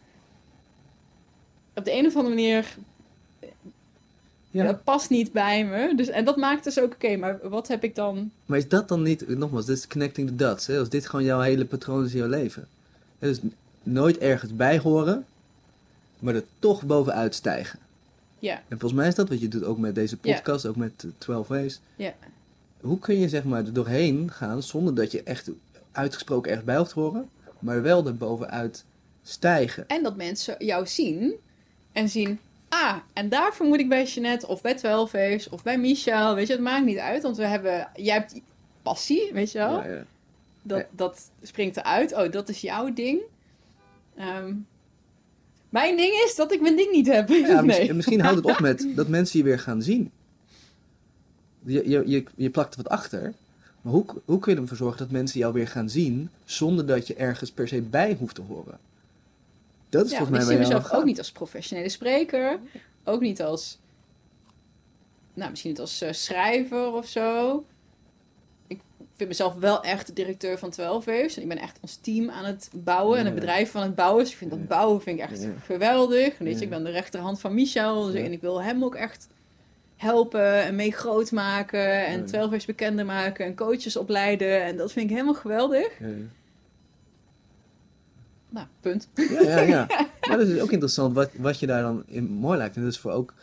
Op 1.76 1.86
de 1.86 1.94
een 1.94 2.06
of 2.06 2.16
andere 2.16 2.36
manier 2.36 2.76
Ja. 4.52 4.64
dat 4.66 4.84
past 4.84 5.10
niet 5.10 5.32
bij 5.32 5.66
me. 5.66 5.96
Dus, 5.96 6.08
en 6.08 6.26
dat 6.26 6.38
maakt 6.38 6.64
dus 6.64 6.80
ook, 6.80 6.94
oké, 6.94 7.16
maar 7.16 7.50
wat 7.50 7.68
heb 7.68 7.84
ik 7.84 7.96
dan... 7.96 8.32
Maar 8.46 8.58
is 8.58 8.68
dat 8.70 8.88
dan 8.88 9.02
niet, 9.02 9.28
nogmaals, 9.38 9.66
dit 9.66 9.78
is 9.78 9.88
connecting 9.88 10.28
the 10.28 10.36
dots. 10.36 10.68
Hè? 10.68 10.78
Als 10.80 10.90
dit 10.90 11.08
gewoon 11.08 11.26
jouw 11.26 11.40
hele 11.40 11.66
patroon 11.66 12.06
is 12.06 12.12
in 12.12 12.18
jouw 12.18 12.28
leven. 12.28 12.68
Dus 13.20 13.40
nooit 13.84 14.18
ergens 14.18 14.56
bij 14.56 14.80
horen, 14.80 15.26
maar 16.20 16.36
er 16.36 16.44
toch 16.60 16.84
bovenuit 16.84 17.36
stijgen. 17.36 17.80
Ja, 18.44 18.56
En 18.68 18.80
volgens 18.80 18.94
mij 18.94 19.08
is 19.08 19.16
dat 19.16 19.30
wat 19.30 19.40
je 19.42 19.48
doet 19.48 19.64
ook 19.64 19.78
met 19.78 19.96
deze 19.96 20.18
Ja. 20.22 20.34
podcast, 20.34 20.66
ook 20.66 20.76
met 20.76 21.04
eh, 21.04 21.10
12 21.18 21.48
Ways. 21.48 21.80
Ja. 21.96 22.14
Hoe 22.82 23.00
kun 23.00 23.20
je 23.20 23.30
zeg 23.30 23.44
maar 23.44 23.66
er 23.66 23.74
doorheen 23.74 24.32
gaan 24.32 24.64
zonder 24.64 24.96
dat 24.96 25.12
je 25.12 25.24
echt 25.24 25.50
uitgesproken 25.92 26.50
ergens 26.50 26.68
bij 26.68 26.78
hoeft 26.78 26.94
te 26.94 27.00
horen, 27.00 27.30
maar 27.60 27.82
wel 27.82 28.06
er 28.08 28.16
bovenuit 28.18 28.86
stijgen? 29.24 29.88
en 29.88 30.04
dat 30.04 30.16
mensen 30.16 30.56
jou 30.66 30.88
zien 30.88 31.34
en 31.92 32.10
zien... 32.10 32.40
Ah, 32.70 32.96
en 33.14 33.30
daarvoor 33.30 33.66
moet 33.68 33.80
ik 33.80 33.90
bij 33.90 34.04
Jeanette 34.06 34.48
of 34.48 34.62
bij 34.62 34.76
12 34.76 35.14
A's 35.16 35.50
of 35.50 35.64
bij 35.64 35.78
Michel. 35.78 36.36
Weet 36.36 36.48
je, 36.48 36.54
het 36.54 36.62
maakt 36.62 36.86
niet 36.86 36.98
uit, 36.98 37.24
want 37.24 37.38
we 37.38 37.46
hebben... 37.46 37.88
Jij 37.96 38.14
hebt 38.16 38.40
passie, 38.82 39.30
weet 39.34 39.52
je 39.52 39.58
wel? 39.58 39.84
Ja, 39.84 39.86
ja. 39.88 40.04
Dat, 40.62 40.86
dat 40.92 41.30
springt 41.42 41.78
eruit. 41.78 42.14
Oh, 42.14 42.32
dat 42.32 42.50
is 42.50 42.62
jouw 42.62 42.94
ding. 42.94 43.22
Ehm, 44.16 44.54
mijn 45.74 45.98
ding 45.98 46.14
is 46.26 46.36
dat 46.36 46.52
ik 46.52 46.62
mijn 46.62 46.76
ding 46.76 46.92
niet 46.92 47.08
heb. 47.08 47.30
Ja, 47.30 47.62
nee. 47.72 47.94
Misschien 47.94 48.22
houdt 48.22 48.36
het 48.36 48.46
op 48.46 48.60
met 48.60 48.88
dat 48.96 49.08
mensen 49.08 49.40
je 49.40 49.46
weer 49.46 49.60
gaan 49.60 49.82
zien. 49.82 50.12
Je, 51.66 51.90
je, 51.90 52.04
je, 52.06 52.24
je 52.36 52.50
plakt 52.50 52.76
wat 52.76 52.90
achter. 52.90 53.34
Maar 53.82 53.94
hoe, 53.94 54.06
hoe 54.26 54.40
kun 54.40 54.54
je 54.54 54.62
ervoor 54.62 54.78
zorgen 54.78 54.98
dat 54.98 55.12
mensen 55.12 55.40
jou 55.40 55.54
weer 55.54 55.68
gaan 55.68 55.90
zien 55.90 56.30
zonder 56.46 56.86
dat 56.86 57.08
je 57.08 57.16
ergens 57.16 57.52
per 57.52 57.68
se 57.68 57.82
bij 57.82 58.16
hoeft 58.20 58.36
te 58.36 58.42
horen? 58.42 58.80
Dat 59.90 60.06
is 60.06 60.12
Ja, 60.12 60.18
volgens 60.18 60.40
ik 60.40 60.46
mij 60.46 60.56
zie 60.56 60.58
waar 60.58 60.70
je 60.70 60.74
mezelf 60.76 61.00
ook 61.00 61.06
niet 61.06 61.18
als 61.18 61.32
professionele 61.32 61.90
spreker. 61.90 62.60
Ook 63.04 63.22
niet 63.22 63.42
als... 63.42 63.80
Nou, 65.34 65.50
misschien 65.50 65.72
niet 65.72 65.80
als 65.80 66.02
eh, 66.02 66.12
schrijver 66.12 66.92
of 66.92 67.08
zo. 67.08 67.64
Ik 69.14 69.20
vind 69.20 69.30
mezelf 69.30 69.54
wel 69.54 69.84
echt 69.84 70.08
de 70.08 70.14
directeur 70.14 70.58
van 70.58 70.70
12 70.70 71.06
Waves. 71.06 71.36
En 71.36 71.42
ik 71.42 71.48
ben 71.48 71.58
echt 71.58 71.78
ons 71.82 71.96
team 71.96 72.30
aan 72.30 72.46
het 72.46 72.70
bouwen. 72.76 73.20
En 73.20 73.26
ja. 73.26 73.32
bedrijf 73.32 73.72
van 73.72 73.82
het 73.82 73.96
bouwen. 73.96 74.24
Dus 74.24 74.32
ik 74.32 74.38
vind 74.38 74.52
dat 74.52 74.68
bouwen 74.68 75.02
vind 75.02 75.20
ik 75.20 75.24
echt 75.24 75.48
geweldig. 75.66 76.38
En 76.38 76.46
weet 76.46 76.54
je, 76.54 76.60
Ja. 76.60 76.64
ik 76.64 76.70
ben 76.70 76.84
de 76.84 76.90
rechterhand 76.90 77.40
van 77.40 77.54
Michel. 77.54 78.06
Dus. 78.06 78.16
En 78.16 78.32
ik 78.32 78.42
wil 78.42 78.62
hem 78.64 78.84
ook 78.84 78.96
echt 78.96 79.28
helpen 79.96 80.64
en 80.64 80.76
mee 80.76 80.92
groot 80.92 81.32
maken. 81.32 82.06
En 82.06 82.20
Ja. 82.20 82.26
12 82.26 82.50
Waves 82.50 82.66
bekender 82.66 83.06
maken. 83.06 83.46
En 83.46 83.56
coaches 83.56 83.96
opleiden. 83.98 84.64
En 84.64 84.78
dat 84.78 84.92
vind 84.92 85.06
ik 85.06 85.12
helemaal 85.12 85.34
geweldig. 85.42 85.90
Nou, 88.50 88.68
punt. 88.80 89.08
Ja, 89.14 89.42
ja, 89.42 89.60
ja. 89.60 89.88
Maar 90.28 90.38
dat 90.38 90.48
is 90.48 90.60
ook 90.62 90.72
interessant 90.72 91.16
wat, 91.16 91.30
wat 91.38 91.60
je 91.60 91.68
daar 91.68 91.82
dan 91.82 92.04
in 92.08 92.24
mooi 92.26 92.58
lijkt. 92.58 92.76
En 92.76 92.84
dat 92.84 92.92
is 92.92 93.00
voor 93.00 93.12
ook 93.12 93.34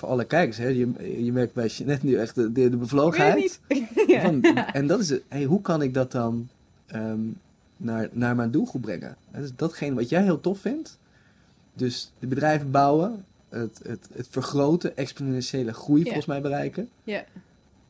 voor 0.00 0.08
alle 0.08 0.24
kijkers. 0.24 0.56
Hè. 0.56 0.66
Je, 0.66 1.24
je 1.24 1.32
merkt 1.32 1.54
bij 1.54 1.66
Jeanette 1.66 2.06
nu 2.06 2.16
echt 2.16 2.34
de, 2.34 2.52
de, 2.52 2.70
de 2.70 2.76
bevlogenheid. 2.76 3.60
Ja. 4.06 4.20
Van, 4.20 4.42
en 4.72 4.86
dat 4.86 5.00
is 5.00 5.10
het. 5.10 5.22
Hey, 5.28 5.44
hoe 5.44 5.62
kan 5.62 5.82
ik 5.82 5.94
dat 5.94 6.12
dan 6.12 6.48
ehm, 6.86 7.20
naar, 7.76 8.08
naar 8.12 8.36
mijn 8.36 8.50
doelgroep 8.50 8.82
brengen? 8.82 9.16
Dat 9.30 9.42
is 9.42 9.50
datgene 9.56 9.94
wat 9.94 10.08
jij 10.08 10.22
heel 10.22 10.40
tof 10.40 10.58
vindt. 10.58 10.98
Dus 11.74 12.12
de 12.18 12.26
bedrijven 12.26 12.70
bouwen, 12.70 13.24
het, 13.48 13.80
het, 13.82 14.08
het 14.12 14.26
vergroten, 14.30 14.96
exponentiële 14.96 15.72
groei 15.72 16.02
volgens 16.02 16.26
mij 16.26 16.40
bereiken. 16.40 16.88
Ja. 17.04 17.24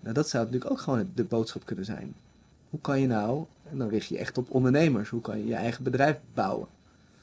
Nou, 0.01 0.15
dat 0.15 0.29
zou 0.29 0.45
natuurlijk 0.45 0.71
ook 0.71 0.81
gewoon 0.81 1.11
de 1.15 1.25
boodschap 1.25 1.67
kunnen 1.67 1.85
zijn. 1.85 2.15
Hoe 2.71 2.81
kan 2.81 3.01
je 3.01 3.07
nou, 3.07 3.45
en 3.71 3.79
dan 3.79 3.89
richt 3.89 4.09
je 4.09 4.19
echt 4.19 4.39
op 4.39 4.51
ondernemers, 4.51 5.09
hoe 5.09 5.21
kan 5.21 5.39
je 5.39 5.47
je 5.47 5.55
eigen 5.55 5.85
bedrijf 5.85 6.19
bouwen? 6.35 6.67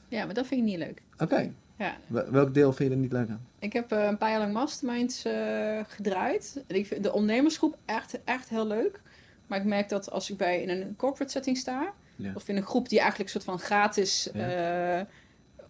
ja, 0.08 0.24
maar 0.24 0.34
dat 0.34 0.46
vind 0.46 0.60
ik 0.60 0.66
niet 0.66 0.78
leuk. 0.78 1.02
Oké, 1.18 1.52
Ja. 1.78 1.96
wel- 2.06 2.30
welk 2.30 2.54
deel 2.54 2.72
vind 2.72 2.88
je 2.88 2.94
er 2.94 3.00
niet 3.00 3.12
leuk 3.12 3.28
aan? 3.28 3.46
Ik 3.58 3.72
heb 3.72 3.92
eh, 3.92 4.04
een 4.04 4.18
paar 4.18 4.30
jaar 4.30 4.38
lang 4.38 4.52
masterminds 4.52 5.24
eh, 5.24 5.78
gedraaid. 5.88 6.64
En 6.66 6.76
ik 6.76 6.86
vind 6.86 7.02
de 7.02 7.12
ondernemersgroep 7.12 7.76
echt, 7.84 8.18
echt 8.24 8.48
heel 8.48 8.66
leuk. 8.66 9.00
Maar 9.46 9.58
ik 9.58 9.64
merk 9.64 9.88
dat 9.88 10.10
als 10.10 10.30
ik 10.30 10.36
bij 10.36 10.62
in 10.62 10.68
een 10.68 10.94
corporate 10.96 11.32
setting 11.32 11.56
sta, 11.56 11.92
Ja. 12.16 12.32
of 12.34 12.48
in 12.48 12.56
een 12.56 12.62
groep 12.66 12.88
die 12.88 12.98
eigenlijk 13.00 13.34
een 13.34 13.40
soort 13.40 13.58
van 13.58 13.66
gratis 13.66 14.30
eh, 14.32 15.00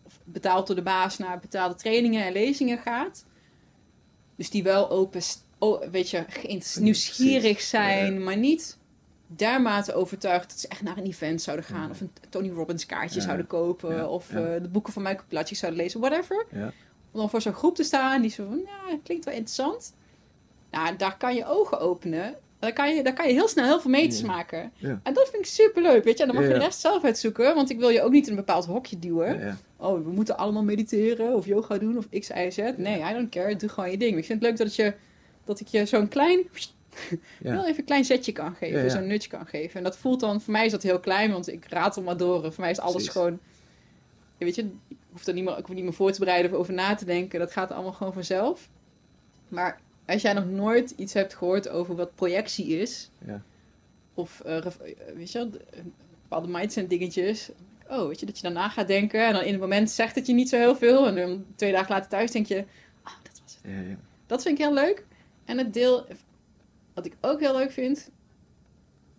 of 0.02 0.20
betaald 0.24 0.66
door 0.66 0.76
de 0.76 0.82
baas 0.82 1.18
naar 1.18 1.38
betaalde 1.38 1.74
trainingen 1.74 2.24
en 2.24 2.32
lezingen 2.32 2.78
gaat. 2.78 3.24
Dus 4.36 4.50
die 4.50 4.62
wel 4.62 4.90
open, 4.90 5.20
oh, 5.58 5.84
weet 5.90 6.10
je, 6.10 6.24
nieuwsgierig 6.80 7.60
zijn, 7.60 8.22
maar 8.24 8.36
niet 8.36 8.77
dermate 9.36 9.94
overtuigd 9.94 10.48
dat 10.48 10.58
ze 10.58 10.68
echt 10.68 10.82
naar 10.82 10.96
een 10.96 11.06
event 11.06 11.42
zouden 11.42 11.64
gaan. 11.66 11.82
Ja. 11.84 11.90
Of 11.90 12.00
een 12.00 12.10
Tony 12.28 12.50
Robbins 12.50 12.86
kaartje 12.86 13.18
Ja. 13.18 13.24
zouden 13.24 13.46
kopen. 13.46 13.94
Ja. 13.94 14.06
Of 14.06 14.30
eh, 14.30 14.34
de 14.62 14.68
boeken 14.68 14.92
van 14.92 15.02
Michael 15.02 15.24
Pilatschik 15.28 15.58
zouden 15.58 15.80
lezen, 15.82 16.00
whatever. 16.00 16.46
Ja. 16.52 16.72
Om 17.10 17.20
dan 17.20 17.30
voor 17.30 17.40
zo'n 17.40 17.52
groep 17.52 17.74
te 17.74 17.82
staan 17.82 18.20
die 18.22 18.30
zo 18.30 18.44
van, 18.48 18.58
ja, 18.64 18.96
klinkt 19.04 19.24
wel 19.24 19.34
interessant. 19.34 19.94
Nou, 20.70 20.96
daar 20.96 21.16
kan 21.16 21.34
je 21.34 21.46
ogen 21.46 21.80
openen. 21.80 22.34
Daar 22.58 22.72
kan 22.72 22.94
je, 22.94 23.02
daar 23.02 23.12
kan 23.12 23.26
je 23.26 23.32
heel 23.32 23.48
snel 23.48 23.64
heel 23.64 23.80
veel 23.80 23.90
meters 23.90 24.22
maken. 24.22 24.72
En 25.02 25.12
dat 25.14 25.28
vind 25.30 25.42
ik 25.42 25.46
superleuk, 25.46 26.04
weet 26.04 26.16
je. 26.18 26.24
En 26.24 26.32
dan 26.32 26.36
mag 26.42 26.46
je 26.52 26.58
de 26.58 26.64
rest 26.64 26.80
zelf 26.80 27.04
uitzoeken. 27.04 27.54
Want 27.54 27.70
ik 27.70 27.78
wil 27.78 27.88
je 27.88 28.02
ook 28.02 28.10
niet 28.12 28.24
in 28.24 28.30
een 28.30 28.36
bepaald 28.38 28.64
hokje 28.66 28.98
duwen. 28.98 29.58
Oh, 29.76 30.04
we 30.04 30.10
moeten 30.10 30.36
allemaal 30.38 30.62
mediteren 30.64 31.34
of 31.34 31.46
yoga 31.46 31.78
doen 31.78 31.96
of 31.98 32.08
x, 32.08 32.30
y, 32.30 32.50
z. 32.50 32.56
Nee, 32.76 32.98
I 33.10 33.12
don't 33.12 33.28
care. 33.28 33.56
Doe 33.56 33.68
gewoon 33.68 33.90
je 33.90 33.98
ding. 33.98 34.16
Ik 34.16 34.24
vind 34.24 34.40
het 34.42 34.48
leuk 34.48 34.58
dat, 34.58 34.74
je, 34.76 34.94
dat 35.44 35.60
ik 35.60 35.66
je 35.66 35.86
zo'n 35.86 36.08
klein... 36.08 36.46
Ja. 37.42 37.50
Heel 37.52 37.66
even 37.66 37.78
een 37.78 37.84
klein 37.84 38.04
zetje 38.04 38.32
kan 38.32 38.54
geven. 38.54 38.82
Ja. 38.82 38.88
Zo'n 38.88 39.06
nutje 39.06 39.28
kan 39.28 39.46
geven. 39.46 39.76
En 39.76 39.82
dat 39.82 39.98
voelt 39.98 40.20
dan... 40.20 40.40
Voor 40.40 40.52
mij 40.52 40.64
is 40.64 40.72
dat 40.72 40.82
heel 40.82 41.00
klein, 41.00 41.32
want 41.32 41.48
ik 41.48 41.64
ratel 41.68 42.02
maar 42.02 42.16
door. 42.16 42.44
En 42.44 42.52
voor 42.52 42.62
mij 42.62 42.70
is 42.70 42.78
alles 42.80 42.92
Precies. 42.92 43.10
gewoon... 43.12 43.38
Weet 44.38 44.54
je, 44.54 44.62
ik 44.88 44.96
hoef 45.10 45.26
er 45.26 45.34
niet 45.34 45.44
meer, 45.44 45.58
ik 45.58 45.66
hoef 45.66 45.74
niet 45.74 45.84
meer 45.84 45.92
voor 45.92 46.12
te 46.12 46.18
bereiden 46.18 46.52
of 46.52 46.56
over 46.58 46.74
na 46.74 46.94
te 46.94 47.04
denken. 47.04 47.38
Dat 47.38 47.52
gaat 47.52 47.70
allemaal 47.70 47.92
gewoon 47.92 48.12
vanzelf. 48.12 48.68
Maar 49.48 49.80
als 50.06 50.22
jij 50.22 50.32
nog 50.32 50.46
nooit 50.46 50.90
iets 50.90 51.12
hebt 51.12 51.34
gehoord 51.34 51.68
over 51.68 51.94
wat 51.96 52.14
projectie 52.14 52.66
is... 52.66 53.10
Ja. 53.26 53.42
Of, 54.14 54.40
eh, 54.40 54.64
weet 55.14 55.32
je 55.32 55.38
wel, 55.38 55.50
de- 55.50 55.64
bepaalde 56.22 56.48
mindset 56.48 56.90
dingetjes. 56.90 57.50
Oh, 57.88 58.06
weet 58.08 58.20
je, 58.20 58.26
dat 58.26 58.36
je 58.36 58.42
daarna 58.42 58.68
gaat 58.68 58.86
denken. 58.86 59.26
En 59.26 59.32
dan 59.32 59.42
in 59.42 59.52
het 59.52 59.60
moment 59.60 59.90
zegt 59.90 60.14
het 60.14 60.26
je 60.26 60.32
niet 60.32 60.48
zo 60.48 60.56
heel 60.56 60.76
veel. 60.76 61.06
En 61.06 61.14
dan 61.14 61.44
twee 61.54 61.72
dagen 61.72 61.92
later 61.92 62.10
thuis 62.10 62.30
denk 62.30 62.46
je... 62.46 62.64
Ah, 63.02 63.12
dat 63.22 63.40
was 63.44 63.58
het. 63.62 63.72
Ja, 63.72 63.80
ja. 63.80 63.96
Dat 64.26 64.42
vind 64.42 64.58
ik 64.58 64.64
heel 64.64 64.74
leuk. 64.74 65.04
En 65.44 65.58
het 65.58 65.72
deel, 65.72 66.06
wat 66.98 67.06
ik 67.06 67.16
ook 67.20 67.40
heel 67.40 67.56
leuk 67.56 67.70
vind, 67.72 68.10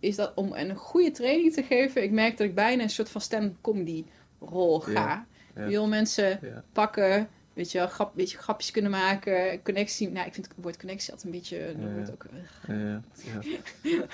is 0.00 0.16
dat 0.16 0.32
om 0.34 0.52
een 0.52 0.74
goede 0.74 1.10
training 1.10 1.52
te 1.52 1.62
geven. 1.62 2.02
Ik 2.02 2.10
merk 2.10 2.36
dat 2.36 2.46
ik 2.46 2.54
bijna 2.54 2.82
een 2.82 2.90
soort 2.90 3.10
van 3.10 3.20
stand-up 3.20 3.56
comedy 3.60 4.04
rol 4.40 4.80
ga. 4.80 5.26
Ja, 5.68 5.86
mensen 5.86 6.38
Ja. 6.42 6.64
pakken, 6.72 7.28
weet 7.52 7.72
je 7.72 7.78
wel, 7.78 7.86
grap, 7.86 8.14
weet 8.14 8.30
je, 8.30 8.38
grapjes 8.38 8.70
kunnen 8.70 8.90
maken, 8.90 9.62
connectie. 9.62 10.10
Nou, 10.10 10.26
ik 10.26 10.34
vind 10.34 10.46
het 10.46 10.54
woord 10.56 10.76
connectie 10.76 11.12
altijd 11.12 11.32
een 11.34 11.38
beetje, 11.40 11.74
dat 11.80 11.92
wordt 11.92 12.12
ook, 12.12 12.24
eh, 12.24 12.76
Ja, 12.76 13.02
ja, 13.24 13.40
ja. 13.82 14.06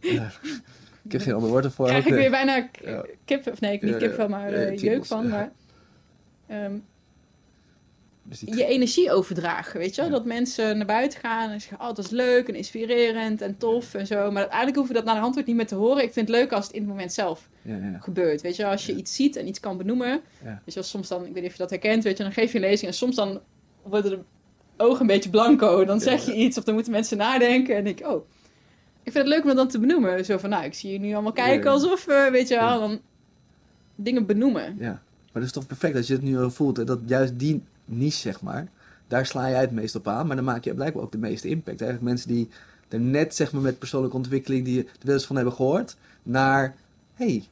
Ja. 0.18 0.30
Ik 1.02 1.12
heb 1.12 1.20
geen 1.20 1.34
ander 1.34 1.50
woord 1.50 1.64
ervoor. 1.64 1.86
krijg 1.86 2.06
ik 2.06 2.12
weer 2.14 2.30
bijna 2.30 2.68
kip, 3.24 3.46
of 3.46 3.60
nee, 3.60 3.78
niet 3.82 3.92
Ja, 3.92 3.98
kip 3.98 4.14
van, 4.14 4.30
maar 4.30 4.52
eh, 4.52 4.76
jeuk 4.76 5.04
van. 5.04 5.28
Maar, 5.28 5.52
ehm, 6.46 6.76
Dus 8.26 8.38
die 8.38 8.56
je 8.56 8.66
energie 8.66 9.12
overdragen, 9.12 9.78
weet 9.78 9.94
je 9.94 10.00
wel? 10.00 10.10
Ja. 10.10 10.16
Dat 10.16 10.24
mensen 10.24 10.76
naar 10.76 10.86
buiten 10.86 11.20
gaan 11.20 11.50
en 11.50 11.60
zeggen, 11.60 11.80
oh, 11.80 11.86
dat 11.86 11.98
is 11.98 12.10
leuk 12.10 12.48
en 12.48 12.54
inspirerend 12.54 13.40
en 13.40 13.56
tof 13.56 13.94
en 13.94 14.06
zo. 14.06 14.30
Maar 14.30 14.40
uiteindelijk 14.40 14.76
hoeven 14.76 14.94
we 14.94 15.00
dat 15.00 15.04
naar 15.04 15.14
de 15.14 15.20
hand 15.20 15.46
niet 15.46 15.56
meer 15.56 15.66
te 15.66 15.74
horen. 15.74 16.02
Ik 16.02 16.12
vind 16.12 16.28
het 16.28 16.36
leuk 16.36 16.52
als 16.52 16.66
het 16.66 16.74
in 16.74 16.80
het 16.80 16.90
moment 16.90 17.12
zelf 17.12 17.48
ja, 17.62 17.76
ja. 17.76 17.98
gebeurt, 18.00 18.40
weet 18.40 18.56
je? 18.56 18.66
Als 18.66 18.86
je 18.86 18.94
iets 18.94 19.14
ziet 19.14 19.36
en 19.36 19.48
iets 19.48 19.60
kan 19.60 19.76
benoemen. 19.76 20.20
Je 20.64 20.74
wel, 20.74 20.82
soms 20.84 21.08
dan, 21.08 21.26
ik 21.26 21.32
weet 21.32 21.42
niet 21.42 21.50
of 21.50 21.52
je 21.52 21.62
dat 21.62 21.70
herkent, 21.70 22.04
weet 22.04 22.16
je, 22.16 22.22
dan 22.22 22.32
geef 22.32 22.52
je 22.52 22.58
een 22.58 22.64
lezing 22.64 22.90
en 22.90 22.96
soms 22.96 23.16
dan 23.16 23.40
worden 23.82 24.10
de 24.10 24.18
ogen 24.84 25.00
een 25.00 25.06
beetje 25.06 25.30
blanco. 25.30 25.84
Dan 25.84 26.00
zeg 26.00 26.26
je 26.26 26.34
iets 26.34 26.58
of 26.58 26.64
dan 26.64 26.74
moeten 26.74 26.92
mensen 26.92 27.16
nadenken 27.16 27.76
en 27.76 27.86
ik, 27.86 28.00
oh... 28.06 28.26
Ik 29.02 29.12
vind 29.12 29.24
het 29.24 29.34
leuk 29.34 29.42
om 29.42 29.48
dat 29.48 29.56
dan 29.56 29.68
te 29.68 29.78
benoemen. 29.78 30.24
Zo 30.24 30.38
van, 30.38 30.50
nou, 30.50 30.64
ik 30.64 30.74
zie 30.74 30.92
je 30.92 30.98
nu 30.98 31.12
allemaal 31.12 31.32
kijken 31.32 31.70
alsof, 31.70 32.06
eh, 32.06 32.30
weet 32.30 32.48
je 32.48 32.54
wel, 32.54 32.80
dan 32.80 33.00
dingen 33.94 34.26
benoemen. 34.26 34.76
Ja, 34.78 34.90
maar 34.90 35.02
dat 35.32 35.42
is 35.42 35.52
toch 35.52 35.66
perfect 35.66 35.96
als 35.96 36.06
je 36.06 36.12
het 36.12 36.22
nu 36.22 36.38
al 36.38 36.50
voelt. 36.50 36.76
hè, 36.76 36.84
Dat 36.84 36.98
juist 37.06 37.38
die 37.38 37.62
niche, 37.84 38.18
zeg 38.18 38.40
maar, 38.40 38.68
daar 39.08 39.26
sla 39.26 39.50
jij 39.50 39.60
het 39.60 39.70
meest 39.70 39.94
op 39.94 40.08
aan. 40.08 40.26
Maar 40.26 40.36
dan 40.36 40.44
maak 40.44 40.64
je 40.64 40.74
blijkbaar 40.74 41.02
ook 41.02 41.12
de 41.12 41.18
meeste 41.18 41.48
impact. 41.48 41.80
Eigenlijk 41.80 42.10
mensen 42.10 42.28
die 42.28 42.48
er 42.88 43.00
net, 43.00 43.34
zeg 43.34 43.52
maar, 43.52 43.62
met 43.62 43.78
persoonlijke 43.78 44.16
ontwikkeling, 44.16 44.64
die 44.64 44.78
er 44.78 44.90
wel 45.02 45.14
eens 45.14 45.26
van 45.26 45.36
hebben 45.36 45.54
gehoord, 45.54 45.96
naar, 46.22 46.74
hey, 47.14 47.44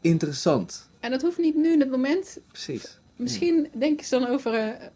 interessant. 0.00 0.88
En 1.00 1.10
dat 1.10 1.22
hoeft 1.22 1.38
niet 1.38 1.56
nu 1.56 1.72
in 1.72 1.80
het 1.80 1.90
moment. 1.90 2.38
Precies. 2.48 3.00
Misschien 3.16 3.68
denken 3.72 4.06
ze 4.06 4.18
dan 4.18 4.28
over 4.28 4.54
eh, 4.54 4.86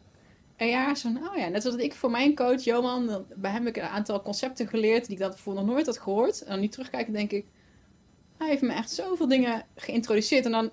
een 0.56 0.68
jaar 0.68 0.96
zo 0.96 1.12
van, 1.12 1.28
oh 1.28 1.36
ja, 1.36 1.48
net 1.48 1.62
zoals 1.62 1.76
ik 1.76 1.94
voor 1.94 2.10
mijn 2.10 2.34
coach 2.34 2.64
Johan, 2.64 3.06
dan, 3.06 3.24
bij 3.34 3.50
hem 3.50 3.64
heb 3.64 3.76
ik 3.76 3.82
een 3.82 3.88
aantal 3.88 4.22
concepten 4.22 4.68
geleerd 4.68 5.06
die 5.06 5.14
ik 5.14 5.22
dat 5.22 5.40
voor 5.40 5.54
nog 5.54 5.66
nooit 5.66 5.86
had 5.86 5.98
gehoord. 5.98 6.42
En 6.42 6.50
dan 6.50 6.60
nu 6.60 6.68
terugkijken 6.68 7.12
denk 7.12 7.32
ik, 7.32 7.44
hij 8.36 8.48
heeft 8.48 8.62
me 8.62 8.72
echt 8.72 8.90
zoveel 8.90 9.28
dingen 9.28 9.64
geïntroduceerd. 9.74 10.44
En 10.44 10.50
dan, 10.50 10.70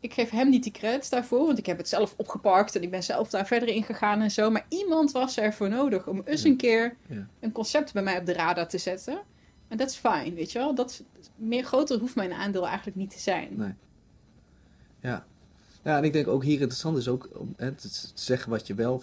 ik 0.00 0.12
geef 0.12 0.30
hem 0.30 0.48
niet 0.48 0.62
die 0.62 0.72
credits 0.72 1.08
daarvoor, 1.08 1.46
want 1.46 1.58
ik 1.58 1.66
heb 1.66 1.78
het 1.78 1.88
zelf 1.88 2.14
opgepakt 2.16 2.76
en 2.76 2.82
ik 2.82 2.90
ben 2.90 3.02
zelf 3.02 3.30
daar 3.30 3.46
verder 3.46 3.68
in 3.68 3.82
gegaan 3.82 4.20
en 4.20 4.30
zo. 4.30 4.50
Maar 4.50 4.66
iemand 4.68 5.12
was 5.12 5.36
er 5.36 5.52
voor 5.52 5.68
nodig 5.68 6.06
om 6.06 6.22
eens 6.24 6.44
een 6.44 6.56
keer 6.56 6.96
Ja. 7.06 7.26
een 7.40 7.52
concept 7.52 7.92
bij 7.92 8.02
mij 8.02 8.18
op 8.18 8.26
de 8.26 8.32
radar 8.32 8.68
te 8.68 8.78
zetten. 8.78 9.20
En 9.68 9.76
dat 9.76 9.90
is 9.90 9.96
fijn, 9.96 10.34
weet 10.34 10.52
je 10.52 10.58
wel. 10.58 10.74
Dat, 10.74 11.02
meer 11.36 11.64
groter 11.64 11.98
hoeft 11.98 12.14
mijn 12.14 12.32
aandeel 12.32 12.66
eigenlijk 12.66 12.96
niet 12.96 13.10
te 13.10 13.18
zijn. 13.18 13.48
Nee. 13.56 13.74
Ja. 15.00 15.26
Ja, 15.82 15.96
en 15.96 16.04
ik 16.04 16.12
denk 16.12 16.28
ook 16.28 16.44
hier 16.44 16.60
interessant 16.60 16.96
is 16.98 17.08
ook 17.08 17.28
om 17.34 17.54
hè, 17.56 17.72
te 17.72 17.90
te 17.90 18.06
zeggen 18.14 18.50
wat 18.50 18.66
je 18.66 18.74
wel 18.74 19.02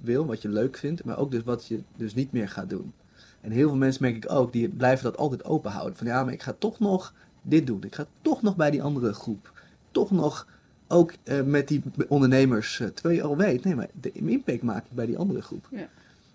wil, 0.00 0.26
wat 0.26 0.42
je 0.42 0.48
leuk 0.48 0.76
vindt, 0.76 1.04
maar 1.04 1.18
ook 1.18 1.30
dus 1.30 1.42
wat 1.42 1.66
je 1.66 1.82
dus 1.96 2.14
niet 2.14 2.32
meer 2.32 2.48
gaat 2.48 2.70
doen. 2.70 2.92
En 3.40 3.50
heel 3.50 3.68
veel 3.68 3.76
mensen 3.76 4.02
merk 4.02 4.16
ik 4.16 4.30
ook, 4.30 4.52
die 4.52 4.68
blijven 4.68 5.04
dat 5.04 5.16
altijd 5.16 5.44
open 5.44 5.70
houden. 5.70 5.96
Van 5.96 6.06
ja, 6.06 6.24
maar 6.24 6.32
ik 6.32 6.42
ga 6.42 6.54
toch 6.58 6.78
nog 6.78 7.14
dit 7.42 7.66
doen. 7.66 7.82
Ik 7.82 7.94
ga 7.94 8.06
toch 8.22 8.42
nog 8.42 8.56
bij 8.56 8.70
die 8.70 8.82
andere 8.82 9.12
groep. 9.12 9.52
Toch 9.94 10.10
nog 10.10 10.46
ook 10.86 11.12
eh, 11.22 11.42
met 11.42 11.68
die 11.68 11.82
ondernemers. 12.08 12.76
terwijl 12.76 13.14
je 13.14 13.22
al 13.22 13.36
weet, 13.36 13.64
nee, 13.64 13.74
maar 13.74 13.88
de 14.00 14.12
impact 14.12 14.62
maak 14.62 14.84
ik 14.84 14.90
bij 14.90 15.06
die 15.06 15.18
andere 15.18 15.42
groep. 15.42 15.66
Ja. 15.70 15.88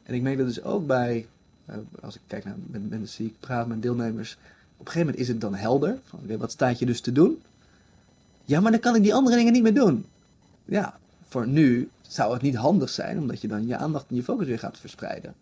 En 0.04 0.14
ik 0.14 0.22
merk 0.22 0.38
dat 0.38 0.48
dus 0.48 0.64
ook 0.64 0.88
bij, 0.88 1.28
eh, 1.66 1.76
als 2.02 2.16
ik 2.16 2.22
kijk 2.28 2.46
naar 2.46 2.56
met 2.66 2.90
mensen 2.90 3.24
die 3.24 3.34
ik 3.34 3.40
praat 3.40 3.68
met 3.68 3.82
deelnemers. 3.82 4.38
Op 4.78 4.86
een 4.86 4.92
gegeven 4.92 5.00
moment 5.00 5.18
is 5.18 5.28
het 5.28 5.42
dan 5.42 5.56
helder. 5.56 5.98
Van, 6.06 6.20
oké, 6.24 6.38
wat 6.38 6.52
staat 6.52 6.80
je 6.80 6.86
dus 6.86 7.02
te 7.02 7.12
doen? 7.12 7.42
Ja, 8.46 8.60
maar 8.60 8.72
dan 8.72 8.80
kan 8.80 8.96
ik 8.96 9.04
die 9.04 9.14
andere 9.14 9.36
dingen 9.36 9.54
niet 9.54 9.64
meer 9.64 9.74
doen. 9.74 10.06
Ja, 10.66 10.98
voor 11.28 11.48
nu 11.48 11.90
zou 12.02 12.34
het 12.34 12.42
niet 12.42 12.56
handig 12.56 12.90
zijn, 12.90 13.20
omdat 13.20 13.42
je 13.42 13.48
dan 13.48 13.68
je 13.68 13.78
aandacht 13.78 14.06
en 14.10 14.16
je 14.16 14.24
focus 14.24 14.48
weer 14.48 14.60
gaat 14.60 14.78
verspreiden. 14.78 15.34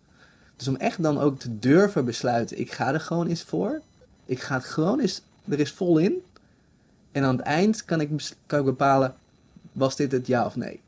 Dus 0.55 0.67
om 0.67 0.75
echt 0.75 1.03
dan 1.03 1.19
ook 1.19 1.39
te 1.39 1.59
durven 1.59 2.05
besluiten, 2.05 2.59
ik 2.59 2.71
ga 2.71 2.93
er 2.93 2.99
gewoon 2.99 3.27
eens 3.27 3.43
voor. 3.43 3.81
Ik 4.25 4.39
ga 4.39 4.55
het 4.55 4.65
gewoon 4.65 4.99
eens, 4.99 5.21
er 5.47 5.59
is 5.59 5.71
vol 5.71 5.97
in. 5.97 6.21
En 7.17 7.23
aan 7.23 7.37
het 7.37 7.45
eind 7.45 7.85
kan 7.85 8.01
ik, 8.01 8.09
kan 8.45 8.59
ik 8.59 8.65
bepalen, 8.65 9.15
was 9.71 9.95
dit 9.95 10.11
het 10.11 10.27
ja 10.27 10.45
of 10.45 10.55
nee? 10.55 10.81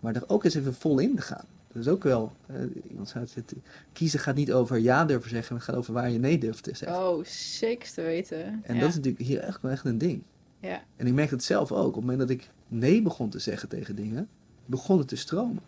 Maar 0.00 0.14
er 0.14 0.28
ook 0.28 0.44
eens 0.44 0.54
even 0.54 0.74
vol 0.74 0.98
in 0.98 1.16
te 1.16 1.22
gaan. 1.22 1.44
Dat 1.72 1.82
is 1.82 1.88
ook 1.88 2.02
wel, 2.02 2.32
eh, 2.46 2.56
iemand 2.88 3.08
zei 3.08 3.24
het, 3.34 3.54
kiezen 3.92 4.20
gaat 4.20 4.34
niet 4.34 4.52
over 4.52 4.78
ja 4.78 5.04
durven 5.04 5.30
zeggen, 5.30 5.56
het 5.56 5.64
gaat 5.64 5.76
over 5.76 5.92
waar 5.92 6.10
je 6.10 6.18
nee 6.18 6.38
durft 6.38 6.62
te 6.62 6.76
zeggen. 6.76 7.08
Oh, 7.08 7.24
zeker 7.24 7.92
te 7.92 8.02
weten. 8.02 8.62
En 8.62 8.74
ja. 8.74 8.80
dat 8.80 8.88
is 8.88 8.94
natuurlijk 8.94 9.24
hier 9.24 9.40
echt 9.40 9.62
wel 9.62 9.70
echt 9.70 9.84
een 9.84 9.98
ding. 9.98 10.22
ja. 10.60 10.82
En 10.96 11.06
ik 11.06 11.12
merk 11.12 11.30
het 11.30 11.44
zelf 11.44 11.72
ook. 11.72 11.86
Op 11.86 11.94
het 11.94 12.00
moment 12.00 12.18
dat 12.18 12.30
ik 12.30 12.50
nee 12.68 13.02
begon 13.02 13.28
te 13.28 13.38
zeggen 13.38 13.68
tegen 13.68 13.96
dingen, 13.96 14.28
begon 14.64 14.98
het 14.98 15.08
te 15.08 15.16
stromen. 15.16 15.62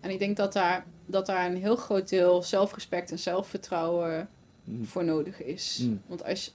En 0.00 0.10
ik 0.10 0.18
denk 0.18 0.36
dat 0.36 0.52
daar, 0.52 0.84
dat 1.06 1.26
daar 1.26 1.50
een 1.50 1.56
heel 1.56 1.76
groot 1.76 2.08
deel 2.08 2.42
zelfrespect 2.42 3.10
en 3.10 3.18
zelfvertrouwen 3.18 4.28
Mm. 4.64 4.86
voor 4.86 5.04
nodig 5.04 5.42
is. 5.42 5.78
Mm. 5.82 6.00
Want 6.06 6.24
als 6.24 6.54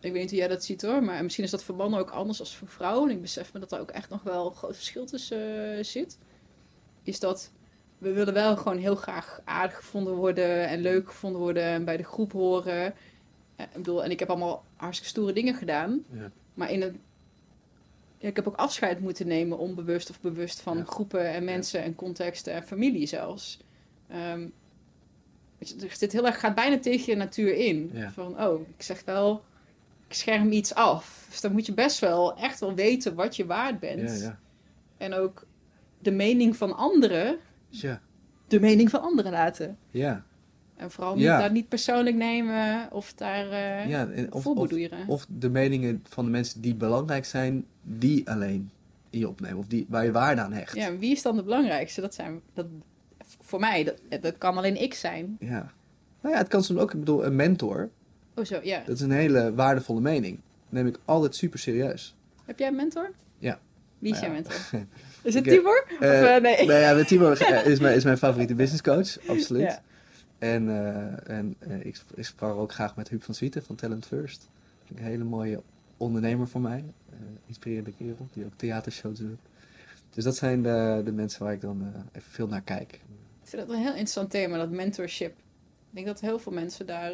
ik 0.00 0.12
weet 0.12 0.20
niet 0.20 0.30
hoe 0.30 0.38
jij 0.38 0.48
dat 0.48 0.64
ziet 0.64 0.82
hoor, 0.82 1.02
maar 1.02 1.22
misschien 1.22 1.44
is 1.44 1.50
dat 1.50 1.62
voor 1.62 1.74
mannen 1.76 2.00
ook 2.00 2.10
anders 2.10 2.40
als 2.40 2.56
voor 2.56 2.68
vrouwen. 2.68 3.08
En 3.10 3.14
ik 3.16 3.22
besef 3.22 3.52
me 3.52 3.60
dat 3.60 3.72
er 3.72 3.80
ook 3.80 3.90
echt 3.90 4.08
nog 4.08 4.22
wel 4.22 4.46
een 4.46 4.54
groot 4.54 4.74
verschil 4.74 5.06
tussen 5.06 5.76
eh, 5.76 5.84
zit. 5.84 6.18
Is 7.02 7.20
dat 7.20 7.50
we 7.98 8.12
willen 8.12 8.34
wel 8.34 8.56
gewoon 8.56 8.78
heel 8.78 8.96
graag 8.96 9.40
aardig 9.44 9.76
gevonden 9.76 10.14
worden 10.14 10.68
en 10.68 10.80
leuk 10.80 11.08
gevonden 11.08 11.40
worden 11.40 11.62
en 11.62 11.84
bij 11.84 11.96
de 11.96 12.04
groep 12.04 12.32
horen. 12.32 12.94
Eh, 13.56 13.66
ik 13.66 13.72
bedoel, 13.72 14.04
en 14.04 14.10
ik 14.10 14.18
heb 14.18 14.30
allemaal 14.30 14.64
hartstikke 14.76 15.10
stoere 15.12 15.32
dingen 15.32 15.54
gedaan. 15.54 16.04
Ja. 16.12 16.30
Maar 16.54 16.70
in 16.70 16.82
een, 16.82 17.00
ja, 18.18 18.28
ik 18.28 18.36
heb 18.36 18.48
ook 18.48 18.56
afscheid 18.56 19.00
moeten 19.00 19.26
nemen, 19.26 19.58
onbewust 19.58 20.10
of 20.10 20.20
bewust, 20.20 20.60
van 20.60 20.76
Ja. 20.76 20.84
groepen 20.84 21.28
en 21.28 21.44
mensen 21.44 21.82
en 21.82 21.94
contexten 21.94 22.52
en 22.52 22.62
familie 22.64 23.06
zelfs. 23.06 23.58
Ehm, 24.08 24.48
weet 25.58 25.68
je, 25.68 25.86
er 25.86 25.96
zit 25.96 26.12
heel 26.12 26.26
erg, 26.26 26.40
gaat 26.40 26.54
bijna 26.54 26.78
tegen 26.78 27.12
je 27.12 27.16
natuur 27.18 27.54
in. 27.54 27.90
Van, 28.12 28.42
oh, 28.42 28.60
ik 28.76 28.82
zeg 28.82 29.04
wel, 29.04 29.44
scherm 30.08 30.52
iets 30.52 30.74
af. 30.74 31.26
Dus 31.30 31.40
dan 31.40 31.52
moet 31.52 31.66
je 31.66 31.74
best 31.74 31.98
wel 31.98 32.36
echt 32.36 32.60
wel 32.60 32.74
weten 32.74 33.14
wat 33.14 33.36
je 33.36 33.46
waard 33.46 33.80
bent. 33.80 34.10
Ja, 34.10 34.24
ja. 34.26 34.38
En 34.96 35.14
ook 35.14 35.46
de 35.98 36.10
mening 36.10 36.56
van 36.56 36.76
anderen, 36.76 37.36
Ja, 37.68 38.00
de 38.48 38.60
mening 38.60 38.90
van 38.90 39.00
anderen 39.00 39.32
laten. 39.32 39.78
ja. 39.90 40.24
En 40.76 40.90
vooral 40.90 41.14
niet, 41.14 41.22
Ja. 41.24 41.38
daar 41.38 41.52
niet 41.52 41.68
persoonlijk 41.68 42.16
nemen 42.16 42.88
of 42.92 43.14
daar 43.14 43.50
eh 43.50 43.88
ja 43.88 44.06
en 44.08 44.32
of, 44.32 44.46
of, 44.46 44.72
of 45.06 45.26
de 45.28 45.50
meningen 45.50 46.02
van 46.08 46.24
de 46.24 46.30
mensen 46.30 46.60
die 46.60 46.74
belangrijk 46.74 47.24
zijn, 47.24 47.64
die 47.82 48.30
alleen 48.30 48.70
je 49.10 49.28
opnemen. 49.28 49.58
Of 49.58 49.66
die, 49.66 49.86
waar 49.88 50.04
je 50.04 50.12
waarde 50.12 50.40
aan 50.40 50.52
hecht. 50.52 50.74
Ja, 50.76 50.96
wie 50.96 51.10
is 51.12 51.22
dan 51.22 51.36
de 51.36 51.42
belangrijkste? 51.42 52.00
Dat 52.00 52.14
zijn, 52.14 52.40
dat, 52.54 52.66
voor 53.40 53.60
mij, 53.60 53.84
dat, 53.84 54.22
dat 54.22 54.38
kan 54.38 54.56
alleen 54.56 54.82
ik 54.82 54.94
zijn. 54.94 55.36
Ja. 55.40 55.72
Nou 56.20 56.34
ja, 56.34 56.40
het 56.40 56.48
kan 56.48 56.62
soms 56.64 56.80
ook, 56.80 56.92
ik 56.92 56.98
bedoel, 56.98 57.24
een 57.24 57.36
mentor, 57.36 57.90
Oh 58.36 58.44
zo, 58.44 58.60
ja. 58.62 58.82
dat 58.86 58.94
is 58.94 59.00
een 59.00 59.10
hele 59.10 59.54
waardevolle 59.54 60.00
mening. 60.00 60.34
Dat 60.34 60.72
neem 60.72 60.86
ik 60.86 60.98
altijd 61.04 61.34
super 61.34 61.58
serieus. 61.58 62.14
Heb 62.44 62.58
jij 62.58 62.68
een 62.68 62.76
mentor? 62.76 63.10
Ja. 63.38 63.58
Wie 63.98 64.12
is 64.12 64.20
Nou 64.20 64.32
jouw 64.32 64.42
mentor? 64.42 64.54
Is 65.22 65.34
het 65.34 65.46
eh, 65.46 65.52
Tibor? 65.52 65.86
Of 65.90 66.00
eh, 66.00 66.36
nee? 66.36 66.66
Nou 66.66 66.80
ja, 66.80 66.94
eh, 66.94 67.66
is 67.66 67.80
mijn, 67.80 67.96
is 67.96 68.04
mijn 68.04 68.18
favoriete 68.18 68.54
business 68.62 68.82
coach, 68.82 69.28
absoluut. 69.28 69.62
Ja. 69.62 69.82
En, 70.38 70.68
en 71.26 71.56
ik, 71.82 72.00
ik 72.14 72.24
sprak 72.24 72.56
ook 72.56 72.72
graag 72.72 72.96
met 72.96 73.08
Huub 73.08 73.22
van 73.22 73.34
Zwieten 73.34 73.62
van 73.62 73.76
Talent 73.76 74.06
First. 74.06 74.48
Vind 74.84 74.98
ik 74.98 75.04
Een 75.04 75.10
hele 75.10 75.24
mooie 75.24 75.62
ondernemer 75.96 76.48
voor 76.48 76.60
mij. 76.60 76.84
inspirerende 77.46 77.92
kerel, 77.92 78.28
die 78.32 78.44
ook 78.44 78.52
theatershows 78.56 79.18
doet. 79.18 79.38
Dus 80.10 80.24
dat 80.24 80.36
zijn 80.36 80.62
de, 80.62 81.02
de 81.04 81.12
mensen 81.12 81.44
waar 81.44 81.52
ik 81.52 81.60
dan 81.60 81.92
even 82.12 82.30
veel 82.30 82.46
naar 82.46 82.62
kijk. 82.62 82.92
Ik 83.42 83.48
vind 83.48 83.66
dat 83.66 83.76
een 83.76 83.82
heel 83.82 83.90
interessant 83.90 84.30
thema, 84.30 84.56
dat 84.56 84.70
mentorship. 84.70 85.30
Ik 85.90 85.94
denk 85.94 86.06
dat 86.06 86.20
heel 86.20 86.38
veel 86.38 86.52
mensen 86.52 86.86
daar 86.86 87.12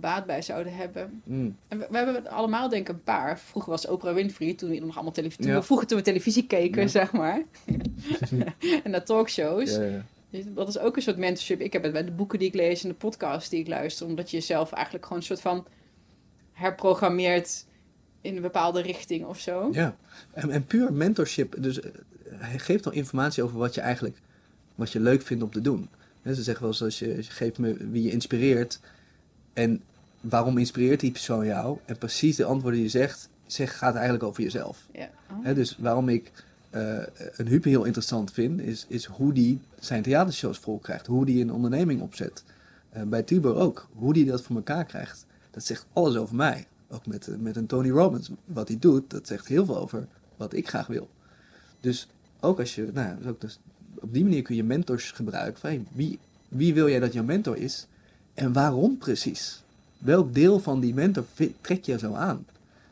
baat 0.00 0.26
bij 0.26 0.42
zouden 0.42 0.74
hebben. 0.76 1.22
Mm, 1.24 1.56
En 1.68 1.78
we, 1.78 1.86
we 1.90 1.96
hebben 1.96 2.14
het 2.14 2.28
allemaal 2.28 2.68
denk 2.68 2.88
ik 2.88 2.94
een 2.94 3.02
paar. 3.02 3.38
Vroeger 3.38 3.70
was 3.70 3.86
Oprah 3.86 4.14
Winfrey, 4.14 4.54
toen 4.54 4.70
we 4.70 4.78
nog 4.78 4.94
allemaal 4.94 5.12
televisie... 5.12 5.46
Ja. 5.46 5.62
Vroeger 5.62 5.86
toen 5.86 5.98
we 5.98 6.04
televisie 6.04 6.46
keken, 6.46 6.82
Ja. 6.82 6.88
zeg 6.88 7.12
maar. 7.12 7.42
en 8.84 8.90
naar 8.90 9.04
talkshows. 9.04 9.74
ja, 9.76 9.82
ja. 9.82 10.04
Dat 10.54 10.68
is 10.68 10.78
ook 10.78 10.96
een 10.96 11.02
soort 11.02 11.16
mentorship. 11.16 11.60
Ik 11.60 11.72
heb 11.72 11.82
het 11.82 11.92
bij 11.92 12.04
de 12.04 12.10
boeken 12.10 12.38
die 12.38 12.48
ik 12.48 12.54
lees 12.54 12.82
en 12.82 12.88
de 12.88 12.94
podcasts 12.94 13.48
die 13.48 13.60
ik 13.60 13.68
luister. 13.68 14.06
Omdat 14.06 14.30
je 14.30 14.36
jezelf 14.36 14.72
eigenlijk 14.72 15.04
gewoon 15.04 15.18
een 15.18 15.26
soort 15.26 15.40
van 15.40 15.66
herprogrammeert 16.52 17.66
in 18.20 18.36
een 18.36 18.42
bepaalde 18.42 18.80
richting 18.82 19.24
of 19.26 19.38
zo. 19.40 19.68
Ja, 19.72 19.96
en, 20.32 20.50
en 20.50 20.64
puur 20.64 20.92
mentorship, 20.92 21.54
dus 21.58 21.80
eh, 21.80 21.90
hij 22.28 22.58
geeft 22.58 22.86
al 22.86 22.92
informatie 22.92 23.42
over 23.42 23.58
wat 23.58 23.74
je 23.74 23.80
eigenlijk, 23.80 24.16
wat 24.74 24.92
je 24.92 25.00
leuk 25.00 25.22
vindt 25.22 25.42
om 25.42 25.50
te 25.50 25.60
doen. 25.60 25.88
Ze 26.24 26.42
zeggen 26.42 26.62
wel 26.62 26.70
eens, 26.72 26.82
als 26.82 26.98
je, 26.98 27.16
als 27.16 27.26
je 27.26 27.32
geeft 27.32 27.58
me 27.58 27.76
wie 27.90 28.02
je 28.02 28.10
inspireert 28.10 28.80
en 29.60 29.82
waarom 30.20 30.58
inspireert 30.58 31.00
die 31.00 31.10
persoon 31.10 31.46
jou? 31.46 31.78
En 31.84 31.98
precies 31.98 32.36
de 32.36 32.44
antwoorden 32.44 32.80
die 32.80 32.90
je 32.90 32.98
zegt, 32.98 33.28
zeg, 33.46 33.78
gaat 33.78 33.94
eigenlijk 33.94 34.24
over 34.24 34.42
jezelf. 34.42 34.86
Ja. 34.92 35.10
Oh. 35.30 35.54
Dus 35.54 35.76
waarom 35.78 36.08
ik 36.08 36.32
eh, 36.70 36.98
een 37.36 37.46
Huub 37.46 37.64
heel 37.64 37.84
interessant 37.84 38.32
vind, 38.32 38.60
is, 38.60 38.84
is 38.88 39.04
hoe 39.04 39.32
die 39.32 39.60
zijn 39.78 40.02
theatershows 40.02 40.58
vol 40.58 40.78
krijgt. 40.78 41.06
Hoe 41.06 41.24
die 41.24 41.42
een 41.42 41.52
onderneming 41.52 42.00
opzet. 42.00 42.44
Eh, 42.90 43.02
bij 43.02 43.22
Tibor 43.22 43.56
ook. 43.56 43.88
Hoe 43.92 44.12
die 44.12 44.24
dat 44.24 44.42
voor 44.42 44.56
elkaar 44.56 44.84
krijgt. 44.84 45.26
Dat 45.50 45.64
zegt 45.64 45.86
alles 45.92 46.16
over 46.16 46.36
mij. 46.36 46.66
Ook 46.88 47.06
met, 47.06 47.28
eh, 47.28 47.36
met 47.36 47.56
een 47.56 47.66
Tony 47.66 47.90
Robbins. 47.90 48.30
Wat 48.44 48.68
hij 48.68 48.76
doet, 48.80 49.10
dat 49.10 49.26
zegt 49.26 49.46
heel 49.46 49.64
veel 49.64 49.78
over 49.78 50.06
wat 50.36 50.52
ik 50.52 50.68
graag 50.68 50.86
wil. 50.86 51.08
Dus 51.80 52.08
ook 52.40 52.58
als 52.58 52.74
je, 52.74 52.90
nou 52.92 53.16
dus 53.18 53.26
ook 53.26 53.40
dus, 53.40 53.58
op 53.94 54.14
die 54.14 54.24
manier 54.24 54.42
kun 54.42 54.56
je 54.56 54.64
mentors 54.64 55.10
gebruiken. 55.10 55.60
Van, 55.60 55.70
hey, 55.70 55.82
wie, 55.92 56.18
wie 56.48 56.74
wil 56.74 56.88
jij 56.88 57.00
dat 57.00 57.12
jouw 57.12 57.24
mentor 57.24 57.56
is? 57.56 57.86
En 58.34 58.52
waarom 58.52 58.98
precies? 58.98 59.62
Welk 59.98 60.34
deel 60.34 60.58
van 60.60 60.80
die 60.80 60.94
mentor 60.94 61.24
trek 61.60 61.84
je 61.84 61.98
zo 61.98 62.14
aan? 62.14 62.46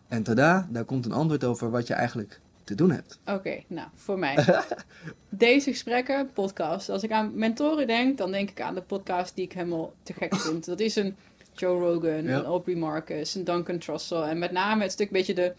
En 0.08 0.22
tada, 0.22 0.68
daar 0.70 0.84
komt 0.84 1.04
een 1.06 1.12
antwoord 1.12 1.44
over 1.44 1.70
wat 1.70 1.86
je 1.86 1.94
eigenlijk 1.94 2.40
te 2.64 2.74
doen 2.74 2.90
hebt. 2.90 3.18
Oké, 3.26 3.62
nou, 3.66 3.88
voor 3.94 4.18
mij. 4.18 4.64
Deze 5.28 5.70
gesprekken, 5.70 6.30
podcast. 6.32 6.88
Als 6.88 7.02
ik 7.02 7.12
aan 7.12 7.38
mentoren 7.38 7.86
denk, 7.86 8.18
dan 8.18 8.30
denk 8.30 8.50
ik 8.50 8.60
aan 8.60 8.74
de 8.74 8.82
podcast 8.82 9.34
die 9.34 9.44
ik 9.44 9.52
helemaal 9.52 9.92
te 10.02 10.12
gek 10.12 10.36
vind. 10.36 10.64
Dat 10.64 10.80
is 10.80 10.96
een 10.96 11.16
Joe 11.54 11.80
Rogan, 11.80 12.22
Ja. 12.24 12.38
een 12.38 12.44
Aubrey 12.44 12.76
Marcus, 12.76 13.34
een 13.34 13.44
Duncan 13.44 13.78
Trussell. 13.78 14.20
En 14.22 14.38
met 14.38 14.52
name 14.52 14.82
het 14.82 14.92
stuk 14.92 15.10
beetje 15.10 15.34
de 15.34 15.52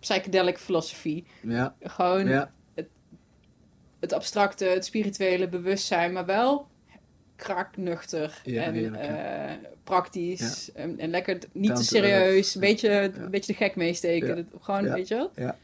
psychedelic 0.00 0.58
filosofie. 0.58 1.24
Ja, 1.42 1.74
Gewoon 1.82 2.26
ja, 2.26 2.50
het 4.00 4.12
abstracte, 4.12 4.64
het 4.64 4.84
spirituele 4.84 5.48
bewustzijn, 5.48 6.12
maar 6.12 6.26
wel 6.26 6.66
kraaknuchter 7.44 8.40
Ja, 8.44 8.62
en 8.62 8.72
heerlijk, 8.74 9.02
eh, 9.02 9.68
praktisch. 9.84 10.72
En, 10.72 10.98
en 10.98 11.10
lekker 11.10 11.38
niet 11.52 11.68
Down 11.68 11.80
te 11.80 11.86
serieus, 11.86 12.54
een 12.54 12.60
beetje, 12.60 12.90
een 13.14 13.30
beetje 13.30 13.52
de 13.52 13.58
gek 13.58 13.76
meesteken. 13.76 14.48
Gewoon, 14.60 14.92
weet 14.92 15.08
je 15.08 15.14
wel? 15.14 15.30
Ja. 15.34 15.56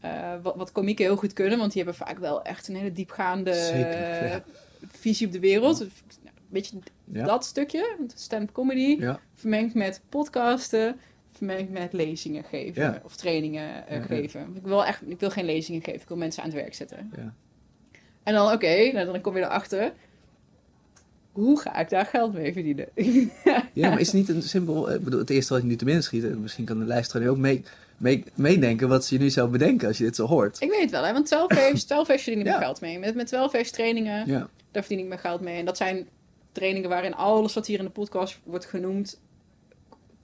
Eh, 0.00 0.42
wat, 0.42 0.56
wat 0.56 0.72
komieken 0.72 1.04
heel 1.04 1.16
goed 1.16 1.32
kunnen, 1.32 1.58
want 1.58 1.72
die 1.72 1.82
hebben 1.82 2.06
vaak 2.06 2.18
wel 2.18 2.42
echt 2.42 2.68
een 2.68 2.76
hele 2.76 2.92
diepgaande 2.92 3.54
Zeker, 3.54 4.42
visie 4.86 5.26
op 5.26 5.32
de 5.32 5.40
wereld. 5.40 5.80
Een 5.80 5.90
beetje 6.48 6.76
dat 7.04 7.44
stukje, 7.44 7.96
stand-up 8.14 8.52
comedy, 8.54 9.06
vermengd 9.34 9.74
met 9.74 10.00
podcasten, 10.08 11.00
vermengd 11.32 11.70
met 11.70 11.92
lezingen 11.92 12.44
geven 12.44 12.82
Ja. 12.82 13.00
of 13.04 13.16
trainingen 13.16 13.86
eh, 13.86 13.94
Ja, 13.94 14.00
ja. 14.00 14.06
geven. 14.06 14.52
Ik 14.56 14.62
wil 14.62 14.84
echt, 14.84 15.02
ik 15.06 15.20
wil 15.20 15.30
geen 15.30 15.44
lezingen 15.44 15.82
geven, 15.82 16.00
ik 16.00 16.08
wil 16.08 16.16
mensen 16.16 16.42
aan 16.42 16.48
het 16.48 16.58
werk 16.58 16.74
zetten. 16.74 17.10
ja. 17.16 17.34
En 18.22 18.34
dan, 18.34 18.52
oké, 18.52 18.92
nou, 18.92 19.06
dan 19.06 19.20
kom 19.20 19.36
je 19.36 19.42
erachter. 19.42 19.92
Hoe 21.36 21.60
ga 21.60 21.76
ik 21.78 21.88
daar 21.88 22.06
geld 22.06 22.32
mee 22.32 22.52
verdienen? 22.52 22.88
Ja, 23.72 23.88
maar 23.88 24.00
is 24.00 24.06
het 24.06 24.16
niet 24.16 24.28
een 24.28 24.42
simpel... 24.42 24.92
Ik 24.92 25.04
bedoel, 25.04 25.20
het 25.20 25.30
eerste 25.30 25.52
wat 25.52 25.62
je 25.62 25.68
nu 25.68 25.76
te 25.76 25.84
binnen 25.84 26.02
schiet... 26.02 26.24
en 26.24 26.40
misschien 26.40 26.64
kan 26.64 26.78
de 26.78 26.84
luisteraar 26.84 27.22
nu 27.22 27.30
ook 27.30 27.36
mee, 27.36 27.64
mee, 27.96 28.24
meedenken... 28.34 28.88
wat 28.88 29.08
je 29.08 29.18
nu 29.18 29.30
zou 29.30 29.48
bedenken 29.48 29.88
als 29.88 29.98
je 29.98 30.04
dit 30.04 30.16
zo 30.16 30.26
hoort. 30.26 30.60
ik 30.60 30.70
weet 30.70 30.80
het 30.80 30.90
wel, 30.90 31.04
hè, 31.04 31.12
want 31.12 31.26
12 31.26 31.50
heeft, 31.50 31.86
12 31.86 32.08
heeft 32.08 32.22
verdien 32.22 32.40
ik 32.40 32.46
mijn 32.46 32.58
geld 32.58 32.80
mee. 32.80 32.98
Met, 32.98 33.14
met 33.14 33.26
12 33.26 33.52
heeft 33.52 33.72
trainingen, 33.72 34.26
Ja, 34.26 34.48
daar 34.70 34.82
verdien 34.82 34.98
ik 35.02 35.08
mijn 35.08 35.20
geld 35.20 35.40
mee. 35.40 35.58
En 35.58 35.64
dat 35.64 35.76
zijn 35.76 36.08
trainingen 36.52 36.88
waarin 36.88 37.14
alles 37.14 37.54
wat 37.54 37.66
hier 37.66 37.78
in 37.78 37.84
de 37.84 37.90
podcast 37.90 38.38
wordt 38.44 38.64
genoemd, 38.64 39.20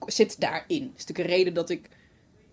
zit 0.05 0.39
daarin. 0.39 0.83
Dat 0.83 0.97
is 0.97 1.05
natuurlijk 1.05 1.29
een 1.29 1.35
reden 1.35 1.53
dat 1.53 1.69
ik 1.69 1.89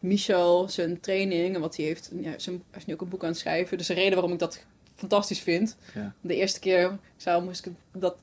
Michel 0.01 0.69
zijn 0.69 1.01
training, 1.01 1.55
en 1.55 1.61
wat 1.61 1.77
hij 1.77 1.85
heeft, 1.85 2.11
ja, 2.21 2.33
zijn, 2.37 2.63
hij 2.71 2.81
is 2.81 2.87
nu 2.87 2.95
ook 2.95 3.01
een 3.01 3.09
boek 3.09 3.23
aan 3.23 3.29
het 3.29 3.39
schrijven. 3.39 3.79
Dus 3.79 3.89
een 3.89 3.95
reden 3.95 4.13
waarom 4.13 4.33
ik 4.33 4.39
dat 4.39 4.65
fantastisch 4.95 5.41
vind. 5.41 5.77
ja, 5.95 6.15
De 6.21 6.35
eerste 6.37 6.61
keer 6.61 6.99
zou, 7.17 7.45
moest 7.45 7.67
ik 7.67 7.73
dat, 7.93 8.17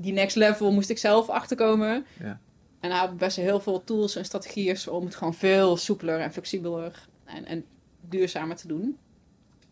die 0.00 0.12
next 0.12 0.36
level 0.36 0.72
moest 0.72 0.90
ik 0.90 0.98
zelf 0.98 1.28
achterkomen. 1.28 2.06
ja. 2.18 2.40
En 2.80 2.90
hij 2.90 2.98
had 2.98 3.16
best 3.16 3.36
heel 3.36 3.60
veel 3.60 3.84
tools 3.84 4.16
en 4.16 4.24
strategieën 4.24 4.78
om 4.90 5.04
het 5.04 5.14
gewoon 5.14 5.34
veel 5.34 5.76
soepeler 5.76 6.20
en 6.20 6.32
flexibeler 6.32 7.08
en, 7.24 7.44
en 7.44 7.64
duurzamer 8.00 8.56
te 8.56 8.68
doen. 8.68 8.98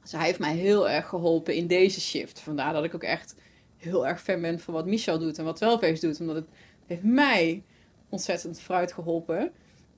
Dus 0.03 0.13
hij 0.13 0.25
heeft 0.25 0.39
mij 0.39 0.55
heel 0.55 0.89
erg 0.89 1.09
geholpen 1.09 1.55
in 1.55 1.67
deze 1.67 2.01
shift. 2.01 2.41
Vandaar 2.41 2.73
dat 2.73 2.85
ik 2.85 2.95
ook 2.95 3.03
echt 3.03 3.35
heel 3.77 4.07
erg 4.07 4.23
fan 4.23 4.41
ben 4.41 4.61
van 4.61 4.75
wat 4.75 4.87
Michel 4.87 5.19
doet 5.19 5.39
en 5.39 5.45
wat 5.45 5.57
Twelvees 5.57 6.01
doet. 6.01 6.21
Omdat 6.21 6.37
het 6.37 6.49
heeft 6.87 7.03
mij 7.03 7.63
ontzettend 8.09 8.61
vooruit 8.61 8.93
geholpen. 8.93 9.53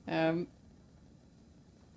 Ehm, 0.05 0.43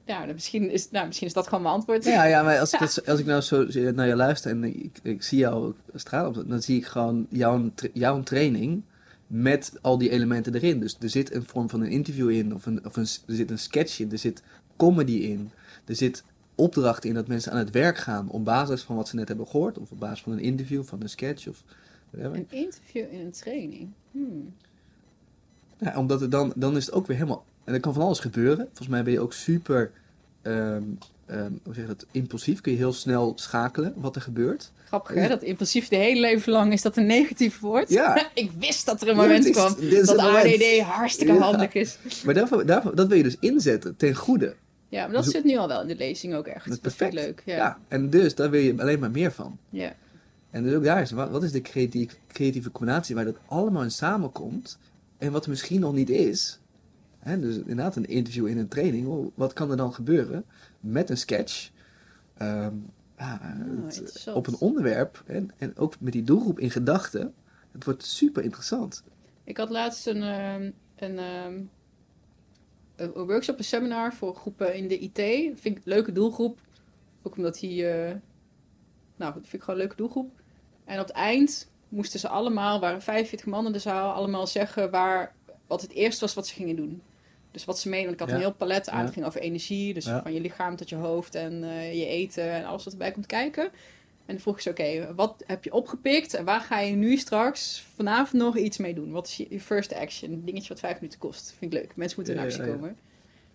ja, 0.04 0.26
dan 0.26 0.34
misschien 0.34 0.70
is, 0.70 0.90
nou, 0.90 1.06
misschien 1.06 1.26
is 1.26 1.32
dat 1.32 1.48
gewoon 1.48 1.62
mijn 1.62 1.74
antwoord. 1.74 2.04
Ja, 2.04 2.24
ja, 2.24 2.42
maar 2.42 2.58
als 2.58 2.72
ik, 2.72 2.80
als 3.08 3.18
ik 3.20 3.26
nou 3.26 3.40
zo 3.40 3.66
naar 3.92 4.06
je 4.06 4.16
luister 4.16 4.50
en 4.50 4.64
ik, 4.64 4.98
ik 5.02 5.22
zie 5.22 5.38
jou 5.38 5.74
stralen, 5.94 6.36
op, 6.36 6.48
dan 6.48 6.62
zie 6.62 6.76
ik 6.76 6.86
gewoon 6.86 7.26
jouw, 7.30 7.70
jouw 7.92 8.22
training 8.22 8.82
met 9.26 9.72
al 9.80 9.98
die 9.98 10.10
elementen 10.10 10.54
erin. 10.54 10.80
Dus 10.80 10.96
er 11.00 11.10
zit 11.10 11.34
een 11.34 11.44
vorm 11.44 11.70
van 11.70 11.80
een 11.80 11.90
interview 11.90 12.30
in, 12.30 12.54
of, 12.54 12.66
een, 12.66 12.84
of 12.84 12.96
een, 12.96 13.06
er 13.26 13.34
zit 13.34 13.50
een 13.50 13.58
sketch 13.58 14.00
in, 14.00 14.12
er 14.12 14.18
zit 14.18 14.42
comedy 14.76 15.12
in, 15.12 15.50
er 15.84 15.96
zit 15.96 16.24
opdrachten 16.54 17.08
in 17.08 17.14
dat 17.14 17.28
mensen 17.28 17.52
aan 17.52 17.58
het 17.58 17.70
werk 17.70 17.96
gaan 17.96 18.28
op 18.28 18.44
basis 18.44 18.82
van 18.82 18.96
wat 18.96 19.08
ze 19.08 19.16
net 19.16 19.28
hebben 19.28 19.46
gehoord, 19.46 19.78
of 19.78 19.90
op 19.90 19.98
basis 19.98 20.22
van 20.22 20.32
een 20.32 20.40
interview, 20.40 20.84
van 20.84 21.02
een 21.02 21.08
sketch, 21.08 21.48
of 21.48 21.64
whatever. 22.10 22.38
Een 22.38 22.58
interview 22.58 23.12
in 23.12 23.20
een 23.20 23.32
training. 23.32 23.88
Hmm. 24.10 24.54
Ja, 25.78 25.98
omdat 25.98 26.20
het 26.20 26.30
dan, 26.30 26.52
dan 26.56 26.76
is 26.76 26.86
het 26.86 26.94
ook 26.94 27.06
weer 27.06 27.16
helemaal. 27.16 27.44
En 27.64 27.74
er 27.74 27.80
kan 27.80 27.94
van 27.94 28.02
alles 28.02 28.18
gebeuren. 28.18 28.64
Volgens 28.66 28.88
mij 28.88 29.02
ben 29.02 29.12
je 29.12 29.20
ook 29.20 29.32
super. 29.32 29.90
ehm, 30.42 30.82
ehm, 31.26 31.50
hoe 31.64 31.74
zeg 31.74 31.76
je 31.76 31.86
dat? 31.86 32.06
Impulsief. 32.10 32.60
Kun 32.60 32.72
je 32.72 32.78
heel 32.78 32.92
snel 32.92 33.32
schakelen 33.36 33.92
wat 33.96 34.16
er 34.16 34.22
gebeurt. 34.22 34.72
Grappig 34.86 35.14
hè, 35.14 35.28
dat 35.28 35.42
impulsief 35.42 35.88
de 35.88 35.96
hele 35.96 36.20
leven 36.20 36.52
lang 36.52 36.72
is 36.72 36.82
dat 36.82 36.96
een 36.96 37.06
negatief 37.06 37.60
woord. 37.60 37.88
Ja. 37.88 38.26
ik 38.34 38.50
wist 38.58 38.86
dat 38.86 39.02
er 39.02 39.08
een 39.08 39.16
moment 39.16 39.44
is- 39.44 39.50
kwam 39.56 39.74
dat. 40.04 40.18
ADD 40.18 40.80
hartstikke 40.80 41.32
Ja. 41.32 41.38
handig 41.38 41.72
is. 41.72 41.98
Maar 42.24 42.34
daarvoor, 42.34 42.66
daarvoor, 42.66 42.94
dat 42.94 43.08
wil 43.08 43.16
je 43.16 43.22
dus 43.22 43.36
inzetten 43.40 43.96
ten 43.96 44.14
goede. 44.14 44.54
Ja, 44.88 45.04
maar 45.04 45.12
dat 45.14 45.24
Dus- 45.24 45.32
zit 45.32 45.44
nu 45.44 45.56
al 45.56 45.68
wel 45.68 45.80
in 45.80 45.86
de 45.86 45.96
lezing 45.96 46.34
ook 46.34 46.46
echt. 46.46 46.64
Dat 46.68 46.74
is 46.76 46.80
Dat 46.80 46.96
perfect. 46.96 47.12
leuk. 47.14 47.42
Ja. 47.44 47.56
Ja. 47.56 47.78
en 47.88 48.10
dus 48.10 48.34
daar 48.34 48.50
wil 48.50 48.60
je 48.60 48.74
alleen 48.80 48.98
maar 48.98 49.10
meer 49.10 49.32
van. 49.32 49.58
Ja. 49.70 49.92
En 50.50 50.62
dus 50.62 50.74
ook 50.74 50.84
daar 50.84 51.02
is, 51.02 51.10
wat, 51.10 51.30
wat 51.30 51.42
is 51.42 51.52
de 51.52 51.60
creatieve, 51.60 52.14
creatieve 52.32 52.70
combinatie 52.70 53.14
waar 53.14 53.24
dat 53.24 53.36
allemaal 53.46 53.82
in 53.82 53.90
samenkomt 53.90 54.78
en 55.18 55.32
wat 55.32 55.44
er 55.44 55.50
misschien 55.50 55.80
nog 55.80 55.92
niet 55.92 56.10
is. 56.10 56.58
Hè, 57.22 57.40
dus 57.40 57.56
inderdaad 57.56 57.96
een 57.96 58.06
interview 58.08 58.46
in 58.46 58.58
een 58.58 58.68
training, 58.68 59.06
oh, 59.06 59.26
wat 59.34 59.52
kan 59.52 59.70
er 59.70 59.76
dan 59.76 59.94
gebeuren 59.94 60.44
met 60.80 61.10
een 61.10 61.16
sketch? 61.16 61.70
Ehm, 62.36 62.74
ja, 63.18 63.38
het- 63.42 63.94
interessant. 63.94 64.36
op 64.36 64.46
een 64.46 64.56
onderwerp 64.58 65.22
en, 65.26 65.50
en 65.58 65.76
ook 65.76 65.94
met 66.00 66.12
die 66.12 66.22
doelgroep 66.24 66.58
in 66.58 66.70
gedachten. 66.70 67.34
Het 67.72 67.84
wordt 67.84 68.04
super 68.04 68.42
interessant. 68.42 69.02
Ik 69.44 69.56
had 69.56 69.70
laatst 69.70 70.06
een, 70.06 70.22
ehm, 70.22 70.70
een, 70.96 71.18
ehm, 71.18 71.52
een 72.96 73.10
een 73.18 73.26
workshop, 73.26 73.58
een 73.58 73.64
seminar 73.64 74.14
voor 74.14 74.34
groepen 74.34 74.74
in 74.74 74.88
de 74.88 74.98
IT. 74.98 75.18
Vind 75.60 75.64
ik 75.64 75.76
een 75.76 75.82
leuke 75.92 76.12
doelgroep. 76.12 76.58
Ook 77.22 77.36
omdat 77.36 77.60
hij... 77.60 77.70
eh, 78.10 78.14
nou, 79.16 79.32
dat 79.34 79.42
vind 79.42 79.52
ik 79.52 79.60
gewoon 79.60 79.74
een 79.74 79.86
leuke 79.86 79.96
doelgroep. 79.96 80.30
En 80.84 81.00
op 81.00 81.06
het 81.06 81.16
eind 81.16 81.70
moesten 81.88 82.20
ze 82.20 82.28
allemaal, 82.28 82.80
waren 82.80 83.02
45 83.02 83.46
man 83.46 83.66
in 83.66 83.72
de 83.72 83.78
zaal, 83.78 84.12
allemaal 84.12 84.46
zeggen 84.46 84.90
waar, 84.90 85.34
wat 85.66 85.82
het 85.82 85.92
eerste 85.92 86.20
was 86.20 86.34
wat 86.34 86.46
ze 86.46 86.54
gingen 86.54 86.76
doen. 86.76 87.02
Dus 87.52 87.64
wat 87.64 87.78
ze 87.78 87.88
menen, 87.88 88.04
want 88.04 88.14
ik 88.14 88.20
had 88.20 88.28
Ja. 88.28 88.34
een 88.34 88.40
heel 88.40 88.52
palet 88.54 88.88
aan. 88.88 89.04
Het 89.04 89.12
ging 89.12 89.26
over 89.26 89.40
energie, 89.40 89.94
dus 89.94 90.04
van 90.22 90.32
je 90.32 90.40
lichaam 90.40 90.76
tot 90.76 90.88
je 90.88 90.96
hoofd 90.96 91.34
en 91.34 91.64
eh, 91.64 91.94
je 91.98 92.06
eten 92.06 92.50
en 92.50 92.64
alles 92.64 92.84
wat 92.84 92.92
erbij 92.92 93.10
komt 93.12 93.26
kijken. 93.26 93.64
En 94.26 94.34
dan 94.34 94.38
vroeg 94.38 94.54
ik 94.54 94.60
ze, 94.60 94.70
oké, 94.70 95.14
wat 95.14 95.42
heb 95.46 95.64
je 95.64 95.72
opgepikt 95.72 96.34
en 96.34 96.44
waar 96.44 96.60
ga 96.60 96.78
je 96.80 96.94
nu 96.94 97.16
straks 97.16 97.84
vanavond 97.94 98.42
nog 98.42 98.56
iets 98.56 98.76
mee 98.78 98.94
doen? 98.94 99.10
Wat 99.12 99.26
is 99.26 99.36
je 99.36 99.60
first 99.60 99.94
action? 99.94 100.32
Een 100.32 100.44
dingetje 100.44 100.68
wat 100.68 100.78
vijf 100.80 100.94
minuten 100.94 101.18
kost. 101.18 101.54
Vind 101.58 101.72
ik 101.72 101.78
leuk. 101.80 101.96
Mensen 101.96 102.18
moeten 102.18 102.36
in 102.36 102.42
actie 102.44 102.64
komen. 102.72 102.88
En 102.88 102.96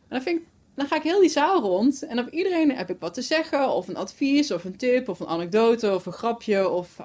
dan, 0.10 0.22
vind 0.22 0.41
ik, 0.41 0.48
dan 0.76 0.88
ga 0.88 0.95
ik 0.95 1.02
heel 1.04 1.20
die 1.22 1.30
zaal 1.30 1.62
rond 1.62 2.06
en 2.06 2.20
op 2.20 2.30
iedereen 2.30 2.72
heb 2.76 2.89
ik 2.89 3.00
wat 3.00 3.14
te 3.14 3.22
zeggen. 3.22 3.70
Of 3.70 3.88
een 3.88 3.95
advies, 3.98 4.52
of 4.52 4.64
een 4.64 4.76
tip, 4.78 5.10
of 5.10 5.20
een 5.20 5.28
anekdote, 5.28 5.93
of 5.93 6.06
een 6.06 6.12
grapje. 6.14 6.70
Of, 6.70 6.98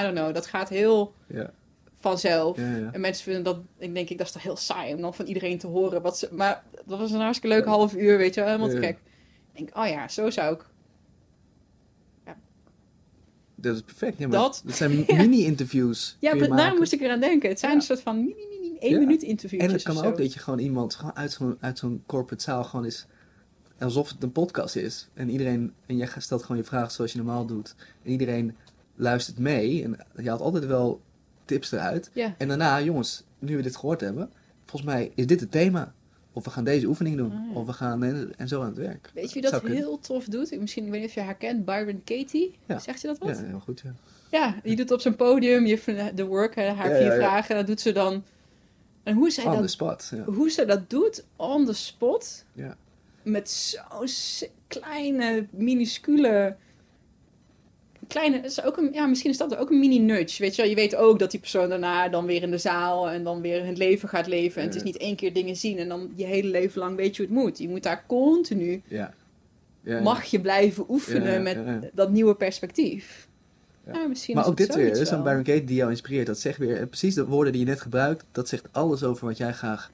I 0.00 0.02
don't 0.02 0.14
know, 0.14 0.34
dat 0.34 0.46
gaat 0.46 0.68
heel 0.68 1.14
Ja, 1.26 1.50
vanzelf. 2.08 2.56
ja, 2.56 2.76
ja. 2.76 2.92
En 2.92 3.00
mensen 3.00 3.24
vinden 3.24 3.42
dat, 3.42 3.58
ik 3.78 3.94
denk 3.94 4.08
ik, 4.10 4.18
dat 4.18 4.26
is 4.26 4.32
toch 4.32 4.42
heel 4.42 4.56
saai 4.56 4.94
om 4.94 5.00
dan 5.00 5.14
van 5.14 5.26
iedereen 5.26 5.58
te 5.58 5.66
horen 5.66 6.02
wat 6.02 6.18
ze. 6.18 6.28
Maar 6.32 6.62
dat 6.86 6.98
was 6.98 7.10
een 7.10 7.20
hartstikke 7.20 7.56
leuk 7.56 7.64
half 7.66 7.94
uur, 7.94 8.16
weet 8.16 8.34
je, 8.34 8.40
wel, 8.40 8.50
helemaal 8.50 8.70
te 8.74 8.80
gek. 8.86 8.98
Ik 9.52 9.58
denk, 9.66 9.76
oh 9.76 9.86
ja, 9.88 10.08
zo 10.08 10.30
zou 10.30 10.54
ik. 10.54 10.64
Dat 13.58 13.74
is 13.74 13.82
perfect. 13.82 14.18
Ja, 14.18 14.28
maar 14.28 14.38
Dat- 14.38 14.62
dat 14.64 14.74
zijn 14.76 15.04
mini-interviews. 15.20 16.16
Ja, 16.20 16.34
maar 16.34 16.48
daar 16.48 16.74
moest 16.74 16.92
ik 16.92 17.00
eraan 17.00 17.20
denken. 17.20 17.48
Het 17.48 17.58
zijn 17.58 17.70
Ja. 17.72 17.76
een 17.78 17.82
soort 17.84 18.00
van 18.00 18.16
mini, 18.16 18.46
mini, 18.60 18.76
één 18.78 18.92
Ja. 18.92 18.98
minuut 18.98 19.22
interviews. 19.22 19.62
En 19.62 19.70
het 19.70 19.82
kan 19.82 20.04
ook 20.04 20.16
dat 20.16 20.32
je 20.32 20.38
gewoon 20.38 20.58
iemand 20.58 20.94
gewoon 20.94 21.14
uit 21.60 21.78
zo'n 21.78 22.02
corporate 22.06 22.42
zaal 22.42 22.64
gewoon 22.64 22.86
is 22.86 23.06
alsof 23.78 24.08
het 24.08 24.22
een 24.22 24.32
podcast 24.32 24.76
is. 24.76 25.08
En 25.14 25.30
iedereen 25.30 25.72
en 25.86 25.96
jij 25.96 26.08
stelt 26.18 26.42
gewoon 26.42 26.56
je 26.56 26.64
vraag 26.64 26.90
zoals 26.90 27.12
je 27.12 27.18
normaal 27.18 27.46
doet. 27.46 27.74
En 28.02 28.10
iedereen 28.10 28.56
luistert 28.94 29.38
mee 29.38 29.82
en 29.82 29.96
je 30.16 30.28
haalt 30.28 30.40
altijd 30.40 30.66
wel 30.66 31.00
tips 31.46 31.72
eruit. 31.72 32.10
Ja. 32.12 32.34
En 32.38 32.48
daarna, 32.48 32.80
jongens, 32.82 33.24
nu 33.38 33.56
we 33.56 33.62
dit 33.62 33.76
gehoord 33.76 34.00
hebben, 34.00 34.30
volgens 34.64 34.92
mij 34.92 35.12
is 35.14 35.26
dit 35.26 35.40
het 35.40 35.50
thema. 35.50 35.94
Of 36.32 36.44
we 36.44 36.50
gaan 36.50 36.64
deze 36.64 36.86
oefening 36.86 37.16
doen. 37.16 37.32
Ah, 37.32 37.38
ja. 37.52 37.60
Of 37.60 37.66
we 37.66 37.72
gaan 37.72 38.02
en, 38.02 38.32
en 38.36 38.48
zo 38.48 38.60
aan 38.60 38.66
het 38.68 38.76
werk. 38.76 39.10
Weet 39.14 39.32
je 39.32 39.40
wie 39.40 39.50
dat 39.50 39.60
kunnen. 39.60 39.78
heel 39.78 39.98
tof 39.98 40.24
doet? 40.24 40.52
Ik 40.52 40.60
Misschien, 40.60 40.84
ik 40.84 40.90
weet 40.90 41.00
niet 41.00 41.08
of 41.08 41.14
je 41.14 41.20
haar 41.20 41.34
kent, 41.34 41.64
Byron 41.64 42.02
Katie. 42.04 42.54
Ja. 42.66 42.78
Zegt 42.78 43.00
je 43.00 43.06
dat 43.06 43.16
Ja, 43.20 43.26
wat? 43.26 43.38
heel 43.38 43.60
goed. 43.60 43.82
Ja. 43.84 43.94
Ja, 44.30 44.54
die 44.62 44.76
doet 44.76 44.90
op 44.90 45.00
zijn 45.00 45.16
podium 45.16 45.66
je, 45.66 46.12
de 46.14 46.24
work, 46.24 46.54
haar 46.56 46.64
Ja, 46.64 46.82
vier 46.82 46.90
ja, 46.90 47.12
ja. 47.12 47.16
vragen. 47.16 47.50
En 47.50 47.56
dat 47.56 47.66
doet 47.66 47.80
ze 47.80 47.92
dan. 47.92 48.24
En 49.02 49.14
hoe 49.14 49.30
zij, 49.30 49.44
On 49.44 49.52
the 49.54 49.60
dat, 49.60 49.70
spot. 49.70 50.12
Ja. 50.14 50.24
hoe 50.24 50.50
ze 50.50 50.64
dat 50.64 50.90
doet, 50.90 51.24
on 51.36 51.64
the 51.64 51.72
spot. 51.72 52.44
Ja. 52.52 52.76
Met 53.22 53.50
zo'n 53.50 54.48
kleine, 54.66 55.46
minuscule. 55.50 56.56
Kleine, 58.08 58.40
is 58.40 58.62
ook 58.62 58.76
een, 58.76 58.88
ja, 58.92 59.06
misschien 59.06 59.30
is 59.30 59.36
dat 59.38 59.56
ook 59.56 59.70
een 59.70 59.78
mini-nudge. 59.78 60.42
Weet 60.42 60.56
je, 60.56 60.62
wel. 60.62 60.70
je 60.70 60.76
weet 60.76 60.96
ook 60.96 61.18
dat 61.18 61.30
die 61.30 61.40
persoon 61.40 61.68
daarna 61.68 62.08
dan 62.08 62.26
weer 62.26 62.42
in 62.42 62.50
de 62.50 62.58
zaal 62.58 63.08
en 63.10 63.24
dan 63.24 63.40
weer 63.40 63.66
het 63.66 63.78
leven 63.78 64.08
gaat 64.08 64.26
leven. 64.26 64.60
En 64.60 64.66
het 64.66 64.76
is 64.76 64.82
niet 64.82 64.96
één 64.96 65.16
keer 65.16 65.32
dingen 65.32 65.56
zien 65.56 65.78
en 65.78 65.88
dan 65.88 66.10
je 66.14 66.24
hele 66.24 66.48
leven 66.48 66.80
lang 66.80 66.96
weet 66.96 67.16
je 67.16 67.22
hoe 67.26 67.32
het 67.34 67.42
moet. 67.44 67.58
Je 67.58 67.68
moet 67.68 67.82
daar 67.82 68.04
continu, 68.06 68.82
Ja. 68.88 69.14
Mag 70.02 70.24
je 70.24 70.40
blijven 70.40 70.84
oefenen 70.88 71.42
met 71.42 71.58
dat 71.92 72.10
nieuwe 72.10 72.34
perspectief. 72.34 73.28
Ja. 73.86 74.08
Maar 74.34 74.46
ook 74.46 74.56
dit 74.56 74.74
weer, 74.74 74.90
is 75.00 75.10
wel. 75.10 75.22
Byron 75.22 75.42
Katie 75.42 75.64
die 75.64 75.76
jou 75.76 75.90
inspireert. 75.90 76.26
Dat 76.26 76.38
zegt 76.38 76.58
weer, 76.58 76.76
eh, 76.80 76.86
precies 76.86 77.14
de 77.14 77.26
woorden 77.26 77.52
die 77.52 77.62
je 77.64 77.68
net 77.68 77.80
gebruikt, 77.80 78.24
dat 78.32 78.48
zegt 78.48 78.64
alles 78.72 79.02
over 79.02 79.26
wat 79.26 79.36
jij 79.36 79.52
graag, 79.52 79.90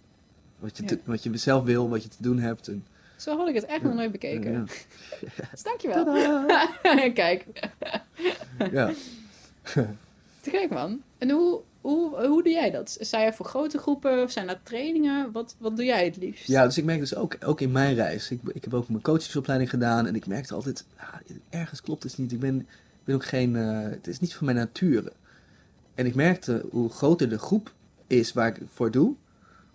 wat 0.58 0.76
je, 0.76 0.82
Ja. 0.82 0.88
te- 0.88 0.98
wat 1.04 1.22
je 1.22 1.36
zelf 1.36 1.64
wil, 1.64 1.88
wat 1.88 2.02
je 2.02 2.08
te 2.08 2.16
doen 2.18 2.38
hebt. 2.38 2.68
En, 2.68 2.84
Zo 3.22 3.36
had 3.36 3.48
ik 3.48 3.54
het 3.54 3.64
echt 3.64 3.82
nog 3.82 3.94
nooit 3.94 4.12
bekeken. 4.12 4.52
Ja. 4.52 4.64
Dus 5.50 5.62
dankjewel. 5.62 6.04
Kijk, 7.12 7.46
ja. 8.72 8.92
te 10.40 10.50
gek 10.50 10.70
man. 10.70 11.02
En 11.18 11.30
hoe, 11.30 11.60
hoe, 11.80 12.26
hoe 12.26 12.42
doe 12.42 12.52
jij 12.52 12.70
dat? 12.70 12.96
Sta 13.00 13.22
je 13.22 13.32
voor 13.32 13.46
grote 13.46 13.78
groepen? 13.78 14.22
Of 14.22 14.30
zijn 14.30 14.46
dat 14.46 14.58
trainingen? 14.62 15.32
Wat, 15.32 15.56
wat 15.58 15.76
doe 15.76 15.84
jij 15.84 16.04
het 16.04 16.16
liefst? 16.16 16.46
Ja, 16.46 16.64
dus 16.64 16.78
ik 16.78 16.84
merk 16.84 16.98
dus 16.98 17.14
ook, 17.14 17.36
ook 17.44 17.60
in 17.60 17.72
mijn 17.72 17.94
reis. 17.94 18.30
Ik, 18.30 18.40
ik 18.52 18.64
heb 18.64 18.74
ook 18.74 18.88
mijn 18.88 19.02
coachingsopleiding 19.02 19.70
gedaan. 19.70 20.06
En 20.06 20.14
ik 20.14 20.26
merkte 20.26 20.54
altijd, 20.54 20.84
ah, 20.96 21.14
ergens 21.50 21.80
klopt 21.80 22.02
het 22.02 22.18
niet. 22.18 22.32
Ik 22.32 22.40
ben, 22.40 22.58
ik 22.58 23.04
ben 23.04 23.14
ook 23.14 23.24
geen, 23.24 23.56
eh, 23.56 23.82
het 23.82 24.06
is 24.06 24.20
niet 24.20 24.34
van 24.34 24.44
mijn 24.44 24.56
nature. 24.56 25.12
En 25.94 26.06
ik 26.06 26.14
merkte 26.14 26.66
hoe 26.70 26.90
groter 26.90 27.28
de 27.28 27.38
groep 27.38 27.72
is 28.06 28.32
waar 28.32 28.48
ik 28.48 28.56
het 28.56 28.68
voor 28.72 28.90
doe. 28.90 29.14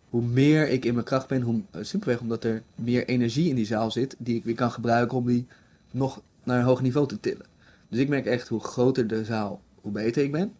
Hoe 0.09 0.21
meer 0.21 0.69
ik 0.69 0.85
in 0.85 0.93
mijn 0.93 1.05
kracht 1.05 1.27
ben. 1.27 1.41
Hoe, 1.41 1.61
eh, 1.71 1.83
simpelweg 1.83 2.19
omdat 2.19 2.43
er 2.43 2.63
meer 2.75 3.05
energie 3.07 3.49
in 3.49 3.55
die 3.55 3.65
zaal 3.65 3.91
zit. 3.91 4.15
Die 4.17 4.35
ik 4.35 4.43
weer 4.43 4.55
kan 4.55 4.71
gebruiken 4.71 5.17
om 5.17 5.25
die 5.25 5.45
nog 5.91 6.21
naar 6.43 6.57
een 6.59 6.65
hoger 6.65 6.83
niveau 6.83 7.07
te 7.07 7.19
tillen. 7.19 7.45
Dus 7.89 7.99
ik 7.99 8.09
merk 8.09 8.25
echt 8.25 8.47
hoe 8.47 8.59
groter 8.59 9.07
de 9.07 9.25
zaal, 9.25 9.61
hoe 9.81 9.91
beter 9.91 10.23
ik 10.23 10.31
ben. 10.31 10.53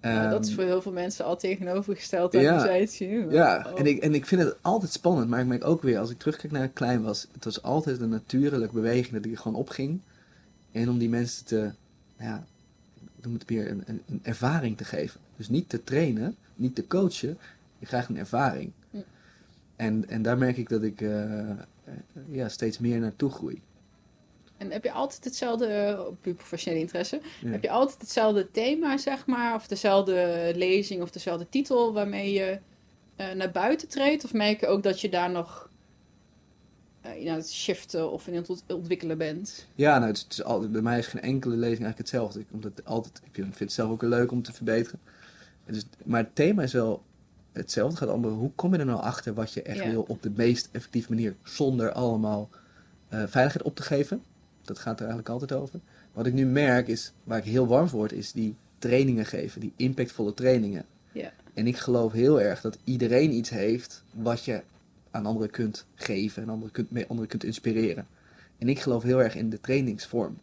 Dat 0.00 0.42
is 0.42 0.48
Ehm, 0.48 0.54
voor 0.56 0.64
heel 0.64 0.82
veel 0.82 0.92
mensen 0.92 1.24
al 1.24 1.36
tegenovergesteld 1.36 2.34
aan 2.34 2.42
ja. 2.42 2.52
hoe 2.52 2.60
zij 2.60 2.80
het 2.80 2.92
zien. 2.92 3.30
Ja, 3.30 3.66
Oh. 3.72 3.78
en 3.80 3.86
ik, 3.86 4.02
en 4.02 4.14
ik 4.14 4.26
vind 4.26 4.42
het 4.42 4.56
altijd 4.60 4.92
spannend, 4.92 5.28
maar 5.28 5.40
ik 5.40 5.46
merk 5.46 5.64
ook 5.64 5.82
weer, 5.82 5.98
als 5.98 6.10
ik 6.10 6.18
terugkijk 6.18 6.52
naar 6.52 6.64
ik 6.64 6.74
klein 6.74 7.02
was, 7.02 7.26
het 7.32 7.44
was 7.44 7.62
altijd 7.62 8.00
een 8.00 8.08
natuurlijke 8.08 8.74
beweging 8.74 9.12
dat 9.12 9.24
ik 9.24 9.30
er 9.32 9.38
gewoon 9.38 9.58
opging. 9.58 10.00
En 10.72 10.88
om 10.88 10.98
die 10.98 11.08
mensen 11.08 11.44
te, 11.44 11.70
ja, 12.18 12.44
noem 13.22 13.34
het 13.34 13.44
weer 13.44 13.70
een, 13.70 13.82
een, 13.86 14.02
een 14.08 14.20
ervaring 14.22 14.76
te 14.76 14.84
geven. 14.84 15.20
Dus 15.36 15.48
niet 15.48 15.68
te 15.68 15.84
trainen, 15.84 16.36
niet 16.54 16.74
te 16.74 16.86
coachen, 16.86 17.38
je 17.78 17.86
krijgt 17.86 18.08
een 18.08 18.18
ervaring. 18.18 18.72
En, 19.76 20.08
en 20.08 20.22
daar 20.22 20.38
merk 20.38 20.56
ik 20.56 20.68
dat 20.68 20.82
ik 20.82 21.00
eh, 21.00 21.50
eh, 21.50 21.56
ja, 22.30 22.48
steeds 22.48 22.78
meer 22.78 23.00
naartoe 23.00 23.30
groei. 23.30 23.62
En 24.56 24.70
heb 24.70 24.84
je 24.84 24.92
altijd 24.92 25.24
hetzelfde, 25.24 25.66
eh, 25.66 26.00
puur 26.20 26.34
professionele 26.34 26.80
interesse, 26.82 27.20
Ja. 27.40 27.50
heb 27.50 27.62
je 27.62 27.70
altijd 27.70 28.00
hetzelfde 28.00 28.50
thema, 28.50 28.96
zeg 28.98 29.26
maar, 29.26 29.54
of 29.54 29.66
dezelfde 29.66 30.52
lezing 30.56 31.02
of 31.02 31.10
dezelfde 31.10 31.48
titel 31.48 31.92
waarmee 31.92 32.32
je 32.32 32.58
naar 33.34 33.50
buiten 33.50 33.88
treedt? 33.88 34.24
Of 34.24 34.32
merk 34.32 34.60
je 34.60 34.66
ook 34.66 34.82
dat 34.82 35.00
je 35.00 35.08
daar 35.08 35.30
nog 35.30 35.70
in 37.16 37.28
aan 37.28 37.36
het 37.36 37.52
shiften 37.52 38.10
of 38.10 38.26
in 38.26 38.34
het 38.34 38.48
ont- 38.50 38.64
ontwikkelen 38.66 39.18
bent? 39.18 39.66
Ja, 39.74 39.94
nou, 39.98 40.06
het 40.06 40.16
is, 40.16 40.22
het 40.22 40.32
is 40.32 40.42
altijd, 40.44 40.72
bij 40.72 40.80
mij 40.82 40.98
is 40.98 41.06
geen 41.06 41.22
enkele 41.22 41.54
lezing 41.54 41.82
eigenlijk 41.84 41.98
hetzelfde. 41.98 42.40
Ik, 42.40 42.46
omdat 42.52 42.72
het 42.76 42.86
altijd, 42.86 43.20
ik 43.24 43.30
vind 43.34 43.58
het 43.58 43.72
zelf 43.72 43.90
ook 43.90 44.02
leuk 44.02 44.30
om 44.32 44.42
te 44.42 44.52
verbeteren. 44.52 45.00
Maar 46.04 46.20
het 46.20 46.34
thema 46.34 46.62
is 46.62 46.72
wel 46.72 47.02
hetzelfde. 47.54 47.90
Het 47.94 48.02
gaat 48.04 48.08
allemaal, 48.08 48.30
hoe 48.38 48.50
kom 48.54 48.72
je 48.72 48.78
er 48.78 48.84
nou 48.86 49.00
achter 49.00 49.34
wat 49.34 49.52
je 49.52 49.62
echt 49.62 49.78
Ja. 49.78 49.90
wil 49.90 50.04
op 50.08 50.22
de 50.22 50.30
meest 50.36 50.68
effectieve 50.72 51.08
manier, 51.10 51.34
zonder 51.42 51.92
allemaal 51.92 52.48
eh, 53.08 53.22
veiligheid 53.26 53.62
op 53.66 53.76
te 53.76 53.82
geven. 53.82 54.22
Dat 54.62 54.78
gaat 54.78 54.94
er 55.00 55.06
eigenlijk 55.06 55.28
altijd 55.28 55.52
over. 55.52 55.80
Wat 56.12 56.26
ik 56.26 56.32
nu 56.32 56.46
merk 56.46 56.88
is, 56.88 57.12
waar 57.24 57.38
ik 57.38 57.44
heel 57.44 57.66
warm 57.66 57.88
voor 57.88 57.98
word, 57.98 58.12
is 58.12 58.32
die 58.32 58.56
trainingen 58.78 59.26
geven, 59.26 59.60
die 59.60 59.72
impactvolle 59.76 60.34
trainingen. 60.34 60.84
Ja. 61.12 61.32
En 61.54 61.66
ik 61.66 61.76
geloof 61.76 62.12
heel 62.12 62.40
erg 62.40 62.60
dat 62.60 62.78
iedereen 62.84 63.32
iets 63.32 63.50
heeft 63.50 64.02
wat 64.12 64.44
je 64.44 64.62
aan 65.10 65.26
anderen 65.26 65.50
kunt 65.50 65.86
geven 65.94 66.42
en 66.42 66.48
anderen 66.48 66.72
kunt, 66.72 66.90
mee 66.90 67.06
anderen 67.06 67.28
kunt 67.28 67.44
inspireren. 67.44 68.06
En 68.58 68.68
ik 68.68 68.78
geloof 68.80 69.02
heel 69.02 69.22
erg 69.22 69.34
in 69.34 69.50
de 69.50 69.60
trainingsvorm. 69.60 70.38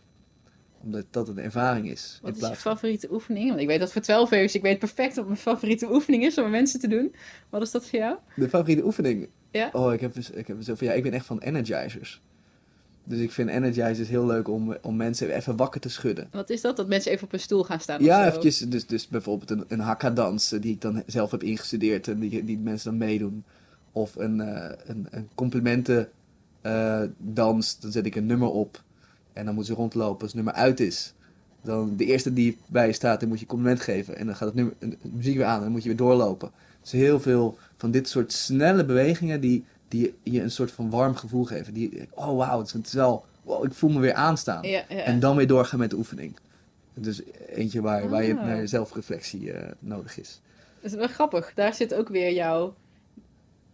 Omdat 0.84 1.06
dat 1.12 1.28
een 1.28 1.40
ervaring 1.40 1.90
is. 1.90 2.20
Wat 2.22 2.36
is 2.36 2.48
je 2.48 2.56
favoriete 2.56 3.08
oefening? 3.12 3.48
Want 3.50 3.60
ik 3.60 3.68
weet 3.68 3.80
dat 3.80 3.92
voor 3.92 4.02
12 4.02 4.32
is, 4.32 4.56
ik 4.56 4.62
weet 4.62 4.80
perfect 4.80 5.16
wat 5.16 5.26
mijn 5.26 5.38
favoriete 5.38 5.94
oefening 5.94 6.24
is 6.24 6.38
om 6.38 6.44
met 6.44 6.52
mensen 6.52 6.80
te 6.80 6.88
doen. 6.88 7.16
Wat 7.50 7.62
is 7.62 7.72
dat 7.72 7.86
voor 7.88 8.00
jou? 8.00 8.18
De 8.36 8.50
favoriete 8.50 8.86
oefening? 8.86 9.30
Ja? 9.52 9.70
Oh, 9.74 9.94
ik 9.94 10.02
heb, 10.02 10.14
dus- 10.14 10.30
ik 10.30 10.48
heb 10.48 10.58
dus 10.58 10.66
zoveel. 10.66 10.88
Ja, 10.88 10.94
ik 10.94 11.04
ben 11.04 11.14
echt 11.14 11.26
van 11.26 11.40
energizers. 11.40 12.22
Dus 13.04 13.20
ik 13.20 13.32
vind 13.32 13.50
energizers 13.50 14.10
heel 14.10 14.26
leuk 14.26 14.48
om, 14.48 14.78
om 14.82 14.96
mensen 14.96 15.36
even 15.36 15.56
wakker 15.56 15.82
te 15.82 15.90
schudden. 15.90 16.28
Wat 16.32 16.50
is 16.50 16.62
dat? 16.62 16.76
Dat 16.76 16.88
mensen 16.88 17.12
even 17.12 17.26
op 17.26 17.34
een 17.34 17.40
stoel 17.40 17.64
gaan 17.64 17.80
staan 17.80 18.00
of 18.00 18.06
Ja, 18.06 18.28
eventjes, 18.28 18.60
dus, 18.60 18.86
dus 18.86 19.08
bijvoorbeeld 19.08 19.52
een, 19.52 19.66
een 19.68 19.80
hakka-dans 19.80 20.50
die 20.50 20.74
ik 20.74 20.82
dan 20.82 21.04
zelf 21.06 21.32
heb 21.32 21.44
ingestudeerd 21.44 22.08
en 22.08 22.20
die, 22.20 22.44
die 22.44 22.60
mensen 22.60 22.90
dan 22.90 23.00
meedoen. 23.00 23.44
Of 23.92 24.16
een, 24.16 24.42
eh, 24.42 24.78
een, 24.86 25.08
een 25.10 25.30
complimenten 25.36 26.10
eh, 26.62 27.02
dans, 27.18 27.80
dan 27.80 27.92
zet 27.92 28.06
ik 28.06 28.16
een 28.16 28.26
nummer 28.26 28.50
op 28.50 28.82
en 29.34 29.46
dan 29.46 29.54
moeten 29.56 29.74
ze 29.74 29.80
rondlopen. 29.80 30.22
Als 30.22 30.34
het 30.34 30.44
nummer 30.44 30.54
uit 30.54 30.80
is, 30.80 31.14
dan 31.62 31.96
de 31.98 32.06
eerste 32.06 32.34
die 32.34 32.58
bij 32.68 32.88
je 32.88 32.94
staat, 32.94 33.20
dan 33.20 33.30
moet 33.30 33.40
je 33.40 33.46
compliment 33.46 33.82
geven. 33.82 34.18
En 34.18 34.26
dan 34.26 34.36
gaat 34.36 34.48
het 34.48 34.56
nummer, 34.56 34.74
een 34.80 34.98
muziek 35.12 35.36
weer 35.36 35.46
aan 35.46 35.58
en 35.58 35.64
dan 35.64 35.72
moet 35.72 35.82
je 35.84 35.88
weer 35.90 35.98
doorlopen. 35.98 36.52
Dus 36.82 36.92
heel 36.92 37.20
veel 37.20 37.58
van 37.76 37.92
dit 37.92 38.10
soort 38.10 38.32
snelle 38.34 38.86
bewegingen 38.86 39.42
die, 39.42 39.66
die 39.88 40.14
je 40.24 40.42
een 40.42 40.52
soort 40.52 40.72
van 40.72 40.90
warm 40.90 41.16
gevoel 41.16 41.44
geven. 41.44 41.74
Die, 41.74 42.08
oh 42.10 42.38
wauw, 42.38 42.60
het 42.60 42.86
is- 42.86 42.94
wel, 42.94 43.26
wow, 43.44 43.66
ik 43.66 43.74
voel 43.74 43.90
me 43.90 44.00
weer 44.00 44.14
aanstaan. 44.14 44.64
Ja, 44.68 44.84
ja. 44.90 44.96
En 44.98 45.20
dan 45.20 45.36
weer 45.36 45.48
doorgaan 45.48 45.80
met 45.80 45.90
de 45.90 45.96
oefening. 45.96 46.36
Dus 46.94 47.22
eentje 47.48 47.82
waar, 47.82 48.10
waar 48.10 48.24
je 48.24 48.38
Ah. 48.38 48.46
naar 48.46 48.68
zelfreflectie 48.68 49.52
eh, 49.52 49.72
nodig 49.80 50.20
is. 50.20 50.42
Dat 50.82 50.92
is 50.92 50.98
wel 50.98 51.08
grappig. 51.08 51.52
Daar 51.56 51.74
zit 51.74 51.94
ook 51.94 52.10
weer 52.10 52.34
jouw... 52.34 52.76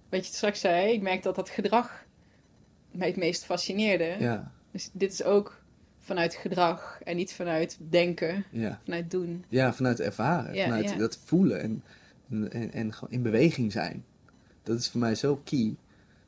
Wat 0.09 0.27
je 0.27 0.33
straks 0.33 0.59
zei, 0.59 0.91
ik 0.93 1.01
merk 1.01 1.23
dat 1.23 1.35
dat 1.35 1.49
gedrag 1.49 2.03
mij 2.91 3.07
het 3.07 3.17
meest 3.17 3.45
fascineerde. 3.45 4.15
Ja, 4.19 4.51
Dus 4.77 4.89
dit 4.93 5.11
is 5.11 5.23
ook 5.23 5.61
vanuit 5.99 6.35
gedrag 6.35 6.99
en 7.03 7.15
niet 7.15 7.33
vanuit 7.33 7.77
denken, 7.89 8.45
ja. 8.51 8.79
vanuit 8.83 9.11
doen. 9.11 9.45
ja 9.49 9.73
vanuit 9.73 9.99
ervaren, 9.99 10.55
Ja, 10.55 10.63
vanuit 10.63 10.89
ja. 10.89 10.95
dat 10.95 11.19
voelen 11.23 11.61
en, 11.61 11.83
en, 12.49 12.71
en, 12.71 12.93
gewoon 12.93 13.13
in 13.13 13.21
beweging 13.21 13.71
zijn. 13.71 14.05
Dat 14.63 14.79
is 14.79 14.89
voor 14.89 14.99
mij 14.99 15.15
zo 15.15 15.41
key. 15.43 15.75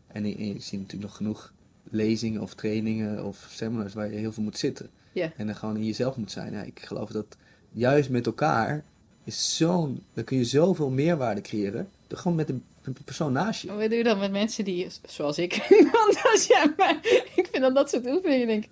En 0.07 0.25
je, 0.25 0.53
je 0.53 0.59
ziet 0.59 0.79
natuurlijk 0.79 1.01
nog 1.01 1.15
genoeg 1.15 1.53
lezingen 1.83 2.41
of 2.41 2.53
trainingen 2.53 3.25
of 3.25 3.47
seminars 3.49 3.93
waar 3.93 4.11
je 4.11 4.17
heel 4.17 4.31
veel 4.31 4.43
moet 4.43 4.57
zitten. 4.57 4.89
Ja. 5.11 5.31
En 5.37 5.45
dan 5.45 5.55
gewoon 5.55 5.77
in 5.77 5.85
jezelf 5.85 6.15
moet 6.15 6.31
zijn. 6.31 6.53
Ja, 6.53 6.61
ik 6.61 6.79
geloof 6.79 7.09
dat 7.09 7.37
juist 7.71 8.09
met 8.09 8.25
elkaar 8.25 8.83
is 9.23 9.57
zo'n... 9.57 10.03
Dan 10.13 10.23
kun 10.23 10.37
je 10.37 10.45
zoveel 10.45 10.89
meerwaarde 10.89 11.41
creëren. 11.41 11.89
Door 12.07 12.17
gewoon 12.17 12.37
met 12.37 12.49
een, 12.49 12.63
met 12.68 12.68
een 12.97 13.03
persoon 13.05 13.31
naast 13.31 13.61
je. 13.61 13.67
Wat 13.73 13.79
doe 13.89 13.97
je 13.97 14.03
dan 14.03 14.19
met 14.19 14.31
mensen 14.31 14.63
die, 14.63 14.87
zoals 15.07 15.37
ik, 15.37 15.67
want 15.91 16.19
als 16.31 16.45
jij 16.47 16.73
mij, 16.77 16.97
ik 17.35 17.47
vind 17.51 17.59
dan 17.63 17.73
dat 17.73 17.89
soort 17.89 18.05
oefeningen, 18.07 18.47
denk 18.47 18.63
ik, 18.65 18.71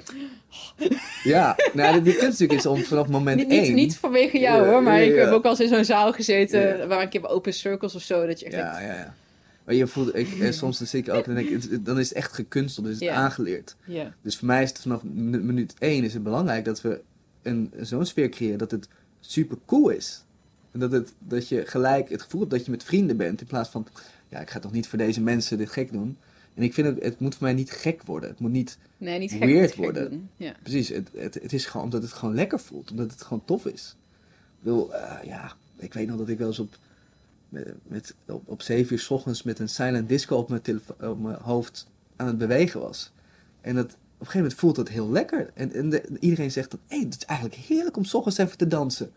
Ja, 1.23 1.55
nou, 1.73 2.03
de, 2.03 2.09
kunst 2.15 2.21
natuurlijk 2.39 2.59
is 2.59 2.65
om 2.65 2.83
vanaf 2.83 3.07
moment 3.07 3.37
niet, 3.37 3.49
één... 3.49 3.61
niet, 3.61 3.73
niet 3.73 3.97
vanwege 3.97 4.39
jou 4.39 4.63
Ja, 4.65 4.69
hoor, 4.71 4.83
maar 4.83 5.01
ja, 5.03 5.11
ik 5.11 5.15
heb 5.19 5.31
ook 5.31 5.43
al 5.43 5.49
eens 5.51 5.59
in 5.59 5.67
zo'n 5.67 5.85
zaal 5.85 6.13
gezeten, 6.13 6.87
waar 6.87 7.01
ik 7.01 7.13
heb 7.13 7.23
open 7.23 7.53
circles 7.53 7.95
of 7.95 8.01
zo, 8.01 8.25
dat 8.25 8.39
je 8.39 8.45
echt 8.45 8.55
Ja, 8.55 8.61
denkt, 8.71 8.87
ja, 8.87 8.97
ja. 8.97 9.15
Maar 9.65 9.75
je 9.75 9.87
voelt, 9.87 10.15
ik, 10.15 10.39
eh, 10.39 10.51
soms 10.51 10.77
dan 10.77 10.87
zit 10.87 11.07
ik 11.07 11.13
ook 11.13 11.25
en 11.25 11.35
denk 11.35 11.49
ik, 11.49 11.85
dan 11.85 11.99
is 11.99 12.07
het 12.09 12.17
echt 12.17 12.33
gekunsteld, 12.33 12.85
dus 12.85 12.95
is 12.99 13.07
het 13.07 13.09
aangeleerd. 13.17 13.75
ja, 13.85 14.13
Dus 14.21 14.37
voor 14.37 14.47
mij 14.47 14.63
is 14.63 14.69
het 14.69 14.79
vanaf 14.79 15.03
minu- 15.03 15.37
minuut 15.43 15.73
één 15.79 16.03
is 16.03 16.13
het 16.13 16.23
belangrijk 16.23 16.65
dat 16.65 16.81
we 16.81 17.01
een, 17.41 17.73
zo'n 17.81 18.05
sfeer 18.05 18.29
creëren 18.29 18.57
dat 18.57 18.71
het 18.71 18.87
super 19.19 19.57
cool 19.65 19.89
is. 19.89 20.23
En 20.77 20.89
dat, 20.89 20.91
het, 20.91 21.13
dat 21.19 21.47
je 21.47 21.65
gelijk 21.65 22.09
het 22.09 22.21
gevoel 22.21 22.39
hebt 22.39 22.51
dat 22.51 22.65
je 22.65 22.71
met 22.71 22.83
vrienden 22.83 23.17
bent, 23.17 23.41
in 23.41 23.47
plaats 23.47 23.69
van, 23.69 23.87
ja, 24.29 24.39
ik 24.39 24.49
ga 24.49 24.59
toch 24.59 24.71
niet 24.71 24.87
voor 24.87 24.97
deze 24.97 25.21
mensen 25.21 25.57
dit 25.57 25.69
gek 25.69 25.91
doen. 25.91 26.17
En 26.53 26.63
ik 26.63 26.73
vind 26.73 26.87
het, 26.87 27.03
het 27.03 27.19
moet 27.19 27.35
voor 27.35 27.43
mij 27.43 27.53
niet 27.53 27.71
gek 27.71 28.03
worden. 28.03 28.29
Het 28.29 28.39
moet 28.39 28.51
niet, 28.51 28.77
nee, 28.97 29.19
niet 29.19 29.31
gek, 29.31 29.39
Weird 29.39 29.61
niet 29.61 29.69
gek 29.69 29.83
worden. 29.83 30.29
Ja. 30.35 30.53
precies, 30.61 30.89
het, 30.89 31.09
het, 31.15 31.33
het 31.33 31.53
is 31.53 31.65
gewoon 31.65 31.85
omdat 31.85 32.01
het 32.01 32.13
gewoon 32.13 32.35
lekker 32.35 32.59
voelt, 32.59 32.91
omdat 32.91 33.11
het 33.11 33.21
gewoon 33.21 33.45
tof 33.45 33.65
is. 33.65 33.95
Ik 34.57 34.63
bedoel, 34.63 34.93
eh, 34.95 35.23
ja, 35.27 35.53
ik 35.77 35.93
weet 35.93 36.07
nog 36.07 36.17
dat 36.17 36.29
ik 36.29 36.37
wel 36.37 36.47
eens 36.47 36.59
op, 36.59 36.77
met, 37.49 37.73
met, 37.83 38.15
op, 38.27 38.47
op 38.47 38.61
7 38.61 38.93
uur 38.93 38.99
s 38.99 39.09
ochtends 39.09 39.43
met 39.43 39.59
een 39.59 39.69
silent 39.69 40.09
disco 40.09 40.37
op 40.37 40.49
mijn, 40.49 40.61
telefo- 40.61 40.95
op 41.09 41.19
mijn 41.21 41.37
hoofd 41.41 41.87
aan 42.15 42.27
het 42.27 42.37
bewegen 42.37 42.79
was. 42.79 43.11
En 43.61 43.75
dat, 43.75 43.85
op 43.85 43.91
een 43.91 43.99
gegeven 44.17 44.39
moment 44.39 44.59
voelt 44.59 44.75
dat 44.75 44.89
heel 44.89 45.09
lekker. 45.11 45.51
En, 45.53 45.73
en 45.73 45.89
de- 45.89 46.03
iedereen 46.19 46.51
zegt 46.51 46.71
dat, 46.71 46.79
hé, 46.87 46.99
het 46.99 47.15
is 47.19 47.25
eigenlijk 47.25 47.59
heerlijk 47.59 47.97
om 47.97 48.03
s 48.05 48.13
ochtends 48.13 48.37
even 48.37 48.57
te 48.57 48.67
dansen. 48.67 49.11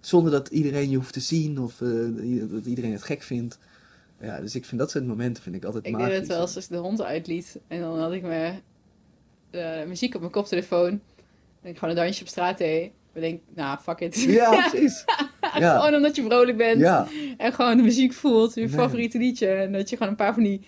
Zonder 0.00 0.32
dat 0.32 0.48
iedereen 0.48 0.90
je 0.90 0.96
hoeft 0.96 1.12
te 1.12 1.20
zien 1.20 1.58
of 1.58 1.80
eh, 1.80 1.88
dat 2.50 2.64
iedereen 2.66 2.92
het 2.92 3.02
gek 3.02 3.22
vindt. 3.22 3.58
Ja, 4.20 4.40
dus 4.40 4.54
ik 4.54 4.64
vind 4.64 4.80
dat 4.80 4.90
soort 4.90 5.06
momenten 5.06 5.42
vind 5.42 5.56
ik 5.56 5.64
altijd 5.64 5.86
Ik 5.86 5.92
magisch. 5.92 6.08
deed 6.08 6.18
het 6.18 6.28
wel 6.28 6.40
eens 6.40 6.54
als 6.56 6.64
ik 6.64 6.70
de 6.70 6.76
hond 6.76 7.02
uitliet 7.02 7.58
en 7.68 7.80
dan 7.80 7.98
had 7.98 8.12
ik 8.12 8.22
mijn 8.22 8.60
eh, 9.50 9.84
muziek 9.86 10.14
op 10.14 10.20
mijn 10.20 10.32
koptelefoon 10.32 10.88
en 11.62 11.70
ik 11.70 11.78
gewoon 11.78 11.96
een 11.96 12.02
dansje 12.02 12.22
op 12.22 12.28
straat 12.28 12.58
deed. 12.58 12.90
Dan 13.12 13.22
denk 13.22 13.34
ik, 13.34 13.42
nou, 13.54 13.78
fuck 13.78 14.00
it. 14.00 14.14
Ja, 14.20 14.50
precies. 14.70 15.04
Ja, 15.58 15.78
Gewoon 15.78 15.94
omdat 15.94 16.16
je 16.16 16.22
vrolijk 16.22 16.56
bent 16.56 16.80
ja, 16.80 17.06
en 17.36 17.52
gewoon 17.52 17.76
de 17.76 17.82
muziek 17.82 18.12
voelt, 18.12 18.54
je 18.54 18.60
Nee. 18.60 18.68
favoriete 18.70 19.18
liedje. 19.18 19.46
En 19.48 19.72
dat 19.72 19.88
je 19.90 19.96
gewoon 19.96 20.10
een 20.12 20.18
paar 20.18 20.34
van 20.34 20.42
die, 20.42 20.60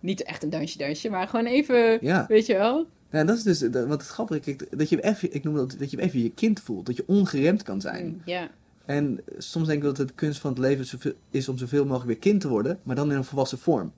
niet 0.00 0.22
echt 0.22 0.42
een 0.42 0.50
dansje 0.50 0.78
dansje, 0.78 1.10
maar 1.10 1.28
gewoon 1.28 1.46
even, 1.46 1.98
ja. 2.00 2.24
weet 2.28 2.46
je 2.46 2.54
wel. 2.54 2.86
Ja, 3.10 3.24
dat 3.24 3.36
is 3.36 3.42
dus, 3.42 3.58
dat, 3.58 3.86
wat 3.86 4.00
het 4.00 4.10
grappige 4.10 4.50
is, 4.50 4.56
dat 4.70 4.88
je 4.88 5.02
even, 5.02 5.34
ik 5.34 5.44
noem 5.44 5.54
dat, 5.54 5.76
dat 5.78 5.90
je 5.90 6.00
even 6.00 6.22
je 6.22 6.30
kind 6.30 6.60
voelt. 6.60 6.86
Dat 6.86 6.96
je 6.96 7.04
ongeremd 7.06 7.62
kan 7.62 7.80
zijn. 7.80 8.06
Mm, 8.06 8.22
Ja, 8.24 8.50
En 8.84 9.20
soms 9.38 9.66
denk 9.66 9.78
ik 9.78 9.84
dat 9.84 9.96
het 9.96 10.14
kunst 10.14 10.40
van 10.40 10.50
het 10.50 10.58
leven 10.58 11.14
is 11.30 11.48
om 11.48 11.58
zoveel 11.58 11.82
mogelijk 11.84 12.06
weer 12.06 12.18
kind 12.18 12.40
te 12.40 12.48
worden, 12.48 12.78
maar 12.82 12.96
dan 12.96 13.10
in 13.10 13.16
een 13.16 13.24
volwassen 13.24 13.58
vorm. 13.58 13.92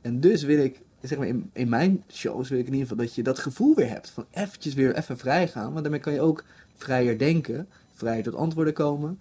En 0.00 0.20
dus 0.20 0.42
wil 0.42 0.58
ik, 0.64 0.80
zeg 1.00 1.18
maar, 1.18 1.26
in, 1.26 1.50
in 1.52 1.68
mijn 1.68 2.04
shows 2.12 2.48
wil 2.48 2.58
ik 2.58 2.66
in 2.66 2.72
ieder 2.72 2.88
geval 2.88 3.04
dat 3.04 3.14
je 3.14 3.22
dat 3.22 3.38
gevoel 3.38 3.74
weer 3.74 3.88
hebt. 3.88 4.10
Van 4.10 4.26
eventjes 4.30 4.74
weer 4.74 4.96
even 4.96 5.18
vrij 5.18 5.48
gaan, 5.48 5.70
want 5.70 5.80
daarmee 5.82 6.00
kan 6.00 6.12
je 6.12 6.20
ook 6.20 6.44
vrijer 6.74 7.18
denken, 7.18 7.68
vrijer 7.94 8.22
tot 8.22 8.34
antwoorden 8.34 8.72
komen. 8.74 9.20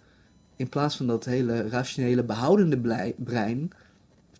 In 0.56 0.69
plaats 0.69 0.95
van 0.98 1.07
dat 1.07 1.26
hele 1.26 1.69
rationele, 1.69 2.23
behoudende 2.23 2.77
blij- 2.80 3.15
brein 3.18 3.69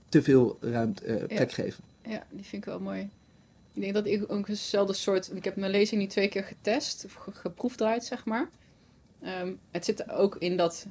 te 0.10 0.22
veel 0.22 0.58
ruimte, 0.62 1.06
eh, 1.06 1.26
plek 1.36 1.52
geven. 1.52 1.84
ja, 2.08 2.24
die 2.32 2.44
vind 2.46 2.62
ik 2.62 2.66
wel 2.66 2.80
mooi. 2.80 3.10
Ik 3.74 3.82
denk 3.82 3.94
dat 3.94 4.06
ik 4.06 4.32
ook 4.32 4.48
eenzelfde 4.48 4.94
soort... 4.94 5.32
Ik 5.36 5.44
heb 5.44 5.56
mijn 5.56 5.72
lezing 5.72 6.02
nu 6.02 6.08
twee 6.08 6.28
keer 6.28 6.44
getest, 6.44 7.06
of 7.06 7.14
ge- 7.14 7.32
geproefdraaid, 7.32 8.04
zeg 8.04 8.26
maar. 8.26 8.50
Ehm, 9.22 9.54
het 9.72 9.86
zit 9.86 10.10
ook 10.10 10.36
in 10.36 10.58
dat 10.58 10.86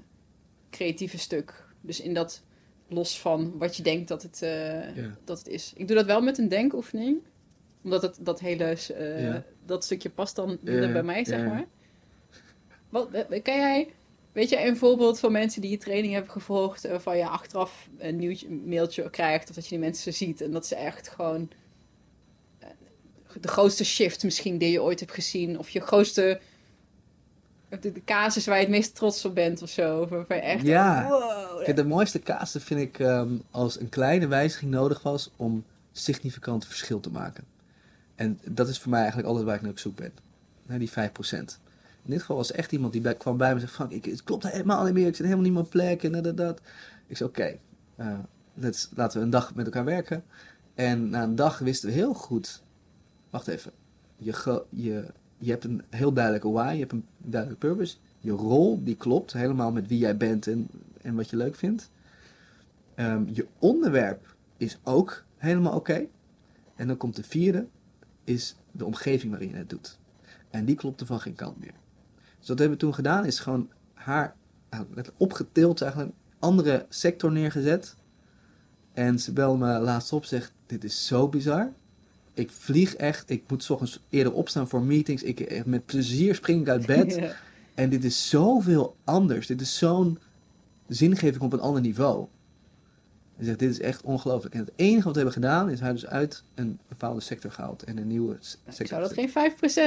creatieve 0.71 1.19
stuk. 1.19 1.65
Dus 1.81 2.01
in 2.01 2.15
dat 2.15 2.43
los 2.89 3.21
van 3.21 3.59
wat 3.59 3.77
je 3.77 3.83
denkt 3.83 4.09
dat 4.09 4.23
het, 4.23 4.43
eh, 4.43 4.97
Ja. 4.97 5.17
dat 5.25 5.39
het 5.39 5.49
is. 5.49 5.73
Ik 5.77 5.87
doe 5.89 5.97
dat 5.97 6.07
wel 6.07 6.23
met 6.23 6.39
een 6.39 6.49
denkoefening. 6.49 7.19
Omdat 7.83 8.03
het, 8.03 8.19
dat 8.21 8.41
hele 8.41 8.65
eh, 8.95 9.23
Ja. 9.25 9.45
dat 9.67 9.85
stukje 9.85 10.11
past 10.11 10.37
dan 10.37 10.59
Ja, 10.63 10.93
bij 10.93 11.03
mij, 11.03 11.25
zeg 11.25 11.45
maar. 11.45 11.65
Wat, 12.89 13.09
kan 13.43 13.57
jij... 13.57 13.93
Weet 14.33 14.49
je 14.49 14.67
een 14.67 14.77
voorbeeld 14.77 15.19
van 15.19 15.33
mensen 15.33 15.61
die 15.61 15.71
je 15.71 15.77
training 15.79 16.13
hebben 16.13 16.31
gevolgd... 16.33 16.85
eh, 16.85 16.91
waarvan 16.91 17.17
je 17.17 17.27
achteraf 17.29 17.89
een 17.99 18.17
nieuwtje, 18.17 18.47
een 18.47 18.69
mailtje 18.69 19.11
krijgt... 19.11 19.49
of 19.49 19.55
dat 19.55 19.65
je 19.65 19.71
die 19.71 19.79
mensen 19.79 20.15
ziet 20.15 20.41
en 20.41 20.51
dat 20.51 20.67
ze 20.67 20.75
echt 20.75 21.09
gewoon... 21.09 21.51
de 23.41 23.49
grootste 23.49 23.85
shift 23.85 24.25
misschien 24.25 24.59
die 24.59 24.71
je 24.71 24.83
ooit 24.83 25.01
hebt 25.01 25.13
gezien... 25.13 25.59
of 25.59 25.69
je 25.71 25.81
grootste... 25.81 26.41
De, 27.81 27.93
de 27.93 28.05
casus 28.05 28.47
waar 28.47 28.57
je 28.57 28.63
het 28.63 28.71
meest 28.71 28.95
trots 28.95 29.25
op 29.25 29.35
bent 29.35 29.63
of 29.63 29.69
zo. 29.69 30.05
Echt... 30.29 30.67
Ja. 30.67 31.09
Wow, 31.09 31.75
de 31.77 31.85
mooiste 31.85 32.19
casus 32.21 32.63
vind 32.63 32.81
ik 32.81 32.99
ehm, 32.99 33.33
als 33.51 33.81
een 33.81 33.89
kleine 33.89 34.27
wijziging 34.27 34.71
nodig 34.71 35.03
was 35.03 35.31
om 35.37 35.65
significant 35.93 36.67
verschil 36.67 37.01
te 37.01 37.11
maken. 37.11 37.45
En 38.15 38.41
dat 38.45 38.69
is 38.69 38.79
voor 38.79 38.91
mij 38.91 38.99
eigenlijk 39.01 39.29
alles 39.29 39.43
waar 39.43 39.55
ik 39.55 39.61
naar 39.63 39.71
op 39.71 39.79
zoek 39.79 39.97
ben. 39.97 40.13
Naar 40.67 40.79
die 40.79 40.91
5%. 40.91 40.93
In 42.05 42.11
dit 42.11 42.21
geval 42.21 42.37
was 42.37 42.53
echt 42.53 42.73
iemand 42.73 42.93
die 42.93 43.01
bij, 43.03 43.15
kwam 43.15 43.37
bij 43.37 43.49
me 43.49 43.55
en 43.55 43.61
zei: 43.61 43.73
Frank, 43.73 43.91
ik, 43.91 44.05
het 44.05 44.23
klopt 44.25 44.51
helemaal 44.51 44.85
niet 44.85 44.95
meer. 44.95 45.07
Ik 45.07 45.15
zit 45.17 45.25
helemaal 45.25 45.45
niet 45.45 45.53
meer 45.55 45.63
op 45.63 45.71
plek 45.71 46.03
en 46.03 46.13
dat, 46.13 46.25
dat, 46.25 46.37
dat. 46.37 46.61
Ik 47.07 47.17
zei: 47.17 47.29
Oké, 47.29 47.59
eh, 47.97 48.19
let's- 48.55 48.89
laten 48.95 49.19
we 49.19 49.25
een 49.25 49.31
dag 49.31 49.55
met 49.55 49.65
elkaar 49.65 49.85
werken. 49.85 50.25
En 50.75 51.11
na 51.11 51.23
een 51.23 51.35
dag 51.35 51.59
wisten 51.59 51.89
we 51.89 51.95
heel 51.95 52.15
goed: 52.15 52.63
Wacht 53.31 53.49
even. 53.49 53.73
Je, 54.17 54.63
je, 54.71 55.05
je 55.45 55.51
hebt 55.51 55.65
een 55.65 55.83
heel 55.91 56.13
duidelijke 56.13 56.51
why, 56.51 56.73
je 56.73 56.79
hebt 56.79 56.93
een 56.93 57.07
duidelijke 57.19 57.67
purpose. 57.67 57.97
Je 58.19 58.31
rol, 58.31 58.83
die 58.83 58.97
klopt 58.97 59.33
helemaal 59.33 59.73
met 59.73 59.87
wie 59.87 59.99
jij 59.99 60.17
bent 60.17 60.47
en, 60.47 60.69
en 61.03 61.15
wat 61.15 61.31
je 61.31 61.37
leuk 61.37 61.57
vindt. 61.57 61.91
Ehm, 62.95 63.25
je 63.33 63.47
onderwerp 63.59 64.35
is 64.57 64.79
ook 64.83 65.25
helemaal 65.37 65.75
oké. 65.75 66.07
En 66.75 66.87
dan 66.87 66.97
komt 66.97 67.17
de 67.17 67.23
vierde, 67.23 67.67
is 68.25 68.57
de 68.71 68.85
omgeving 68.85 69.31
waarin 69.31 69.49
je 69.51 69.57
het 69.57 69.71
doet. 69.71 69.99
En 70.51 70.65
die 70.65 70.77
klopte 70.77 71.07
van 71.07 71.21
geen 71.21 71.35
kant 71.35 71.61
meer. 71.61 71.75
Dus 72.39 72.49
wat 72.49 72.59
hebben 72.59 72.79
we 72.79 72.85
toen 72.85 72.95
gedaan, 72.95 73.25
is 73.25 73.39
gewoon 73.39 73.71
haar 73.95 74.35
opgetild, 75.17 75.83
eigenlijk 75.83 76.13
een 76.13 76.19
andere 76.39 76.87
sector 76.89 77.33
neergezet. 77.33 77.97
En 78.93 79.19
ze 79.19 79.33
belde 79.33 79.59
me 79.59 79.79
laatst 79.79 80.13
op, 80.13 80.25
zegt, 80.25 80.53
dit 80.67 80.85
is 80.85 81.07
zo 81.07 81.29
bizar. 81.29 81.73
Ik 82.35 82.51
vlieg 82.51 82.97
echt, 82.97 83.31
ik 83.31 83.43
moet 83.49 83.63
's 83.63 83.71
ochtends 83.71 84.01
eerder 84.11 84.33
opstaan 84.33 84.69
voor 84.69 84.83
meetings. 84.83 85.23
Ik, 85.23 85.41
eh, 85.41 85.65
met 85.65 85.87
plezier 85.87 86.35
spring 86.35 86.61
ik 86.61 86.69
uit 86.69 86.87
bed. 86.87 87.15
Ja. 87.21 87.33
En 87.75 87.91
dit 87.91 88.05
is 88.05 88.29
zoveel 88.29 88.97
anders. 89.05 89.47
Dit 89.47 89.61
is 89.61 89.79
zo'n 89.79 90.19
zingeving 90.89 91.43
op 91.43 91.53
een 91.53 91.61
ander 91.61 91.81
niveau. 91.81 92.27
Hij 93.37 93.45
zegt, 93.45 93.59
dit 93.59 93.71
is 93.71 93.81
echt 93.81 94.03
ongelooflijk. 94.03 94.55
En 94.55 94.61
het 94.61 94.73
enige 94.77 95.05
wat 95.05 95.13
we 95.13 95.21
hebben 95.21 95.33
gedaan, 95.33 95.71
is 95.71 95.81
haar 95.81 95.93
dus 95.93 96.07
uit 96.07 96.43
een 96.55 96.79
bepaalde 96.89 97.21
sector 97.21 97.51
gehaald. 97.51 97.83
En 97.83 97.97
een 97.99 98.07
nieuwe 98.07 98.37
sector. 98.41 98.81
Ik 98.81 98.87
zou 98.87 99.03
dat 99.03 99.13
geen 99.13 99.29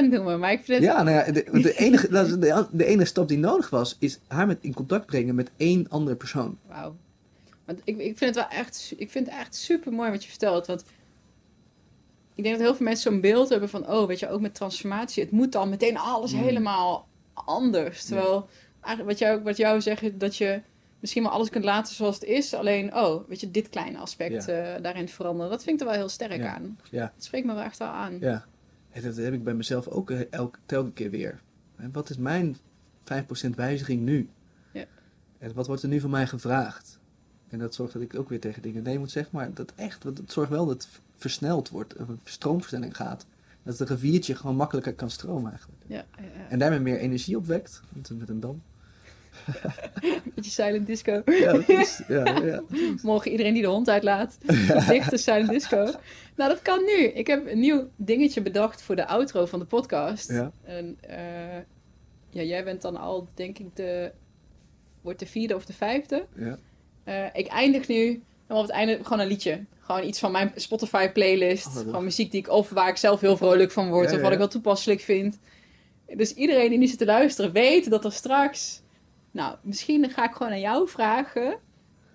5% 0.08 0.10
noemen, 0.10 0.38
maar 0.38 0.52
ik 0.52 0.64
vind 0.64 0.78
het... 0.78 0.86
Ja, 0.86 1.02
nou 1.02 1.16
ja, 1.16 1.32
de, 1.32 1.60
de, 1.62 1.74
enige, 1.86 2.08
de, 2.08 2.66
de 2.72 2.84
enige 2.84 3.08
stap 3.08 3.28
die 3.28 3.38
nodig 3.38 3.70
was, 3.70 3.96
is 3.98 4.18
haar 4.26 4.46
met 4.46 4.58
in 4.60 4.74
contact 4.74 5.06
brengen 5.06 5.34
met 5.34 5.50
één 5.56 5.88
andere 5.88 6.16
persoon. 6.16 6.58
Wauw. 6.66 6.96
Want 7.64 7.80
ik, 7.84 7.98
ik 7.98 8.18
vind 8.18 8.34
het 8.34 8.34
wel 8.34 8.58
echt, 8.58 8.94
ik 8.96 9.10
vind 9.10 9.26
het 9.26 9.34
echt 9.34 9.54
super 9.54 9.92
mooi 9.92 10.10
wat 10.10 10.22
je 10.24 10.30
vertelt. 10.30 10.66
Want 10.66 10.84
ik 12.38 12.44
denk 12.44 12.56
dat 12.56 12.66
heel 12.66 12.74
veel 12.76 12.84
mensen 12.86 13.12
zo'n 13.12 13.20
beeld 13.20 13.48
hebben 13.48 13.68
van, 13.68 13.88
oh, 13.90 14.06
weet 14.06 14.18
je, 14.18 14.28
ook 14.28 14.40
met 14.40 14.54
transformatie, 14.54 15.22
het 15.22 15.32
moet 15.32 15.52
dan 15.52 15.68
meteen 15.68 15.96
alles 15.98 16.32
Mm. 16.32 16.38
helemaal 16.42 17.08
anders. 17.34 18.04
Terwijl, 18.04 18.48
wat 19.04 19.18
jou, 19.18 19.42
wat 19.42 19.56
jou 19.56 19.80
zegt, 19.80 20.20
dat 20.20 20.36
je 20.36 20.60
misschien 21.00 21.22
wel 21.22 21.32
alles 21.32 21.50
kunt 21.50 21.64
laten 21.64 21.94
zoals 21.94 22.14
het 22.14 22.24
is. 22.24 22.54
Alleen, 22.54 22.94
oh, 22.96 23.28
weet 23.28 23.40
je, 23.40 23.50
dit 23.50 23.68
kleine 23.68 23.98
aspect 23.98 24.48
eh, 24.48 24.74
daarin 24.82 25.08
veranderen. 25.08 25.50
Dat 25.50 25.62
vind 25.62 25.74
ik 25.80 25.86
er 25.86 25.92
wel 25.92 26.00
heel 26.00 26.08
sterk 26.08 26.36
Ja. 26.42 26.54
aan. 26.54 26.78
Ja. 26.90 27.12
Dat 27.14 27.24
spreekt 27.24 27.46
me 27.46 27.54
wel 27.54 27.62
echt 27.62 27.78
wel 27.78 27.88
aan. 27.88 28.18
Ja, 28.20 28.44
en 28.90 29.02
dat 29.02 29.16
heb 29.16 29.32
ik 29.32 29.44
bij 29.44 29.54
mezelf 29.54 29.88
ook 29.88 30.10
eh, 30.10 30.20
elke, 30.30 30.58
telke 30.66 30.92
keer 30.92 31.10
weer. 31.10 31.40
En 31.76 31.92
wat 31.92 32.10
is 32.10 32.16
mijn 32.16 32.56
5% 33.02 33.54
wijziging 33.56 34.02
nu? 34.02 34.28
Ja. 34.72 34.84
En 35.38 35.54
wat 35.54 35.66
wordt 35.66 35.82
er 35.82 35.88
nu 35.88 36.00
van 36.00 36.10
mij 36.10 36.26
gevraagd? 36.26 36.98
En 37.48 37.58
dat 37.58 37.74
zorgt 37.74 37.92
dat 37.92 38.02
ik 38.02 38.18
ook 38.18 38.28
weer 38.28 38.40
tegen 38.40 38.62
dingen 38.62 38.82
nee 38.82 38.98
moet 38.98 39.10
zeggen, 39.10 39.36
maar 39.36 39.54
dat 39.54 39.72
echt, 39.76 40.04
want 40.04 40.18
het 40.18 40.32
zorgt 40.32 40.50
wel 40.50 40.66
dat 40.66 40.88
versneld 41.18 41.68
wordt, 41.68 41.96
of 41.96 42.08
een 42.08 42.20
stroomversnelling 42.24 42.96
gaat. 42.96 43.26
Dat 43.62 43.78
het 43.78 43.88
riviertje 43.88 44.34
gewoon 44.34 44.56
makkelijker 44.56 44.94
kan 44.94 45.10
stromen 45.10 45.50
eigenlijk. 45.50 45.82
Ja, 45.86 46.04
ja, 46.18 46.24
ja. 46.24 46.48
En 46.48 46.58
daarmee 46.58 46.78
meer 46.80 46.98
energie 46.98 47.36
opwekt, 47.36 47.80
met, 47.92 48.28
een- 48.28 48.40
dam. 48.40 48.62
Beetje 50.34 50.50
silent 50.50 50.86
disco. 50.86 51.22
Ja, 51.24 51.52
dat 51.52 51.68
is, 51.68 52.02
ja, 52.08 52.24
ja. 52.44 52.62
Morgen 53.02 53.30
iedereen 53.30 53.52
die 53.54 53.62
de 53.62 53.68
hond 53.68 53.88
uitlaat. 53.88 54.38
Verplichte 54.44 55.16
silent 55.26 55.48
disco. 55.48 55.76
Nou, 56.36 56.50
dat 56.50 56.62
kan 56.62 56.84
nu. 56.84 57.04
Ik 57.04 57.26
heb 57.26 57.46
een 57.46 57.58
nieuw 57.60 57.88
dingetje 57.96 58.42
bedacht 58.42 58.82
voor 58.82 58.96
de 58.96 59.06
outro 59.06 59.46
van 59.46 59.58
de 59.58 59.64
podcast. 59.64 60.30
En, 60.62 60.96
eh, 61.00 61.56
ja, 62.30 62.42
jij 62.42 62.64
bent 62.64 62.82
dan 62.82 62.96
al, 62.96 63.28
denk 63.34 63.58
ik, 63.58 63.76
de... 63.76 64.12
Wordt 65.02 65.18
de 65.18 65.26
vierde 65.26 65.54
of 65.54 65.64
de 65.64 65.72
vijfde. 65.72 66.26
ja. 66.36 66.58
Eh, 67.04 67.24
ik 67.32 67.46
eindig 67.46 67.88
nu 67.88 68.22
en 68.48 68.56
op 68.56 68.62
het 68.62 68.70
einde 68.70 68.98
gewoon 69.02 69.20
een 69.20 69.26
liedje. 69.26 69.64
Gewoon 69.80 70.04
iets 70.04 70.18
van 70.18 70.32
mijn 70.32 70.52
Spotify 70.54 71.08
playlist. 71.08 71.66
Oh, 71.66 71.72
gewoon 71.76 72.04
muziek 72.04 72.30
die 72.30 72.40
ik, 72.40 72.48
of 72.48 72.70
waar 72.70 72.88
ik 72.88 72.96
zelf 72.96 73.20
heel 73.20 73.36
vrolijk 73.36 73.70
van 73.70 73.88
word. 73.90 74.04
Ja, 74.04 74.10
of 74.10 74.16
ja, 74.16 74.22
wat 74.22 74.32
ik 74.32 74.38
wel 74.38 74.48
toepasselijk 74.48 75.00
vind. 75.00 75.38
Dus 76.16 76.34
iedereen 76.34 76.68
die 76.68 76.78
nu 76.78 76.86
zit 76.86 76.98
te 76.98 77.04
luisteren 77.04 77.52
weet 77.52 77.90
dat 77.90 78.04
er 78.04 78.12
straks... 78.12 78.82
Nou, 79.30 79.56
misschien 79.62 80.10
ga 80.10 80.24
ik 80.24 80.32
gewoon 80.32 80.52
aan 80.52 80.60
jou 80.60 80.88
vragen... 80.88 81.58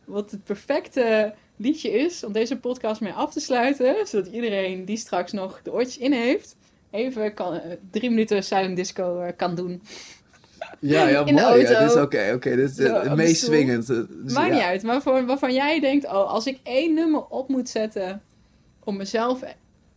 wat 0.05 0.31
het 0.31 0.43
perfecte 0.43 1.33
liedje 1.55 1.91
is 1.91 2.23
om 2.23 2.31
deze 2.31 2.59
podcast 2.59 3.01
mee 3.01 3.13
af 3.13 3.33
te 3.33 3.39
sluiten. 3.39 4.07
Zodat 4.07 4.33
iedereen 4.33 4.85
die 4.85 4.97
straks 4.97 5.31
nog 5.31 5.61
de 5.63 5.71
oortjes 5.71 5.97
in 5.97 6.11
heeft... 6.11 6.55
even 6.91 7.33
kan, 7.33 7.53
eh, 7.53 7.71
drie 7.91 8.09
minuten 8.09 8.43
silent 8.43 8.75
disco 8.75 9.19
eh, 9.19 9.33
kan 9.37 9.55
doen. 9.55 9.81
Ja, 10.79 11.07
ja, 11.07 11.25
In 11.25 11.33
mooi. 11.33 11.61
Ja, 11.61 11.79
dit 11.79 11.89
is 11.91 11.95
oké, 12.01 12.31
oké. 12.33 12.55
dit 12.55 12.69
is 12.69 12.75
Zo, 12.75 12.83
eh, 12.95 13.09
de 13.09 13.15
meest 13.15 13.43
swingend. 13.43 13.89
eh, 13.89 13.97
dus 14.23 14.33
Maakt 14.33 14.47
ja. 14.47 14.53
niet 14.53 14.63
uit, 14.63 14.83
maar 14.83 15.01
voor, 15.01 15.25
waarvan 15.25 15.53
jij 15.53 15.79
denkt, 15.79 16.05
oh, 16.05 16.11
als 16.11 16.45
ik 16.47 16.59
één 16.63 16.93
nummer 16.93 17.25
op 17.25 17.49
moet 17.49 17.69
zetten 17.69 18.21
om 18.83 18.97
mezelf 18.97 19.41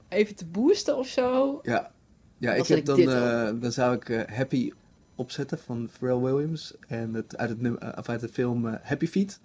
even 0.08 0.34
te 0.34 0.44
boosten 0.46 0.96
of 0.96 1.06
zo. 1.06 1.58
Ja, 1.62 1.90
ja 2.38 2.50
Dan 2.50 2.60
ik 2.60 2.66
heb 2.66 2.78
ik 2.78 2.86
dan, 2.86 2.98
eh, 3.00 3.48
dan 3.60 3.72
zou 3.72 3.94
ik 3.96 4.26
Happy 4.34 4.72
opzetten 5.14 5.58
van 5.58 5.88
Pharrell 5.98 6.18
Williams. 6.20 6.74
En 6.88 7.14
het, 7.14 7.36
uit, 7.36 7.48
het, 7.50 7.60
num- 7.60 7.78
of 7.98 8.08
uit 8.08 8.20
de 8.20 8.28
film 8.28 8.78
Happy 8.82 9.06
Feet. 9.06 9.40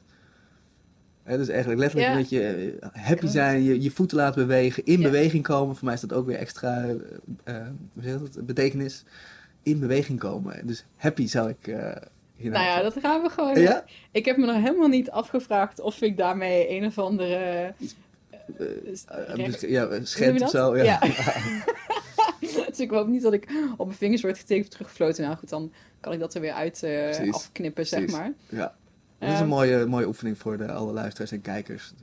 Hè, 1.24 1.38
dus 1.38 1.48
eigenlijk 1.48 1.80
letterlijk 1.80 2.12
Ja. 2.12 2.18
een 2.18 2.22
beetje 2.22 2.78
eh, 2.80 3.04
happy 3.08 3.28
zijn, 3.28 3.64
je, 3.64 3.82
je 3.82 3.92
voeten 3.92 4.18
laten 4.18 4.48
bewegen, 4.48 4.86
in 4.86 5.00
Ja. 5.00 5.04
beweging 5.10 5.44
komen. 5.44 5.76
Voor 5.76 5.86
mij 5.86 5.94
is 5.94 6.02
dat 6.02 6.14
ook 6.14 6.26
weer 6.26 6.38
extra 6.38 6.86
je 7.94 8.20
dat? 8.20 8.46
betekenis. 8.46 9.04
In 9.64 9.80
beweging 9.80 10.20
komen. 10.20 10.68
Dus 10.68 10.86
happy 10.98 11.28
zou 11.28 11.50
ik 11.50 11.68
uh, 11.68 11.76
Nou 12.38 12.66
ja, 12.66 12.82
dat 12.82 12.94
gaan 13.02 13.22
we 13.22 13.30
gewoon. 13.30 13.60
Ja? 13.60 13.84
Ik 14.12 14.26
heb 14.26 14.38
me 14.38 14.46
nog 14.46 14.56
helemaal 14.56 14.88
niet 14.88 15.12
afgevraagd 15.12 15.80
of 15.80 16.02
ik 16.02 16.18
daarmee 16.18 16.70
een 16.70 16.86
of 16.86 16.98
andere. 16.98 17.74
Besch- 19.36 19.62
ja, 19.68 19.90
schend 20.04 20.42
of 20.42 20.50
zo. 20.50 20.78
Ja. 20.78 21.00
dus 22.40 22.80
ik 22.80 22.90
hoop 22.90 23.08
niet 23.08 23.22
dat 23.22 23.34
ik 23.34 23.52
op 23.78 23.86
mijn 23.86 23.98
vingers 23.98 24.22
word 24.22 24.38
getekend 24.38 24.72
teruggefloten. 24.72 25.24
Nou 25.24 25.38
goed, 25.38 25.50
dan 25.50 25.72
kan 26.00 26.14
ik 26.14 26.20
dat 26.20 26.34
er 26.34 26.42
weer 26.42 26.54
uit 26.54 26.78
Precies. 26.80 27.34
afknippen, 27.34 27.88
zeg 27.88 28.08
maar. 28.12 28.32
Ja. 28.50 28.76
Dat 29.20 29.30
is 29.30 29.34
Ehm, 29.36 29.42
een 29.44 29.50
mooie, 29.50 29.86
mooie 29.86 30.08
oefening 30.08 30.38
voor 30.38 30.58
de, 30.58 30.72
alle 30.72 30.94
luisteraars 30.94 31.32
en 31.32 31.42
kijkers. 31.42 31.94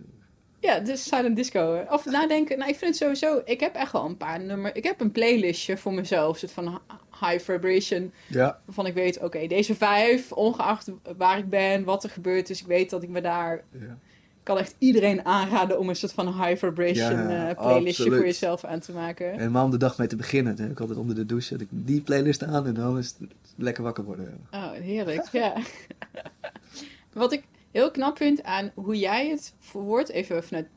Ja, 0.61 0.79
dus 0.81 1.05
silent 1.09 1.37
disco. 1.37 1.85
Of 1.91 2.05
nadenken. 2.05 2.59
Nou, 2.59 2.71
ik 2.71 2.77
vind 2.77 2.91
het 2.91 3.01
sowieso. 3.03 3.43
Ik 3.45 3.61
heb 3.61 3.75
echt 3.75 3.93
wel 3.93 4.05
een 4.05 4.17
paar 4.17 4.41
nummers. 4.41 4.75
Ik 4.75 4.85
heb 4.85 5.01
een 5.01 5.13
playlistje 5.13 5.77
voor 5.77 5.93
mezelf. 5.95 6.39
Soort 6.39 6.53
van 6.53 6.69
hi- 6.69 7.27
high 7.27 7.45
vibration. 7.45 8.13
Ja, 8.27 8.61
Waarvan 8.65 8.87
ik 8.87 8.95
weet, 8.95 9.19
oké, 9.23 9.47
deze 9.47 9.75
vijf, 9.75 10.33
ongeacht 10.33 10.91
waar 11.17 11.39
ik 11.39 11.49
ben, 11.49 11.85
wat 11.85 12.05
er 12.05 12.11
gebeurt. 12.11 12.47
Dus 12.47 12.61
ik 12.61 12.67
weet 12.67 12.91
dat 12.91 13.03
ik 13.03 13.09
me 13.09 13.21
daar. 13.21 13.65
ja. 13.73 13.99
Ik 14.39 14.55
kan 14.55 14.63
echt 14.63 14.75
iedereen 14.79 15.25
aanraden 15.25 15.79
om 15.79 15.89
een 15.89 15.97
soort 15.97 16.13
van 16.13 16.43
high 16.43 16.57
vibration 16.65 17.29
Ja, 17.29 17.49
eh, 17.49 17.57
playlistje 17.57 17.89
absoluut. 18.03 18.15
voor 18.15 18.25
jezelf 18.27 18.65
aan 18.65 18.81
te 18.81 18.93
maken. 18.93 19.31
Helemaal 19.39 19.65
om 19.65 19.71
de 19.71 19.77
dag 19.77 19.99
mee 19.99 20.07
te 20.07 20.17
beginnen. 20.17 20.61
Heb 20.61 20.71
ik 20.71 20.81
altijd 20.81 20.99
onder 20.99 21.15
de 21.15 21.27
douche 21.27 21.47
zet 21.47 21.61
ik 21.61 21.69
die 21.71 22.01
playlist 22.01 22.43
aan 22.45 22.67
en 22.67 22.75
dan 22.75 22.99
is 22.99 23.15
het 23.19 23.29
lekker 23.57 23.83
wakker 23.83 24.05
worden. 24.05 24.47
Oh, 24.51 24.71
heerlijk, 24.73 25.29
ja. 25.33 25.53
Wat 27.13 27.33
ik 27.33 27.43
heel 27.71 27.91
knap 27.91 28.17
vind 28.17 28.43
aan 28.43 28.71
hoe 28.75 28.99
jij 28.99 29.29
het 29.29 29.55
verwoordt, 29.59 30.09
even 30.09 30.45
vanuit 30.45 30.69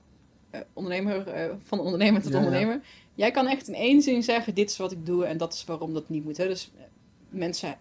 eh, 0.49 0.61
ondernemer, 0.73 1.27
eh, 1.27 1.55
van 1.63 1.79
ondernemer 1.79 2.21
tot 2.21 2.31
Ja, 2.31 2.37
ja. 2.37 2.45
ondernemer. 2.45 2.81
Jij 3.15 3.31
kan 3.31 3.47
echt 3.47 3.67
in 3.67 3.73
één 3.73 4.01
zin 4.01 4.23
zeggen, 4.23 4.53
dit 4.53 4.69
is 4.69 4.77
wat 4.77 4.91
ik 4.91 5.05
doe 5.05 5.25
en 5.25 5.37
dat 5.37 5.53
is 5.53 5.63
waarom 5.65 5.93
dat 5.93 6.09
niet 6.09 6.23
moet. 6.23 6.37
Hè? 6.37 6.47
Dus 6.47 6.71
eh, 6.77 6.83
mensen, 7.29 7.77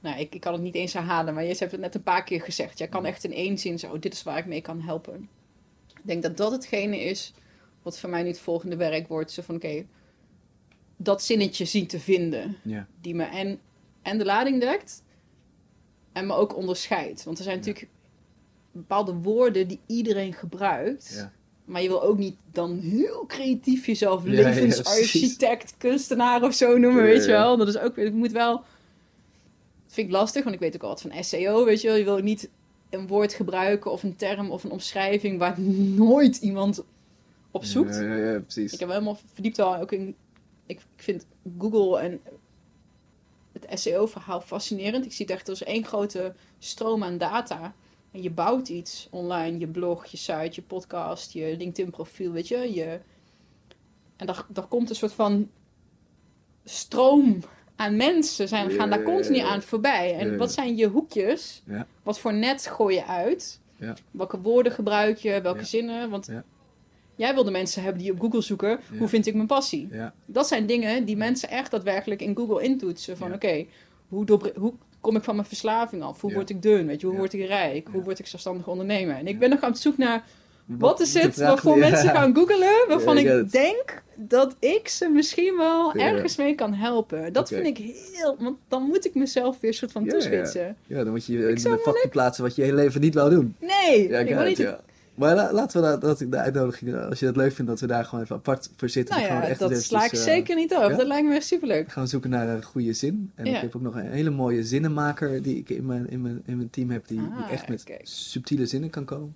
nou, 0.00 0.18
ik, 0.18 0.34
ik 0.34 0.40
kan 0.40 0.52
het 0.52 0.62
niet 0.62 0.74
eens 0.74 0.92
herhalen, 0.92 1.34
maar 1.34 1.44
je 1.44 1.56
hebt 1.58 1.70
het 1.70 1.80
net 1.80 1.94
een 1.94 2.02
paar 2.02 2.24
keer 2.24 2.40
gezegd. 2.42 2.78
Jij 2.78 2.88
kan 2.88 3.04
echt 3.04 3.24
in 3.24 3.32
één 3.32 3.58
zin 3.58 3.78
zeggen, 3.78 3.98
oh, 3.98 4.02
dit 4.02 4.12
is 4.12 4.22
waar 4.22 4.38
ik 4.38 4.46
mee 4.46 4.60
kan 4.60 4.80
helpen. 4.80 5.28
Ik 5.88 6.02
denk 6.02 6.22
dat 6.22 6.36
dat 6.36 6.52
hetgene 6.52 7.00
is 7.00 7.34
wat 7.82 7.98
voor 7.98 8.10
mij 8.10 8.22
nu 8.22 8.28
het 8.28 8.38
volgende 8.38 8.76
werk 8.76 9.08
wordt. 9.08 9.30
Zo 9.32 9.42
van, 9.42 9.54
oké, 9.54 9.86
dat 10.96 11.22
zinnetje 11.22 11.64
zien 11.64 11.86
te 11.86 12.00
vinden. 12.00 12.56
Ja. 12.62 12.86
Die 13.00 13.14
me 13.14 13.24
en, 13.24 13.60
en 14.02 14.18
de 14.18 14.24
lading 14.24 14.60
dekt. 14.60 15.04
En 16.12 16.26
me 16.26 16.34
ook 16.34 16.56
onderscheidt. 16.56 17.24
Want 17.24 17.38
er 17.38 17.44
zijn 17.44 17.56
natuurlijk 17.56 17.88
bepaalde 18.76 19.12
woorden 19.12 19.68
die 19.68 19.80
iedereen 19.86 20.32
gebruikt. 20.32 21.12
Ja. 21.14 21.32
Maar 21.64 21.82
je 21.82 21.88
wil 21.88 22.02
ook 22.02 22.18
niet 22.18 22.36
dan 22.52 22.78
heel 22.78 23.24
creatief 23.26 23.86
jezelf 23.86 24.24
Ja, 24.24 24.32
ja, 24.32 24.36
levensarchitect, 24.36 25.74
kunstenaar 25.78 26.42
of 26.42 26.54
zo 26.54 26.78
noemen, 26.78 27.02
weet 27.02 27.24
je 27.24 27.30
wel. 27.30 27.56
Dat 27.56 27.68
is 27.68 27.78
ook, 27.78 27.96
het 27.96 28.14
moet 28.14 28.32
wel... 28.32 28.52
Dat 29.84 29.94
vind 29.94 30.06
ik 30.06 30.12
lastig, 30.12 30.42
want 30.42 30.54
ik 30.54 30.60
weet 30.60 30.74
ook 30.74 30.82
al 30.82 30.88
wat 30.88 31.00
van 31.00 31.24
SEO, 31.24 31.64
weet 31.64 31.80
je 31.80 31.88
wel. 31.88 31.96
Je 31.96 32.04
wil 32.04 32.18
niet 32.18 32.48
een 32.90 33.06
woord 33.06 33.34
gebruiken 33.34 33.90
of 33.90 34.02
een 34.02 34.16
term 34.16 34.50
of 34.50 34.64
een 34.64 34.70
omschrijving 34.70 35.38
waar 35.38 35.60
nooit 35.60 36.36
iemand 36.36 36.84
op 37.50 37.64
zoekt. 37.64 37.94
Ja, 37.94 38.40
precies. 38.40 38.72
Ik 38.72 38.78
heb 38.78 38.88
me 38.88 38.94
helemaal 38.94 39.18
verdiept 39.32 39.58
al 39.58 39.76
ook 39.76 39.92
in... 39.92 40.14
Ik, 40.66 40.80
ik 40.96 41.02
vind 41.02 41.26
Google 41.58 41.98
en 41.98 42.20
het 43.52 43.80
SEO-verhaal 43.80 44.40
fascinerend. 44.40 45.04
Ik 45.04 45.12
zie 45.12 45.26
het 45.26 45.34
echt 45.34 45.48
als 45.48 45.62
één 45.62 45.84
grote 45.84 46.34
stroom 46.58 47.04
aan 47.04 47.18
data. 47.18 47.74
En 48.16 48.22
je 48.22 48.30
bouwt 48.30 48.68
iets 48.68 49.08
online, 49.10 49.58
je 49.58 49.66
blog, 49.66 50.06
je 50.06 50.16
site, 50.16 50.50
je 50.52 50.62
podcast, 50.62 51.32
je 51.32 51.54
LinkedIn-profiel, 51.58 52.32
weet 52.32 52.48
je. 52.48 52.74
je... 52.74 53.00
En 54.16 54.26
daar, 54.26 54.46
daar 54.48 54.66
komt 54.66 54.90
een 54.90 54.96
soort 54.96 55.12
van 55.12 55.50
stroom 56.64 57.40
aan 57.76 57.96
mensen, 57.96 58.48
zijn, 58.48 58.70
gaan 58.70 58.90
daar 58.90 59.02
continu 59.02 59.38
aan 59.38 59.62
voorbij. 59.62 60.14
En 60.18 60.36
wat 60.36 60.52
zijn 60.52 60.76
je 60.76 60.86
hoekjes? 60.86 61.62
Wat 62.02 62.18
voor 62.18 62.34
net 62.34 62.66
gooi 62.66 62.94
je 62.94 63.06
uit? 63.06 63.60
Welke 64.10 64.40
woorden 64.40 64.72
gebruik 64.72 65.18
je? 65.18 65.40
Welke 65.40 65.64
zinnen? 65.64 66.10
Want 66.10 66.28
jij 67.16 67.34
wil 67.34 67.44
de 67.44 67.50
mensen 67.50 67.82
hebben 67.82 68.02
die 68.02 68.12
op 68.12 68.20
Google 68.20 68.40
zoeken. 68.40 68.80
Ja. 68.90 68.98
Hoe 68.98 69.08
vind 69.08 69.26
ik 69.26 69.34
mijn 69.34 69.46
passie? 69.46 69.88
Ja, 69.90 70.14
Dat 70.26 70.48
zijn 70.48 70.66
dingen 70.66 71.04
die 71.04 71.16
mensen 71.16 71.48
echt 71.48 71.70
daadwerkelijk 71.70 72.22
in 72.22 72.36
Google 72.36 72.62
intoetsen. 72.62 73.16
Van 73.16 73.28
Ja. 73.28 73.34
oké, 73.34 73.66
hoe, 74.08 74.52
hoe 74.56 74.74
kom 75.06 75.16
ik 75.16 75.24
van 75.24 75.34
mijn 75.34 75.46
verslaving 75.48 76.02
af? 76.02 76.20
Hoe 76.20 76.30
Ja. 76.30 76.36
word 76.36 76.50
ik 76.50 76.62
dun? 76.62 76.86
Weet 76.86 77.00
je, 77.00 77.06
hoe 77.06 77.14
Ja. 77.14 77.20
word 77.20 77.32
ik 77.32 77.46
rijk? 77.46 77.88
Hoe 77.92 78.02
word 78.02 78.18
ik 78.18 78.26
zelfstandig 78.26 78.66
ondernemer? 78.68 79.16
En 79.16 79.26
ik 79.26 79.38
ben 79.38 79.50
nog 79.50 79.60
aan 79.60 79.70
het 79.70 79.80
zoek 79.80 79.98
naar 79.98 80.24
wat 80.66 81.00
is 81.00 81.12
de 81.12 81.20
het 81.20 81.36
waarvoor 81.36 81.78
mensen 81.78 82.08
gaan 82.08 82.34
googlen. 82.34 82.84
Waarvan 82.88 83.18
ik 83.18 83.52
denk 83.52 84.02
dat 84.14 84.56
ik 84.58 84.88
ze 84.88 85.08
misschien 85.08 85.56
wel 85.56 85.94
ergens 85.94 86.36
mee 86.36 86.54
kan 86.54 86.74
helpen. 86.74 87.32
Dat 87.32 87.48
vind 87.48 87.66
ik 87.66 87.76
heel... 87.78 88.36
Want 88.38 88.56
dan 88.68 88.82
moet 88.82 89.04
ik 89.04 89.14
mezelf 89.14 89.60
weer 89.60 89.70
een 89.70 89.76
soort 89.76 89.92
van 89.92 90.06
toespitsen. 90.06 90.76
Ja, 90.86 91.04
dan 91.04 91.12
moet 91.12 91.26
je 91.26 91.32
je 91.32 91.48
in 91.48 91.62
wel 91.62 91.78
vakje 91.78 92.08
plaatsen 92.08 92.44
wat 92.44 92.54
je 92.54 92.62
je 92.62 92.68
hele 92.68 92.82
leven 92.82 93.00
niet 93.00 93.14
wou 93.14 93.30
doen. 93.30 93.56
Nee, 93.60 94.08
ik 94.08 94.28
wil 94.28 94.44
niet... 94.44 94.76
Maar 95.16 95.34
la- 95.34 95.52
laten 95.52 95.80
we 95.82 95.86
dat, 95.88 96.00
dat 96.00 96.20
ik 96.20 96.30
de 96.30 96.36
uitnodiging, 96.36 96.94
als 96.96 97.18
je 97.18 97.26
dat 97.26 97.36
leuk 97.36 97.52
vindt, 97.52 97.70
dat 97.70 97.80
we 97.80 97.86
daar 97.86 98.04
gewoon 98.04 98.24
even 98.24 98.36
apart 98.36 98.70
voor 98.76 98.88
zitten. 98.88 99.14
Nou 99.16 99.26
ja, 99.26 99.42
echt 99.46 99.58
dat 99.58 99.82
sla 99.82 99.98
ik 99.98 100.04
eventjes, 100.04 100.26
eh, 100.28 100.34
zeker 100.34 100.56
niet 100.56 100.70
ja? 100.70 100.88
Dat 100.88 101.06
lijkt 101.06 101.28
me 101.28 101.34
echt 101.34 101.46
superleuk. 101.46 101.92
gaan 101.92 102.02
we 102.02 102.08
zoeken 102.08 102.30
naar 102.30 102.48
een 102.48 102.62
goede 102.62 102.92
zin. 102.92 103.32
En 103.34 103.44
Ja. 103.44 103.54
ik 103.56 103.60
heb 103.62 103.76
ook 103.76 103.82
nog 103.82 103.94
een 103.94 104.10
hele 104.10 104.30
mooie 104.30 104.64
zinnenmaker 104.64 105.42
die 105.42 105.56
ik 105.56 105.68
in 105.70 105.86
mijn, 105.86 106.08
in 106.10 106.20
mijn, 106.22 106.42
in 106.46 106.56
mijn 106.56 106.70
team 106.70 106.90
heb, 106.90 107.06
die, 107.08 107.18
die 107.18 107.28
Ah, 107.44 107.52
echt 107.52 107.68
met 107.68 107.82
kijk. 107.84 108.00
subtiele 108.04 108.66
zinnen 108.66 108.90
kan 108.90 109.04
komen. 109.04 109.34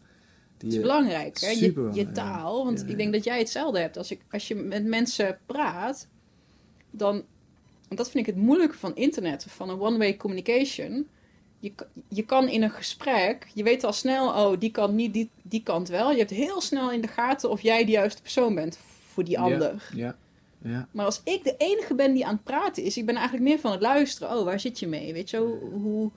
Die, 0.57 0.69
Het 0.69 0.69
is 0.69 0.75
eh, 0.77 0.81
belangrijk, 0.81 1.41
hè? 1.41 1.49
Je, 1.51 1.89
je 1.93 2.13
taal. 2.13 2.65
Want 2.65 2.89
ik 2.89 2.97
denk 2.97 3.13
dat 3.13 3.25
jij 3.25 3.39
hetzelfde 3.39 3.79
hebt. 3.81 3.97
Als, 3.97 4.11
ik, 4.11 4.21
als 4.31 4.49
je 4.49 4.55
met 4.55 4.85
mensen 4.85 5.39
praat, 5.47 6.07
dan... 6.91 7.25
En 7.89 7.97
dat 7.97 8.11
vind 8.11 8.27
ik 8.29 8.35
het 8.35 8.45
moeilijke 8.45 8.79
van 8.79 8.95
internet, 8.97 9.45
of 9.47 9.55
van 9.55 9.69
een 9.71 9.81
one-way 9.81 10.17
communication. 10.17 11.07
Je, 11.61 11.73
je 12.09 12.23
kan 12.25 12.49
in 12.49 12.63
een 12.63 12.71
gesprek, 12.71 13.47
je 13.55 13.63
weet 13.63 13.85
al 13.85 13.93
snel, 13.93 14.29
oh, 14.29 14.59
die 14.61 14.71
kant 14.71 14.95
niet, 14.95 15.13
die, 15.13 15.31
die 15.43 15.63
kant 15.63 15.89
wel. 15.89 16.11
Je 16.11 16.19
hebt 16.19 16.31
heel 16.31 16.61
snel 16.61 16.93
in 16.93 17.01
de 17.01 17.09
gaten 17.09 17.51
of 17.51 17.61
jij 17.61 17.85
de 17.85 17.91
juiste 17.91 18.23
persoon 18.23 18.55
bent 18.55 18.79
voor 19.13 19.25
die 19.25 19.33
Ja. 19.35 19.41
ander. 19.43 19.89
Ja, 19.95 20.17
ja, 20.63 20.89
Maar 20.91 21.05
als 21.05 21.21
ik 21.25 21.45
de 21.45 21.55
enige 21.59 21.95
ben 21.95 22.13
die 22.13 22.27
aan 22.27 22.35
het 22.35 22.45
praten 22.45 22.83
is, 22.83 22.97
ik 22.97 23.07
ben 23.07 23.15
eigenlijk 23.15 23.45
meer 23.49 23.59
van 23.59 23.71
het 23.73 23.81
luisteren. 23.81 24.37
Oh, 24.39 24.45
waar 24.45 24.61
zit 24.61 24.79
je 24.79 24.87
mee? 24.87 25.13
Weet 25.13 25.31
je, 25.31 25.37
hoe... 25.73 26.11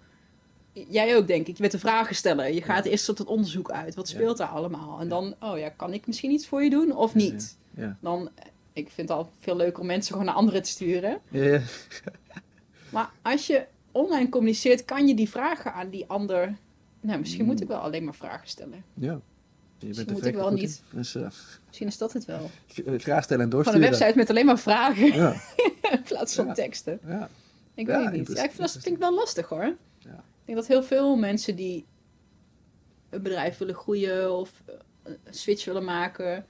Jij 0.89 1.15
ook, 1.17 1.27
denk 1.27 1.47
ik. 1.47 1.55
Je 1.55 1.61
bent 1.61 1.73
een 1.73 1.79
vragen 1.79 2.15
stellen. 2.15 2.53
Je 2.53 2.61
gaat 2.61 2.85
eerst 2.85 3.05
tot 3.05 3.17
het 3.17 3.27
onderzoek 3.27 3.71
uit. 3.71 3.95
Wat 3.95 4.09
Ja. 4.09 4.15
speelt 4.15 4.37
daar 4.37 4.47
allemaal? 4.47 4.97
En 4.99 5.03
Ja. 5.03 5.09
dan, 5.09 5.35
oh 5.39 5.57
ja, 5.57 5.69
kan 5.69 5.93
ik 5.93 6.07
misschien 6.07 6.31
iets 6.31 6.47
voor 6.47 6.63
je 6.63 6.69
doen 6.69 6.95
of 6.95 7.11
Ja, 7.13 7.17
niet? 7.19 7.57
ja. 7.75 7.97
Dan, 8.01 8.29
ik 8.73 8.89
vind 8.89 9.09
het 9.09 9.17
al 9.17 9.29
veel 9.39 9.55
leuker 9.55 9.79
om 9.81 9.85
mensen 9.87 10.11
gewoon 10.11 10.25
naar 10.25 10.35
anderen 10.35 10.63
te 10.63 10.69
sturen. 10.69 11.19
Ja, 11.29 11.43
ja. 11.43 11.61
Maar 12.89 13.09
als 13.21 13.47
je 13.47 13.65
online 13.93 14.29
communiceert, 14.29 14.85
kan 14.85 15.07
je 15.07 15.15
die 15.15 15.29
vragen 15.29 15.73
aan 15.73 15.89
die 15.89 16.05
ander... 16.07 16.55
Nou, 17.01 17.19
misschien 17.19 17.41
Mm. 17.41 17.47
moet 17.47 17.61
ik 17.61 17.67
wel 17.67 17.77
alleen 17.79 18.03
maar 18.03 18.15
vragen 18.15 18.47
stellen. 18.47 18.83
ja. 18.93 19.19
Je 19.77 19.89
Misschien 19.89 20.07
bent 20.13 20.17
moet 20.17 20.27
er 20.27 20.33
ik 20.33 20.39
wel 20.41 20.49
in. 20.49 20.53
niet. 20.61 20.81
Dus 20.91 21.15
eh, 21.15 21.29
Misschien 21.67 21.87
is 21.87 21.97
dat 21.97 22.13
het 22.13 22.25
wel. 22.25 22.49
eh, 22.85 22.93
vraag 22.99 23.23
stellen 23.23 23.43
en 23.43 23.49
Van 23.51 23.59
een 23.59 23.63
doorsturen. 23.63 23.81
website 23.89 24.17
met 24.17 24.29
alleen 24.29 24.45
maar 24.45 24.59
vragen 24.59 25.05
Ja, 25.13 25.33
in 25.91 26.01
plaats 26.03 26.35
van 26.35 26.45
Ja. 26.45 26.53
teksten. 26.53 26.99
ja. 27.07 27.29
Ik 27.73 27.85
weet 27.87 28.03
het 28.03 28.11
niet. 28.11 28.27
Ja, 28.27 28.33
ik 28.43 28.51
vind 28.51 28.57
dat 28.57 28.71
vind 28.71 28.85
ik 28.95 28.97
wel 28.97 29.13
lastig 29.13 29.49
hoor. 29.49 29.75
Ja. 29.99 30.11
Ik 30.13 30.45
denk 30.45 30.57
dat 30.57 30.67
heel 30.67 30.83
veel 30.83 31.15
mensen 31.15 31.55
die 31.55 31.85
een 33.09 33.21
bedrijf 33.21 33.57
willen 33.57 33.75
groeien 33.75 34.37
of 34.37 34.61
eh, 34.65 34.73
een 35.23 35.33
switch 35.33 35.65
willen 35.65 35.83
maken, 35.83 36.45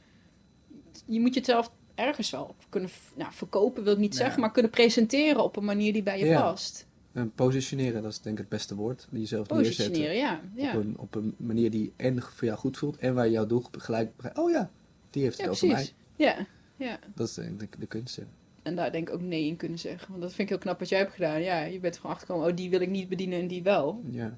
je 1.05 1.19
moet 1.19 1.33
jezelf 1.33 1.71
ergens 1.95 2.29
wel 2.29 2.55
kunnen 2.69 2.89
nou, 3.15 3.33
verkopen, 3.33 3.83
wil 3.83 3.93
ik 3.93 3.99
niet 3.99 4.15
zeggen, 4.15 4.39
maar 4.41 4.51
kunnen 4.51 4.71
presenteren 4.71 5.43
op 5.43 5.55
een 5.55 5.65
manier 5.65 5.93
die 5.93 6.03
bij 6.03 6.19
je 6.19 6.33
past. 6.33 6.85
En 7.13 7.31
positioneren, 7.31 8.01
dat 8.01 8.11
is 8.11 8.19
denk 8.21 8.35
ik 8.35 8.41
het 8.41 8.49
beste 8.49 8.75
woord. 8.75 9.07
Die 9.09 9.19
jezelf 9.19 9.49
neerzetten. 9.49 9.85
Positioneren, 9.85 10.15
ja. 10.15 10.41
ja. 10.55 10.77
Op, 10.77 10.83
een, 10.83 10.97
op 10.97 11.15
een 11.15 11.33
manier 11.37 11.71
die 11.71 11.93
en 11.95 12.21
voor 12.21 12.47
jou 12.47 12.57
goed 12.59 12.77
voelt 12.77 12.97
en 12.97 13.13
waar 13.13 13.29
jouw 13.29 13.45
doelgroep 13.45 13.77
gelijk 13.81 14.15
begrijpt. 14.15 14.39
Oh 14.39 14.51
ja, 14.51 14.71
die 15.09 15.23
heeft 15.23 15.37
Ja, 15.37 15.43
het 15.43 15.51
over 15.51 15.67
mij. 15.67 15.89
Ja, 16.15 16.47
ja. 16.75 16.99
Dat 17.15 17.27
is 17.27 17.33
denk 17.33 17.61
ik 17.61 17.79
de, 17.79 17.85
kunst. 17.85 18.15
ja. 18.15 18.23
En 18.63 18.75
daar 18.75 18.91
denk 18.91 19.07
ik 19.07 19.13
ook 19.13 19.21
nee 19.21 19.45
in 19.45 19.55
kunnen 19.55 19.79
zeggen. 19.79 20.09
Want 20.09 20.21
dat 20.21 20.29
vind 20.29 20.41
ik 20.41 20.49
heel 20.49 20.57
knap 20.57 20.79
wat 20.79 20.89
jij 20.89 20.99
hebt 20.99 21.13
gedaan. 21.13 21.41
Ja, 21.41 21.61
je 21.63 21.79
bent 21.79 21.95
gewoon 21.95 22.11
achtergekomen, 22.11 22.49
oh, 22.49 22.55
die 22.55 22.69
wil 22.69 22.81
ik 22.81 22.89
niet 22.89 23.09
bedienen 23.09 23.39
en 23.39 23.47
die 23.47 23.63
wel. 23.63 24.01
Ja. 24.09 24.37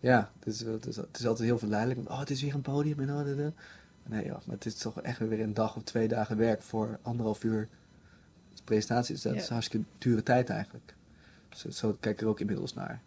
Ja, 0.00 0.32
het 0.38 0.46
is, 0.46 0.60
het, 0.60 0.86
is, 0.86 0.96
het 0.96 1.18
is 1.18 1.26
altijd 1.26 1.48
heel 1.48 1.58
verleidelijk. 1.58 1.98
want, 2.00 2.10
Oh, 2.10 2.18
het 2.18 2.30
is 2.30 2.42
weer 2.42 2.54
een 2.54 2.60
podium 2.60 3.00
en 3.00 3.10
oh, 3.10 3.36
dat. 3.36 3.52
Nee 4.08 4.24
joh, 4.24 4.38
maar 4.46 4.54
het 4.54 4.66
is 4.66 4.74
toch 4.74 5.00
echt 5.00 5.18
weer 5.18 5.40
een 5.40 5.54
dag 5.54 5.76
of 5.76 5.82
twee 5.82 6.08
dagen 6.08 6.36
werk 6.36 6.62
voor 6.62 6.98
anderhalf 7.02 7.44
uur 7.44 7.68
presentatie. 8.64 9.14
Dus 9.14 9.22
dat 9.22 9.34
Ja. 9.34 9.40
is 9.40 9.48
hartstikke 9.48 9.86
dure 9.98 10.22
tijd 10.22 10.48
eigenlijk. 10.50 10.94
Zo, 11.56 11.70
zo 11.70 11.96
kijk 12.00 12.14
ik 12.14 12.20
er 12.20 12.28
ook 12.28 12.40
inmiddels 12.40 12.74
naar. 12.74 13.00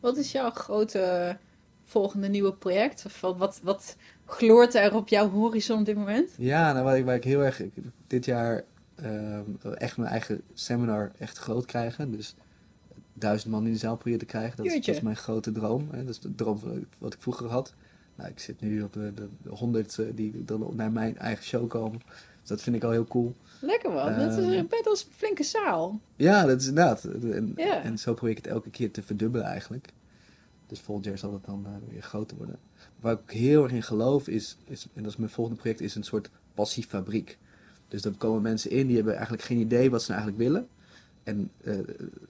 Wat 0.00 0.16
is 0.16 0.32
jouw 0.32 0.50
grote 0.50 1.36
volgende 1.84 2.28
nieuwe 2.28 2.52
project? 2.52 3.02
Of 3.06 3.20
wat, 3.20 3.36
wat, 3.36 3.60
wat 3.62 3.96
gloort 4.26 4.74
er 4.74 4.94
op 4.94 5.08
jouw 5.08 5.30
horizon 5.30 5.78
op 5.78 5.84
dit 5.84 5.96
moment? 5.96 6.30
Ja, 6.36 6.72
nou 6.72 6.84
waar 6.84 6.98
ik, 6.98 7.04
waar 7.04 7.14
ik 7.14 7.24
heel 7.24 7.40
erg... 7.40 7.60
Ik, 7.60 7.72
dit 8.06 8.24
jaar 8.24 8.64
ehm, 8.94 9.44
echt 9.74 9.96
mijn 9.96 10.10
eigen 10.10 10.42
seminar 10.54 11.12
echt 11.18 11.38
groot 11.38 11.64
krijgen. 11.64 12.10
Dus 12.10 12.34
duizend 13.12 13.52
man 13.52 13.66
in 13.66 13.72
de 13.72 13.78
zaal 13.78 13.94
proberen 13.94 14.18
te 14.18 14.24
krijgen. 14.24 14.56
Dat 14.56 14.66
is, 14.66 14.72
Jeetje. 14.72 14.86
dat 14.86 14.96
is 14.96 15.02
mijn 15.06 15.16
grote 15.16 15.52
droom. 15.52 15.88
Hè. 15.90 16.04
Dat 16.04 16.14
is 16.14 16.20
de 16.20 16.34
droom 16.34 16.58
van 16.58 16.86
wat 16.98 17.14
ik 17.14 17.22
vroeger 17.22 17.46
had. 17.46 17.74
Nou, 18.14 18.30
ik 18.30 18.38
zit 18.38 18.60
nu 18.60 18.82
op 18.82 18.92
de, 18.92 19.14
de, 19.14 19.28
de 19.42 19.50
100 19.50 19.98
eh, 19.98 20.06
die 20.14 20.44
dan 20.44 20.72
naar 20.74 20.92
mijn 20.92 21.18
eigen 21.18 21.44
show 21.44 21.68
komen. 21.68 22.00
Dus 22.40 22.48
dat 22.48 22.62
vind 22.62 22.76
ik 22.76 22.84
al 22.84 22.90
heel 22.90 23.06
cool. 23.06 23.34
Lekker 23.60 23.90
man, 23.92 24.18
dat 24.18 24.30
is 24.32 24.36
Ehm. 24.38 24.52
een 24.52 24.66
best 24.68 24.84
wel 24.84 24.92
een 24.92 25.12
flinke 25.16 25.42
zaal. 25.44 26.00
Ja, 26.16 26.44
dat 26.46 26.60
is 26.60 26.66
inderdaad. 26.66 27.04
En, 27.04 27.52
Ja. 27.56 27.82
en 27.82 27.98
zo 27.98 28.14
probeer 28.14 28.36
ik 28.36 28.42
het 28.44 28.52
elke 28.52 28.70
keer 28.70 28.90
te 28.90 29.02
verdubbelen 29.02 29.46
eigenlijk. 29.46 29.88
Dus 30.66 30.80
volgend 30.80 31.06
jaar 31.06 31.18
zal 31.18 31.32
het 31.32 31.44
dan 31.44 31.66
eh, 31.66 31.72
weer 31.92 32.02
groter 32.02 32.36
worden. 32.36 32.58
Waar 33.00 33.12
ik 33.26 33.30
heel 33.34 33.62
erg 33.62 33.72
in 33.72 33.82
geloof 33.82 34.28
is, 34.28 34.56
is, 34.64 34.86
en 34.94 35.02
dat 35.02 35.12
is 35.12 35.18
mijn 35.18 35.30
volgende 35.30 35.60
project, 35.60 35.80
is 35.80 35.94
een 35.94 36.02
soort 36.04 36.30
passiefabriek. 36.54 37.38
Dus 37.88 38.02
dan 38.02 38.16
komen 38.16 38.42
mensen 38.42 38.70
in, 38.70 38.86
die 38.86 38.96
hebben 38.96 39.12
eigenlijk 39.14 39.42
geen 39.44 39.58
idee 39.58 39.90
wat 39.90 40.02
ze 40.02 40.10
nou 40.12 40.22
eigenlijk 40.22 40.50
willen. 40.52 40.68
En 41.22 41.50
eh, 41.64 41.74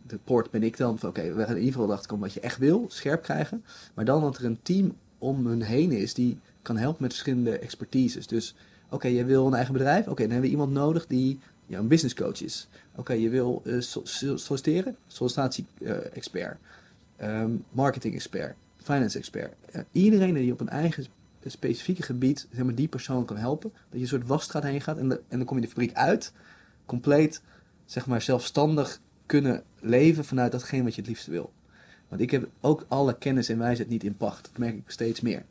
de 0.07 0.19
poort 0.25 0.51
ben 0.51 0.63
ik 0.63 0.77
dan 0.77 0.99
van, 0.99 1.09
oké, 1.09 1.23
we 1.35 1.41
gaan 1.41 1.51
in 1.51 1.57
ieder 1.57 1.73
geval 1.73 1.87
erachter 1.87 2.09
komen 2.09 2.25
wat 2.25 2.35
je 2.35 2.41
echt 2.41 2.59
wil, 2.59 2.85
scherp 2.89 3.23
krijgen. 3.23 3.65
Maar 3.95 4.05
dan 4.05 4.21
dat 4.21 4.37
er 4.39 4.45
een 4.45 4.59
team 4.63 4.97
om 5.19 5.47
hun 5.47 5.63
heen 5.63 5.93
is 5.93 6.15
die 6.15 6.39
kan 6.63 6.77
helpen 6.77 7.03
met 7.03 7.11
verschillende 7.13 7.59
expertises. 7.59 8.27
Dus, 8.27 8.55
oké, 8.95 9.09
je 9.09 9.25
wil 9.25 9.47
een 9.47 9.55
eigen 9.55 9.73
bedrijf, 9.73 10.07
oké, 10.09 10.23
dan 10.23 10.31
hebben 10.31 10.41
we 10.41 10.57
iemand 10.57 10.73
nodig 10.73 11.07
die 11.07 11.39
een 11.69 11.89
business 11.89 12.15
coach 12.15 12.43
is. 12.43 12.69
Oké, 12.95 13.13
je 13.13 13.29
wil 13.29 13.63
eh, 13.65 13.81
so- 13.81 14.05
so- 14.05 14.37
solliciteren, 14.37 14.97
sollicitatie-expert, 15.07 16.57
marketing-expert, 17.71 18.55
finance-expert. 18.83 19.55
Eh, 19.71 19.81
iedereen 19.93 20.35
die 20.35 20.53
op 20.53 20.61
een 20.61 20.69
eigen 20.69 21.07
specifieke 21.47 22.03
gebied 22.03 22.47
zeg 22.53 22.65
maar, 22.65 22.75
die 22.75 22.89
persoon 22.89 23.25
kan 23.25 23.37
helpen, 23.37 23.71
dat 23.73 23.93
je 23.93 24.01
een 24.01 24.07
soort 24.07 24.27
wasstraat 24.27 24.63
heen 24.63 24.81
gaat 24.81 24.99
en, 24.99 25.11
en 25.11 25.21
dan 25.29 25.45
kom 25.45 25.57
je 25.57 25.63
de 25.63 25.69
fabriek 25.69 25.95
uit, 25.95 26.33
compleet 26.87 27.43
zeg 27.85 28.07
maar, 28.07 28.23
zelfstandig 28.23 29.01
kunnen 29.27 29.63
leven 29.81 30.25
vanuit 30.25 30.53
datgene 30.53 30.83
wat 30.83 30.95
je 30.95 31.01
het 31.01 31.11
liefst 31.11 31.27
wil. 31.27 31.53
Want 32.09 32.21
ik 32.21 32.31
heb 32.31 32.49
ook 32.61 32.85
alle 32.89 33.19
kennis 33.19 33.49
en 33.49 33.59
wijsheid 33.59 33.89
niet 33.89 34.05
in 34.05 34.17
pacht. 34.17 34.45
Dat 34.45 34.59
merk 34.59 34.75
ik 34.75 34.83
steeds 34.87 35.21
meer. 35.21 35.45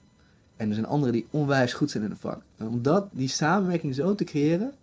En 0.63 0.69
er 0.69 0.75
zijn 0.75 0.87
anderen 0.87 1.13
die 1.13 1.27
onwijs 1.29 1.73
goed 1.73 1.91
zijn 1.91 2.03
in 2.03 2.11
een 2.11 2.17
vak. 2.17 2.41
En 2.57 2.67
om 2.67 2.81
dat, 2.81 3.07
die 3.11 3.27
samenwerking 3.27 3.95
zo 3.95 4.15
te 4.15 4.23
creëren, 4.23 4.73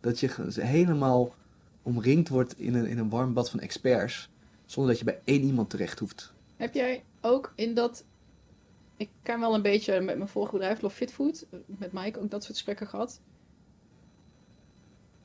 dat 0.00 0.20
je 0.20 0.30
helemaal 0.60 1.34
omringd 1.82 2.28
wordt 2.28 2.58
in 2.58 2.74
een, 2.74 2.86
in 2.86 2.98
een 2.98 3.08
warm 3.08 3.32
bad 3.32 3.50
van 3.50 3.60
experts, 3.60 4.28
zonder 4.66 4.90
dat 4.90 5.00
je 5.00 5.04
bij 5.04 5.20
één 5.24 5.42
iemand 5.42 5.70
terecht 5.70 5.98
hoeft. 5.98 6.32
Heb 6.56 6.74
jij 6.74 7.02
ook 7.20 7.52
in 7.54 7.74
dat... 7.74 8.04
Ik 8.96 9.08
kan 9.22 9.40
wel 9.40 9.54
een 9.54 9.62
beetje 9.62 10.00
met 10.00 10.16
mijn 10.16 10.28
vorige 10.28 10.52
bedrijf, 10.52 10.80
Love 10.80 10.96
Fit 10.96 11.12
Food, 11.12 11.46
met 11.66 11.92
Mike 11.92 12.20
ook 12.20 12.30
dat 12.30 12.42
soort 12.42 12.54
gesprekken 12.54 12.86
gehad. 12.86 13.20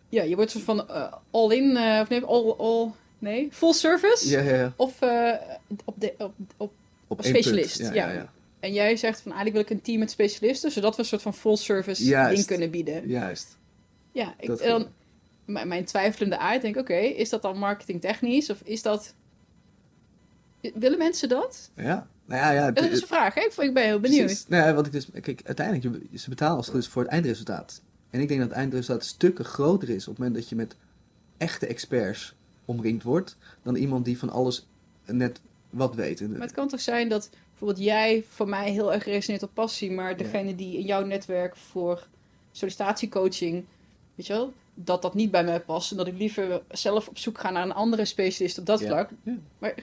ja, 0.10 0.24
je 0.24 0.36
wordt 0.36 0.52
soort 0.52 0.64
van 0.64 0.90
eh, 0.90 1.14
all-in, 1.32 1.78
eh, 1.78 2.00
of 2.02 2.10
nee, 2.10 2.24
all, 2.24 2.52
all, 2.52 2.92
nee, 3.20 3.50
full 3.52 3.74
service. 3.74 4.30
Ja, 4.30 4.40
ja, 4.40 4.56
ja. 4.56 4.74
Of 4.76 5.02
eh, 5.02 5.34
op 5.86 5.96
de, 5.98 6.14
op, 6.58 6.72
op, 7.08 7.20
specialist, 7.24 7.78
ja, 7.78 8.12
ja. 8.12 8.32
En 8.60 8.74
jij 8.74 8.96
zegt 8.96 9.22
van 9.22 9.32
eigenlijk 9.32 9.54
wil 9.54 9.78
ik 9.78 9.82
een 9.82 9.86
team 9.86 10.00
met 10.00 10.12
specialisten, 10.12 10.72
zodat 10.72 10.96
we 10.96 11.02
een 11.02 11.08
soort 11.08 11.22
van 11.22 11.34
full 11.34 11.56
service 11.56 12.04
Juist. 12.04 12.36
ding 12.36 12.48
kunnen 12.48 12.72
bieden. 12.72 13.08
Juist. 13.08 13.58
Ja, 14.12 14.36
ik, 14.40 14.48
Dat 14.48 14.60
dan, 14.60 14.88
mijn, 15.46 15.68
mijn 15.68 15.86
twijfelende 15.86 16.38
aard 16.38 16.62
denk 16.62 16.78
oké, 16.78 16.98
is 16.98 17.30
dat 17.30 17.42
dan 17.42 17.58
marketingtechnisch 17.58 18.50
of 18.50 18.62
is 18.64 18.82
dat... 18.82 19.14
Willen 20.74 20.98
mensen 20.98 21.30
dat? 21.30 21.72
Ja. 21.76 22.08
Nou 22.26 22.42
ja, 22.42 22.52
ja. 22.52 22.72
Dat 22.72 22.84
is 22.84 23.02
een 23.02 23.08
vraag, 23.08 23.34
hè? 23.34 23.42
Ik 23.42 23.54
ik 23.54 23.74
ben 23.74 23.84
heel 23.84 24.00
benieuwd. 24.00 24.26
Precies. 24.26 24.48
Nou 24.48 24.68
ja, 24.68 24.74
wat 24.74 24.86
ik 24.86 24.92
dus, 24.92 25.08
kijk, 25.22 25.42
uiteindelijk, 25.44 26.04
ze 26.16 26.30
betalen 26.30 26.58
als 26.58 26.66
het 26.66 26.76
goed 26.76 26.84
is 26.84 26.90
voor 26.90 27.02
het 27.02 27.12
eindresultaat. 27.12 27.82
En 28.10 28.20
ik 28.20 28.28
denk 28.28 28.40
dat 28.40 28.50
het 28.50 28.58
eindresultaat 28.58 29.06
stukken 29.06 29.46
groter 29.46 29.90
is 29.90 30.08
op 30.08 30.10
het 30.10 30.18
moment 30.18 30.36
dat 30.36 30.50
je 30.50 30.56
met 30.56 30.76
echte 31.38 31.68
experts 31.68 32.36
omringd 32.66 33.04
wordt, 33.04 33.38
dan 33.64 33.76
iemand 33.76 34.06
die 34.06 34.18
van 34.18 34.30
alles 34.30 34.68
net 35.06 35.42
wat 35.70 35.96
weet. 35.96 36.30
Maar 36.30 36.42
het 36.42 36.52
kan 36.52 36.68
toch 36.68 36.82
zijn 36.82 37.10
dat 37.10 37.30
bijvoorbeeld 37.60 37.88
jij 37.88 38.24
voor 38.30 38.50
mij 38.50 38.72
heel 38.72 38.94
erg 38.94 39.06
resoneert 39.06 39.44
op 39.44 39.54
passie, 39.54 39.92
maar 39.92 40.18
degene 40.18 40.56
die 40.56 40.78
in 40.78 40.86
jouw 40.86 41.06
netwerk 41.06 41.56
voor 41.56 42.08
sollicitatiecoaching, 42.52 43.66
weet 44.16 44.28
je 44.28 44.34
wel, 44.34 44.54
dat 44.74 45.02
dat 45.02 45.14
niet 45.14 45.32
bij 45.32 45.44
mij 45.44 45.60
past 45.60 45.92
en 45.92 45.98
dat 45.98 46.08
ik 46.08 46.18
liever 46.18 46.62
zelf 46.72 47.08
op 47.08 47.18
zoek 47.18 47.40
ga 47.40 47.50
naar 47.50 47.64
een 47.64 47.74
andere 47.74 48.06
specialist 48.06 48.58
op 48.58 48.66
dat 48.66 48.82
vlak. 48.82 49.10
Maar 49.60 49.76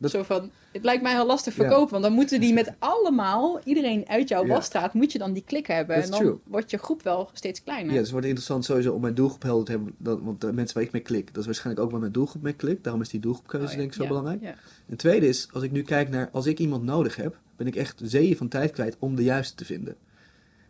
Dat- 0.00 0.10
zo 0.10 0.22
van, 0.22 0.50
het 0.72 0.84
lijkt 0.84 1.02
mij 1.02 1.12
heel 1.12 1.26
lastig 1.26 1.56
Ja. 1.56 1.62
verkopen, 1.62 1.90
want 1.90 2.02
dan 2.02 2.12
moeten 2.12 2.40
die 2.40 2.52
met 2.52 2.72
allemaal, 2.78 3.60
iedereen 3.64 4.08
uit 4.08 4.28
jouw 4.28 4.42
Ja. 4.44 4.48
wasstraat, 4.48 4.94
moet 4.94 5.12
je 5.12 5.18
dan 5.18 5.32
die 5.32 5.42
klik 5.46 5.66
hebben. 5.66 5.94
That's 5.96 6.06
en 6.06 6.12
dan 6.12 6.20
true. 6.20 6.38
wordt 6.44 6.70
je 6.70 6.76
groep 6.78 7.02
wel 7.02 7.30
steeds 7.32 7.62
kleiner. 7.62 7.86
Ja, 7.86 7.92
dus 7.92 8.00
het 8.02 8.10
wordt 8.10 8.26
interessant 8.26 8.64
sowieso 8.64 8.92
om 8.92 9.00
mijn 9.00 9.14
doelgroep 9.14 9.42
helder 9.42 9.64
te 9.64 9.70
hebben. 9.70 9.94
Dat, 9.98 10.20
want 10.22 10.40
de 10.40 10.52
mensen 10.52 10.74
waar 10.76 10.84
ik 10.84 10.92
mee 10.92 11.02
klik, 11.02 11.26
dat 11.26 11.36
is 11.36 11.44
waarschijnlijk 11.44 11.84
ook 11.84 11.90
waar 11.90 12.00
mijn 12.00 12.12
doelgroep 12.12 12.42
mee 12.42 12.52
klikt. 12.52 12.84
Daarom 12.84 13.02
is 13.02 13.08
die 13.08 13.20
doelgroepkeuze 13.20 13.66
Oh 13.66 13.72
ja, 13.72 13.78
denk 13.78 13.90
ik 13.90 13.96
zo 14.00 14.06
belangrijk. 14.06 14.42
En 14.88 14.96
tweede 14.96 15.28
is, 15.28 15.48
als 15.52 15.62
ik 15.62 15.70
nu 15.70 15.82
kijk 15.82 16.08
naar, 16.08 16.28
als 16.32 16.46
ik 16.46 16.58
iemand 16.58 16.82
nodig 16.82 17.16
heb, 17.16 17.38
ben 17.56 17.66
ik 17.66 17.76
echt 17.76 18.00
zeeën 18.04 18.36
van 18.36 18.48
tijd 18.48 18.70
kwijt 18.70 18.96
om 18.98 19.14
de 19.16 19.22
juiste 19.22 19.54
te 19.54 19.64
vinden. 19.64 19.96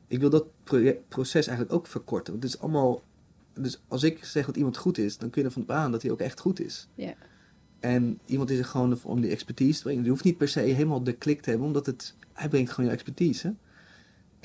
Ik 0.07 0.21
wil 0.21 0.31
dat 0.31 0.45
proces 1.09 1.47
eigenlijk 1.47 1.73
ook 1.79 1.87
verkorten. 1.87 2.33
Want 2.33 2.45
het 2.45 2.55
is 2.55 2.61
allemaal, 2.61 3.03
dus 3.55 3.81
als 3.89 4.03
ik 4.03 4.25
zeg 4.25 4.47
dat 4.47 4.57
iemand 4.57 4.77
goed 4.77 4.99
is, 4.99 5.19
dan 5.19 5.31
kun 5.31 5.43
je 5.43 5.49
ervan 5.49 5.65
aan 5.67 5.93
dat 5.93 6.03
hij 6.03 6.11
ook 6.11 6.21
echt 6.21 6.41
goed 6.41 6.61
is. 6.61 6.87
Ja. 6.95 7.15
En 7.81 8.19
iemand 8.27 8.51
is 8.51 8.59
er 8.59 8.65
gewoon 8.65 8.99
om 9.03 9.21
die 9.21 9.31
expertise 9.31 9.77
te 9.79 9.83
brengen. 9.85 10.05
Je 10.05 10.11
hoeft 10.11 10.25
niet 10.25 10.37
per 10.39 10.49
se 10.49 10.61
helemaal 10.61 11.03
de 11.03 11.13
klik 11.13 11.41
te 11.43 11.49
hebben, 11.51 11.67
omdat 11.67 11.87
het, 11.87 12.15
hij 12.33 12.49
brengt 12.49 12.71
gewoon 12.71 12.91
je 12.91 12.97
expertise. 12.97 13.47
hè. 13.47 13.53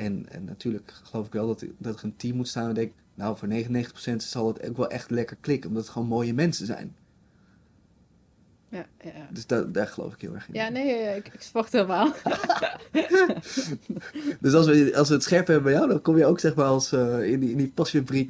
En, 0.03 0.25
en 0.29 0.43
natuurlijk 0.43 0.93
geloof 1.03 1.25
ik 1.25 1.33
wel 1.33 1.47
dat, 1.47 1.65
dat 1.77 1.97
er 1.99 2.03
een 2.05 2.15
team 2.15 2.35
moet 2.35 2.47
staan 2.47 2.67
en 2.67 2.73
denk, 2.73 2.91
nou 3.15 3.37
voor 3.37 3.47
99% 3.47 4.15
zal 4.15 4.47
het 4.47 4.69
ook 4.69 4.77
wel 4.77 4.89
echt 4.89 5.09
lekker 5.09 5.37
klikken, 5.41 5.69
omdat 5.69 5.83
het 5.83 5.91
gewoon 5.91 6.07
mooie 6.07 6.33
mensen 6.33 6.65
zijn. 6.65 6.95
Ja, 8.69 8.85
ja. 9.03 9.27
Dus 9.31 9.45
da- 9.45 9.63
daar 9.63 9.87
geloof 9.87 10.13
ik 10.13 10.21
heel 10.21 10.33
erg 10.33 10.47
in. 10.47 10.53
ja, 10.53 10.69
nee, 10.69 11.15
ik, 11.15 11.27
ik 11.33 11.41
verwacht 11.41 11.71
helemaal. 11.71 12.13
Dus 14.39 14.53
als 14.53 14.65
we, 14.65 14.91
als 14.95 15.07
we 15.07 15.13
het 15.13 15.23
scherp 15.23 15.47
hebben 15.47 15.63
bij 15.63 15.73
jou, 15.73 15.87
dan 15.87 16.01
kom 16.01 16.17
je 16.17 16.25
ook 16.25 16.39
zeg 16.39 16.55
maar 16.55 16.65
als 16.65 16.91
eh, 16.91 17.31
in 17.31 17.39
die, 17.39 17.49
in 17.51 17.57
die 17.57 17.71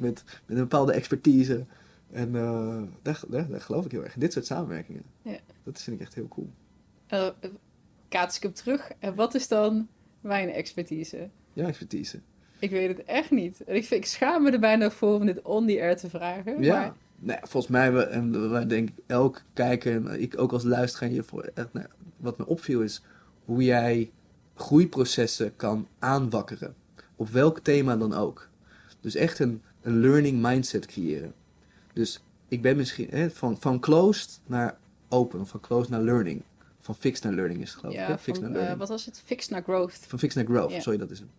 met 0.00 0.22
een 0.46 0.54
bepaalde 0.56 0.92
expertise. 0.92 1.64
En 2.16 2.36
eh, 2.36 2.82
daar, 3.02 3.20
daar, 3.28 3.48
daar 3.48 3.60
geloof 3.60 3.84
ik 3.84 3.90
heel 3.90 4.04
erg 4.04 4.14
in. 4.14 4.20
Dit 4.20 4.32
soort 4.32 4.46
samenwerkingen. 4.46 5.02
Ja. 5.22 5.38
Dat 5.62 5.82
vind 5.82 5.96
ik 5.96 6.02
echt 6.02 6.14
heel 6.14 6.28
cool. 6.28 6.50
Uh, 7.10 7.28
kaats 8.08 8.36
ik 8.36 8.42
hem 8.42 8.52
terug. 8.52 8.90
En 8.98 9.14
wat 9.14 9.34
is 9.34 9.48
dan 9.48 9.88
mijn 10.20 10.48
expertise? 10.48 11.28
Ja, 11.52 11.66
expertise. 11.66 12.20
Ik 12.58 12.70
weet 12.70 12.96
het 12.96 13.06
echt 13.06 13.30
niet. 13.30 13.64
En 13.64 13.74
ik, 13.74 13.84
vind, 13.84 14.04
ik 14.04 14.10
schaam 14.10 14.42
me 14.42 14.50
er 14.50 14.60
bijna 14.60 14.90
voor 14.90 15.14
om 15.14 15.26
dit 15.26 15.42
on 15.42 15.66
the 15.66 15.80
air 15.80 15.96
te 15.96 16.10
vragen. 16.10 16.62
Ja. 16.62 16.94
Maar 17.18 17.34
ja, 17.34 17.46
volgens 17.46 17.72
mij, 17.72 17.92
we, 17.92 18.02
en 18.02 18.50
wij 18.50 18.66
denk 18.66 18.88
ik, 18.88 18.94
elk 19.06 19.42
kijker, 19.52 19.94
en 19.94 20.20
ik 20.20 20.38
ook 20.38 20.52
als 20.52 20.64
luisteraar 20.64 21.10
hiervoor, 21.10 21.50
echt, 21.54 21.72
nou, 21.72 21.86
wat 22.16 22.38
me 22.38 22.46
opviel 22.46 22.82
is 22.82 23.02
hoe 23.44 23.64
jij 23.64 24.10
groeiprocessen 24.54 25.56
kan 25.56 25.88
aanwakkeren. 25.98 26.74
Op 27.16 27.28
welk 27.28 27.58
thema 27.58 27.96
dan 27.96 28.14
ook. 28.14 28.48
Dus 29.00 29.14
echt 29.14 29.38
een, 29.38 29.62
een 29.82 30.00
learning 30.00 30.42
mindset 30.42 30.86
creëren. 30.86 31.34
Dus 31.96 32.20
ik 32.48 32.62
ben 32.62 32.76
misschien 32.76 33.08
hè, 33.10 33.30
van, 33.30 33.60
van 33.60 33.80
closed 33.80 34.40
naar 34.46 34.78
open, 35.08 35.46
van 35.46 35.60
closed 35.60 35.88
naar 35.90 36.00
learning. 36.00 36.42
Van 36.80 36.94
fixed 36.94 37.24
naar 37.24 37.32
learning 37.32 37.60
is 37.62 37.70
het 37.70 37.78
geloof 37.78 37.94
ik. 37.94 38.00
ja, 38.00 38.06
hè? 38.06 38.18
Fixed 38.18 38.50
naar 38.50 38.70
eh, 38.70 38.78
wat 38.78 38.88
was 38.88 39.04
het? 39.04 39.22
Fix 39.24 39.48
naar 39.48 39.62
growth. 39.62 39.98
Van 40.06 40.18
fixed 40.18 40.46
naar 40.46 40.56
growth, 40.56 40.82
sorry, 40.82 40.98
dat 40.98 41.10
is 41.10 41.18
hem. 41.18 41.30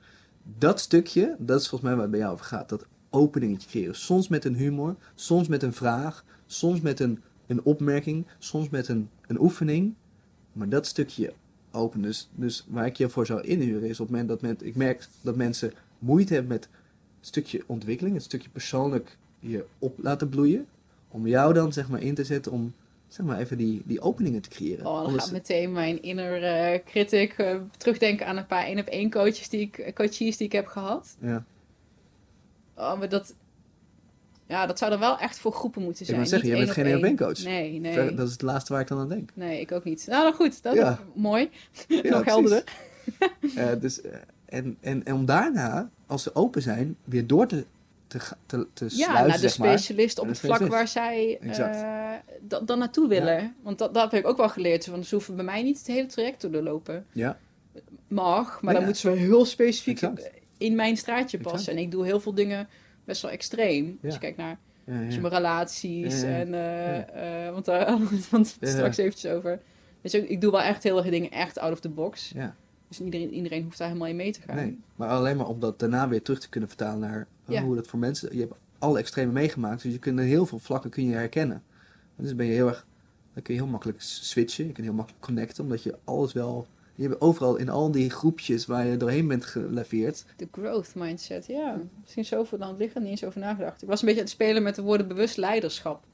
Dat 0.57 0.79
stukje, 0.79 1.35
dat 1.39 1.61
is 1.61 1.67
volgens 1.67 1.89
mij 1.89 1.91
waar 1.91 2.01
het 2.01 2.11
bij 2.11 2.19
jou 2.19 2.33
over 2.33 2.45
gaat. 2.45 2.69
Dat 2.69 2.85
openingetje 3.09 3.69
creëren. 3.69 3.95
Soms 3.95 4.27
met 4.27 4.45
een 4.45 4.55
humor, 4.55 4.95
soms 5.15 5.47
met 5.47 5.63
een 5.63 5.73
vraag, 5.73 6.25
soms 6.45 6.81
met 6.81 6.99
een, 6.99 7.21
een 7.47 7.63
opmerking, 7.63 8.25
soms 8.39 8.69
met 8.69 8.87
een, 8.87 9.09
een 9.27 9.39
oefening. 9.39 9.93
Maar 10.53 10.69
dat 10.69 10.85
stukje 10.85 11.33
open. 11.71 12.01
Dus, 12.01 12.29
dus 12.35 12.65
waar 12.67 12.85
ik 12.85 12.97
je 12.97 13.09
voor 13.09 13.25
zou 13.25 13.41
inhuren 13.41 13.89
is 13.89 13.99
op 13.99 14.07
het 14.07 14.09
moment 14.09 14.29
dat 14.29 14.41
men, 14.41 14.57
ik 14.61 14.75
merk 14.75 15.07
dat 15.21 15.35
mensen 15.35 15.73
moeite 15.99 16.33
hebben 16.33 16.51
met 16.51 16.69
het 17.17 17.27
stukje 17.27 17.63
ontwikkeling, 17.65 18.15
het 18.15 18.25
stukje 18.25 18.49
persoonlijk 18.49 19.17
je 19.39 19.65
op 19.79 19.97
laten 20.01 20.29
bloeien. 20.29 20.65
Om 21.09 21.27
jou 21.27 21.53
dan 21.53 21.73
zeg 21.73 21.89
maar 21.89 22.01
in 22.01 22.15
te 22.15 22.23
zetten 22.23 22.51
om 22.51 22.73
zeg 23.07 23.25
maar 23.25 23.39
even 23.39 23.57
die, 23.57 23.81
die 23.85 24.01
openingen 24.01 24.41
te 24.41 24.49
creëren. 24.49 24.85
Oh, 24.85 24.95
dan 24.95 25.05
Anders- 25.05 25.23
gaat 25.23 25.31
meteen 25.33 25.71
mijn 25.71 26.01
inner 26.01 26.43
eh, 26.43 26.79
critic 26.85 27.33
eh, 27.37 27.55
terugdenken 27.77 28.25
aan 28.27 28.37
een 28.37 28.45
paar 28.45 28.63
één 28.65 28.79
op 28.79 28.85
één 28.87 29.11
coaches 29.11 29.49
die 29.49 29.61
ik, 29.61 29.91
coaches 29.95 30.37
die 30.37 30.47
ik 30.47 30.51
heb 30.51 30.65
gehad. 30.67 31.15
ja. 31.19 31.43
Oh, 32.75 32.97
maar 32.99 33.09
dat, 33.09 33.33
ja, 34.47 34.65
dat 34.65 34.77
zou 34.77 34.91
er 34.91 34.99
wel 34.99 35.19
echt 35.19 35.39
voor 35.39 35.51
groepen 35.51 35.81
moeten 35.81 36.01
Ik 36.01 36.07
zijn. 36.07 36.17
wou 36.17 36.29
zeggen, 36.29 36.49
niet 36.49 36.57
jij 36.57 36.65
bent 36.65 36.77
één 36.77 36.85
geen 36.87 36.97
op 36.97 37.03
één. 37.03 37.27
coach. 37.27 37.43
Nee, 37.43 37.79
nee. 37.79 38.13
Dat 38.15 38.25
is 38.27 38.31
het 38.33 38.41
laatste 38.41 38.73
waar 38.73 38.81
ik 38.81 38.87
dan 38.87 38.99
aan 38.99 39.09
denk. 39.09 39.29
Nee, 39.33 39.61
ik 39.61 39.71
ook 39.71 39.83
niet. 39.83 40.05
Nou, 40.07 40.23
dan 40.23 40.33
goed. 40.33 40.63
Dat 40.63 40.75
Ja. 40.75 40.91
is 40.91 41.21
mooi. 41.21 41.49
Ja, 41.87 42.01
Nog 42.17 42.25
helderder. 42.25 42.63
Eh, 43.55 43.67
dus, 43.81 44.01
eh, 44.01 44.11
en, 44.45 44.77
en, 44.79 45.05
en 45.05 45.13
om 45.13 45.25
daarna, 45.25 45.89
als 46.05 46.23
ze 46.23 46.35
open 46.35 46.61
zijn, 46.61 46.95
weer 47.03 47.27
door 47.27 47.47
te, 47.47 47.65
te, 48.07 48.19
te, 48.45 48.67
te 48.73 48.87
Ja, 48.89 49.25
naar 49.27 49.39
de 49.41 49.47
specialist 49.49 50.19
op 50.19 50.27
het 50.27 50.39
vlak 50.39 50.67
waar 50.67 50.87
zij 50.87 51.39
da- 52.41 52.59
dan 52.59 52.79
naartoe 52.79 53.07
willen. 53.07 53.55
Want 53.63 53.77
dat, 53.77 53.93
dat 53.93 54.11
heb 54.11 54.21
ik 54.21 54.27
ook 54.27 54.37
wel 54.37 54.49
geleerd. 54.49 54.85
Van, 54.85 55.03
ze 55.03 55.15
hoeven 55.15 55.35
bij 55.35 55.45
mij 55.45 55.63
niet 55.63 55.77
het 55.77 55.87
hele 55.87 56.05
traject 56.07 56.39
te 56.39 56.49
doorlopen. 56.49 57.05
Ja, 57.11 57.37
Mag, 58.07 58.61
maar 58.61 58.73
Ja. 58.73 58.79
dan 58.79 58.83
moeten 58.89 59.01
ze 59.01 59.07
wel 59.07 59.17
heel 59.17 59.45
specifiek 59.45 60.01
Exact. 60.01 60.29
in 60.57 60.75
mijn 60.75 60.97
straatje 60.97 61.37
Exact. 61.37 61.55
passen. 61.55 61.73
En 61.73 61.79
ik 61.79 61.91
doe 61.91 62.05
heel 62.05 62.19
veel 62.19 62.33
dingen 62.33 62.67
best 63.05 63.21
wel 63.21 63.31
extreem. 63.31 63.85
Als 63.85 63.97
Ja. 64.01 64.09
je 64.13 64.19
kijkt 64.19 64.37
naar 64.37 64.57
dus 64.85 65.19
mijn 65.19 65.33
relaties 65.33 66.21
en... 66.21 66.53
eh, 66.53 67.45
eh, 67.47 67.53
want 67.53 67.65
daar 67.65 67.89
hadden 67.89 68.07
we 68.09 68.37
het 68.37 68.57
straks 68.61 68.97
eventjes 68.97 69.31
over. 69.31 69.59
Dus 70.01 70.13
ik, 70.13 70.29
ik 70.29 70.41
doe 70.41 70.51
wel 70.51 70.61
echt 70.61 70.83
heel 70.83 70.97
erg 70.97 71.09
dingen 71.09 71.31
echt 71.31 71.59
out 71.59 71.71
of 71.71 71.79
the 71.79 71.89
box. 71.89 72.31
ja. 72.35 72.55
Dus 72.87 72.99
iedereen, 73.01 73.33
iedereen 73.33 73.63
hoeft 73.63 73.77
daar 73.77 73.87
helemaal 73.87 74.07
in 74.09 74.15
mee 74.15 74.31
te 74.31 74.41
gaan. 74.41 74.55
Nee, 74.55 74.79
maar 74.95 75.09
alleen 75.09 75.37
maar 75.37 75.47
om 75.47 75.59
dat 75.59 75.79
daarna 75.79 76.07
weer 76.07 76.21
terug 76.21 76.39
te 76.39 76.49
kunnen 76.49 76.69
vertalen 76.69 76.99
naar 76.99 77.27
eh, 77.45 77.53
Ja. 77.55 77.61
hoe 77.63 77.75
dat 77.75 77.87
voor 77.87 77.99
mensen... 77.99 78.33
Je 78.35 78.39
hebt 78.39 78.53
alle 78.79 78.99
extreme 78.99 79.31
meegemaakt, 79.31 79.81
dus 79.81 79.91
je 79.91 79.99
kunt 79.99 80.19
heel 80.19 80.45
veel 80.45 80.59
vlakken 80.59 80.89
kun 80.89 81.05
je 81.07 81.15
herkennen. 81.15 81.63
Dus 82.15 82.35
ben 82.35 82.45
je 82.45 82.53
heel 82.53 82.67
erg... 82.67 82.85
Dan 83.33 83.43
kun 83.43 83.53
je 83.53 83.59
heel 83.61 83.69
makkelijk 83.69 84.01
switchen, 84.01 84.65
je 84.67 84.71
kunt 84.71 84.85
heel 84.85 84.95
makkelijk 84.95 85.23
connecten, 85.23 85.63
omdat 85.63 85.83
je 85.83 85.95
alles 86.03 86.33
wel... 86.33 86.67
Je 86.95 87.07
hebt 87.07 87.21
overal 87.21 87.55
in 87.55 87.69
al 87.69 87.91
die 87.91 88.09
groepjes 88.09 88.65
waar 88.65 88.85
je 88.87 88.97
doorheen 88.97 89.27
bent 89.27 89.45
gelaveerd. 89.45 90.25
De 90.37 90.47
growth 90.51 90.95
mindset, 90.95 91.45
ja. 91.45 91.79
Misschien 92.01 92.25
zoveel 92.25 92.57
dan 92.57 92.67
het 92.67 92.77
liggen, 92.77 93.01
niet 93.01 93.09
eens 93.11 93.23
over 93.23 93.39
nagedacht. 93.39 93.81
Ik 93.81 93.87
was 93.87 93.99
een 93.99 94.05
beetje 94.05 94.21
aan 94.21 94.27
het 94.27 94.35
spelen 94.35 94.63
met 94.63 94.75
de 94.75 94.81
woorden 94.81 95.07
bewust 95.07 95.37
leiderschap. 95.37 96.05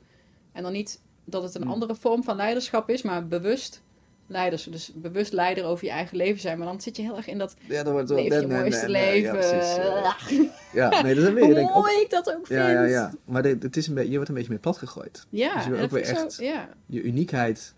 En 0.52 0.64
dan 0.64 0.72
niet 0.72 1.02
dat 1.26 1.44
het 1.44 1.56
een 1.56 1.62
Hmm. 1.62 1.72
andere 1.72 1.96
vorm 1.96 2.24
van 2.24 2.36
leiderschap 2.36 2.90
is, 2.90 3.02
maar 3.02 3.28
bewust 3.28 3.83
leiders. 4.28 4.64
Dus 4.64 4.92
bewust 4.96 5.34
leider 5.34 5.66
over 5.66 5.86
je 5.86 5.92
eigen 5.92 6.18
leven 6.18 6.42
zijn. 6.42 6.58
Maar 6.58 6.68
dan 6.68 6.82
zit 6.82 6.96
je 6.96 7.02
heel 7.02 7.18
erg 7.18 7.28
in 7.28 7.38
dat 7.38 7.56
Ja, 7.68 7.84
dan 7.84 7.94
wordt 7.94 8.10
het 8.10 8.20
leef 8.20 8.42
je 8.42 8.48
mooiste 8.48 8.90
leven. 8.90 9.40
Ja, 10.74 11.02
nee, 11.02 11.16
dat 11.16 11.24
je 11.26 11.40
Hoe 11.40 11.54
denk 11.54 11.70
ook. 11.70 11.76
mooi 11.76 12.02
ik 12.02 12.10
dat 12.10 12.30
ook 12.36 12.48
vind. 12.48 12.60
Ja, 12.60 12.70
ja, 12.70 12.84
ja. 12.84 13.12
Maar 13.26 13.42
dit- 13.42 13.64
het 13.64 13.78
is 13.78 13.88
een 13.88 13.94
beetje, 13.94 14.10
je 14.10 14.16
wordt 14.16 14.30
een 14.30 14.36
beetje 14.36 14.50
meer 14.52 14.60
plat 14.60 14.78
gegooid. 14.78 15.26
Ja, 15.30 15.54
Dus 15.56 15.64
je 15.64 15.70
wil 15.72 15.84
ook 15.84 15.90
weer 15.92 16.04
echt- 16.04 16.34
Zo, 16.34 16.44
ja. 16.44 16.70
Je 16.86 17.02
uniekheid 17.02 17.74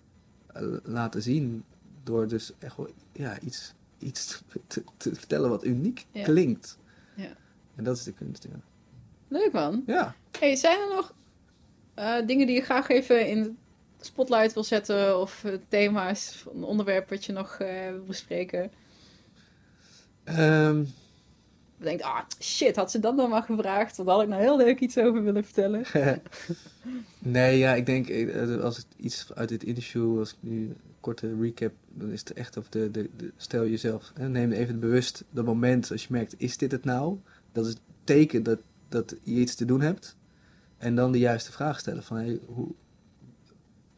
eh, 0.54 0.64
laten 0.84 1.22
zien 1.22 1.64
door 2.04 2.28
dus 2.28 2.52
echt 2.60 2.78
wel 2.78 2.90
ja, 3.14 3.40
iets, 3.40 3.74
iets 4.00 4.42
te, 4.68 4.84
te 4.98 5.16
vertellen 5.16 5.50
wat 5.50 5.64
uniek 5.66 6.06
Ja. 6.12 6.24
klinkt. 6.24 6.78
Ja. 7.16 7.28
En 7.76 7.84
dat 7.84 7.98
is 7.98 8.04
de 8.04 8.14
kunst, 8.14 8.44
ja. 8.44 8.60
Leuk 9.28 9.52
man. 9.52 9.84
Ja, 9.86 10.16
Hey, 10.40 10.56
zijn 10.56 10.80
er 10.80 10.96
nog 10.96 11.14
eh, 11.94 12.16
dingen 12.28 12.48
die 12.48 12.56
je 12.56 12.62
graag 12.62 12.90
even 12.90 13.28
in 13.28 13.58
spotlight 14.06 14.54
wil 14.54 14.64
zetten? 14.64 15.20
Of 15.20 15.44
eh, 15.44 15.54
thema's, 15.68 16.46
een 16.54 16.64
onderwerp 16.64 17.10
wat 17.10 17.26
je 17.26 17.32
nog 17.32 17.58
eh, 17.60 17.90
wil 17.90 18.04
bespreken? 18.04 18.72
Ehm, 20.24 20.80
Je 21.78 21.84
denkt, 21.84 22.04
ah 22.04 22.22
shit, 22.40 22.76
had 22.76 22.92
ze 22.92 23.00
dat 23.00 23.18
dan 23.18 23.30
maar 23.30 23.44
gevraagd? 23.44 23.96
Want 23.96 24.08
daar 24.08 24.18
had 24.18 24.26
ik 24.26 24.32
nou 24.32 24.42
heel 24.42 24.58
leuk 24.58 24.80
iets 24.80 24.98
over 24.98 25.24
willen 25.24 25.44
vertellen. 25.44 25.86
nee, 27.20 27.58
ja, 27.58 27.74
ik 27.74 27.86
denk 27.86 28.08
eh, 28.08 28.62
als 28.62 28.78
ik 28.78 28.86
iets 28.98 29.34
uit 29.34 29.50
dit 29.50 29.64
interview, 29.64 30.20
als 30.20 30.32
ik 30.32 30.38
nu 30.40 30.62
een 30.62 30.78
korte 31.00 31.36
recap, 31.42 31.74
dan 31.94 32.12
is 32.12 32.20
het 32.20 32.34
echt 32.34 32.54
de, 32.54 32.92
de, 32.92 33.10
de 33.18 33.32
stel 33.38 33.68
jezelf, 33.68 34.12
hè, 34.14 34.30
neem 34.30 34.52
even 34.52 34.80
bewust 34.80 35.24
dat 35.30 35.46
moment 35.46 35.92
als 35.92 36.02
je 36.02 36.08
merkt, 36.12 36.36
is 36.38 36.58
dit 36.58 36.72
het 36.72 36.84
nou? 36.84 37.18
Dat 37.52 37.66
is 37.66 37.72
het 37.72 37.82
teken 38.04 38.44
dat, 38.44 38.60
dat 38.90 39.16
je 39.24 39.34
iets 39.34 39.56
te 39.56 39.66
doen 39.66 39.82
hebt. 39.82 40.16
En 40.78 40.96
dan 40.96 41.12
de 41.12 41.20
juiste 41.20 41.52
vraag 41.52 41.80
stellen 41.80 42.04
van 42.04 42.18
hey, 42.18 42.40
hoe, 42.46 42.68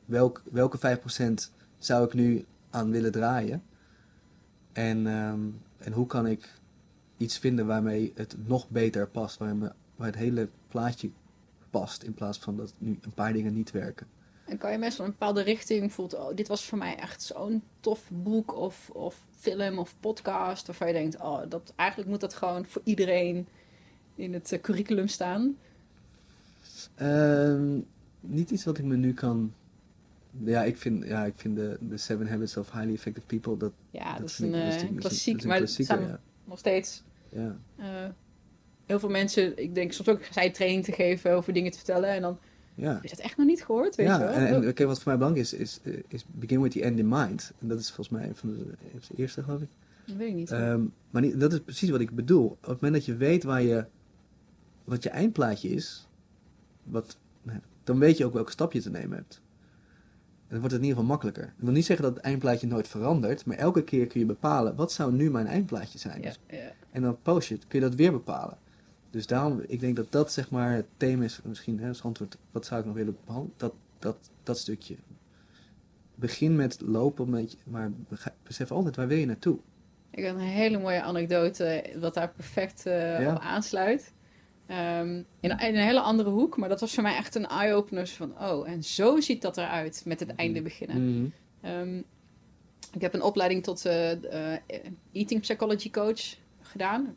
welk, 0.07 0.43
welke 0.51 0.77
5% 0.77 1.51
zou 1.77 2.05
ik 2.05 2.13
nu 2.13 2.45
aan 2.69 2.91
willen 2.91 3.11
draaien? 3.11 3.63
En, 4.71 5.07
ehm, 5.07 5.39
en 5.77 5.91
hoe 5.93 6.07
kan 6.07 6.27
ik 6.27 6.49
iets 7.17 7.38
vinden 7.38 7.65
waarmee 7.65 8.11
het 8.15 8.35
nog 8.45 8.69
beter 8.69 9.07
past, 9.07 9.38
waar, 9.38 9.55
me, 9.55 9.71
waar 9.95 10.07
het 10.07 10.15
hele 10.15 10.49
plaatje 10.67 11.09
past, 11.69 12.03
in 12.03 12.13
plaats 12.13 12.38
van 12.38 12.57
dat 12.57 12.73
nu 12.77 12.99
een 13.01 13.13
paar 13.13 13.34
dingen 13.34 13.53
niet 13.53 13.71
werken. 13.71 14.07
En 14.45 14.57
kan 14.57 14.71
je 14.71 14.77
mensen 14.77 15.05
een 15.05 15.11
bepaalde 15.11 15.41
richting 15.41 15.93
voelt, 15.93 16.13
oh, 16.13 16.35
dit 16.35 16.47
was 16.47 16.65
voor 16.65 16.77
mij 16.77 16.95
echt 16.95 17.21
zo'n 17.21 17.63
tof 17.79 18.09
boek 18.11 18.55
of, 18.55 18.89
of 18.89 19.25
film 19.38 19.79
of 19.79 19.95
podcast, 19.99 20.67
waarvan 20.67 20.88
je 20.88 20.93
denkt, 20.93 21.21
oh, 21.21 21.41
dat, 21.49 21.73
eigenlijk 21.75 22.09
moet 22.09 22.21
dat 22.21 22.34
gewoon 22.34 22.65
voor 22.65 22.81
iedereen 22.84 23.47
in 24.15 24.34
het 24.34 24.51
uh, 24.51 24.61
curriculum 24.61 25.07
staan? 25.07 25.57
Ehm, 26.95 27.79
niet 28.19 28.51
iets 28.51 28.65
wat 28.65 28.77
ik 28.77 28.85
me 28.85 28.95
nu 28.95 29.13
kan. 29.13 29.53
Ja, 30.43 30.64
ik 30.64 30.77
vind, 30.77 31.05
ja, 31.05 31.26
ik 31.26 31.34
vind 31.35 31.55
de, 31.55 31.77
de 31.81 31.97
Seven 31.97 32.27
Habits 32.27 32.57
of 32.57 32.72
Highly 32.72 32.93
Effective 32.93 33.26
People. 33.26 33.57
Dat, 33.57 33.72
ja, 33.91 34.18
dat, 34.19 34.30
is 34.30 34.39
een, 34.39 34.47
ik- 34.47 34.53
eh, 34.53 34.61
dat 34.64 34.73
is- 34.73 34.80
klassiek, 34.80 35.41
dat 35.43 35.61
is 35.69 35.77
een 35.89 35.99
maar 35.99 36.07
ja. 36.07 36.19
nog 36.45 36.59
steeds 36.59 37.03
Ja. 37.30 37.57
eh, 37.76 37.85
heel 38.85 38.99
veel 38.99 39.09
mensen, 39.09 39.57
ik 39.64 39.76
denk 39.76 39.91
soms 39.91 40.09
ook 40.09 40.23
zij 40.31 40.51
training 40.51 40.84
te 40.84 40.91
geven 40.91 41.31
over 41.31 41.53
dingen 41.53 41.72
te 41.72 41.77
vertellen 41.77 42.09
en 42.09 42.22
dan 42.22 42.38
Ja. 42.76 42.93
heb 42.93 43.03
je 43.03 43.09
dat 43.09 43.19
echt 43.19 43.38
nog 43.38 43.47
niet 43.47 43.64
gehoord, 43.64 43.95
weet 43.95 44.07
ja, 44.07 44.14
je 44.14 44.23
wel? 44.49 44.64
en, 44.64 44.88
wat 44.88 44.95
voor 44.97 45.07
mij 45.07 45.18
belangrijk 45.18 45.45
is, 45.45 45.53
is, 45.53 45.80
eh, 45.84 45.93
is 46.07 46.26
begin 46.31 46.61
with 46.61 46.72
the 46.72 46.81
end 46.84 46.99
in 46.99 47.07
mind. 47.07 47.51
En 47.59 47.68
dat 47.68 47.80
is 47.80 47.88
volgens 47.91 48.09
mij 48.09 48.27
een 48.27 48.35
van 48.35 48.49
de, 48.49 48.64
de 49.07 49.15
eerste, 49.15 49.43
geloof 49.43 49.61
ik. 49.61 49.69
dat 50.05 50.15
weet 50.15 50.27
ik 50.30 50.34
niet. 50.35 50.51
Ehm, 50.51 50.81
maar 51.09 51.22
niet, 51.22 51.39
dat 51.39 51.53
is 51.53 51.59
precies 51.59 51.89
wat 51.89 51.99
ik 51.99 52.11
bedoel. 52.15 52.45
Op 52.45 52.57
het 52.61 52.81
moment 52.81 52.93
dat 52.93 53.05
je 53.05 53.15
weet 53.15 53.43
waar 53.43 53.61
je, 53.61 53.85
wat 54.84 55.03
je 55.03 55.09
eindplaatje 55.09 55.69
is, 55.69 56.07
wat, 56.84 57.18
nou, 57.41 57.59
dan 57.84 57.99
weet 57.99 58.18
je 58.18 58.26
ook 58.26 58.34
welke 58.34 58.51
stap 58.51 58.73
je 58.73 58.81
te 58.81 58.89
nemen 58.89 59.18
hebt. 59.18 59.41
En 60.47 60.53
dan 60.53 60.59
wordt 60.59 60.73
het 60.73 60.81
in 60.83 60.87
ieder 60.87 60.99
geval 61.03 61.15
makkelijker. 61.15 61.43
Ik 61.43 61.63
wil 61.63 61.73
niet 61.73 61.85
zeggen 61.85 62.05
dat 62.05 62.15
het 62.15 62.23
eindplaatje 62.23 62.67
nooit 62.67 62.87
verandert, 62.87 63.45
maar 63.45 63.57
elke 63.57 63.83
keer 63.83 64.07
kun 64.07 64.19
je 64.19 64.25
bepalen, 64.25 64.75
wat 64.75 64.91
zou 64.91 65.13
nu 65.13 65.31
mijn 65.31 65.47
eindplaatje 65.47 65.99
zijn? 65.99 66.21
ja, 66.21 66.31
ja. 66.49 66.71
en 66.91 67.01
dan 67.01 67.17
post 67.21 67.47
je 67.47 67.53
het, 67.55 67.67
kun 67.67 67.79
je 67.79 67.85
dat 67.85 67.95
weer 67.95 68.11
bepalen. 68.11 68.57
Dus 69.09 69.27
daarom, 69.27 69.61
ik 69.67 69.79
denk 69.79 69.95
dat 69.95 70.11
dat 70.11 70.31
zeg 70.31 70.49
maar 70.49 70.73
het 70.73 70.85
thema 70.97 71.23
is, 71.23 71.39
misschien 71.43 71.79
hè, 71.79 71.87
als 71.87 72.03
antwoord, 72.03 72.37
wat 72.51 72.65
zou 72.65 72.79
ik 72.79 72.85
nog 72.85 72.95
willen 72.95 73.17
behandelen? 73.25 73.53
Dat, 73.57 73.73
dat, 73.99 74.17
dat 74.43 74.57
stukje. 74.57 74.95
Begin 76.15 76.55
met 76.55 76.81
lopen, 76.81 77.47
maar 77.65 77.91
besef 78.43 78.71
altijd, 78.71 78.95
waar 78.95 79.07
wil 79.07 79.17
je 79.17 79.25
naartoe? 79.25 79.57
Ik 80.11 80.23
heb 80.23 80.35
een 80.35 80.41
hele 80.41 80.79
mooie 80.79 81.01
anekdote 81.01 81.83
wat 81.99 82.13
daar 82.13 82.29
perfect 82.35 82.85
eh, 82.85 83.19
Ja. 83.21 83.33
op 83.33 83.39
aansluit. 83.41 84.13
Ehm, 84.68 85.15
in, 85.15 85.26
in 85.39 85.52
een 85.60 85.76
hele 85.76 85.99
andere 86.02 86.30
hoek, 86.30 86.57
maar 86.57 86.69
dat 86.69 86.80
was 86.80 86.94
voor 86.94 87.03
mij 87.03 87.15
echt 87.15 87.35
een 87.35 87.48
eye-opener 87.48 88.07
van, 88.07 88.34
oh, 88.41 88.69
en 88.69 88.84
zo 88.84 89.19
ziet 89.19 89.41
dat 89.41 89.57
eruit 89.57 90.02
met 90.06 90.19
het 90.19 90.35
einde 90.35 90.61
beginnen. 90.61 91.14
Mhm. 91.15 91.27
Ehm, 91.61 91.98
ik 92.94 93.02
heb 93.02 93.14
een 93.14 93.22
opleiding 93.22 93.64
tot 93.64 93.85
eh, 93.85 94.11
eh, 94.11 94.60
eating 95.11 95.41
psychology 95.41 95.89
coach 95.89 96.22
gedaan. 96.61 97.15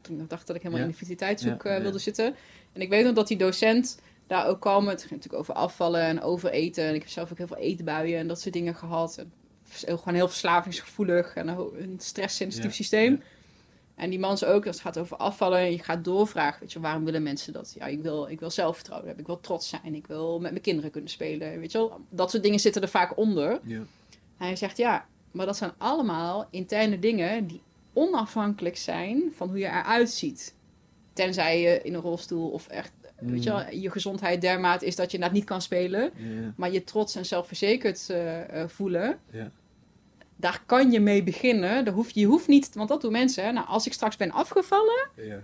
Toen 0.00 0.24
dacht 0.28 0.46
dat 0.46 0.56
ik 0.56 0.62
helemaal 0.62 0.82
Ja. 0.84 0.86
in 0.86 0.92
de 0.92 0.98
vitaliteitshoek 0.98 1.62
Ja, 1.62 1.70
eh, 1.70 1.76
ja. 1.76 1.82
wilde 1.82 1.98
zitten. 1.98 2.34
En 2.72 2.80
ik 2.80 2.88
weet 2.88 3.04
nog 3.04 3.14
dat 3.14 3.28
die 3.28 3.36
docent 3.36 3.98
daar 4.26 4.46
ook 4.46 4.60
kwam. 4.60 4.88
Het 4.88 5.00
ging 5.00 5.10
natuurlijk 5.12 5.42
over 5.42 5.54
afvallen 5.54 6.00
en 6.00 6.22
overeten. 6.22 6.84
En 6.84 6.94
ik 6.94 7.00
heb 7.00 7.10
zelf 7.10 7.30
ook 7.30 7.38
heel 7.38 7.46
veel 7.46 7.56
eetbuien 7.56 8.18
en 8.18 8.26
dat 8.26 8.40
soort 8.40 8.54
dingen 8.54 8.74
gehad. 8.74 9.18
En 9.86 9.98
gewoon 9.98 10.14
heel 10.14 10.28
verslavingsgevoelig 10.28 11.34
en 11.34 11.48
een, 11.48 11.58
een 11.78 11.96
stresssensitief 11.98 12.74
systeem. 12.74 13.22
En 14.00 14.10
die 14.10 14.18
man 14.18 14.32
is 14.32 14.44
ook, 14.44 14.66
als 14.66 14.76
het 14.76 14.84
gaat 14.84 14.98
over 14.98 15.16
afvallen, 15.16 15.58
en 15.58 15.70
je 15.70 15.78
gaat 15.78 16.04
doorvragen, 16.04 16.60
weet 16.60 16.72
je, 16.72 16.80
waarom 16.80 17.04
willen 17.04 17.22
mensen 17.22 17.52
dat? 17.52 17.74
Ja, 17.78 17.86
ik 17.86 18.02
wil, 18.02 18.28
ik 18.28 18.40
wil 18.40 18.50
zelfvertrouwen 18.50 19.06
hebben, 19.06 19.24
ik 19.26 19.30
wil 19.30 19.40
trots 19.40 19.68
zijn, 19.68 19.94
ik 19.94 20.06
wil 20.06 20.40
met 20.40 20.50
mijn 20.50 20.62
kinderen 20.62 20.90
kunnen 20.90 21.10
spelen, 21.10 21.58
weet 21.58 21.72
je 21.72 21.78
wel. 21.78 22.00
Dat 22.10 22.30
soort 22.30 22.42
dingen 22.42 22.60
zitten 22.60 22.82
er 22.82 22.88
vaak 22.88 23.16
onder. 23.16 23.60
Ja. 23.64 23.82
Hij 24.36 24.56
zegt, 24.56 24.76
ja, 24.76 25.06
maar 25.30 25.46
dat 25.46 25.56
zijn 25.56 25.72
allemaal 25.78 26.48
interne 26.50 26.98
dingen 26.98 27.46
die 27.46 27.62
onafhankelijk 27.92 28.76
zijn 28.76 29.22
van 29.36 29.48
hoe 29.48 29.58
je 29.58 29.66
eruit 29.66 30.10
ziet. 30.10 30.54
Tenzij 31.12 31.60
je 31.60 31.82
in 31.82 31.94
een 31.94 32.00
rolstoel 32.00 32.50
of 32.50 32.68
echt, 32.68 32.92
weet 33.18 33.42
je 33.42 33.50
wel, 33.50 33.70
je 33.70 33.90
gezondheid 33.90 34.40
dermate 34.40 34.86
is 34.86 34.96
dat 34.96 35.06
je 35.06 35.12
inderdaad 35.12 35.38
niet 35.38 35.48
kan 35.48 35.62
spelen. 35.62 36.12
Maar 36.56 36.72
je 36.72 36.84
trots 36.84 37.14
en 37.14 37.26
zelfverzekerd 37.26 38.10
eh, 38.10 38.62
eh, 38.62 38.68
voelen, 38.68 39.18
ja. 39.30 39.50
Daar 40.40 40.62
kan 40.66 40.90
je 40.90 41.00
mee 41.00 41.22
beginnen. 41.22 41.84
Daar 41.84 41.94
hoef, 41.94 42.10
je 42.10 42.26
hoeft 42.26 42.48
niet, 42.48 42.74
want 42.74 42.88
dat 42.88 43.00
doen 43.00 43.12
mensen. 43.12 43.44
Hè. 43.44 43.52
Nou, 43.52 43.66
als 43.66 43.86
ik 43.86 43.92
straks 43.92 44.16
ben 44.16 44.30
afgevallen, 44.30 45.08
ja. 45.16 45.42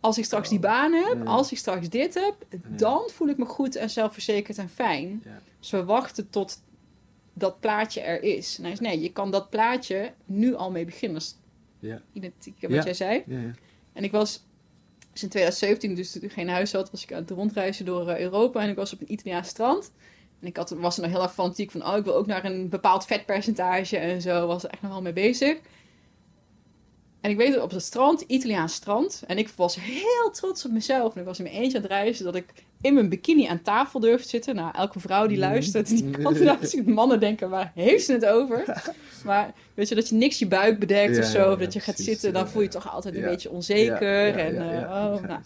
als 0.00 0.18
ik 0.18 0.24
straks 0.24 0.48
die 0.48 0.58
baan 0.58 0.92
heb, 0.92 1.16
Ja. 1.16 1.24
als 1.24 1.52
ik 1.52 1.58
straks 1.58 1.88
dit 1.88 2.14
heb, 2.14 2.34
dan 2.76 3.02
voel 3.12 3.28
ik 3.28 3.38
me 3.38 3.44
goed 3.44 3.76
en 3.76 3.90
zelfverzekerd 3.90 4.58
en 4.58 4.68
fijn. 4.68 5.20
Ja. 5.24 5.40
Dus 5.60 5.70
we 5.70 5.84
wachten 5.84 6.30
tot 6.30 6.62
dat 7.34 7.60
plaatje 7.60 8.00
er 8.00 8.22
is. 8.22 8.58
En 8.58 8.64
hij 8.64 8.76
zei, 8.76 8.88
nee, 8.88 9.00
je 9.00 9.12
kan 9.12 9.30
dat 9.30 9.50
plaatje 9.50 10.12
nu 10.24 10.54
al 10.54 10.70
mee 10.70 10.84
beginnen. 10.84 11.18
Dat 11.18 11.28
is 11.28 11.36
Ja. 11.88 12.02
identiek 12.12 12.54
wat 12.60 12.84
jij 12.84 12.94
zei. 12.94 13.22
Ja, 13.26 13.38
ja. 13.40 13.50
En 13.92 14.04
ik 14.04 14.10
was 14.12 14.44
dus 15.12 15.22
in 15.22 15.28
2017, 15.28 15.94
dus 15.94 16.12
toen 16.12 16.22
ik 16.22 16.32
geen 16.32 16.48
huis 16.48 16.72
had, 16.72 16.90
was 16.90 17.02
ik 17.02 17.12
aan 17.12 17.20
het 17.20 17.30
rondreizen 17.30 17.84
door 17.84 18.08
eh, 18.08 18.20
Europa. 18.20 18.60
En 18.60 18.68
ik 18.68 18.76
was 18.76 18.92
op 18.92 19.00
een 19.00 19.12
Italiaans 19.12 19.48
strand. 19.48 19.92
En 20.42 20.48
ik 20.48 20.56
had, 20.56 20.70
was 20.70 20.96
er 20.96 21.02
nog 21.02 21.10
heel 21.10 21.22
erg 21.22 21.32
fanatiek 21.32 21.70
van, 21.70 21.86
oh, 21.86 21.96
ik 21.96 22.04
wil 22.04 22.14
ook 22.14 22.26
naar 22.26 22.44
een 22.44 22.68
bepaald 22.68 23.04
vetpercentage 23.04 23.96
en 23.96 24.20
zo. 24.20 24.46
Was 24.46 24.64
er 24.64 24.70
echt 24.70 24.82
nog 24.82 24.90
wel 24.90 25.02
mee 25.02 25.12
bezig. 25.12 25.58
En 27.20 27.30
ik 27.30 27.36
weet 27.36 27.52
dat 27.52 27.62
op 27.62 27.70
het 27.70 27.82
strand, 27.82 28.20
Italiaans 28.20 28.74
strand. 28.74 29.22
En 29.26 29.38
ik 29.38 29.48
was 29.48 29.76
heel 29.80 30.30
trots 30.32 30.64
op 30.64 30.70
mezelf. 30.70 31.14
En 31.14 31.20
ik 31.20 31.26
was 31.26 31.38
in 31.38 31.44
mijn 31.44 31.56
eentje 31.56 31.76
aan 31.76 31.82
het 31.82 31.92
reizen 31.92 32.24
dat 32.24 32.34
ik 32.34 32.44
in 32.80 32.94
mijn 32.94 33.08
bikini 33.08 33.46
aan 33.46 33.62
tafel 33.62 34.00
durfde 34.00 34.28
zitten. 34.28 34.54
Nou, 34.54 34.74
elke 34.74 35.00
vrouw 35.00 35.26
die 35.26 35.38
luistert, 35.38 35.88
die 35.88 36.10
kan 36.10 36.44
nou 36.44 36.58
mannen 36.84 37.20
denken, 37.20 37.50
waar 37.50 37.72
heeft 37.74 38.04
ze 38.04 38.12
het 38.12 38.26
over? 38.26 38.92
Maar 39.24 39.54
weet 39.74 39.88
je, 39.88 39.94
dat 39.94 40.08
je 40.08 40.14
niks 40.14 40.38
je 40.38 40.46
buik 40.46 40.78
bedekt 40.78 41.16
Ja, 41.16 41.22
of 41.22 41.28
zo. 41.28 41.38
ja, 41.38 41.52
of 41.52 41.58
ja, 41.58 41.64
dat 41.64 41.72
je 41.72 41.80
gaat 41.80 41.94
precies, 41.94 42.12
zitten, 42.12 42.32
dan 42.32 42.48
voel 42.48 42.62
je 42.62 42.68
ja. 42.68 42.74
toch 42.74 42.92
altijd 42.92 43.16
een 43.16 43.22
beetje 43.22 43.50
onzeker. 43.50 44.38
En, 44.38 44.56
eh, 44.56 44.90
oh, 44.90 45.22
nou. 45.22 45.40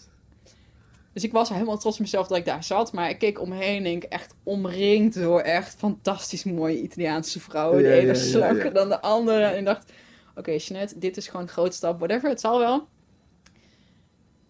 Dus 1.17 1.25
ik 1.25 1.31
was 1.31 1.49
helemaal 1.49 1.77
trots 1.77 1.95
op 1.95 2.01
mezelf 2.01 2.27
dat 2.27 2.37
ik 2.37 2.45
daar 2.45 2.63
zat. 2.63 2.93
Maar 2.93 3.09
ik 3.09 3.17
keek 3.17 3.41
omheen 3.41 3.85
en 3.85 3.91
ik 3.91 4.03
echt 4.03 4.33
omringd 4.43 5.13
door 5.13 5.39
echt 5.39 5.75
fantastisch 5.75 6.43
mooie 6.43 6.81
Italiaanse 6.81 7.39
vrouwen. 7.39 7.83
De 7.83 7.89
Ja, 7.89 7.95
ene 7.95 8.07
ja, 8.07 8.13
slanker 8.13 8.65
ja. 8.65 8.71
dan 8.71 8.89
de 8.89 9.01
andere. 9.01 9.43
En 9.43 9.57
ik 9.57 9.65
dacht, 9.65 9.91
oké 10.35 10.51
Jeanette, 10.51 10.99
dit 10.99 11.17
is 11.17 11.27
gewoon 11.27 11.41
een 11.41 11.47
grote 11.47 11.75
stap, 11.75 11.97
whatever, 11.97 12.29
het 12.29 12.39
zal 12.39 12.59
wel. 12.59 12.87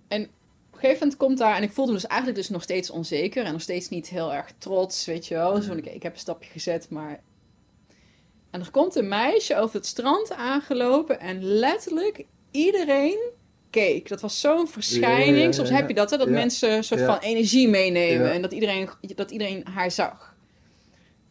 En 0.07 0.22
op 0.23 0.73
een 0.73 0.80
gegeven 0.80 0.99
moment 0.99 1.18
komt 1.18 1.38
daar, 1.38 1.56
en 1.56 1.64
ik 1.64 1.72
voelde 1.72 1.91
me 1.91 1.98
dus 1.98 2.07
eigenlijk 2.07 2.39
dus 2.39 2.49
nog 2.49 2.64
steeds 2.64 2.89
onzeker 2.89 3.45
en 3.45 3.52
nog 3.52 3.61
steeds 3.61 3.89
niet 3.89 4.10
heel 4.10 4.34
erg 4.34 4.52
trots, 4.57 5.06
weet 5.06 5.27
je 5.27 5.35
wel. 5.35 5.56
Zo 5.56 5.68
van, 5.68 5.77
oké, 5.77 5.89
ik 5.89 6.03
heb 6.03 6.14
een 6.14 6.19
stapje 6.19 6.49
gezet, 6.49 6.89
maar... 6.89 7.22
En 8.52 8.60
er 8.60 8.72
komt 8.72 8.95
een 8.95 9.07
meisje 9.07 9.56
over 9.56 9.76
het 9.76 9.85
strand 9.85 10.34
aangelopen 10.34 11.19
en 11.19 11.44
letterlijk 11.44 12.26
iedereen 12.52 13.19
keek. 13.69 14.10
Dat 14.10 14.22
was 14.22 14.39
zo'n 14.39 14.68
verschijning. 14.68 15.45
Ja, 15.45 15.52
Soms 15.52 15.69
heb 15.69 15.88
je 15.88 15.94
dat, 15.94 16.10
hè, 16.10 16.18
dat 16.18 16.30
mensen 16.30 16.72
een 16.72 16.84
soort 16.84 17.02
van 17.02 17.18
energie 17.18 17.69
meenemen 17.69 18.31
en 18.31 18.41
dat 18.41 18.52
iedereen, 18.52 18.89
dat 19.15 19.31
iedereen 19.31 19.65
haar 19.73 19.91
zag. 19.91 20.35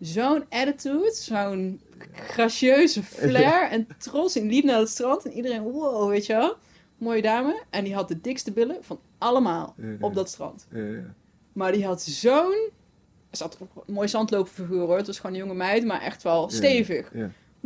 Zo'n 0.01 0.45
attitude, 0.49 1.11
zo'n 1.15 1.81
gracieuze 2.13 3.03
flair 3.03 3.71
en 3.71 3.87
trots 3.99 4.37
en 4.37 4.47
liep 4.47 4.65
naar 4.65 4.79
het 4.79 4.89
strand. 4.89 5.25
En 5.25 5.33
iedereen, 5.33 5.63
wow, 5.63 6.09
weet 6.11 6.27
je 6.27 6.33
wel. 6.33 6.57
Mooie 6.99 7.23
dame. 7.23 7.63
En 7.71 7.85
die 7.85 7.95
had 7.95 8.09
de 8.09 8.21
dikste 8.21 8.53
billen 8.53 8.77
van 8.81 9.01
allemaal 9.19 9.75
op 10.01 10.15
dat 10.15 10.29
strand. 10.29 10.67
Ja, 10.73 10.81
ja. 10.81 11.15
Maar 11.53 11.73
die 11.73 11.85
had 11.85 12.03
zo'n... 12.03 12.71
Ze 13.33 13.43
had 13.43 13.59
een 13.87 13.95
mooi 13.95 14.09
zandloperfiguur 14.09 14.81
hoor. 14.81 14.97
Het 14.97 15.07
was 15.07 15.19
gewoon 15.19 15.37
een 15.37 15.43
jonge 15.43 15.55
meid, 15.55 15.85
maar 15.85 16.01
echt 16.01 16.23
wel 16.23 16.51
stevig. 16.51 17.11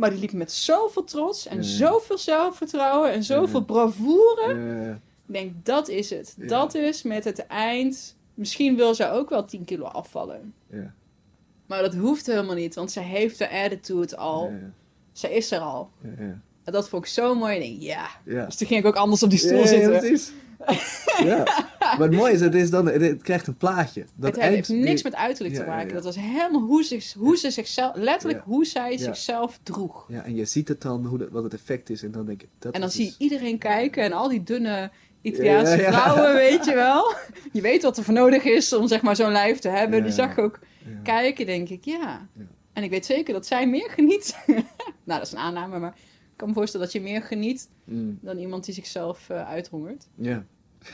Maar 0.01 0.09
die 0.09 0.19
liep 0.19 0.33
met 0.33 0.51
zoveel 0.51 1.03
trots 1.03 1.47
en 1.47 1.63
zoveel 1.63 2.17
zelfvertrouwen 2.17 3.11
en 3.11 3.23
zoveel 3.23 3.63
bravoure. 3.63 4.53
Ik 5.27 5.33
denk, 5.33 5.65
dat 5.65 5.87
is 5.89 6.09
het. 6.09 6.35
Dat 6.37 6.75
is 6.75 7.03
met 7.03 7.23
het 7.23 7.47
eind... 7.47 8.15
Misschien 8.33 8.75
wil 8.75 8.95
ze 8.95 9.09
ook 9.09 9.29
wel 9.29 9.45
10 9.45 9.65
kilo 9.65 9.85
afvallen. 9.85 10.53
Maar 11.65 11.81
dat 11.81 11.95
hoeft 11.95 12.25
helemaal 12.25 12.55
niet, 12.55 12.75
want 12.75 12.91
ze 12.91 12.99
heeft 12.99 13.37
de 13.37 13.49
attitude 13.49 14.17
al. 14.17 14.53
Ze 15.11 15.35
is 15.35 15.51
er 15.51 15.59
al. 15.59 15.89
En 16.63 16.71
dat 16.71 16.89
vond 16.89 17.05
ik 17.05 17.11
zo 17.11 17.35
mooi. 17.35 17.55
Ik 17.55 17.61
denk, 17.61 17.81
ja. 17.81 18.07
Dus 18.45 18.55
toen 18.55 18.67
ging 18.67 18.79
ik 18.79 18.85
ook 18.85 18.95
anders 18.95 19.23
op 19.23 19.29
die 19.29 19.39
stoel 19.39 19.67
zitten. 19.67 19.97
precies. 19.97 20.31
Ja. 21.23 21.43
Maar 21.79 21.99
het 21.99 22.11
mooie 22.11 22.33
is, 22.33 22.41
het, 22.41 22.55
is 22.55 22.69
dan, 22.69 22.85
het, 22.87 23.01
het 23.01 23.21
krijgt 23.21 23.47
een 23.47 23.57
plaatje. 23.57 24.05
Dat 24.15 24.35
het 24.35 24.43
heeft 24.43 24.69
eind- 24.69 24.83
niks 24.83 25.03
met 25.03 25.15
uiterlijk 25.15 25.55
te 25.55 25.63
maken. 25.63 25.93
Dat 25.93 26.03
was 26.03 26.15
helemaal 26.15 26.61
hoe 26.61 26.83
ze, 26.83 27.13
hoe 27.17 27.37
ze 27.37 27.51
zichzelf, 27.51 27.95
letterlijk 27.95 28.41
hoe 28.45 28.65
zij 28.65 28.97
zichzelf 28.97 29.59
droeg. 29.63 30.05
Ja, 30.07 30.23
en 30.23 30.35
je 30.35 30.45
ziet 30.45 30.67
het 30.67 30.81
dan, 30.81 31.05
hoe 31.05 31.27
wat 31.31 31.43
het 31.43 31.53
effect 31.53 31.89
is. 31.89 32.03
En 32.03 32.11
dan 32.11 32.25
denk 32.25 32.41
ik, 32.41 32.49
dat 32.59 32.73
En 32.73 32.81
dan 32.81 32.91
zie 32.91 33.03
je 33.03 33.09
dus- 33.09 33.17
iedereen 33.19 33.57
kijken 33.57 34.03
en 34.03 34.13
al 34.13 34.29
die 34.29 34.43
dunne 34.43 34.91
Italiaanse 35.21 35.77
vrouwen, 35.77 36.33
weet 36.33 36.65
je 36.65 36.73
wel. 36.73 37.13
Je 37.53 37.61
weet 37.61 37.83
wat 37.83 37.97
er 37.97 38.03
voor 38.03 38.13
nodig 38.13 38.43
is 38.43 38.73
om 38.73 38.87
zeg 38.87 39.01
maar 39.01 39.15
zo'n 39.15 39.31
lijf 39.31 39.59
te 39.59 39.69
hebben. 39.69 40.03
Die 40.03 40.11
zag 40.11 40.37
ook 40.37 40.59
kijken, 41.03 41.45
denk 41.45 41.69
ik, 41.69 41.85
ja. 41.85 42.27
En 42.73 42.83
ik 42.83 42.89
weet 42.89 43.05
zeker 43.05 43.33
dat 43.33 43.45
zij 43.45 43.67
meer 43.67 43.89
geniet. 43.89 44.37
nou, 44.45 44.63
dat 45.19 45.21
is 45.21 45.31
een 45.31 45.37
aanname, 45.37 45.79
maar 45.79 45.93
kan 46.41 46.49
me 46.49 46.55
voorstellen 46.55 46.85
dat 46.85 46.95
je 46.95 47.01
meer 47.01 47.21
geniet 47.21 47.69
Mm, 47.83 48.19
dan 48.21 48.37
iemand 48.37 48.65
die 48.65 48.73
zichzelf 48.73 49.29
eh, 49.29 49.47
uithongert. 49.49 50.07
ja. 50.15 50.43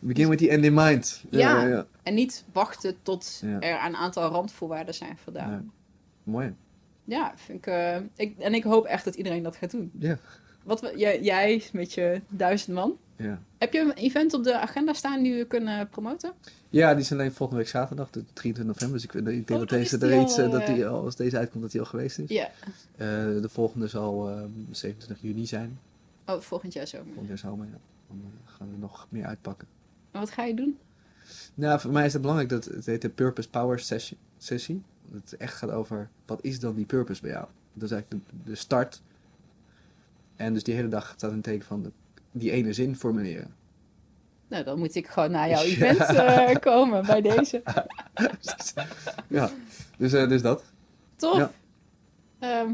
Begin 0.00 0.28
with 0.28 0.38
the 0.38 0.50
end 0.50 0.64
in 0.64 0.74
mind. 0.74 1.24
Ja. 1.30 1.66
ja. 1.66 1.86
En 2.02 2.14
niet 2.14 2.44
wachten 2.52 2.96
tot 3.02 3.42
Ja. 3.44 3.60
er 3.60 3.86
een 3.86 3.96
aantal 3.96 4.30
randvoorwaarden 4.30 4.94
zijn 4.94 5.16
voldaan. 5.24 5.50
Ja. 5.50 5.62
Mooi. 6.22 6.54
Ja, 7.04 7.32
vind 7.36 7.58
ik, 7.58 7.66
eh, 7.66 7.96
ik. 8.16 8.38
En 8.38 8.54
ik 8.54 8.62
hoop 8.64 8.84
echt 8.84 9.04
dat 9.04 9.14
iedereen 9.14 9.42
dat 9.42 9.56
gaat 9.56 9.70
doen. 9.70 9.90
Ja. 9.98 10.18
Wat 10.64 10.92
jij 10.96 11.62
met 11.72 11.92
je 11.92 12.20
duizend 12.28 12.76
man. 12.76 12.96
Ja. 13.18 13.42
Heb 13.58 13.72
je 13.72 13.80
een 13.80 13.92
event 13.92 14.34
op 14.34 14.44
de 14.44 14.58
agenda 14.58 14.92
staan 14.92 15.22
die 15.22 15.34
we 15.34 15.44
kunnen 15.44 15.88
promoten? 15.88 16.32
ja, 16.70 16.92
die 16.94 17.02
is 17.02 17.12
alleen 17.12 17.32
volgende 17.32 17.62
week 17.62 17.70
zaterdag, 17.70 18.10
de 18.10 18.24
23 18.32 18.64
november. 18.64 19.00
Dus 19.00 19.04
ik, 19.04 19.14
ik 19.14 19.46
denk 19.46 19.50
Oh, 19.50 19.58
dat 19.58 19.68
deze 19.68 19.98
er 19.98 20.20
iets, 20.20 20.38
al, 20.38 20.44
eh, 20.44 20.50
dat 20.50 20.60
eh, 20.60 20.74
die 20.74 20.86
al, 20.86 21.04
als 21.04 21.16
deze 21.16 21.38
uitkomt, 21.38 21.62
dat 21.62 21.72
die 21.72 21.80
al 21.80 21.86
geweest 21.86 22.18
is. 22.18 22.28
Ja. 22.28 22.50
Eh, 22.96 23.06
de 23.40 23.48
volgende 23.48 23.88
zal 23.88 24.28
ehm 24.30 24.50
27 24.70 25.20
juni 25.20 25.46
zijn. 25.46 25.78
Oh, 26.26 26.40
volgend 26.40 26.72
jaar 26.72 26.86
zomer. 26.86 27.06
Volgend 27.06 27.28
jaar 27.28 27.38
zomer, 27.38 27.66
ja. 27.66 27.78
Dan 28.08 28.22
eh, 28.24 28.52
gaan 28.52 28.70
we 28.70 28.76
nog 28.78 29.06
meer 29.10 29.24
uitpakken. 29.24 29.68
En 30.10 30.20
wat 30.20 30.30
ga 30.30 30.44
je 30.44 30.54
doen? 30.54 30.78
Nou, 31.54 31.80
voor 31.80 31.92
mij 31.92 32.06
is 32.06 32.12
het 32.12 32.20
belangrijk 32.22 32.50
dat 32.50 32.64
het 32.64 32.86
heet 32.86 33.02
de 33.02 33.08
Purpose 33.08 33.50
Power 33.50 33.78
Sessie. 33.78 34.16
sessie. 34.38 34.82
Dat 35.10 35.20
het 35.30 35.36
echt 35.36 35.54
gaat 35.54 35.70
over, 35.70 36.08
wat 36.26 36.38
is 36.42 36.60
dan 36.60 36.74
die 36.74 36.84
purpose 36.86 37.22
bij 37.22 37.30
jou? 37.30 37.46
Dat 37.72 37.82
is 37.82 37.90
eigenlijk 37.90 38.24
de, 38.30 38.50
de 38.50 38.54
start. 38.56 39.02
En 40.36 40.52
dus 40.54 40.62
die 40.62 40.74
hele 40.74 40.88
dag 40.88 41.12
staat 41.16 41.32
een 41.32 41.40
teken 41.40 41.66
van 41.66 41.82
de, 41.82 41.90
die 42.32 42.50
ene 42.50 42.72
zin 42.72 42.96
formuleren. 42.96 43.54
Nou, 44.48 44.64
dan 44.64 44.78
moet 44.78 44.94
ik 44.94 45.06
gewoon 45.06 45.30
naar 45.30 45.48
jouw 45.48 45.62
Ja. 45.64 45.68
event 45.68 46.00
eh, 46.00 46.54
komen 46.60 47.06
bij 47.06 47.20
deze. 47.20 47.62
ja, 49.28 49.50
dus, 49.98 50.12
eh, 50.12 50.28
dus 50.28 50.42
dat. 50.42 50.62
Tof. 51.16 51.36
Ja. 51.36 51.50
Ehm, 52.38 52.70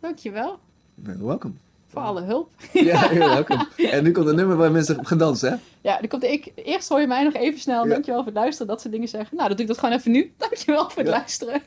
dankjewel 0.00 0.58
You're 0.94 1.24
welcome. 1.26 1.54
voor 1.86 2.02
alle 2.02 2.20
hulp. 2.22 2.50
Ja, 2.72 3.12
you're 3.12 3.18
welcome. 3.18 3.66
En 3.90 4.02
nu 4.04 4.12
komt 4.12 4.26
een 4.26 4.34
nummer 4.36 4.56
waar 4.56 4.70
mensen 4.72 5.06
gaan 5.06 5.18
dansen, 5.18 5.50
hè? 5.50 5.56
Ja, 5.80 5.98
dan 5.98 6.08
komt 6.08 6.24
ik. 6.24 6.52
Eerst 6.54 6.88
hoor 6.88 7.00
je 7.00 7.06
mij 7.06 7.24
nog 7.24 7.34
even 7.34 7.60
snel. 7.60 7.84
Ja. 7.84 7.90
Dankjewel 7.90 8.20
voor 8.22 8.32
het 8.32 8.40
luisteren. 8.40 8.66
Dat 8.66 8.80
soort 8.80 8.92
dingen 8.92 9.08
zeggen. 9.08 9.36
Nou, 9.36 9.48
dan 9.48 9.56
doe 9.56 9.66
ik 9.66 9.72
dat 9.72 9.80
gewoon 9.80 9.98
even 9.98 10.10
nu. 10.10 10.32
Dankjewel 10.36 10.90
voor 10.90 11.02
het 11.02 11.10
Ja. 11.12 11.16
luisteren. 11.18 11.62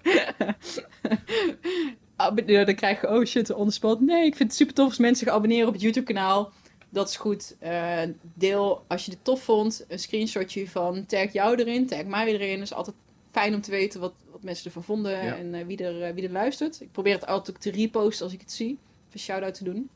Abonneer, 2.15 2.65
dan 2.65 2.75
krijg 2.75 3.01
je, 3.01 3.09
oh 3.09 3.25
shit, 3.25 3.51
on 3.53 3.65
the 3.67 3.73
spot. 3.73 4.01
Nee, 4.01 4.25
ik 4.25 4.35
vind 4.35 4.49
het 4.49 4.57
super 4.57 4.73
tof 4.75 4.87
als 4.87 4.97
mensen 4.97 5.25
zich 5.25 5.35
abonneren 5.35 5.67
op 5.67 5.73
het 5.73 5.81
YouTube-kanaal. 5.81 6.51
Dat 6.89 7.09
is 7.09 7.15
goed. 7.15 7.55
Eh, 7.59 8.01
deel, 8.21 8.83
als 8.87 9.05
je 9.05 9.11
het 9.11 9.23
tof 9.23 9.43
vond, 9.43 9.85
een 9.87 9.99
screenshotje 9.99 10.69
van 10.69 11.05
tag 11.05 11.33
jou 11.33 11.55
erin, 11.55 11.87
tag 11.87 12.03
mij 12.03 12.27
erin. 12.27 12.53
Het 12.59 12.61
is 12.69 12.73
altijd 12.73 12.95
fijn 13.31 13.53
om 13.53 13.61
te 13.61 13.71
weten 13.71 13.99
wat, 13.99 14.13
wat 14.31 14.43
mensen 14.43 14.65
ervan 14.65 14.83
vonden 14.83 15.11
Ja. 15.25 15.35
en 15.35 15.53
eh, 15.53 15.65
wie, 15.65 15.77
er, 15.83 16.01
eh, 16.03 16.13
wie 16.13 16.23
er 16.23 16.31
luistert. 16.31 16.81
Ik 16.81 16.91
probeer 16.91 17.13
het 17.13 17.25
altijd 17.25 17.55
ook 17.55 17.61
te 17.61 17.71
reposten 17.71 18.25
als 18.25 18.33
ik 18.33 18.39
het 18.41 18.51
zie. 18.51 18.67
Even 18.67 18.79
een 19.13 19.19
shout-out 19.19 19.53
te 19.53 19.63
doen. 19.63 19.89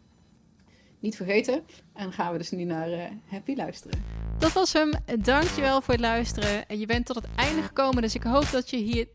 Niet 1.00 1.16
vergeten. 1.16 1.54
En 1.94 2.04
dan 2.04 2.14
gaan 2.14 2.32
we 2.32 2.38
dus 2.38 2.52
nu 2.52 2.64
naar 2.64 2.92
eh, 2.92 3.06
Happy 3.26 3.56
Luisteren. 3.56 4.04
Dat 4.40 4.52
was 4.52 4.74
hem. 4.74 4.92
Dankjewel 5.20 5.82
voor 5.82 5.94
het 5.94 6.04
luisteren. 6.04 6.68
En 6.68 6.80
je 6.80 6.86
bent 6.86 7.06
tot 7.06 7.16
het 7.16 7.28
einde 7.36 7.62
gekomen, 7.62 8.02
dus 8.02 8.16
ik 8.16 8.24
hoop 8.24 8.52
dat 8.52 8.70
je 8.70 8.78
hier 8.78 9.08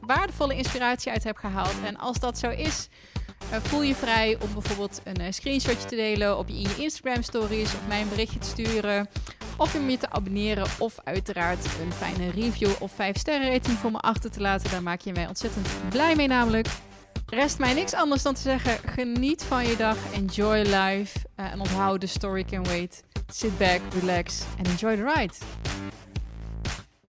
waardevolle 0.00 0.54
inspiratie 0.54 1.12
uit 1.12 1.24
hebt 1.24 1.38
gehaald. 1.38 1.74
En 1.84 1.96
als 1.96 2.18
dat 2.20 2.38
zo 2.38 2.50
is, 2.50 2.88
voel 3.50 3.82
je 3.82 3.94
vrij 3.94 4.36
om 4.40 4.52
bijvoorbeeld 4.52 5.00
een 5.04 5.16
eh, 5.16 5.32
screenshotje 5.32 5.88
te 5.88 5.96
delen 5.96 6.38
op 6.38 6.48
je, 6.48 6.54
in 6.54 6.60
je 6.60 6.76
Instagram 6.76 7.22
stories 7.22 7.74
of 7.74 7.80
mij 7.88 8.00
een 8.00 8.08
berichtje 8.08 8.38
te 8.38 8.46
sturen. 8.46 9.08
Of 9.56 9.74
om 9.74 9.90
je 9.90 9.98
te 9.98 10.10
abonneren 10.10 10.66
of 10.78 10.94
uiteraard 11.04 11.64
een 11.64 11.92
fijne 11.92 12.30
review 12.30 12.70
of 12.78 12.92
5 12.92 13.16
sterren 13.16 13.50
rating 13.50 13.78
voor 13.78 13.90
me 13.90 13.98
achter 13.98 14.30
te 14.30 14.40
laten. 14.40 14.70
Daar 14.70 14.82
maak 14.82 15.00
je 15.00 15.12
mij 15.12 15.28
ontzettend 15.28 15.68
blij 15.88 16.16
mee 16.16 16.26
namelijk. 16.26 16.66
Rest 17.26 17.58
mij 17.58 17.74
niks 17.74 17.94
anders 17.94 18.22
dan 18.22 18.34
te 18.34 18.40
zeggen: 18.40 18.78
geniet 18.88 19.42
van 19.42 19.66
je 19.66 19.76
dag, 19.76 19.96
enjoy 20.14 20.56
life. 20.56 21.18
eh, 21.34 21.52
en 21.52 21.60
onthoud, 21.60 22.00
the 22.00 22.06
story 22.06 22.44
can 22.44 22.64
wait. 22.64 23.02
Sit 23.26 23.58
back, 23.58 23.80
relax 24.00 24.42
and 24.58 24.68
enjoy 24.68 24.96
the 24.96 25.12
ride. 25.14 25.34